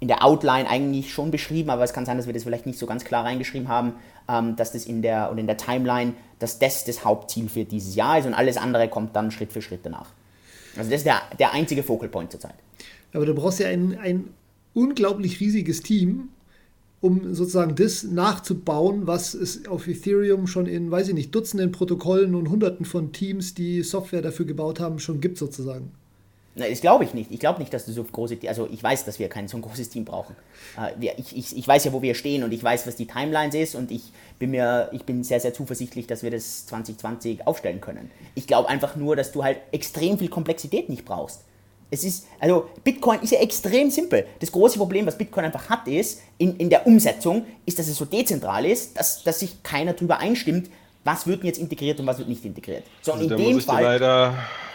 in 0.00 0.08
der 0.08 0.24
Outline 0.24 0.68
eigentlich 0.68 1.12
schon 1.12 1.30
beschrieben, 1.30 1.70
aber 1.70 1.82
es 1.82 1.92
kann 1.92 2.06
sein, 2.06 2.16
dass 2.16 2.26
wir 2.26 2.32
das 2.32 2.44
vielleicht 2.44 2.66
nicht 2.66 2.78
so 2.78 2.86
ganz 2.86 3.04
klar 3.04 3.24
reingeschrieben 3.24 3.68
haben, 3.68 3.94
ähm, 4.28 4.56
dass 4.56 4.72
das 4.72 4.86
in 4.86 5.02
der 5.02 5.30
und 5.30 5.38
in 5.38 5.46
der 5.46 5.56
Timeline, 5.56 6.14
dass 6.38 6.58
das 6.58 6.84
das 6.84 7.04
Hauptziel 7.04 7.48
für 7.48 7.64
dieses 7.64 7.94
Jahr 7.96 8.18
ist 8.18 8.26
und 8.26 8.34
alles 8.34 8.56
andere 8.56 8.88
kommt 8.88 9.16
dann 9.16 9.30
Schritt 9.30 9.52
für 9.52 9.62
Schritt 9.62 9.80
danach. 9.82 10.10
Also 10.76 10.90
das 10.90 11.00
ist 11.00 11.06
der, 11.06 11.22
der 11.38 11.52
einzige 11.52 11.82
Focal 11.82 12.08
Point 12.08 12.30
zurzeit. 12.30 12.54
Aber 13.12 13.26
du 13.26 13.34
brauchst 13.34 13.58
ja 13.58 13.68
ein, 13.68 13.98
ein 13.98 14.28
unglaublich 14.74 15.40
riesiges 15.40 15.82
Team, 15.82 16.28
um 17.00 17.34
sozusagen 17.34 17.74
das 17.74 18.04
nachzubauen, 18.04 19.06
was 19.06 19.34
es 19.34 19.66
auf 19.66 19.86
Ethereum 19.88 20.46
schon 20.46 20.66
in, 20.66 20.90
weiß 20.90 21.08
ich 21.08 21.14
nicht, 21.14 21.34
Dutzenden 21.34 21.72
Protokollen 21.72 22.34
und 22.34 22.50
Hunderten 22.50 22.84
von 22.84 23.12
Teams, 23.12 23.54
die 23.54 23.82
Software 23.82 24.22
dafür 24.22 24.46
gebaut 24.46 24.80
haben, 24.80 24.98
schon 24.98 25.20
gibt 25.20 25.38
sozusagen. 25.38 25.92
Na, 26.58 26.68
das 26.68 26.80
glaube 26.80 27.04
ich 27.04 27.14
nicht. 27.14 27.30
Ich 27.30 27.38
glaube 27.38 27.60
nicht, 27.60 27.72
dass 27.72 27.86
du 27.86 27.92
so 27.92 28.02
große, 28.02 28.38
also 28.48 28.68
ich 28.70 28.82
weiß, 28.82 29.04
dass 29.04 29.18
wir 29.18 29.28
kein 29.28 29.46
so 29.48 29.56
ein 29.56 29.62
großes 29.62 29.90
Team 29.90 30.04
brauchen. 30.04 30.34
Äh, 30.76 31.12
ich, 31.16 31.36
ich, 31.36 31.56
ich 31.56 31.68
weiß 31.68 31.84
ja, 31.84 31.92
wo 31.92 32.02
wir 32.02 32.14
stehen 32.14 32.42
und 32.42 32.52
ich 32.52 32.62
weiß, 32.62 32.86
was 32.86 32.96
die 32.96 33.06
Timelines 33.06 33.54
ist 33.54 33.74
und 33.74 33.90
ich 33.90 34.12
bin 34.38 34.50
mir, 34.50 34.90
ich 34.92 35.04
bin 35.04 35.22
sehr, 35.22 35.40
sehr 35.40 35.54
zuversichtlich, 35.54 36.06
dass 36.06 36.22
wir 36.22 36.30
das 36.30 36.66
2020 36.66 37.46
aufstellen 37.46 37.80
können. 37.80 38.10
Ich 38.34 38.46
glaube 38.46 38.68
einfach 38.68 38.96
nur, 38.96 39.14
dass 39.14 39.32
du 39.32 39.44
halt 39.44 39.58
extrem 39.70 40.18
viel 40.18 40.28
Komplexität 40.28 40.88
nicht 40.88 41.04
brauchst. 41.04 41.44
Es 41.90 42.04
ist, 42.04 42.26
also 42.38 42.68
Bitcoin 42.84 43.20
ist 43.22 43.30
ja 43.30 43.40
extrem 43.40 43.90
simpel. 43.90 44.26
Das 44.40 44.52
große 44.52 44.76
Problem, 44.76 45.06
was 45.06 45.16
Bitcoin 45.16 45.46
einfach 45.46 45.70
hat, 45.70 45.88
ist, 45.88 46.20
in, 46.36 46.56
in 46.56 46.68
der 46.68 46.86
Umsetzung, 46.86 47.46
ist, 47.64 47.78
dass 47.78 47.88
es 47.88 47.96
so 47.96 48.04
dezentral 48.04 48.66
ist, 48.66 48.98
dass, 48.98 49.22
dass 49.22 49.40
sich 49.40 49.62
keiner 49.62 49.94
darüber 49.94 50.18
einstimmt, 50.18 50.68
was 51.04 51.26
wird 51.26 51.44
jetzt 51.44 51.58
integriert 51.58 51.98
und 52.00 52.06
was 52.06 52.18
wird 52.18 52.28
nicht 52.28 52.44
integriert. 52.44 52.84
So, 53.00 53.12
also 53.12 53.24
in 53.24 53.36
dem 53.36 53.60
Fall. 53.60 53.82
Leider, 53.82 54.34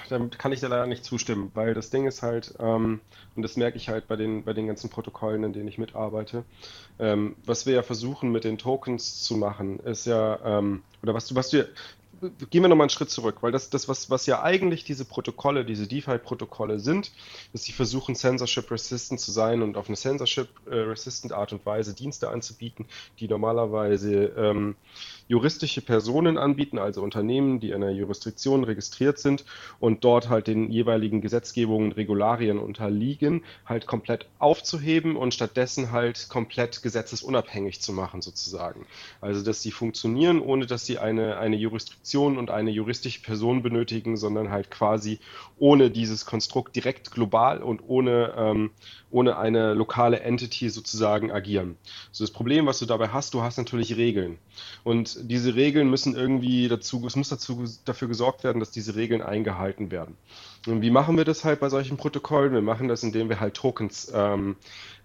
da 0.10 0.20
kann 0.38 0.52
ich 0.52 0.60
dir 0.60 0.70
leider 0.70 0.88
nicht 0.88 1.06
zustimmen, 1.06 1.52
weil 1.54 1.74
das 1.74 1.90
Ding 1.90 2.08
ist 2.08 2.22
halt, 2.22 2.54
ähm, 2.60 3.02
und 3.36 3.42
das 3.42 3.58
merke 3.58 3.78
ich 3.78 3.90
halt 3.90 4.08
bei 4.08 4.16
den, 4.16 4.44
bei 4.44 4.54
den 4.54 4.68
ganzen 4.68 4.90
Protokollen, 4.90 5.44
in 5.44 5.54
denen 5.54 5.68
ich 5.68 5.78
mitarbeite, 5.78 6.44
ähm, 7.00 7.36
was 7.46 7.66
wir 7.66 7.74
ja 7.74 7.84
versuchen 7.84 8.32
mit 8.32 8.44
den 8.44 8.58
Tokens 8.58 9.24
zu 9.24 9.36
machen, 9.38 9.80
ist 9.80 10.06
ja, 10.06 10.40
ähm, 10.44 10.84
oder 11.02 11.14
was 11.14 11.28
du, 11.28 11.36
was 11.36 11.50
du, 11.50 11.68
gehen 12.50 12.62
wir 12.62 12.70
nochmal 12.70 12.86
einen 12.86 12.90
Schritt 12.90 13.10
zurück, 13.10 13.38
weil 13.42 13.52
das, 13.52 13.70
das 13.70 13.88
was, 13.88 14.10
was 14.10 14.26
ja 14.26 14.42
eigentlich 14.44 14.84
diese 14.84 15.06
Protokolle, 15.06 15.66
diese 15.66 15.88
DeFi-Protokolle 15.88 16.80
sind, 16.80 17.12
ist, 17.54 17.66
sie 17.66 17.72
versuchen 17.72 18.16
Censorship-resistant 18.16 19.20
zu 19.20 19.32
sein 19.32 19.62
und 19.62 19.78
auf 19.78 19.88
eine 19.88 19.98
Censorship-resistant 19.98 21.34
Art 21.34 21.54
und 21.54 21.66
Weise 21.66 21.94
Dienste 21.94 22.30
anzubieten, 22.30 22.86
die 23.20 23.28
normalerweise 23.28 24.26
ähm, 24.38 24.76
juristische 25.28 25.82
Personen 25.82 26.38
anbieten, 26.38 26.78
also 26.78 27.02
Unternehmen, 27.02 27.60
die 27.60 27.70
in 27.70 27.76
einer 27.76 27.92
Jurisdiktion 27.92 28.64
registriert 28.64 29.20
sind 29.20 29.46
und 29.80 30.04
dort 30.04 30.30
halt 30.30 30.48
den 30.48 30.72
jeweiligen 30.72 31.22
Gesetzgebungen, 31.22 31.92
Regularien 31.92 32.60
unterliegen, 32.60 33.44
halt 33.66 33.88
komplett 33.88 34.28
aufzuheben 34.40 35.16
und 35.16 35.34
stattdessen 35.34 35.92
halt 35.92 36.28
komplett 36.30 36.82
gesetzesunabhängig 36.84 37.82
zu 37.82 37.94
machen 37.94 38.22
sozusagen. 38.22 38.86
Also 39.22 39.44
dass 39.44 39.62
sie 39.62 39.72
funktionieren, 39.72 40.40
ohne 40.42 40.66
dass 40.66 40.86
sie 40.86 40.98
eine, 40.98 41.38
eine 41.38 41.56
Jurisdiktion 41.56 42.38
und 42.38 42.52
eine 42.52 42.72
juristische 42.72 43.22
Person 43.22 43.64
benötigen, 43.64 44.18
sondern 44.18 44.50
halt 44.50 44.72
quasi 44.72 45.20
ohne 45.58 45.90
dieses 45.90 46.26
Konstrukt 46.26 46.76
direkt 46.76 47.12
global 47.12 47.62
und 47.62 47.82
ohne, 47.88 48.34
ähm, 48.38 48.72
ohne 49.12 49.38
eine 49.38 49.74
lokale 49.74 50.20
Entity 50.20 50.70
sozusagen 50.70 51.32
agieren. 51.32 51.78
So 52.12 52.24
das 52.24 52.32
Problem, 52.32 52.66
was 52.66 52.80
du 52.80 52.86
dabei 52.86 53.10
hast, 53.10 53.34
du 53.34 53.42
hast 53.42 53.58
natürlich 53.58 53.96
Regeln. 53.96 54.38
Und 54.84 55.13
diese 55.22 55.56
Regeln 55.56 55.90
müssen 55.90 56.16
irgendwie 56.16 56.68
dazu, 56.68 57.06
es 57.06 57.16
muss 57.16 57.30
dazu, 57.30 57.64
dafür 57.86 58.08
gesorgt 58.08 58.44
werden, 58.44 58.60
dass 58.60 58.72
diese 58.72 58.96
Regeln 58.96 59.22
eingehalten 59.22 59.92
werden. 59.92 60.18
Und 60.68 60.82
wie 60.82 60.92
machen 60.92 61.18
wir 61.18 61.26
das 61.26 61.44
halt 61.44 61.60
bei 61.60 61.70
solchen 61.70 61.98
Protokollen? 61.98 62.54
Wir 62.54 62.62
machen 62.62 62.88
das, 62.88 63.04
indem 63.04 63.30
wir 63.30 63.40
halt 63.40 63.54
Tokens 63.54 64.12
ähm, 64.14 64.56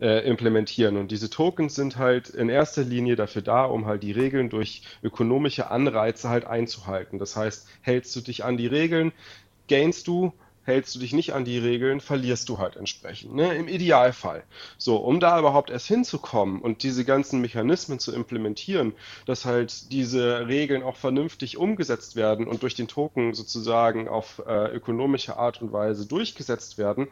äh, 0.00 0.26
implementieren. 0.28 0.96
Und 0.96 1.10
diese 1.10 1.30
Tokens 1.30 1.74
sind 1.74 1.96
halt 1.96 2.28
in 2.28 2.48
erster 2.48 2.84
Linie 2.84 3.16
dafür 3.16 3.42
da, 3.42 3.64
um 3.64 3.86
halt 3.86 4.02
die 4.02 4.12
Regeln 4.12 4.50
durch 4.50 4.82
ökonomische 5.02 5.70
Anreize 5.70 6.28
halt 6.28 6.44
einzuhalten. 6.44 7.18
Das 7.18 7.36
heißt, 7.36 7.66
hältst 7.80 8.14
du 8.14 8.20
dich 8.20 8.44
an 8.44 8.56
die 8.56 8.68
Regeln, 8.68 9.12
gainst 9.68 10.06
du 10.06 10.32
hältst 10.68 10.94
du 10.94 11.00
dich 11.00 11.12
nicht 11.12 11.32
an 11.32 11.44
die 11.44 11.58
Regeln, 11.58 12.00
verlierst 12.00 12.48
du 12.48 12.58
halt 12.58 12.76
entsprechend. 12.76 13.34
Ne? 13.34 13.54
Im 13.56 13.66
Idealfall. 13.66 14.44
So, 14.76 14.98
um 14.98 15.18
da 15.18 15.38
überhaupt 15.38 15.70
erst 15.70 15.88
hinzukommen 15.88 16.60
und 16.60 16.82
diese 16.82 17.04
ganzen 17.04 17.40
Mechanismen 17.40 17.98
zu 17.98 18.14
implementieren, 18.14 18.92
dass 19.26 19.44
halt 19.46 19.90
diese 19.90 20.46
Regeln 20.46 20.82
auch 20.82 20.96
vernünftig 20.96 21.56
umgesetzt 21.56 22.14
werden 22.14 22.46
und 22.46 22.62
durch 22.62 22.74
den 22.74 22.86
Token 22.86 23.34
sozusagen 23.34 24.08
auf 24.08 24.42
äh, 24.46 24.70
ökonomische 24.70 25.36
Art 25.38 25.60
und 25.62 25.72
Weise 25.72 26.06
durchgesetzt 26.06 26.78
werden, 26.78 27.08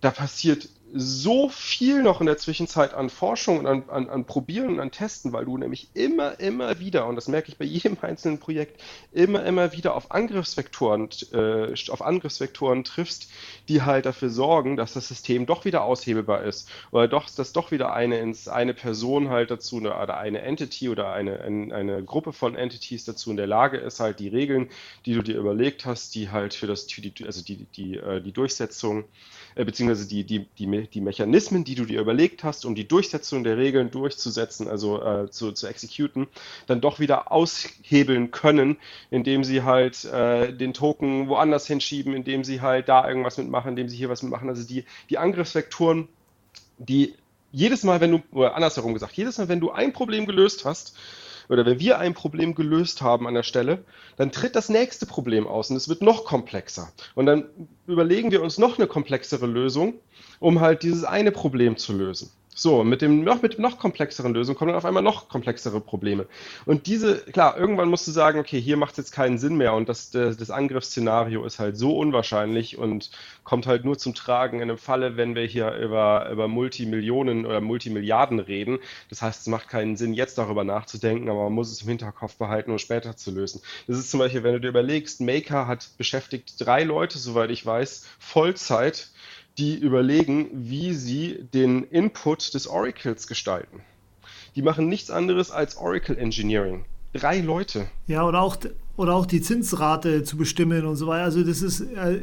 da 0.00 0.10
passiert 0.10 0.68
so 0.92 1.48
viel 1.48 2.02
noch 2.02 2.20
in 2.20 2.26
der 2.26 2.36
Zwischenzeit 2.36 2.94
an 2.94 3.10
Forschung 3.10 3.58
und 3.58 3.66
an, 3.66 3.84
an, 3.88 4.08
an, 4.08 4.24
Probieren 4.24 4.70
und 4.70 4.80
an 4.80 4.90
Testen, 4.90 5.32
weil 5.32 5.44
du 5.44 5.56
nämlich 5.56 5.88
immer, 5.94 6.40
immer 6.40 6.80
wieder, 6.80 7.06
und 7.06 7.16
das 7.16 7.28
merke 7.28 7.48
ich 7.48 7.56
bei 7.56 7.64
jedem 7.64 7.96
einzelnen 8.02 8.38
Projekt, 8.38 8.80
immer, 9.12 9.44
immer 9.44 9.72
wieder 9.72 9.94
auf 9.94 10.10
Angriffsvektoren, 10.10 11.08
äh, 11.32 11.74
auf 11.90 12.02
Angriffsvektoren 12.02 12.84
triffst, 12.84 13.30
die 13.68 13.82
halt 13.82 14.06
dafür 14.06 14.30
sorgen, 14.30 14.76
dass 14.76 14.94
das 14.94 15.08
System 15.08 15.46
doch 15.46 15.64
wieder 15.64 15.84
aushebelbar 15.84 16.42
ist. 16.42 16.68
Oder 16.90 17.08
doch, 17.08 17.30
dass 17.30 17.52
doch 17.52 17.70
wieder 17.70 17.92
eine, 17.92 18.18
ins, 18.18 18.48
eine 18.48 18.74
Person 18.74 19.28
halt 19.28 19.50
dazu, 19.50 19.76
oder 19.76 20.18
eine 20.18 20.42
Entity 20.42 20.88
oder 20.88 21.12
eine, 21.12 21.40
eine, 21.40 21.74
eine 21.74 22.02
Gruppe 22.02 22.32
von 22.32 22.56
Entities 22.56 23.04
dazu 23.04 23.30
in 23.30 23.36
der 23.36 23.46
Lage 23.46 23.76
ist, 23.78 24.00
halt 24.00 24.18
die 24.18 24.28
Regeln, 24.28 24.68
die 25.06 25.14
du 25.14 25.22
dir 25.22 25.36
überlegt 25.36 25.86
hast, 25.86 26.14
die 26.14 26.30
halt 26.30 26.54
für 26.54 26.66
das, 26.66 26.86
die, 26.86 27.12
also 27.24 27.44
die, 27.44 27.66
die, 27.76 27.96
äh, 27.96 28.20
die 28.20 28.32
Durchsetzung, 28.32 29.04
äh, 29.54 29.64
beziehungsweise 29.64 30.08
die, 30.08 30.24
die, 30.24 30.46
die 30.58 30.88
die 30.88 31.00
Mechanismen, 31.00 31.64
die 31.64 31.74
du 31.74 31.84
dir 31.84 32.00
überlegt 32.00 32.44
hast, 32.44 32.64
um 32.64 32.74
die 32.74 32.86
Durchsetzung 32.86 33.44
der 33.44 33.56
Regeln 33.56 33.90
durchzusetzen, 33.90 34.68
also 34.68 35.02
äh, 35.02 35.30
zu, 35.30 35.52
zu 35.52 35.66
exekuten, 35.66 36.28
dann 36.66 36.80
doch 36.80 37.00
wieder 37.00 37.32
aushebeln 37.32 38.30
können, 38.30 38.76
indem 39.10 39.44
sie 39.44 39.62
halt 39.62 40.04
äh, 40.04 40.52
den 40.52 40.74
Token 40.74 41.28
woanders 41.28 41.66
hinschieben, 41.66 42.14
indem 42.14 42.44
sie 42.44 42.60
halt 42.60 42.88
da 42.88 43.08
irgendwas 43.08 43.38
mitmachen, 43.38 43.70
indem 43.70 43.88
sie 43.88 43.96
hier 43.96 44.08
was 44.08 44.22
mitmachen. 44.22 44.48
Also 44.48 44.66
die, 44.66 44.84
die 45.08 45.18
Angriffsvektoren, 45.18 46.08
die 46.78 47.14
jedes 47.52 47.82
Mal, 47.82 48.00
wenn 48.00 48.12
du, 48.12 48.22
oder 48.32 48.54
andersherum 48.54 48.94
gesagt, 48.94 49.14
jedes 49.14 49.38
Mal, 49.38 49.48
wenn 49.48 49.60
du 49.60 49.70
ein 49.70 49.92
Problem 49.92 50.26
gelöst 50.26 50.64
hast, 50.64 50.96
oder 51.50 51.66
wenn 51.66 51.80
wir 51.80 51.98
ein 51.98 52.14
Problem 52.14 52.54
gelöst 52.54 53.02
haben 53.02 53.26
an 53.26 53.34
der 53.34 53.42
Stelle, 53.42 53.84
dann 54.16 54.30
tritt 54.30 54.54
das 54.54 54.68
nächste 54.68 55.04
Problem 55.04 55.46
aus 55.46 55.70
und 55.70 55.76
es 55.76 55.88
wird 55.88 56.00
noch 56.00 56.24
komplexer. 56.24 56.92
Und 57.14 57.26
dann 57.26 57.46
überlegen 57.86 58.30
wir 58.30 58.42
uns 58.42 58.56
noch 58.56 58.78
eine 58.78 58.86
komplexere 58.86 59.46
Lösung, 59.46 59.94
um 60.38 60.60
halt 60.60 60.82
dieses 60.84 61.04
eine 61.04 61.32
Problem 61.32 61.76
zu 61.76 61.92
lösen. 61.92 62.30
So, 62.52 62.82
mit 62.82 63.00
dem 63.00 63.22
noch 63.22 63.42
mit 63.42 63.58
noch 63.60 63.78
komplexeren 63.78 64.34
Lösungen 64.34 64.58
kommen 64.58 64.70
dann 64.70 64.76
auf 64.76 64.84
einmal 64.84 65.04
noch 65.04 65.28
komplexere 65.28 65.80
Probleme. 65.80 66.26
Und 66.66 66.86
diese, 66.88 67.18
klar, 67.18 67.56
irgendwann 67.56 67.88
musst 67.88 68.08
du 68.08 68.10
sagen, 68.10 68.40
okay, 68.40 68.60
hier 68.60 68.76
macht 68.76 68.92
es 68.92 68.96
jetzt 68.98 69.12
keinen 69.12 69.38
Sinn 69.38 69.56
mehr 69.56 69.72
und 69.72 69.88
das, 69.88 70.10
das, 70.10 70.36
das 70.36 70.50
Angriffsszenario 70.50 71.44
ist 71.44 71.60
halt 71.60 71.76
so 71.78 71.96
unwahrscheinlich 71.96 72.76
und 72.76 73.12
kommt 73.44 73.66
halt 73.66 73.84
nur 73.84 73.98
zum 73.98 74.14
Tragen 74.14 74.56
in 74.56 74.64
einem 74.64 74.78
Falle, 74.78 75.16
wenn 75.16 75.36
wir 75.36 75.44
hier 75.44 75.72
über, 75.74 76.28
über 76.30 76.48
Multimillionen 76.48 77.46
oder 77.46 77.60
Multimilliarden 77.60 78.40
reden. 78.40 78.80
Das 79.08 79.22
heißt, 79.22 79.42
es 79.42 79.46
macht 79.46 79.68
keinen 79.68 79.96
Sinn, 79.96 80.12
jetzt 80.12 80.36
darüber 80.36 80.64
nachzudenken, 80.64 81.30
aber 81.30 81.44
man 81.44 81.52
muss 81.52 81.70
es 81.70 81.82
im 81.82 81.88
Hinterkopf 81.88 82.36
behalten, 82.36 82.72
um 82.72 82.78
später 82.78 83.16
zu 83.16 83.30
lösen. 83.30 83.62
Das 83.86 83.96
ist 83.96 84.10
zum 84.10 84.18
Beispiel, 84.18 84.42
wenn 84.42 84.54
du 84.54 84.60
dir 84.60 84.68
überlegst, 84.68 85.20
Maker 85.20 85.68
hat 85.68 85.88
beschäftigt 85.98 86.54
drei 86.58 86.82
Leute, 86.82 87.16
soweit 87.18 87.50
ich 87.50 87.64
weiß, 87.64 88.06
Vollzeit 88.18 89.08
die 89.58 89.76
überlegen, 89.76 90.48
wie 90.52 90.94
sie 90.94 91.44
den 91.52 91.84
Input 91.84 92.54
des 92.54 92.66
Oracles 92.66 93.26
gestalten. 93.26 93.80
Die 94.56 94.62
machen 94.62 94.88
nichts 94.88 95.10
anderes 95.10 95.50
als 95.50 95.76
Oracle 95.76 96.18
Engineering. 96.18 96.84
Drei 97.12 97.40
Leute. 97.40 97.86
Ja, 98.06 98.26
oder 98.26 98.40
auch, 98.40 98.56
oder 98.96 99.14
auch 99.14 99.26
die 99.26 99.40
Zinsrate 99.40 100.22
zu 100.22 100.36
bestimmen 100.36 100.86
und 100.86 100.96
so 100.96 101.06
weiter. 101.06 101.24
Also 101.24 101.42
das 101.42 101.62
ist, 101.62 101.80
äh, 101.80 102.20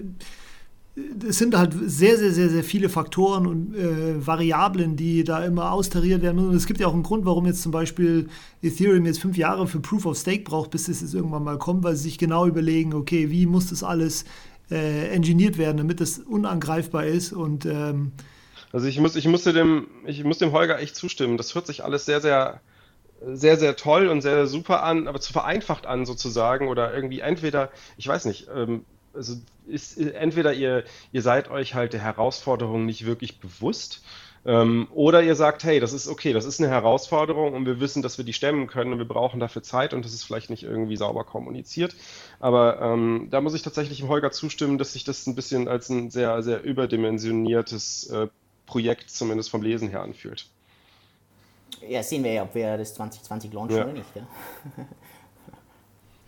es 1.28 1.38
sind 1.38 1.56
halt 1.56 1.74
sehr, 1.86 2.18
sehr, 2.18 2.32
sehr, 2.32 2.50
sehr 2.50 2.64
viele 2.64 2.90
Faktoren 2.90 3.46
und 3.46 3.76
äh, 3.76 4.26
Variablen, 4.26 4.96
die 4.96 5.24
da 5.24 5.44
immer 5.44 5.72
austariert 5.72 6.22
werden. 6.22 6.40
Und 6.40 6.56
es 6.56 6.66
gibt 6.66 6.80
ja 6.80 6.88
auch 6.88 6.94
einen 6.94 7.04
Grund, 7.04 7.26
warum 7.26 7.46
jetzt 7.46 7.62
zum 7.62 7.72
Beispiel 7.72 8.28
Ethereum 8.62 9.06
jetzt 9.06 9.20
fünf 9.20 9.38
Jahre 9.38 9.68
für 9.68 9.80
Proof 9.80 10.06
of 10.06 10.18
Stake 10.18 10.44
braucht, 10.44 10.72
bis 10.72 10.88
es 10.88 11.02
jetzt 11.02 11.14
irgendwann 11.14 11.44
mal 11.44 11.58
kommt, 11.60 11.84
weil 11.84 11.96
sie 11.96 12.04
sich 12.04 12.18
genau 12.18 12.48
überlegen, 12.48 12.94
okay, 12.94 13.30
wie 13.30 13.46
muss 13.46 13.68
das 13.68 13.84
alles 13.84 14.26
äh, 14.72 15.10
engineert 15.10 15.58
werden, 15.58 15.78
damit 15.78 16.02
es 16.02 16.20
unangreifbar 16.20 17.06
ist 17.06 17.34
und 17.34 17.66
ähm 17.66 18.12
also 18.74 18.88
ich 18.88 19.00
muss, 19.00 19.16
ich 19.16 19.28
musste 19.28 19.54
dem, 19.54 19.88
ich 20.06 20.24
muss 20.24 20.40
dem 20.40 20.52
Holger 20.52 20.80
echt 20.80 20.96
zustimmen. 20.96 21.38
Das 21.38 21.56
hört 21.56 21.68
sich 21.68 21.84
alles 21.84 22.06
sehr, 22.06 22.22
sehr, 22.22 22.60
sehr, 23.26 23.58
sehr 23.58 23.76
toll 23.76 24.08
und 24.08 24.22
sehr 24.22 24.46
super 24.46 24.84
an, 24.84 25.08
aber 25.08 25.22
zu 25.22 25.32
vereinfacht 25.32 25.86
an 25.86 26.06
sozusagen 26.06 26.68
oder 26.68 26.94
irgendwie 26.94 27.22
entweder, 27.22 27.72
ich 27.98 28.08
weiß 28.08 28.26
nicht, 28.26 28.48
ähm, 28.54 28.86
also 29.14 29.36
ist 29.68 29.98
entweder 29.98 30.54
ihr, 30.54 30.84
ihr 31.12 31.22
seid 31.22 31.50
euch 31.50 31.74
halt 31.74 31.94
der 31.94 32.02
Herausforderung 32.02 32.86
nicht 32.86 33.06
wirklich 33.06 33.40
bewusst 33.40 34.04
oder 34.48 35.24
ihr 35.24 35.36
sagt, 35.36 35.66
hey, 35.66 35.82
das 35.82 35.92
ist 35.92 36.08
okay, 36.08 36.32
das 36.32 36.46
ist 36.46 36.62
eine 36.62 36.70
Herausforderung 36.70 37.54
und 37.54 37.66
wir 37.66 37.82
wissen, 37.82 38.02
dass 38.02 38.18
wir 38.18 38.24
die 38.24 38.32
stemmen 38.32 38.68
können 38.68 38.94
und 38.94 38.98
wir 38.98 39.08
brauchen 39.08 39.42
dafür 39.42 39.62
Zeit 39.62 39.94
und 39.94 40.06
das 40.06 40.14
ist 40.14 40.24
vielleicht 40.24 40.50
nicht 40.50 40.64
irgendwie 40.64 40.96
sauber 40.96 41.26
kommuniziert. 41.26 41.96
Aber 42.40 42.82
ähm, 42.82 43.28
da 43.30 43.42
muss 43.42 43.54
ich 43.56 43.62
tatsächlich 43.62 44.00
dem 44.00 44.08
Holger 44.08 44.32
zustimmen, 44.32 44.78
dass 44.78 44.94
sich 44.94 45.04
das 45.04 45.28
ein 45.28 45.36
bisschen 45.36 45.68
als 45.68 45.90
ein 45.90 46.12
sehr, 46.12 46.42
sehr 46.44 46.64
überdimensioniertes 46.64 48.10
äh, 48.10 48.28
Projekt 48.68 49.10
zumindest 49.10 49.50
vom 49.50 49.64
Lesen 49.64 49.90
her 49.90 50.02
anfühlt. 50.02 50.48
Ja, 51.86 52.02
sehen 52.02 52.24
wir 52.24 52.32
ja, 52.32 52.44
ob 52.44 52.56
wir 52.56 52.78
das 52.78 52.94
2020 52.96 53.52
launchen 53.52 53.78
ja. 53.78 53.84
oder 53.84 53.94
nicht. 53.94 54.10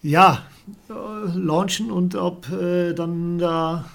Ja, 0.02 0.44
ja 0.90 0.94
äh, 0.94 1.38
launchen 1.38 1.90
und 1.90 2.16
ob 2.16 2.50
äh, 2.52 2.94
dann 2.94 3.38
da 3.38 3.86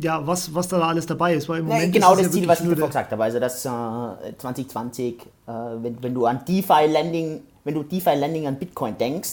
ja, 0.00 0.26
was, 0.26 0.54
was 0.54 0.68
da 0.68 0.80
alles 0.80 1.06
dabei 1.06 1.34
ist. 1.34 1.48
Weil 1.48 1.60
im 1.60 1.66
Moment 1.66 1.92
genau 1.92 2.14
das 2.14 2.26
ja 2.26 2.30
Ziel, 2.30 2.48
was 2.48 2.60
ich 2.60 2.68
davor 2.68 2.88
gesagt 2.88 3.12
habe. 3.12 3.22
Also 3.22 3.40
das 3.40 3.64
äh, 3.64 4.36
2020, 4.38 5.22
äh, 5.22 5.52
wenn, 5.82 6.02
wenn 6.02 6.14
du 6.14 6.26
an 6.26 6.44
DeFi 6.46 6.86
Lending, 6.86 7.42
wenn 7.64 7.74
du 7.74 7.82
DeFi 7.82 8.14
Lending 8.14 8.46
an 8.46 8.56
Bitcoin 8.56 8.96
denkst, 8.96 9.30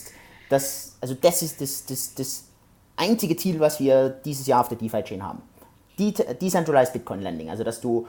das, 0.49 0.95
also 1.01 1.15
das 1.19 1.41
ist 1.41 1.61
das, 1.61 1.85
das, 1.85 2.15
das 2.15 2.43
einzige 2.95 3.35
Ziel, 3.35 3.59
was 3.59 3.79
wir 3.79 4.09
dieses 4.09 4.47
Jahr 4.47 4.61
auf 4.61 4.69
der 4.69 4.77
DeFi-Chain 4.77 5.23
haben. 5.23 5.41
De 5.99 6.13
Decentralized 6.35 6.93
Bitcoin 6.93 7.21
Lending. 7.21 7.49
Also 7.49 7.63
dass 7.63 7.81
du 7.81 8.07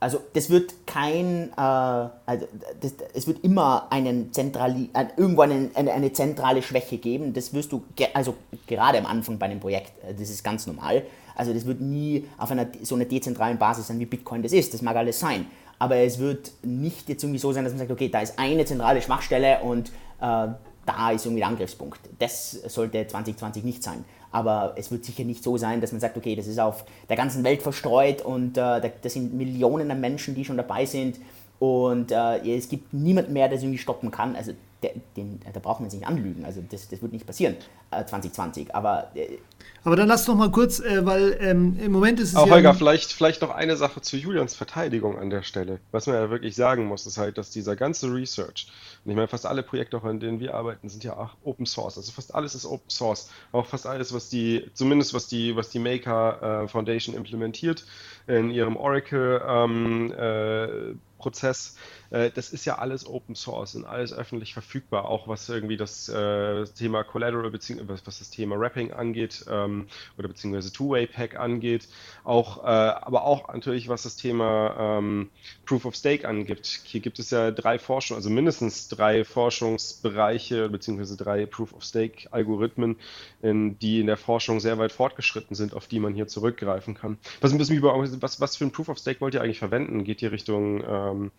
also 0.00 0.22
das 0.32 0.48
wird 0.48 0.86
kein, 0.86 1.50
äh, 1.56 1.60
also 1.60 2.48
das, 2.80 2.94
es 3.12 3.26
wird 3.26 3.44
immer 3.44 3.86
einen 3.90 4.32
zentrali 4.32 4.88
äh, 4.94 5.04
irgendwann 5.18 5.50
eine, 5.50 5.70
eine, 5.74 5.92
eine, 5.92 6.12
zentrale 6.12 6.62
Schwäche 6.62 6.96
geben. 6.96 7.34
Das 7.34 7.52
wirst 7.52 7.70
du, 7.70 7.84
ge 7.94 8.08
also 8.14 8.34
gerade 8.66 8.98
am 8.98 9.04
Anfang 9.04 9.38
bei 9.38 9.46
einem 9.46 9.60
Projekt, 9.60 9.92
äh, 10.02 10.14
das 10.14 10.30
ist 10.30 10.42
ganz 10.42 10.66
normal. 10.66 11.02
Also 11.34 11.52
das 11.52 11.66
wird 11.66 11.80
nie 11.80 12.26
auf 12.38 12.50
einer 12.50 12.66
so 12.82 12.94
einer 12.94 13.04
dezentralen 13.04 13.58
Basis 13.58 13.86
sein, 13.86 13.98
wie 13.98 14.06
Bitcoin 14.06 14.42
das 14.42 14.52
ist. 14.52 14.74
Das 14.74 14.82
mag 14.82 14.96
alles 14.96 15.20
sein. 15.20 15.46
Aber 15.78 15.96
es 15.96 16.18
wird 16.18 16.52
nicht 16.62 17.08
jetzt 17.08 17.22
irgendwie 17.22 17.38
so 17.38 17.52
sein, 17.52 17.64
dass 17.64 17.72
man 17.72 17.78
sagt, 17.78 17.90
okay, 17.90 18.08
da 18.08 18.20
ist 18.20 18.38
eine 18.38 18.64
zentrale 18.64 19.00
Schwachstelle 19.00 19.60
und 19.60 19.88
äh, 20.20 20.48
da 20.86 21.10
ist 21.14 21.24
irgendwie 21.24 21.40
der 21.40 21.48
Angriffspunkt. 21.48 22.00
Das 22.18 22.52
sollte 22.52 23.06
2020 23.06 23.64
nicht 23.64 23.82
sein. 23.82 24.04
Aber 24.32 24.74
es 24.76 24.90
wird 24.90 25.04
sicher 25.04 25.24
nicht 25.24 25.42
so 25.42 25.56
sein, 25.56 25.80
dass 25.80 25.92
man 25.92 26.00
sagt, 26.00 26.16
okay, 26.16 26.36
das 26.36 26.46
ist 26.46 26.60
auf 26.60 26.84
der 27.08 27.16
ganzen 27.16 27.42
Welt 27.44 27.62
verstreut 27.62 28.22
und 28.22 28.56
äh, 28.56 28.90
das 29.02 29.12
sind 29.12 29.34
Millionen 29.34 29.90
an 29.90 30.00
Menschen, 30.00 30.34
die 30.34 30.44
schon 30.44 30.56
dabei 30.56 30.86
sind 30.86 31.18
und 31.60 32.10
äh, 32.10 32.56
es 32.56 32.68
gibt 32.68 32.92
niemanden 32.94 33.32
mehr, 33.34 33.48
der 33.48 33.58
es 33.58 33.62
irgendwie 33.62 33.78
stoppen 33.78 34.10
kann. 34.10 34.34
Also 34.34 34.52
den, 34.82 35.40
da 35.52 35.60
braucht 35.60 35.80
man 35.80 35.90
sich 35.90 36.00
nicht 36.00 36.08
anlügen. 36.08 36.44
Also 36.44 36.62
das, 36.68 36.88
das 36.88 37.02
wird 37.02 37.12
nicht 37.12 37.26
passieren 37.26 37.56
äh, 37.90 38.04
2020. 38.04 38.74
Aber, 38.74 39.10
äh, 39.14 39.38
aber 39.84 39.96
dann 39.96 40.08
lass 40.08 40.24
doch 40.24 40.34
mal 40.34 40.50
kurz, 40.50 40.80
äh, 40.80 41.04
weil 41.04 41.36
ähm, 41.40 41.78
im 41.80 41.92
Moment 41.92 42.20
ist 42.20 42.30
es. 42.30 42.36
Auch 42.36 42.46
ja 42.46 42.54
Holger, 42.54 42.74
vielleicht, 42.74 43.12
vielleicht 43.12 43.42
noch 43.42 43.50
eine 43.50 43.76
Sache 43.76 44.00
zu 44.00 44.16
Julians 44.16 44.54
Verteidigung 44.54 45.18
an 45.18 45.30
der 45.30 45.42
Stelle. 45.42 45.80
Was 45.90 46.06
man 46.06 46.16
ja 46.16 46.30
wirklich 46.30 46.54
sagen 46.54 46.86
muss, 46.86 47.06
ist 47.06 47.18
halt, 47.18 47.38
dass 47.38 47.50
dieser 47.50 47.76
ganze 47.76 48.12
Research, 48.12 48.68
und 49.04 49.10
ich 49.10 49.16
meine, 49.16 49.28
fast 49.28 49.46
alle 49.46 49.62
Projekte, 49.62 49.96
auch 49.96 50.04
an 50.04 50.20
denen 50.20 50.40
wir 50.40 50.54
arbeiten, 50.54 50.88
sind 50.88 51.04
ja 51.04 51.16
auch 51.16 51.30
Open 51.44 51.66
Source. 51.66 51.98
Also 51.98 52.12
fast 52.12 52.34
alles 52.34 52.54
ist 52.54 52.64
Open 52.64 52.90
Source. 52.90 53.30
Auch 53.52 53.66
fast 53.66 53.86
alles, 53.86 54.12
was 54.12 54.28
die, 54.28 54.70
zumindest 54.74 55.14
was 55.14 55.26
die, 55.26 55.56
was 55.56 55.70
die 55.70 55.78
Maker 55.78 56.64
äh, 56.64 56.68
Foundation 56.68 57.14
implementiert 57.14 57.84
in 58.26 58.50
ihrem 58.50 58.76
Oracle 58.76 59.42
ähm, 59.46 60.12
äh, 60.12 60.94
Prozess, 61.18 61.76
äh, 61.76 61.99
das 62.10 62.50
ist 62.50 62.64
ja 62.64 62.78
alles 62.78 63.06
Open 63.06 63.34
Source 63.36 63.76
und 63.76 63.84
alles 63.84 64.12
öffentlich 64.12 64.52
verfügbar, 64.52 65.04
auch 65.04 65.28
was 65.28 65.48
irgendwie 65.48 65.76
das 65.76 66.08
äh, 66.08 66.64
Thema 66.64 67.04
Collateral 67.04 67.50
beziehungsweise 67.50 68.02
was 68.04 68.18
das 68.18 68.30
Thema 68.30 68.58
Wrapping 68.58 68.92
angeht 68.92 69.44
ähm, 69.48 69.86
oder 70.18 70.28
beziehungsweise 70.28 70.72
Two-Way-Pack 70.72 71.38
angeht, 71.38 71.88
auch, 72.24 72.64
äh, 72.64 72.66
aber 72.66 73.24
auch 73.24 73.52
natürlich 73.52 73.88
was 73.88 74.02
das 74.02 74.16
Thema 74.16 74.98
ähm, 74.98 75.30
Proof 75.66 75.84
of 75.84 75.94
Stake 75.94 76.26
angibt. 76.26 76.66
Hier 76.84 77.00
gibt 77.00 77.18
es 77.18 77.30
ja 77.30 77.50
drei 77.50 77.78
Forschungen, 77.78 78.18
also 78.18 78.30
mindestens 78.30 78.88
drei 78.88 79.24
Forschungsbereiche 79.24 80.68
beziehungsweise 80.68 81.16
drei 81.16 81.46
Proof 81.46 81.72
of 81.74 81.84
Stake 81.84 82.32
Algorithmen, 82.32 82.96
in, 83.42 83.78
die 83.78 84.00
in 84.00 84.06
der 84.06 84.16
Forschung 84.16 84.58
sehr 84.58 84.78
weit 84.78 84.92
fortgeschritten 84.92 85.54
sind, 85.54 85.74
auf 85.74 85.86
die 85.86 86.00
man 86.00 86.14
hier 86.14 86.26
zurückgreifen 86.26 86.94
kann. 86.94 87.18
Was, 87.40 87.52
was, 87.56 88.40
was 88.40 88.56
für 88.56 88.64
ein 88.64 88.72
Proof 88.72 88.88
of 88.88 88.98
Stake 88.98 89.20
wollt 89.20 89.34
ihr 89.34 89.42
eigentlich 89.42 89.60
verwenden? 89.60 90.02
Geht 90.04 90.22
ihr 90.22 90.32
Richtung 90.32 90.82
ähm, 90.86 91.30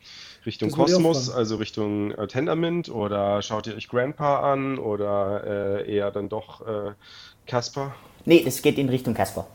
Richtung 0.46 0.61
Kosmos, 0.70 1.30
also 1.30 1.56
Richtung 1.56 2.12
äh, 2.12 2.28
Tendermint 2.28 2.90
oder 2.90 3.42
schaut 3.42 3.68
ihr 3.68 3.76
euch 3.76 3.88
Grandpa 3.88 4.52
an 4.52 4.78
oder 4.78 5.86
äh, 5.88 5.96
eher 5.96 6.12
dann 6.12 6.30
doch 6.30 6.62
äh, 6.68 6.92
Casper? 7.48 7.96
Nee, 8.26 8.44
es 8.46 8.62
geht 8.62 8.78
in 8.78 8.90
Richtung 8.90 9.14
Casper. 9.14 9.48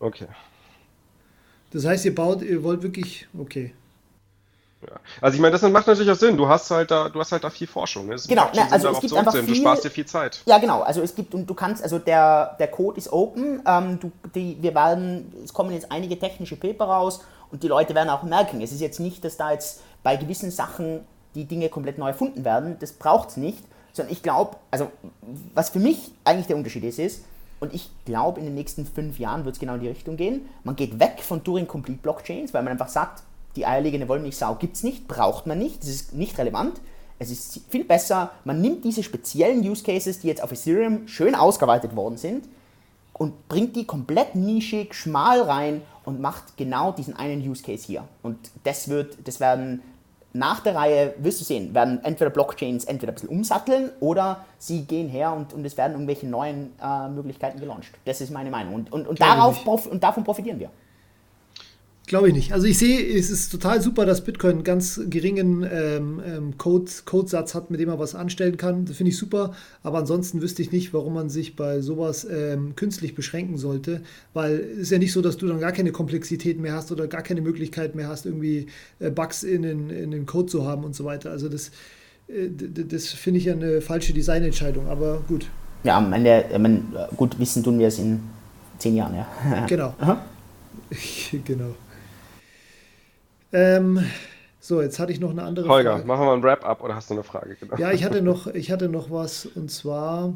Okay. 0.00 0.26
Das 1.70 1.84
heißt, 1.84 2.04
ihr 2.06 2.14
baut, 2.14 2.42
ihr 2.42 2.62
wollt 2.64 2.82
wirklich, 2.82 3.28
okay. 3.38 3.74
Ja. 4.82 5.00
Also 5.20 5.34
ich 5.34 5.40
meine, 5.40 5.52
das 5.52 5.62
macht 5.62 5.88
natürlich 5.88 6.10
auch 6.10 6.16
Sinn. 6.16 6.36
Du 6.36 6.48
hast 6.48 6.70
halt 6.70 6.90
da, 6.90 7.08
du 7.08 7.18
hast 7.18 7.32
halt 7.32 7.42
da 7.42 7.50
viel 7.50 7.66
Forschung. 7.66 8.12
Es 8.12 8.28
genau, 8.28 8.48
ne, 8.54 8.70
also 8.70 8.90
es 8.90 9.00
gibt 9.00 9.12
einfach 9.12 9.34
viel, 9.34 9.46
du 9.46 9.54
sparst 9.56 9.84
dir 9.84 9.90
viel 9.90 10.06
Zeit. 10.06 10.42
Ja, 10.46 10.58
genau. 10.58 10.82
Also 10.82 11.02
es 11.02 11.14
gibt 11.14 11.34
und 11.34 11.50
du 11.50 11.54
kannst, 11.54 11.82
also 11.82 11.98
der, 11.98 12.56
der 12.60 12.68
Code 12.68 12.96
ist 12.96 13.12
open. 13.12 13.60
Ähm, 13.66 13.98
du, 13.98 14.12
die, 14.34 14.56
wir 14.60 14.74
werden, 14.74 15.32
es 15.42 15.52
kommen 15.52 15.72
jetzt 15.72 15.90
einige 15.90 16.18
technische 16.18 16.54
Paper 16.54 16.84
raus 16.84 17.24
und 17.50 17.62
die 17.62 17.68
Leute 17.68 17.94
werden 17.94 18.08
auch 18.08 18.22
merken, 18.22 18.60
es 18.60 18.70
ist 18.70 18.80
jetzt 18.80 19.00
nicht, 19.00 19.24
dass 19.24 19.36
da 19.36 19.52
jetzt 19.52 19.80
bei 20.02 20.16
gewissen 20.16 20.50
Sachen 20.50 21.00
die 21.34 21.44
Dinge 21.44 21.68
komplett 21.68 21.98
neu 21.98 22.08
erfunden 22.08 22.44
werden. 22.44 22.76
Das 22.80 22.92
braucht 22.92 23.30
es 23.30 23.36
nicht. 23.36 23.62
Sondern 23.92 24.12
ich 24.12 24.22
glaube, 24.22 24.56
also 24.70 24.90
was 25.54 25.70
für 25.70 25.80
mich 25.80 26.12
eigentlich 26.24 26.46
der 26.46 26.56
Unterschied 26.56 26.84
ist, 26.84 26.98
ist, 26.98 27.24
und 27.60 27.74
ich 27.74 27.90
glaube, 28.04 28.38
in 28.38 28.46
den 28.46 28.54
nächsten 28.54 28.86
fünf 28.86 29.18
Jahren 29.18 29.44
wird 29.44 29.56
es 29.56 29.60
genau 29.60 29.74
in 29.74 29.80
die 29.80 29.88
Richtung 29.88 30.16
gehen. 30.16 30.48
Man 30.62 30.76
geht 30.76 31.00
weg 31.00 31.20
von 31.20 31.42
Turing-Complete 31.42 31.98
Blockchains, 32.00 32.54
weil 32.54 32.62
man 32.62 32.72
einfach 32.72 32.88
sagt, 32.88 33.24
die 33.56 33.66
eierlegende 33.66 34.08
Wollmilchsau 34.08 34.54
gibt 34.54 34.76
es 34.76 34.84
nicht, 34.84 35.08
braucht 35.08 35.46
man 35.46 35.58
nicht, 35.58 35.82
das 35.82 35.88
ist 35.88 36.14
nicht 36.14 36.38
relevant. 36.38 36.80
Es 37.18 37.30
ist 37.30 37.62
viel 37.68 37.84
besser, 37.84 38.30
man 38.44 38.60
nimmt 38.60 38.84
diese 38.84 39.02
speziellen 39.02 39.68
Use 39.68 39.82
Cases, 39.82 40.20
die 40.20 40.28
jetzt 40.28 40.40
auf 40.40 40.52
Ethereum 40.52 41.08
schön 41.08 41.34
ausgeweitet 41.34 41.96
worden 41.96 42.16
sind, 42.16 42.44
und 43.18 43.48
bringt 43.48 43.76
die 43.76 43.84
komplett 43.84 44.34
nischig, 44.34 44.94
schmal 44.94 45.42
rein 45.42 45.82
und 46.04 46.20
macht 46.20 46.56
genau 46.56 46.92
diesen 46.92 47.16
einen 47.16 47.46
Use 47.46 47.62
Case 47.62 47.84
hier. 47.86 48.04
Und 48.22 48.38
das 48.64 48.88
wird, 48.88 49.26
das 49.26 49.40
werden 49.40 49.82
nach 50.32 50.60
der 50.60 50.74
Reihe, 50.74 51.14
wirst 51.18 51.40
du 51.40 51.44
sehen, 51.44 51.74
werden 51.74 52.02
entweder 52.04 52.30
Blockchains 52.30 52.84
entweder 52.84 53.12
ein 53.12 53.14
bisschen 53.14 53.30
umsatteln 53.30 53.90
oder 54.00 54.44
sie 54.58 54.82
gehen 54.82 55.08
her 55.08 55.32
und, 55.32 55.52
und 55.52 55.64
es 55.64 55.76
werden 55.76 55.92
irgendwelche 55.92 56.26
neuen 56.26 56.72
äh, 56.82 57.08
Möglichkeiten 57.08 57.58
gelauncht. 57.58 57.90
Das 58.04 58.20
ist 58.20 58.30
meine 58.30 58.50
Meinung. 58.50 58.74
Und, 58.74 58.92
und, 58.92 59.08
und, 59.08 59.20
darauf, 59.20 59.86
und 59.86 60.02
davon 60.02 60.24
profitieren 60.24 60.60
wir. 60.60 60.70
Glaube 62.08 62.28
ich 62.28 62.34
nicht. 62.34 62.52
Also 62.54 62.66
ich 62.66 62.78
sehe, 62.78 62.98
es 63.18 63.28
ist 63.28 63.50
total 63.50 63.82
super, 63.82 64.06
dass 64.06 64.22
Bitcoin 64.22 64.52
einen 64.52 64.64
ganz 64.64 64.98
geringen 65.10 65.62
ähm, 65.70 66.22
ähm, 66.26 66.56
Code, 66.56 66.90
Codesatz 67.04 67.54
hat, 67.54 67.70
mit 67.70 67.80
dem 67.80 67.90
man 67.90 67.98
was 67.98 68.14
anstellen 68.14 68.56
kann. 68.56 68.86
Das 68.86 68.96
finde 68.96 69.10
ich 69.10 69.18
super. 69.18 69.52
Aber 69.82 69.98
ansonsten 69.98 70.40
wüsste 70.40 70.62
ich 70.62 70.72
nicht, 70.72 70.94
warum 70.94 71.12
man 71.12 71.28
sich 71.28 71.54
bei 71.54 71.82
sowas 71.82 72.26
ähm, 72.30 72.74
künstlich 72.76 73.14
beschränken 73.14 73.58
sollte. 73.58 74.00
Weil 74.32 74.54
es 74.54 74.78
ist 74.84 74.90
ja 74.90 74.98
nicht 74.98 75.12
so, 75.12 75.20
dass 75.20 75.36
du 75.36 75.46
dann 75.48 75.60
gar 75.60 75.72
keine 75.72 75.92
Komplexität 75.92 76.58
mehr 76.58 76.72
hast 76.72 76.90
oder 76.90 77.08
gar 77.08 77.20
keine 77.20 77.42
Möglichkeit 77.42 77.94
mehr 77.94 78.08
hast, 78.08 78.24
irgendwie 78.24 78.68
äh, 79.00 79.10
Bugs 79.10 79.42
in 79.42 79.60
den, 79.60 79.90
in 79.90 80.10
den 80.10 80.24
Code 80.24 80.46
zu 80.46 80.64
haben 80.64 80.84
und 80.84 80.96
so 80.96 81.04
weiter. 81.04 81.30
Also 81.30 81.50
das, 81.50 81.68
äh, 82.28 82.48
das 82.48 83.08
finde 83.08 83.38
ich 83.38 83.44
ja 83.44 83.52
eine 83.52 83.82
falsche 83.82 84.14
Designentscheidung. 84.14 84.88
Aber 84.88 85.22
gut. 85.28 85.50
Ja, 85.84 85.98
am 85.98 86.10
Ende, 86.14 86.46
meine, 86.58 86.82
gut 87.18 87.38
wissen 87.38 87.62
tun 87.62 87.78
wir 87.78 87.88
es 87.88 87.98
in 87.98 88.20
zehn 88.78 88.96
Jahren, 88.96 89.14
ja. 89.14 89.66
genau. 89.66 89.92
genau. 91.44 91.74
Ähm, 93.52 94.04
so, 94.60 94.82
jetzt 94.82 94.98
hatte 94.98 95.12
ich 95.12 95.20
noch 95.20 95.30
eine 95.30 95.42
andere 95.42 95.68
Holger, 95.68 95.92
Frage. 95.92 96.06
machen 96.06 96.26
wir 96.26 96.32
ein 96.32 96.42
Wrap-up 96.42 96.82
oder 96.82 96.94
hast 96.94 97.10
du 97.10 97.14
eine 97.14 97.22
Frage? 97.22 97.56
Genau. 97.58 97.76
Ja, 97.76 97.92
ich 97.92 98.04
hatte, 98.04 98.22
noch, 98.22 98.46
ich 98.48 98.70
hatte 98.70 98.88
noch 98.88 99.10
was 99.10 99.46
und 99.46 99.70
zwar 99.70 100.34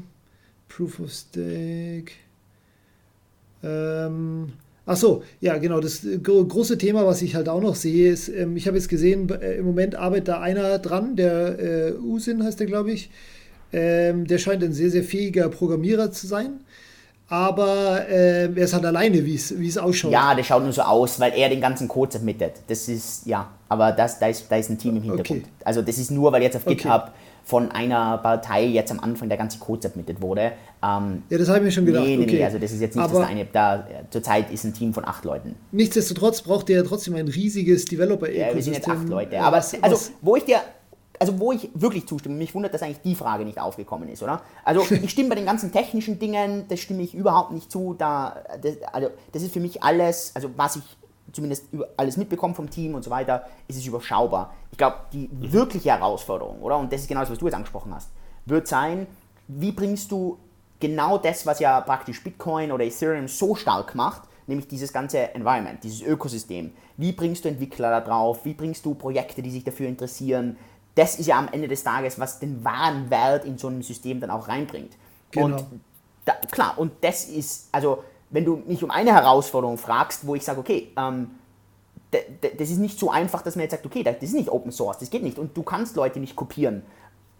Proof 0.69 1.01
of 1.01 1.11
Stake. 1.11 2.13
Ähm, 3.63 4.53
ach 4.87 4.97
so, 4.97 5.23
ja, 5.41 5.59
genau. 5.59 5.81
Das 5.81 6.07
große 6.23 6.79
Thema, 6.79 7.07
was 7.07 7.23
ich 7.23 7.35
halt 7.35 7.49
auch 7.49 7.61
noch 7.61 7.75
sehe, 7.75 8.11
ist, 8.11 8.29
ähm, 8.29 8.57
ich 8.57 8.67
habe 8.67 8.77
jetzt 8.77 8.89
gesehen, 8.89 9.29
äh, 9.29 9.57
im 9.57 9.67
Moment 9.67 9.95
arbeitet 9.95 10.29
da 10.29 10.41
einer 10.41 10.79
dran, 10.79 11.17
der 11.17 11.59
äh, 11.59 11.93
Usin 11.93 12.43
heißt 12.43 12.61
der, 12.61 12.67
glaube 12.67 12.93
ich. 12.93 13.11
Ähm, 13.73 14.27
der 14.27 14.39
scheint 14.39 14.63
ein 14.63 14.73
sehr, 14.73 14.91
sehr 14.91 15.03
fähiger 15.03 15.49
Programmierer 15.49 16.13
zu 16.13 16.27
sein 16.27 16.61
aber 17.33 18.07
äh, 18.11 18.45
er 18.45 18.57
ist 18.59 18.75
halt 18.75 18.85
alleine, 18.85 19.25
wie 19.25 19.35
es 19.35 19.79
ausschaut. 19.79 20.13
Ja, 20.13 20.35
der 20.35 20.45
schaut 20.45 20.63
nur 20.65 20.73
so 20.73 20.83
aus, 20.83 21.19
weil 21.19 21.33
er 21.35 21.49
den 21.49 21.63
ganzen 21.63 21.89
Code 21.89 22.13
submittet. 22.13 22.57
Das 22.67 22.89
ist, 22.89 23.25
ja, 23.27 23.49
aber 23.71 23.93
das, 23.93 24.19
da, 24.19 24.27
ist, 24.27 24.45
da 24.51 24.57
ist 24.57 24.69
ein 24.69 24.77
Team 24.77 24.99
im 24.99 25.03
Hintergrund. 25.03 25.45
Okay. 25.45 25.51
Also 25.65 25.81
das 25.81 25.97
ist 25.97 26.11
nur, 26.11 26.31
weil 26.31 26.43
jetzt 26.43 26.57
auf 26.57 26.67
GitHub 26.67 27.05
okay. 27.05 27.13
von 27.43 27.71
einer 27.71 28.19
Partei 28.19 28.67
jetzt 28.67 28.93
am 28.93 29.01
Anfang 29.01 29.31
der 29.31 29.39
ganze 29.39 29.59
Code 29.59 29.81
submitted 29.81 30.21
wurde. 30.21 30.53
Ähm, 30.85 31.23
ja, 31.31 31.39
das 31.39 31.49
habe 31.49 31.61
ich 31.61 31.65
mir 31.65 31.73
schon 31.73 31.87
gedacht. 31.87 32.05
Nee, 32.05 32.19
nee, 32.19 32.25
okay. 32.25 32.37
nee, 32.37 32.45
also 32.45 32.59
das 32.59 32.71
ist 32.71 32.83
jetzt 32.83 32.97
nicht 32.97 33.03
aber 33.03 33.21
das 33.21 33.29
eine. 33.31 33.47
Da, 33.51 33.87
zurzeit 34.11 34.51
ist 34.51 34.65
ein 34.65 34.75
Team 34.75 34.93
von 34.93 35.07
acht 35.07 35.25
Leuten. 35.25 35.55
Nichtsdestotrotz 35.71 36.43
braucht 36.43 36.69
der 36.69 36.83
ja 36.83 36.83
trotzdem 36.83 37.15
ein 37.15 37.29
riesiges 37.29 37.87
Developer-Ökosystem. 37.87 38.49
Ja, 38.51 38.55
wir 38.55 38.63
sind 38.63 38.75
jetzt 38.75 38.89
acht 38.91 39.09
Leute. 39.09 39.41
Aber 39.41 39.57
was, 39.57 39.83
also, 39.83 40.11
wo 40.21 40.37
ich 40.37 40.45
dir 40.45 40.59
also 41.23 41.39
wo 41.39 41.53
ich 41.53 41.71
wirklich 41.75 42.09
zustimme, 42.09 42.35
mich 42.35 42.53
wundert, 42.53 42.75
dass 42.75 42.83
eigentlich 42.83 43.01
die 43.03 43.15
Frage 43.15 43.45
nicht 43.45 43.61
aufgekommen 43.61 44.09
ist, 44.09 44.25
oder? 44.25 44.43
Also 44.65 44.83
ich 44.91 45.11
stimme 45.13 45.29
bei 45.29 45.37
den 45.37 45.47
ganzen 45.47 45.71
technischen 45.71 46.19
Dingen, 46.19 46.65
das 46.69 46.81
stimme 46.81 47.01
ich 47.03 47.15
überhaupt 47.15 47.53
nicht 47.53 47.71
zu. 47.71 47.95
Da, 47.95 48.43
das, 48.61 48.83
also 48.93 49.11
das 49.31 49.43
ist 49.45 49.53
für 49.53 49.61
mich 49.61 49.85
alles, 49.85 50.33
also 50.35 50.51
was 50.57 50.75
ich 50.75 50.83
zumindest 51.31 51.67
alles 51.97 52.17
mitbekomme 52.17 52.57
vom 52.57 52.69
Team 52.69 52.97
und 52.97 53.05
so 53.05 53.11
weiter, 53.11 53.47
ist 53.69 53.77
es 53.77 53.87
überschaubar. 53.87 54.53
Ich 54.73 54.79
glaube, 54.79 54.97
die 55.13 55.29
mhm. 55.29 55.53
wirkliche 55.53 55.91
Herausforderung, 55.91 56.61
oder? 56.61 56.77
Und 56.77 56.93
das 56.93 57.03
ist 57.03 57.09
genau 57.09 57.21
das, 57.21 57.31
was 57.31 57.39
du 57.39 57.47
jetzt 57.47 57.55
angesprochen 57.55 57.95
hast, 57.95 58.11
wird 58.45 58.67
sein, 58.67 59.07
wie 59.47 59.71
bringst 59.71 60.11
du 60.11 60.39
genau 60.81 61.19
das, 61.19 61.47
was 61.47 61.61
ja 61.61 61.81
praktisch 61.83 62.25
Bitcoin 62.25 62.73
oder 62.73 62.85
Ethereum 62.85 63.29
so 63.29 63.55
stark 63.55 63.95
macht, 63.95 64.23
nämlich 64.49 64.67
dieses 64.67 64.93
ganze 64.93 65.33
Environment, 65.35 65.83
dieses 65.85 66.03
Ökosystem. 66.03 66.73
Wie 66.97 67.13
bringst 67.13 67.45
du 67.45 67.49
Entwickler 67.49 67.91
da 67.91 68.01
drauf? 68.01 68.45
Wie 68.45 68.55
bringst 68.55 68.85
du 68.85 68.95
Projekte, 68.95 69.43
die 69.43 69.51
sich 69.53 69.63
dafür 69.63 69.89
interessieren? 69.89 70.57
Das 70.95 71.19
ist 71.19 71.27
ja 71.27 71.39
am 71.39 71.49
Ende 71.49 71.69
des 71.69 71.83
Tages, 71.83 72.19
was 72.19 72.39
den 72.39 72.65
wahren 72.65 73.11
Wert 73.11 73.45
in 73.45 73.59
so 73.59 73.69
einem 73.69 73.83
System 73.83 74.21
dann 74.21 74.31
auch 74.31 74.49
reinbringt. 74.49 74.93
Genau. 75.31 75.57
Und 75.57 75.65
da, 76.25 76.35
klar, 76.51 76.75
und 76.77 76.93
das 77.01 77.25
ist, 77.25 77.69
also 77.73 78.05
wenn 78.31 78.45
du 78.45 78.63
mich 78.67 78.83
um 78.83 78.91
eine 78.91 79.13
Herausforderung 79.13 79.79
fragst, 79.79 80.27
wo 80.27 80.35
ich 80.35 80.45
sage, 80.45 80.61
okay, 80.61 80.93
ähm, 80.97 81.33
das 82.11 82.69
ist 82.69 82.79
nicht 82.79 82.99
so 82.99 83.11
einfach, 83.11 83.43
dass 83.43 83.57
man 83.57 83.63
jetzt 83.63 83.73
sagt, 83.73 83.87
okay, 83.87 84.03
das 84.03 84.17
ist 84.21 84.35
nicht 84.35 84.51
Open 84.51 84.71
Source, 84.71 84.99
das 84.99 85.09
geht 85.09 85.23
nicht 85.23 85.39
und 85.39 85.57
du 85.57 85.63
kannst 85.63 85.97
Leute 85.97 86.21
nicht 86.21 86.37
kopieren. 86.37 86.83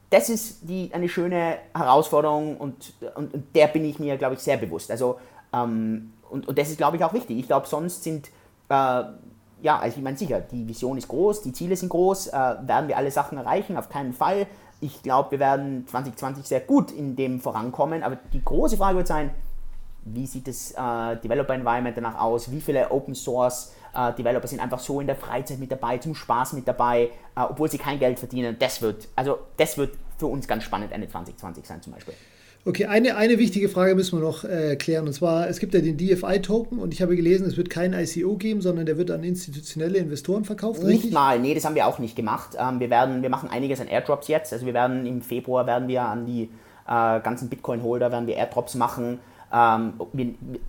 Das 0.09 0.29
ist 0.29 0.61
die, 0.63 0.91
eine 0.93 1.09
schöne 1.09 1.59
Herausforderung 1.75 2.57
und, 2.57 2.93
und, 3.15 3.35
und 3.35 3.55
der 3.55 3.67
bin 3.69 3.85
ich 3.85 3.99
mir, 3.99 4.17
glaube 4.17 4.35
ich, 4.35 4.41
sehr 4.41 4.57
bewusst. 4.57 4.91
Also, 4.91 5.19
ähm, 5.53 6.13
und, 6.31 6.49
und 6.49 6.59
das 6.59 6.71
ist, 6.71 6.79
glaube 6.79 6.97
ich, 6.97 7.05
auch 7.05 7.13
wichtig. 7.13 7.39
Ich 7.39 7.47
glaube, 7.47 7.67
sonst 7.67 8.03
sind 8.03 8.29
äh, 8.69 9.05
ja, 9.63 9.79
also 9.79 9.97
ich 9.97 10.03
meine 10.03 10.17
sicher, 10.17 10.41
die 10.41 10.67
Vision 10.67 10.99
ist 10.99 11.09
groß, 11.09 11.43
die 11.43 11.53
Ziele 11.53 11.77
sind 11.77 11.89
groß, 11.89 12.29
äh, 12.29 12.33
werden 12.33 12.89
wir 12.89 12.97
alle 12.97 13.11
Sachen 13.11 13.39
erreichen, 13.39 13.77
auf 13.77 13.89
keinen 13.89 14.13
Fall. 14.13 14.47
Ich 14.81 15.03
glaube, 15.03 15.33
wir 15.33 15.39
werden 15.39 15.87
2020 15.87 16.45
sehr 16.45 16.61
gut 16.61 16.91
in 16.91 17.15
dem 17.15 17.41
vorankommen, 17.41 18.03
aber 18.03 18.19
die 18.33 18.45
große 18.45 18.77
Frage 18.77 18.99
wird 18.99 19.07
sein, 19.07 19.31
wie 20.05 20.27
sieht 20.27 20.49
das 20.49 20.73
äh, 20.73 21.17
Developer 21.21 21.55
Environment 21.55 21.97
danach 21.97 22.21
aus? 22.21 22.51
Wie 22.51 22.61
viele 22.61 22.91
Open 22.91 23.15
Source 23.15 23.73
äh, 23.95 24.13
Developer 24.13 24.49
sind 24.49 24.61
einfach 24.61 24.81
so 24.81 25.01
in 25.01 25.07
der 25.07 25.15
Freizeit 25.15 25.61
mit 25.61 25.71
dabei, 25.71 25.99
zum 25.99 26.17
Spaß 26.17 26.55
mit 26.55 26.67
dabei, 26.67 27.11
äh, 27.37 27.41
obwohl 27.41 27.71
sie 27.71 27.79
kein 27.79 28.01
Geld 28.01 28.19
verdienen? 28.19 28.57
Das 28.59 28.83
wird, 28.83 29.09
also 29.15 29.39
das 29.57 29.79
wird 29.79 29.97
für 30.19 30.27
uns 30.27 30.49
ganz 30.49 30.65
spannend 30.65 30.91
Ende 30.91 31.09
2020 31.09 31.65
sein 31.65 31.81
zum 31.81 31.93
Beispiel. 31.93 32.15
Okay, 32.65 32.87
eine, 32.87 33.17
eine 33.17 33.39
wichtige 33.39 33.69
Frage 33.69 33.97
müssen 33.97 34.21
wir 34.21 34.25
noch 34.25 34.45
äh, 34.45 34.77
klären. 34.77 35.07
Und 35.09 35.13
zwar, 35.13 35.49
es 35.49 35.59
gibt 35.59 35.75
ja 35.75 35.81
den 35.81 35.97
DFI-Token 35.97 36.79
und 36.79 36.95
ich 36.95 37.03
habe 37.03 37.17
gelesen, 37.17 37.45
es 37.45 37.57
wird 37.57 37.71
kein 37.71 37.93
ICO 37.93 38.37
geben, 38.37 38.61
sondern 38.63 38.87
der 38.87 38.97
wird 38.97 39.11
an 39.11 39.25
institutionelle 39.25 39.99
Investoren 39.99 40.45
verkauft. 40.45 40.81
Nicht 40.81 40.99
richtig? 40.99 41.13
mal, 41.13 41.41
nee, 41.41 41.55
das 41.55 41.65
haben 41.65 41.75
wir 41.75 41.89
auch 41.89 41.99
nicht 41.99 42.15
gemacht. 42.15 42.51
Ähm, 42.57 42.79
wir, 42.79 42.89
werden, 42.89 43.23
wir 43.23 43.31
machen 43.31 43.51
einiges 43.51 43.81
an 43.81 43.89
Airdrops 43.89 44.29
jetzt. 44.29 44.53
Also 44.53 44.65
wir 44.65 44.75
werden 44.75 45.07
im 45.07 45.23
Februar 45.23 45.67
werden 45.67 45.89
wir 45.89 46.03
an 46.03 46.25
die 46.25 46.51
äh, 46.87 47.21
ganzen 47.21 47.49
Bitcoin-Holder 47.49 48.13
werden 48.13 48.29
wir 48.29 48.37
Airdrops 48.37 48.77
machen. 48.77 49.19
Ähm, 49.53 49.95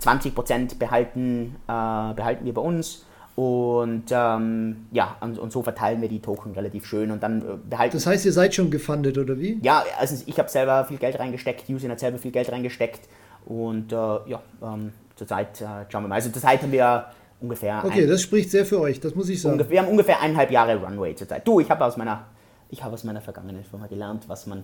20% 0.00 0.78
behalten, 0.78 1.54
äh, 1.68 2.14
behalten 2.14 2.44
wir 2.44 2.54
bei 2.54 2.62
uns. 2.62 3.04
Und 3.36 4.04
ähm, 4.10 4.86
ja, 4.92 5.16
und, 5.20 5.38
und, 5.40 5.50
so 5.50 5.62
verteilen 5.62 6.00
wir 6.00 6.08
die 6.08 6.20
Token 6.20 6.52
relativ 6.52 6.86
schön 6.86 7.10
und 7.10 7.20
dann 7.20 7.42
äh, 7.42 7.44
behalten. 7.68 7.96
Das 7.96 8.06
heißt, 8.06 8.24
ihr 8.26 8.32
seid 8.32 8.54
schon 8.54 8.70
gefundet 8.70 9.18
oder 9.18 9.36
wie? 9.40 9.58
Ja, 9.60 9.82
also 9.98 10.22
ich 10.24 10.38
habe 10.38 10.48
selber 10.48 10.84
viel 10.84 10.98
Geld 10.98 11.18
reingesteckt, 11.18 11.68
Usin 11.68 11.90
hat 11.90 11.98
selber 11.98 12.18
viel 12.18 12.30
Geld 12.30 12.52
reingesteckt 12.52 13.08
und 13.44 13.92
äh, 13.92 13.96
ja, 13.96 14.40
ähm, 14.62 14.92
zurzeit 15.16 15.60
äh, 15.60 15.64
schauen 15.88 16.04
wir 16.04 16.08
mal. 16.08 16.14
Also 16.14 16.30
zurzeit 16.30 16.62
haben 16.62 16.70
wir 16.70 17.06
ungefähr. 17.40 17.82
Okay, 17.84 18.04
ein, 18.04 18.08
das 18.08 18.22
spricht 18.22 18.52
sehr 18.52 18.64
für 18.64 18.80
euch, 18.80 19.00
das 19.00 19.16
muss 19.16 19.28
ich 19.28 19.42
sagen. 19.42 19.68
wir 19.68 19.80
haben 19.80 19.88
ungefähr 19.88 20.20
eineinhalb 20.20 20.52
Jahre 20.52 20.76
Runway 20.76 21.16
zurzeit. 21.16 21.44
Du, 21.46 21.58
ich 21.58 21.68
habe 21.68 21.84
aus 21.84 21.96
meiner, 21.96 22.26
ich 22.70 22.84
habe 22.84 22.94
aus 22.94 23.02
meiner 23.02 23.20
vergangenen 23.20 23.64
Firma 23.64 23.88
gelernt, 23.88 24.28
was 24.28 24.46
man 24.46 24.62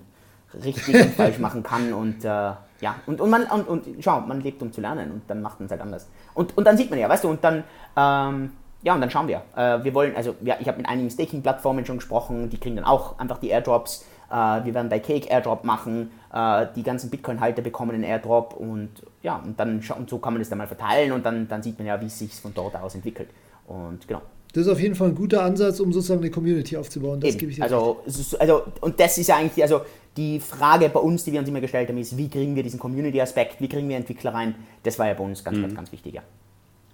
richtig 0.63 0.95
und 0.95 1.15
falsch 1.15 1.39
machen 1.41 1.65
kann 1.65 1.93
und 1.93 2.25
äh, 2.25 2.29
ja, 2.29 2.95
und, 3.07 3.21
und 3.21 3.31
man, 3.31 3.45
und, 3.45 3.67
und 3.67 3.85
schau, 4.01 4.21
man 4.21 4.41
lebt 4.41 4.63
um 4.63 4.73
zu 4.73 4.81
lernen 4.81 5.11
und 5.11 5.23
dann 5.27 5.43
macht 5.43 5.59
man 5.59 5.67
es 5.67 5.73
halt 5.73 5.81
anders. 5.81 6.09
Und, 6.35 6.57
und 6.57 6.65
dann 6.65 6.77
sieht 6.77 6.89
man 6.89 7.01
ja, 7.01 7.09
weißt 7.09 7.25
du, 7.25 7.29
und 7.29 7.43
dann, 7.43 7.65
ähm, 7.97 8.53
ja, 8.83 8.95
und 8.95 9.01
dann 9.01 9.11
schauen 9.11 9.29
wir. 9.29 9.43
Äh, 9.57 9.85
wir 9.85 9.95
wollen, 9.95 10.17
also 10.17 10.35
ja, 10.43 10.57
ich 10.61 10.69
habe 10.69 10.79
mit 10.79 10.89
einigen 10.89 11.11
Staking-Plattformen 11.11 11.85
schon 11.85 11.97
gesprochen, 11.97 12.49
die 12.51 12.59
kriegen 12.59 12.77
dann 12.77 12.85
auch 12.85 13.19
einfach 13.19 13.39
die 13.39 13.49
Airdrops. 13.49 14.05
Äh, 14.31 14.35
wir 14.35 14.75
werden 14.75 14.89
bei 14.89 15.01
Cake 15.01 15.29
Airdrop 15.29 15.65
machen, 15.65 16.11
äh, 16.33 16.67
die 16.75 16.83
ganzen 16.83 17.11
Bitcoin-Halter 17.11 17.63
bekommen 17.63 17.93
einen 17.93 18.05
Airdrop 18.05 18.55
und 18.55 18.91
ja, 19.23 19.37
und 19.45 19.59
dann 19.61 19.83
und 19.99 20.09
so 20.09 20.19
kann 20.19 20.33
man 20.33 20.41
das 20.41 20.49
dann 20.49 20.59
mal 20.59 20.67
verteilen 20.67 21.13
und 21.13 21.27
dann, 21.27 21.47
dann 21.49 21.63
sieht 21.63 21.79
man 21.79 21.87
ja, 21.87 22.01
wie 22.01 22.07
es 22.07 22.19
sich 22.19 22.35
von 22.35 22.55
dort 22.55 22.77
aus 22.77 22.95
entwickelt. 22.95 23.29
Und 23.67 24.07
genau. 24.09 24.23
Das 24.53 24.67
ist 24.67 24.73
auf 24.73 24.81
jeden 24.81 24.95
Fall 24.95 25.09
ein 25.09 25.15
guter 25.15 25.43
Ansatz, 25.45 25.79
um 25.79 25.93
sozusagen 25.93 26.21
eine 26.21 26.31
Community 26.31 26.77
aufzubauen. 26.77 27.21
Das 27.21 27.37
gebe 27.37 27.53
ich 27.53 27.59
dir 27.59 27.63
also, 27.63 28.01
ist, 28.05 28.41
also, 28.41 28.63
und 28.81 28.99
das 28.99 29.17
ist 29.17 29.29
ja 29.29 29.37
eigentlich, 29.37 29.63
also 29.63 29.83
die 30.17 30.41
Frage 30.41 30.89
bei 30.89 30.99
uns, 30.99 31.23
die 31.23 31.33
wir 31.33 31.39
uns 31.39 31.49
immer 31.49 31.61
gestellt 31.61 31.89
haben, 31.89 31.99
ist, 31.99 32.17
wie 32.17 32.29
kriegen 32.29 32.57
wir 32.57 32.65
diesen 32.65 32.81
Community-Aspekt, 32.81 33.61
wie 33.61 33.69
kriegen 33.69 33.89
wir 33.89 33.97
Entwickler 33.97 34.35
rein? 34.35 34.57
Das 34.83 34.99
war 34.99 35.07
ja 35.07 35.15
bei 35.15 35.23
uns 35.23 35.45
ganz, 35.45 35.59
mhm. 35.59 35.63
ganz, 35.63 35.75
ganz 35.75 35.93
wichtig, 35.93 36.15
ja. 36.15 36.23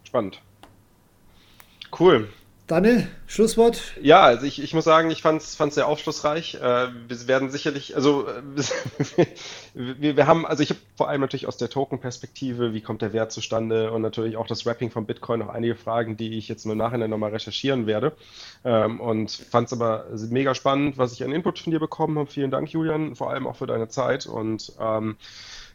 Spannend. 0.04 0.42
Cool. 1.98 2.28
Daniel, 2.66 3.06
Schlusswort? 3.28 3.80
Ja, 4.02 4.22
also 4.22 4.44
ich, 4.44 4.60
ich 4.60 4.74
muss 4.74 4.82
sagen, 4.82 5.08
ich 5.12 5.22
fand 5.22 5.40
es 5.40 5.56
sehr 5.56 5.86
aufschlussreich. 5.86 6.56
Äh, 6.56 6.88
wir 7.08 7.28
werden 7.28 7.48
sicherlich, 7.50 7.94
also 7.94 8.26
äh, 8.26 9.26
wir, 9.74 10.16
wir 10.16 10.26
haben, 10.26 10.44
also 10.44 10.64
ich 10.64 10.70
habe 10.70 10.80
vor 10.96 11.08
allem 11.08 11.20
natürlich 11.20 11.46
aus 11.46 11.56
der 11.58 11.70
Token-Perspektive, 11.70 12.74
wie 12.74 12.80
kommt 12.80 13.02
der 13.02 13.12
Wert 13.12 13.30
zustande 13.30 13.92
und 13.92 14.02
natürlich 14.02 14.36
auch 14.36 14.48
das 14.48 14.66
Wrapping 14.66 14.90
von 14.90 15.06
Bitcoin 15.06 15.38
noch 15.38 15.48
einige 15.48 15.76
Fragen, 15.76 16.16
die 16.16 16.36
ich 16.36 16.48
jetzt 16.48 16.66
im 16.66 16.76
Nachhinein 16.76 17.08
nochmal 17.08 17.30
recherchieren 17.30 17.86
werde. 17.86 18.16
Ähm, 18.64 19.00
und 19.00 19.30
fand 19.30 19.68
es 19.68 19.72
aber 19.72 20.06
mega 20.28 20.56
spannend, 20.56 20.98
was 20.98 21.12
ich 21.12 21.22
an 21.22 21.30
Input 21.30 21.60
von 21.60 21.70
dir 21.70 21.80
bekommen 21.80 22.18
habe. 22.18 22.28
Vielen 22.28 22.50
Dank, 22.50 22.68
Julian, 22.72 23.14
vor 23.14 23.30
allem 23.30 23.46
auch 23.46 23.56
für 23.56 23.68
deine 23.68 23.88
Zeit 23.88 24.26
und 24.26 24.72
ähm, 24.80 25.16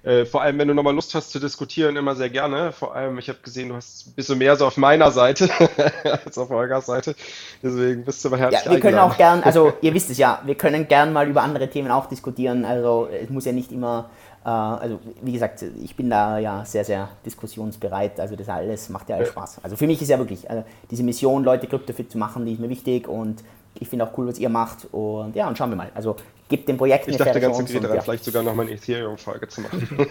äh, 0.03 0.25
vor 0.25 0.41
allem, 0.41 0.57
wenn 0.57 0.67
du 0.67 0.73
nochmal 0.73 0.95
Lust 0.95 1.13
hast 1.13 1.29
zu 1.29 1.39
diskutieren, 1.39 1.95
immer 1.95 2.15
sehr 2.15 2.29
gerne. 2.29 2.71
Vor 2.71 2.95
allem, 2.95 3.19
ich 3.19 3.29
habe 3.29 3.37
gesehen, 3.43 3.69
du 3.69 3.75
hast 3.75 4.07
ein 4.07 4.13
bisschen 4.13 4.39
mehr 4.39 4.55
so 4.55 4.65
auf 4.65 4.75
meiner 4.75 5.11
Seite 5.11 5.47
als 6.03 6.37
auf 6.39 6.49
Olgas 6.49 6.87
Seite. 6.87 7.15
Deswegen 7.61 8.03
bist 8.03 8.25
du 8.25 8.31
mal 8.31 8.39
herzlich 8.39 8.65
Ja, 8.65 8.71
wir 8.71 8.79
können 8.79 8.97
auch 8.97 9.15
gern, 9.15 9.43
also 9.43 9.73
ihr 9.81 9.93
wisst 9.93 10.09
es 10.09 10.17
ja, 10.17 10.41
wir 10.43 10.55
können 10.55 10.87
gern 10.87 11.13
mal 11.13 11.27
über 11.27 11.43
andere 11.43 11.69
Themen 11.69 11.91
auch 11.91 12.07
diskutieren. 12.07 12.65
Also 12.65 13.09
es 13.11 13.29
muss 13.29 13.45
ja 13.45 13.51
nicht 13.51 13.71
immer, 13.71 14.09
äh, 14.43 14.49
also 14.49 14.99
wie 15.21 15.33
gesagt, 15.33 15.63
ich 15.83 15.95
bin 15.95 16.09
da 16.09 16.39
ja 16.39 16.65
sehr, 16.65 16.83
sehr 16.83 17.09
diskussionsbereit. 17.23 18.19
Also 18.19 18.35
das 18.35 18.49
alles 18.49 18.89
macht 18.89 19.07
ja 19.07 19.17
alles 19.17 19.29
Spaß. 19.29 19.59
Also 19.61 19.75
für 19.75 19.85
mich 19.85 20.01
ist 20.01 20.09
ja 20.09 20.17
wirklich, 20.17 20.49
also 20.49 20.63
diese 20.89 21.03
Mission, 21.03 21.43
Leute 21.43 21.67
kryptofit 21.67 22.11
zu 22.11 22.17
machen, 22.17 22.47
die 22.47 22.53
ist 22.53 22.59
mir 22.59 22.69
wichtig 22.69 23.07
und 23.07 23.43
ich 23.79 23.89
finde 23.89 24.05
auch 24.05 24.17
cool, 24.17 24.27
was 24.27 24.39
ihr 24.39 24.49
macht. 24.49 24.87
Und 24.91 25.35
ja, 25.35 25.47
und 25.47 25.57
schauen 25.57 25.69
wir 25.69 25.75
mal. 25.75 25.91
Also 25.93 26.15
gibt 26.49 26.67
dem 26.67 26.77
Projekt 26.77 27.05
eine 27.05 27.13
Ich 27.13 27.17
dachte 27.17 27.39
ganz 27.39 27.57
konkret 27.57 27.83
daran, 27.83 27.97
ja. 27.97 28.01
vielleicht 28.01 28.23
sogar 28.23 28.43
noch 28.43 28.55
mal 28.55 28.63
eine 28.63 28.73
Ethereum-Folge 28.73 29.47
zu 29.47 29.61
machen. 29.61 29.87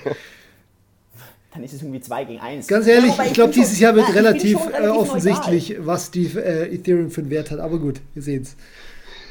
Dann 1.52 1.64
ist 1.64 1.72
es 1.72 1.82
irgendwie 1.82 2.00
2 2.00 2.24
gegen 2.24 2.40
1. 2.40 2.68
Ganz 2.68 2.86
ehrlich, 2.86 3.16
ja, 3.16 3.24
ich, 3.24 3.30
ich 3.30 3.34
glaube, 3.34 3.52
dieses 3.52 3.78
Jahr 3.80 3.94
wird 3.96 4.08
ja, 4.08 4.14
relativ, 4.14 4.58
relativ 4.66 4.84
äh, 4.84 4.88
offensichtlich, 4.88 5.70
neutral. 5.70 5.86
was 5.86 6.10
die 6.12 6.26
äh, 6.26 6.72
Ethereum 6.74 7.10
für 7.10 7.22
einen 7.22 7.30
Wert 7.30 7.50
hat. 7.50 7.58
Aber 7.58 7.78
gut, 7.78 8.00
wir 8.14 8.22
sehen 8.22 8.42
es. 8.42 8.56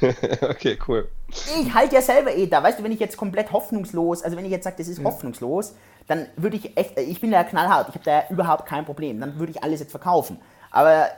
okay, 0.41 0.77
cool. 0.87 1.07
Ich 1.29 1.73
halte 1.73 1.95
ja 1.95 2.01
selber 2.01 2.35
Ether. 2.35 2.61
Weißt 2.61 2.79
du, 2.79 2.83
wenn 2.83 2.91
ich 2.91 2.99
jetzt 2.99 3.15
komplett 3.15 3.51
hoffnungslos, 3.51 4.21
also 4.21 4.35
wenn 4.35 4.45
ich 4.45 4.51
jetzt 4.51 4.65
sage, 4.65 4.75
das 4.77 4.87
ist 4.87 4.99
ja. 4.99 5.05
hoffnungslos, 5.05 5.75
dann 6.07 6.25
würde 6.35 6.57
ich 6.57 6.75
echt, 6.77 6.97
ich 6.99 7.21
bin 7.21 7.31
ja 7.31 7.43
knallhart, 7.43 7.89
ich 7.89 7.95
habe 7.95 8.03
da 8.03 8.23
überhaupt 8.29 8.65
kein 8.65 8.85
Problem. 8.85 9.19
Dann 9.19 9.39
würde 9.39 9.51
ich 9.51 9.63
alles 9.63 9.79
jetzt 9.79 9.91
verkaufen. 9.91 10.37
Aber 10.71 11.05
äh, 11.05 11.09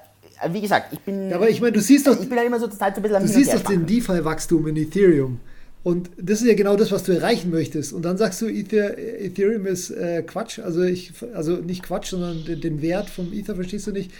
wie 0.49 0.61
gesagt, 0.61 0.93
ich 0.93 0.99
bin. 0.99 1.29
Ja, 1.29 1.35
aber 1.35 1.49
ich 1.49 1.61
meine, 1.61 1.73
du 1.73 1.81
siehst 1.81 2.07
doch. 2.07 2.19
Ich 2.19 2.27
bin 2.27 2.37
ja 2.37 2.43
immer 2.43 2.59
so 2.59 2.67
Zeit 2.67 2.95
so 2.95 2.99
ein 2.99 3.03
bisschen 3.03 3.17
am 3.17 3.23
Du 3.23 3.29
siehst 3.29 3.53
doch 3.53 3.61
den 3.61 3.85
DeFi-Wachstum 3.85 4.67
in 4.67 4.77
Ethereum. 4.77 5.39
Und 5.83 6.11
das 6.17 6.41
ist 6.41 6.47
ja 6.47 6.53
genau 6.53 6.75
das, 6.75 6.91
was 6.91 7.03
du 7.03 7.11
erreichen 7.11 7.49
möchtest. 7.49 7.91
Und 7.91 8.03
dann 8.03 8.15
sagst 8.15 8.39
du, 8.41 8.47
Ether, 8.47 8.97
Ethereum 8.97 9.65
ist 9.65 9.89
äh, 9.89 10.21
Quatsch. 10.21 10.59
Also 10.59 10.83
ich, 10.83 11.11
also 11.33 11.53
nicht 11.53 11.81
Quatsch, 11.81 12.09
sondern 12.09 12.45
den, 12.45 12.61
den, 12.61 12.81
Wert 12.83 13.09
vom 13.09 13.33
Ether 13.33 13.55
verstehst 13.55 13.87
du 13.87 13.91
nicht. 13.91 14.11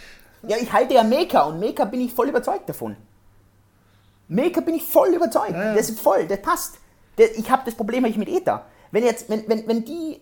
Ja, 0.48 0.56
ich 0.60 0.72
halte 0.72 0.94
ja 0.94 1.04
Maker 1.04 1.46
und 1.46 1.60
Maker 1.60 1.86
bin 1.86 2.00
ich 2.00 2.12
voll 2.12 2.28
überzeugt 2.28 2.68
davon. 2.68 2.96
Maker 4.26 4.62
bin 4.62 4.74
ich 4.74 4.82
voll 4.82 5.14
überzeugt. 5.14 5.52
Ja, 5.52 5.66
ja. 5.66 5.74
Das 5.74 5.88
ist 5.88 6.00
voll, 6.00 6.26
das 6.26 6.42
passt. 6.42 6.78
ich 7.16 7.48
habe 7.48 7.62
das 7.64 7.76
Problem 7.76 8.02
nicht 8.02 8.18
mit 8.18 8.28
Ether. 8.28 8.66
Wenn 8.90 9.04
jetzt, 9.04 9.30
wenn, 9.30 9.44
wenn, 9.46 9.66
wenn 9.68 9.84
die 9.84 10.20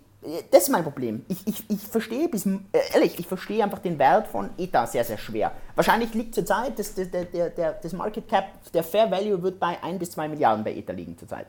das 0.50 0.64
ist 0.64 0.68
mein 0.68 0.82
Problem. 0.82 1.24
Ich, 1.28 1.46
ich, 1.46 1.70
ich 1.70 1.80
verstehe 1.80 2.28
bis, 2.28 2.44
äh, 2.44 2.58
ehrlich, 2.92 3.18
ich 3.18 3.26
verstehe 3.26 3.64
einfach 3.64 3.78
den 3.78 3.98
Wert 3.98 4.26
von 4.28 4.50
ETA 4.58 4.86
sehr, 4.86 5.04
sehr 5.04 5.16
schwer. 5.16 5.52
Wahrscheinlich 5.74 6.12
liegt 6.12 6.34
zurzeit 6.34 6.78
das, 6.78 6.94
der, 6.94 7.06
der, 7.06 7.50
der, 7.50 7.72
das 7.72 7.92
Market 7.94 8.28
Cap, 8.28 8.44
der 8.72 8.84
Fair 8.84 9.10
Value 9.10 9.42
wird 9.42 9.58
bei 9.58 9.82
1 9.82 9.98
bis 9.98 10.10
2 10.10 10.28
Milliarden 10.28 10.62
bei 10.62 10.74
ETA 10.74 10.92
liegen 10.92 11.16
zurzeit. 11.16 11.46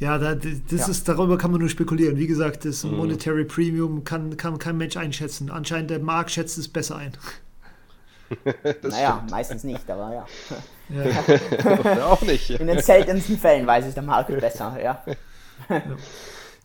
Ja, 0.00 0.18
da, 0.18 0.34
das 0.34 0.52
ja. 0.70 0.88
ist, 0.88 1.08
darüber 1.08 1.38
kann 1.38 1.50
man 1.50 1.60
nur 1.60 1.68
spekulieren. 1.68 2.16
Wie 2.16 2.26
gesagt, 2.26 2.64
das 2.64 2.84
mhm. 2.84 2.96
Monetary 2.96 3.44
Premium 3.44 4.04
kann, 4.04 4.36
kann 4.36 4.58
kein 4.58 4.76
Mensch 4.76 4.96
einschätzen. 4.96 5.50
Anscheinend 5.50 5.90
der 5.90 6.00
Markt 6.00 6.32
schätzt 6.32 6.58
es 6.58 6.68
besser 6.68 6.96
ein. 6.96 7.12
naja, 8.82 9.16
stimmt. 9.16 9.30
meistens 9.30 9.64
nicht, 9.64 9.88
aber 9.90 10.14
ja. 10.14 10.26
ja. 10.90 12.06
auch 12.06 12.22
nicht. 12.22 12.50
In 12.50 12.66
den 12.66 12.80
seltensten 12.80 13.38
Fällen 13.38 13.66
weiß 13.66 13.86
es 13.86 13.94
der 13.94 14.02
Markt 14.02 14.28
besser, 14.40 14.76
ja. 14.82 15.04
ja. 15.68 15.82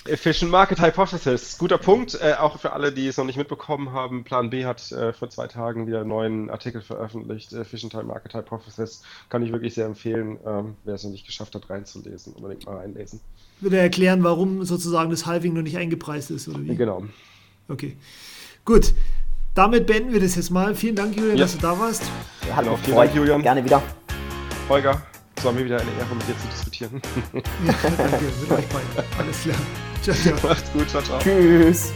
Efficient 0.05 0.51
Market 0.51 0.81
Hypothesis, 0.81 1.57
guter 1.57 1.77
Punkt. 1.77 2.19
Äh, 2.21 2.33
auch 2.33 2.59
für 2.59 2.73
alle, 2.73 2.91
die 2.91 3.07
es 3.07 3.15
noch 3.17 3.23
nicht 3.23 3.37
mitbekommen 3.37 3.93
haben, 3.93 4.25
Plan 4.25 4.49
B 4.49 4.65
hat 4.65 4.91
äh, 4.91 5.13
vor 5.13 5.29
zwei 5.29 5.47
Tagen 5.47 5.87
wieder 5.87 6.01
einen 6.01 6.09
neuen 6.09 6.49
Artikel 6.49 6.81
veröffentlicht. 6.81 7.53
Efficient 7.53 7.93
Market 8.05 8.33
Hypothesis 8.33 9.03
kann 9.29 9.43
ich 9.43 9.53
wirklich 9.53 9.73
sehr 9.73 9.85
empfehlen, 9.85 10.39
ähm, 10.45 10.75
wer 10.83 10.95
es 10.95 11.03
noch 11.03 11.11
nicht 11.11 11.25
geschafft 11.25 11.55
hat, 11.55 11.69
reinzulesen. 11.69 12.33
Unbedingt 12.33 12.65
mal 12.65 12.77
reinlesen. 12.77 13.21
Würde 13.61 13.77
er 13.77 13.83
erklären, 13.83 14.23
warum 14.23 14.65
sozusagen 14.65 15.09
das 15.09 15.25
Halving 15.25 15.53
noch 15.53 15.61
nicht 15.61 15.77
eingepreist 15.77 16.31
ist, 16.31 16.49
oder 16.49 16.59
wie? 16.61 16.75
Genau. 16.75 17.05
Okay. 17.69 17.95
Gut. 18.65 18.93
Damit 19.55 19.85
beenden 19.85 20.11
wir 20.11 20.19
das 20.19 20.35
jetzt 20.35 20.49
mal. 20.49 20.75
Vielen 20.75 20.95
Dank, 20.95 21.15
Julian, 21.15 21.37
ja. 21.37 21.43
dass 21.43 21.53
du 21.53 21.59
da 21.59 21.79
warst. 21.79 22.03
Ja, 22.49 22.57
hallo, 22.57 22.77
vielen 22.83 22.97
Dank, 22.97 23.15
Julian. 23.15 23.41
Gerne 23.41 23.63
wieder. 23.63 23.81
Holger, 24.67 25.01
es 25.35 25.43
war 25.45 25.51
mir 25.51 25.65
wieder 25.65 25.79
eine 25.79 25.91
Ehre, 25.91 26.15
mit 26.15 26.27
dir 26.27 26.37
zu 26.37 26.47
diskutieren. 26.47 27.01
ja, 27.33 27.73
danke. 27.97 28.25
Mit 28.41 28.51
euch 28.51 28.67
beiden. 28.67 29.09
Alles 29.17 29.41
klar. 29.41 29.55
Ciao, 30.01 30.15
ciao. 30.15 30.35
Macht's 30.49 30.71
gut. 30.71 30.89
Ciao, 30.89 31.01
ciao. 31.01 31.19
Tschüss. 31.19 31.91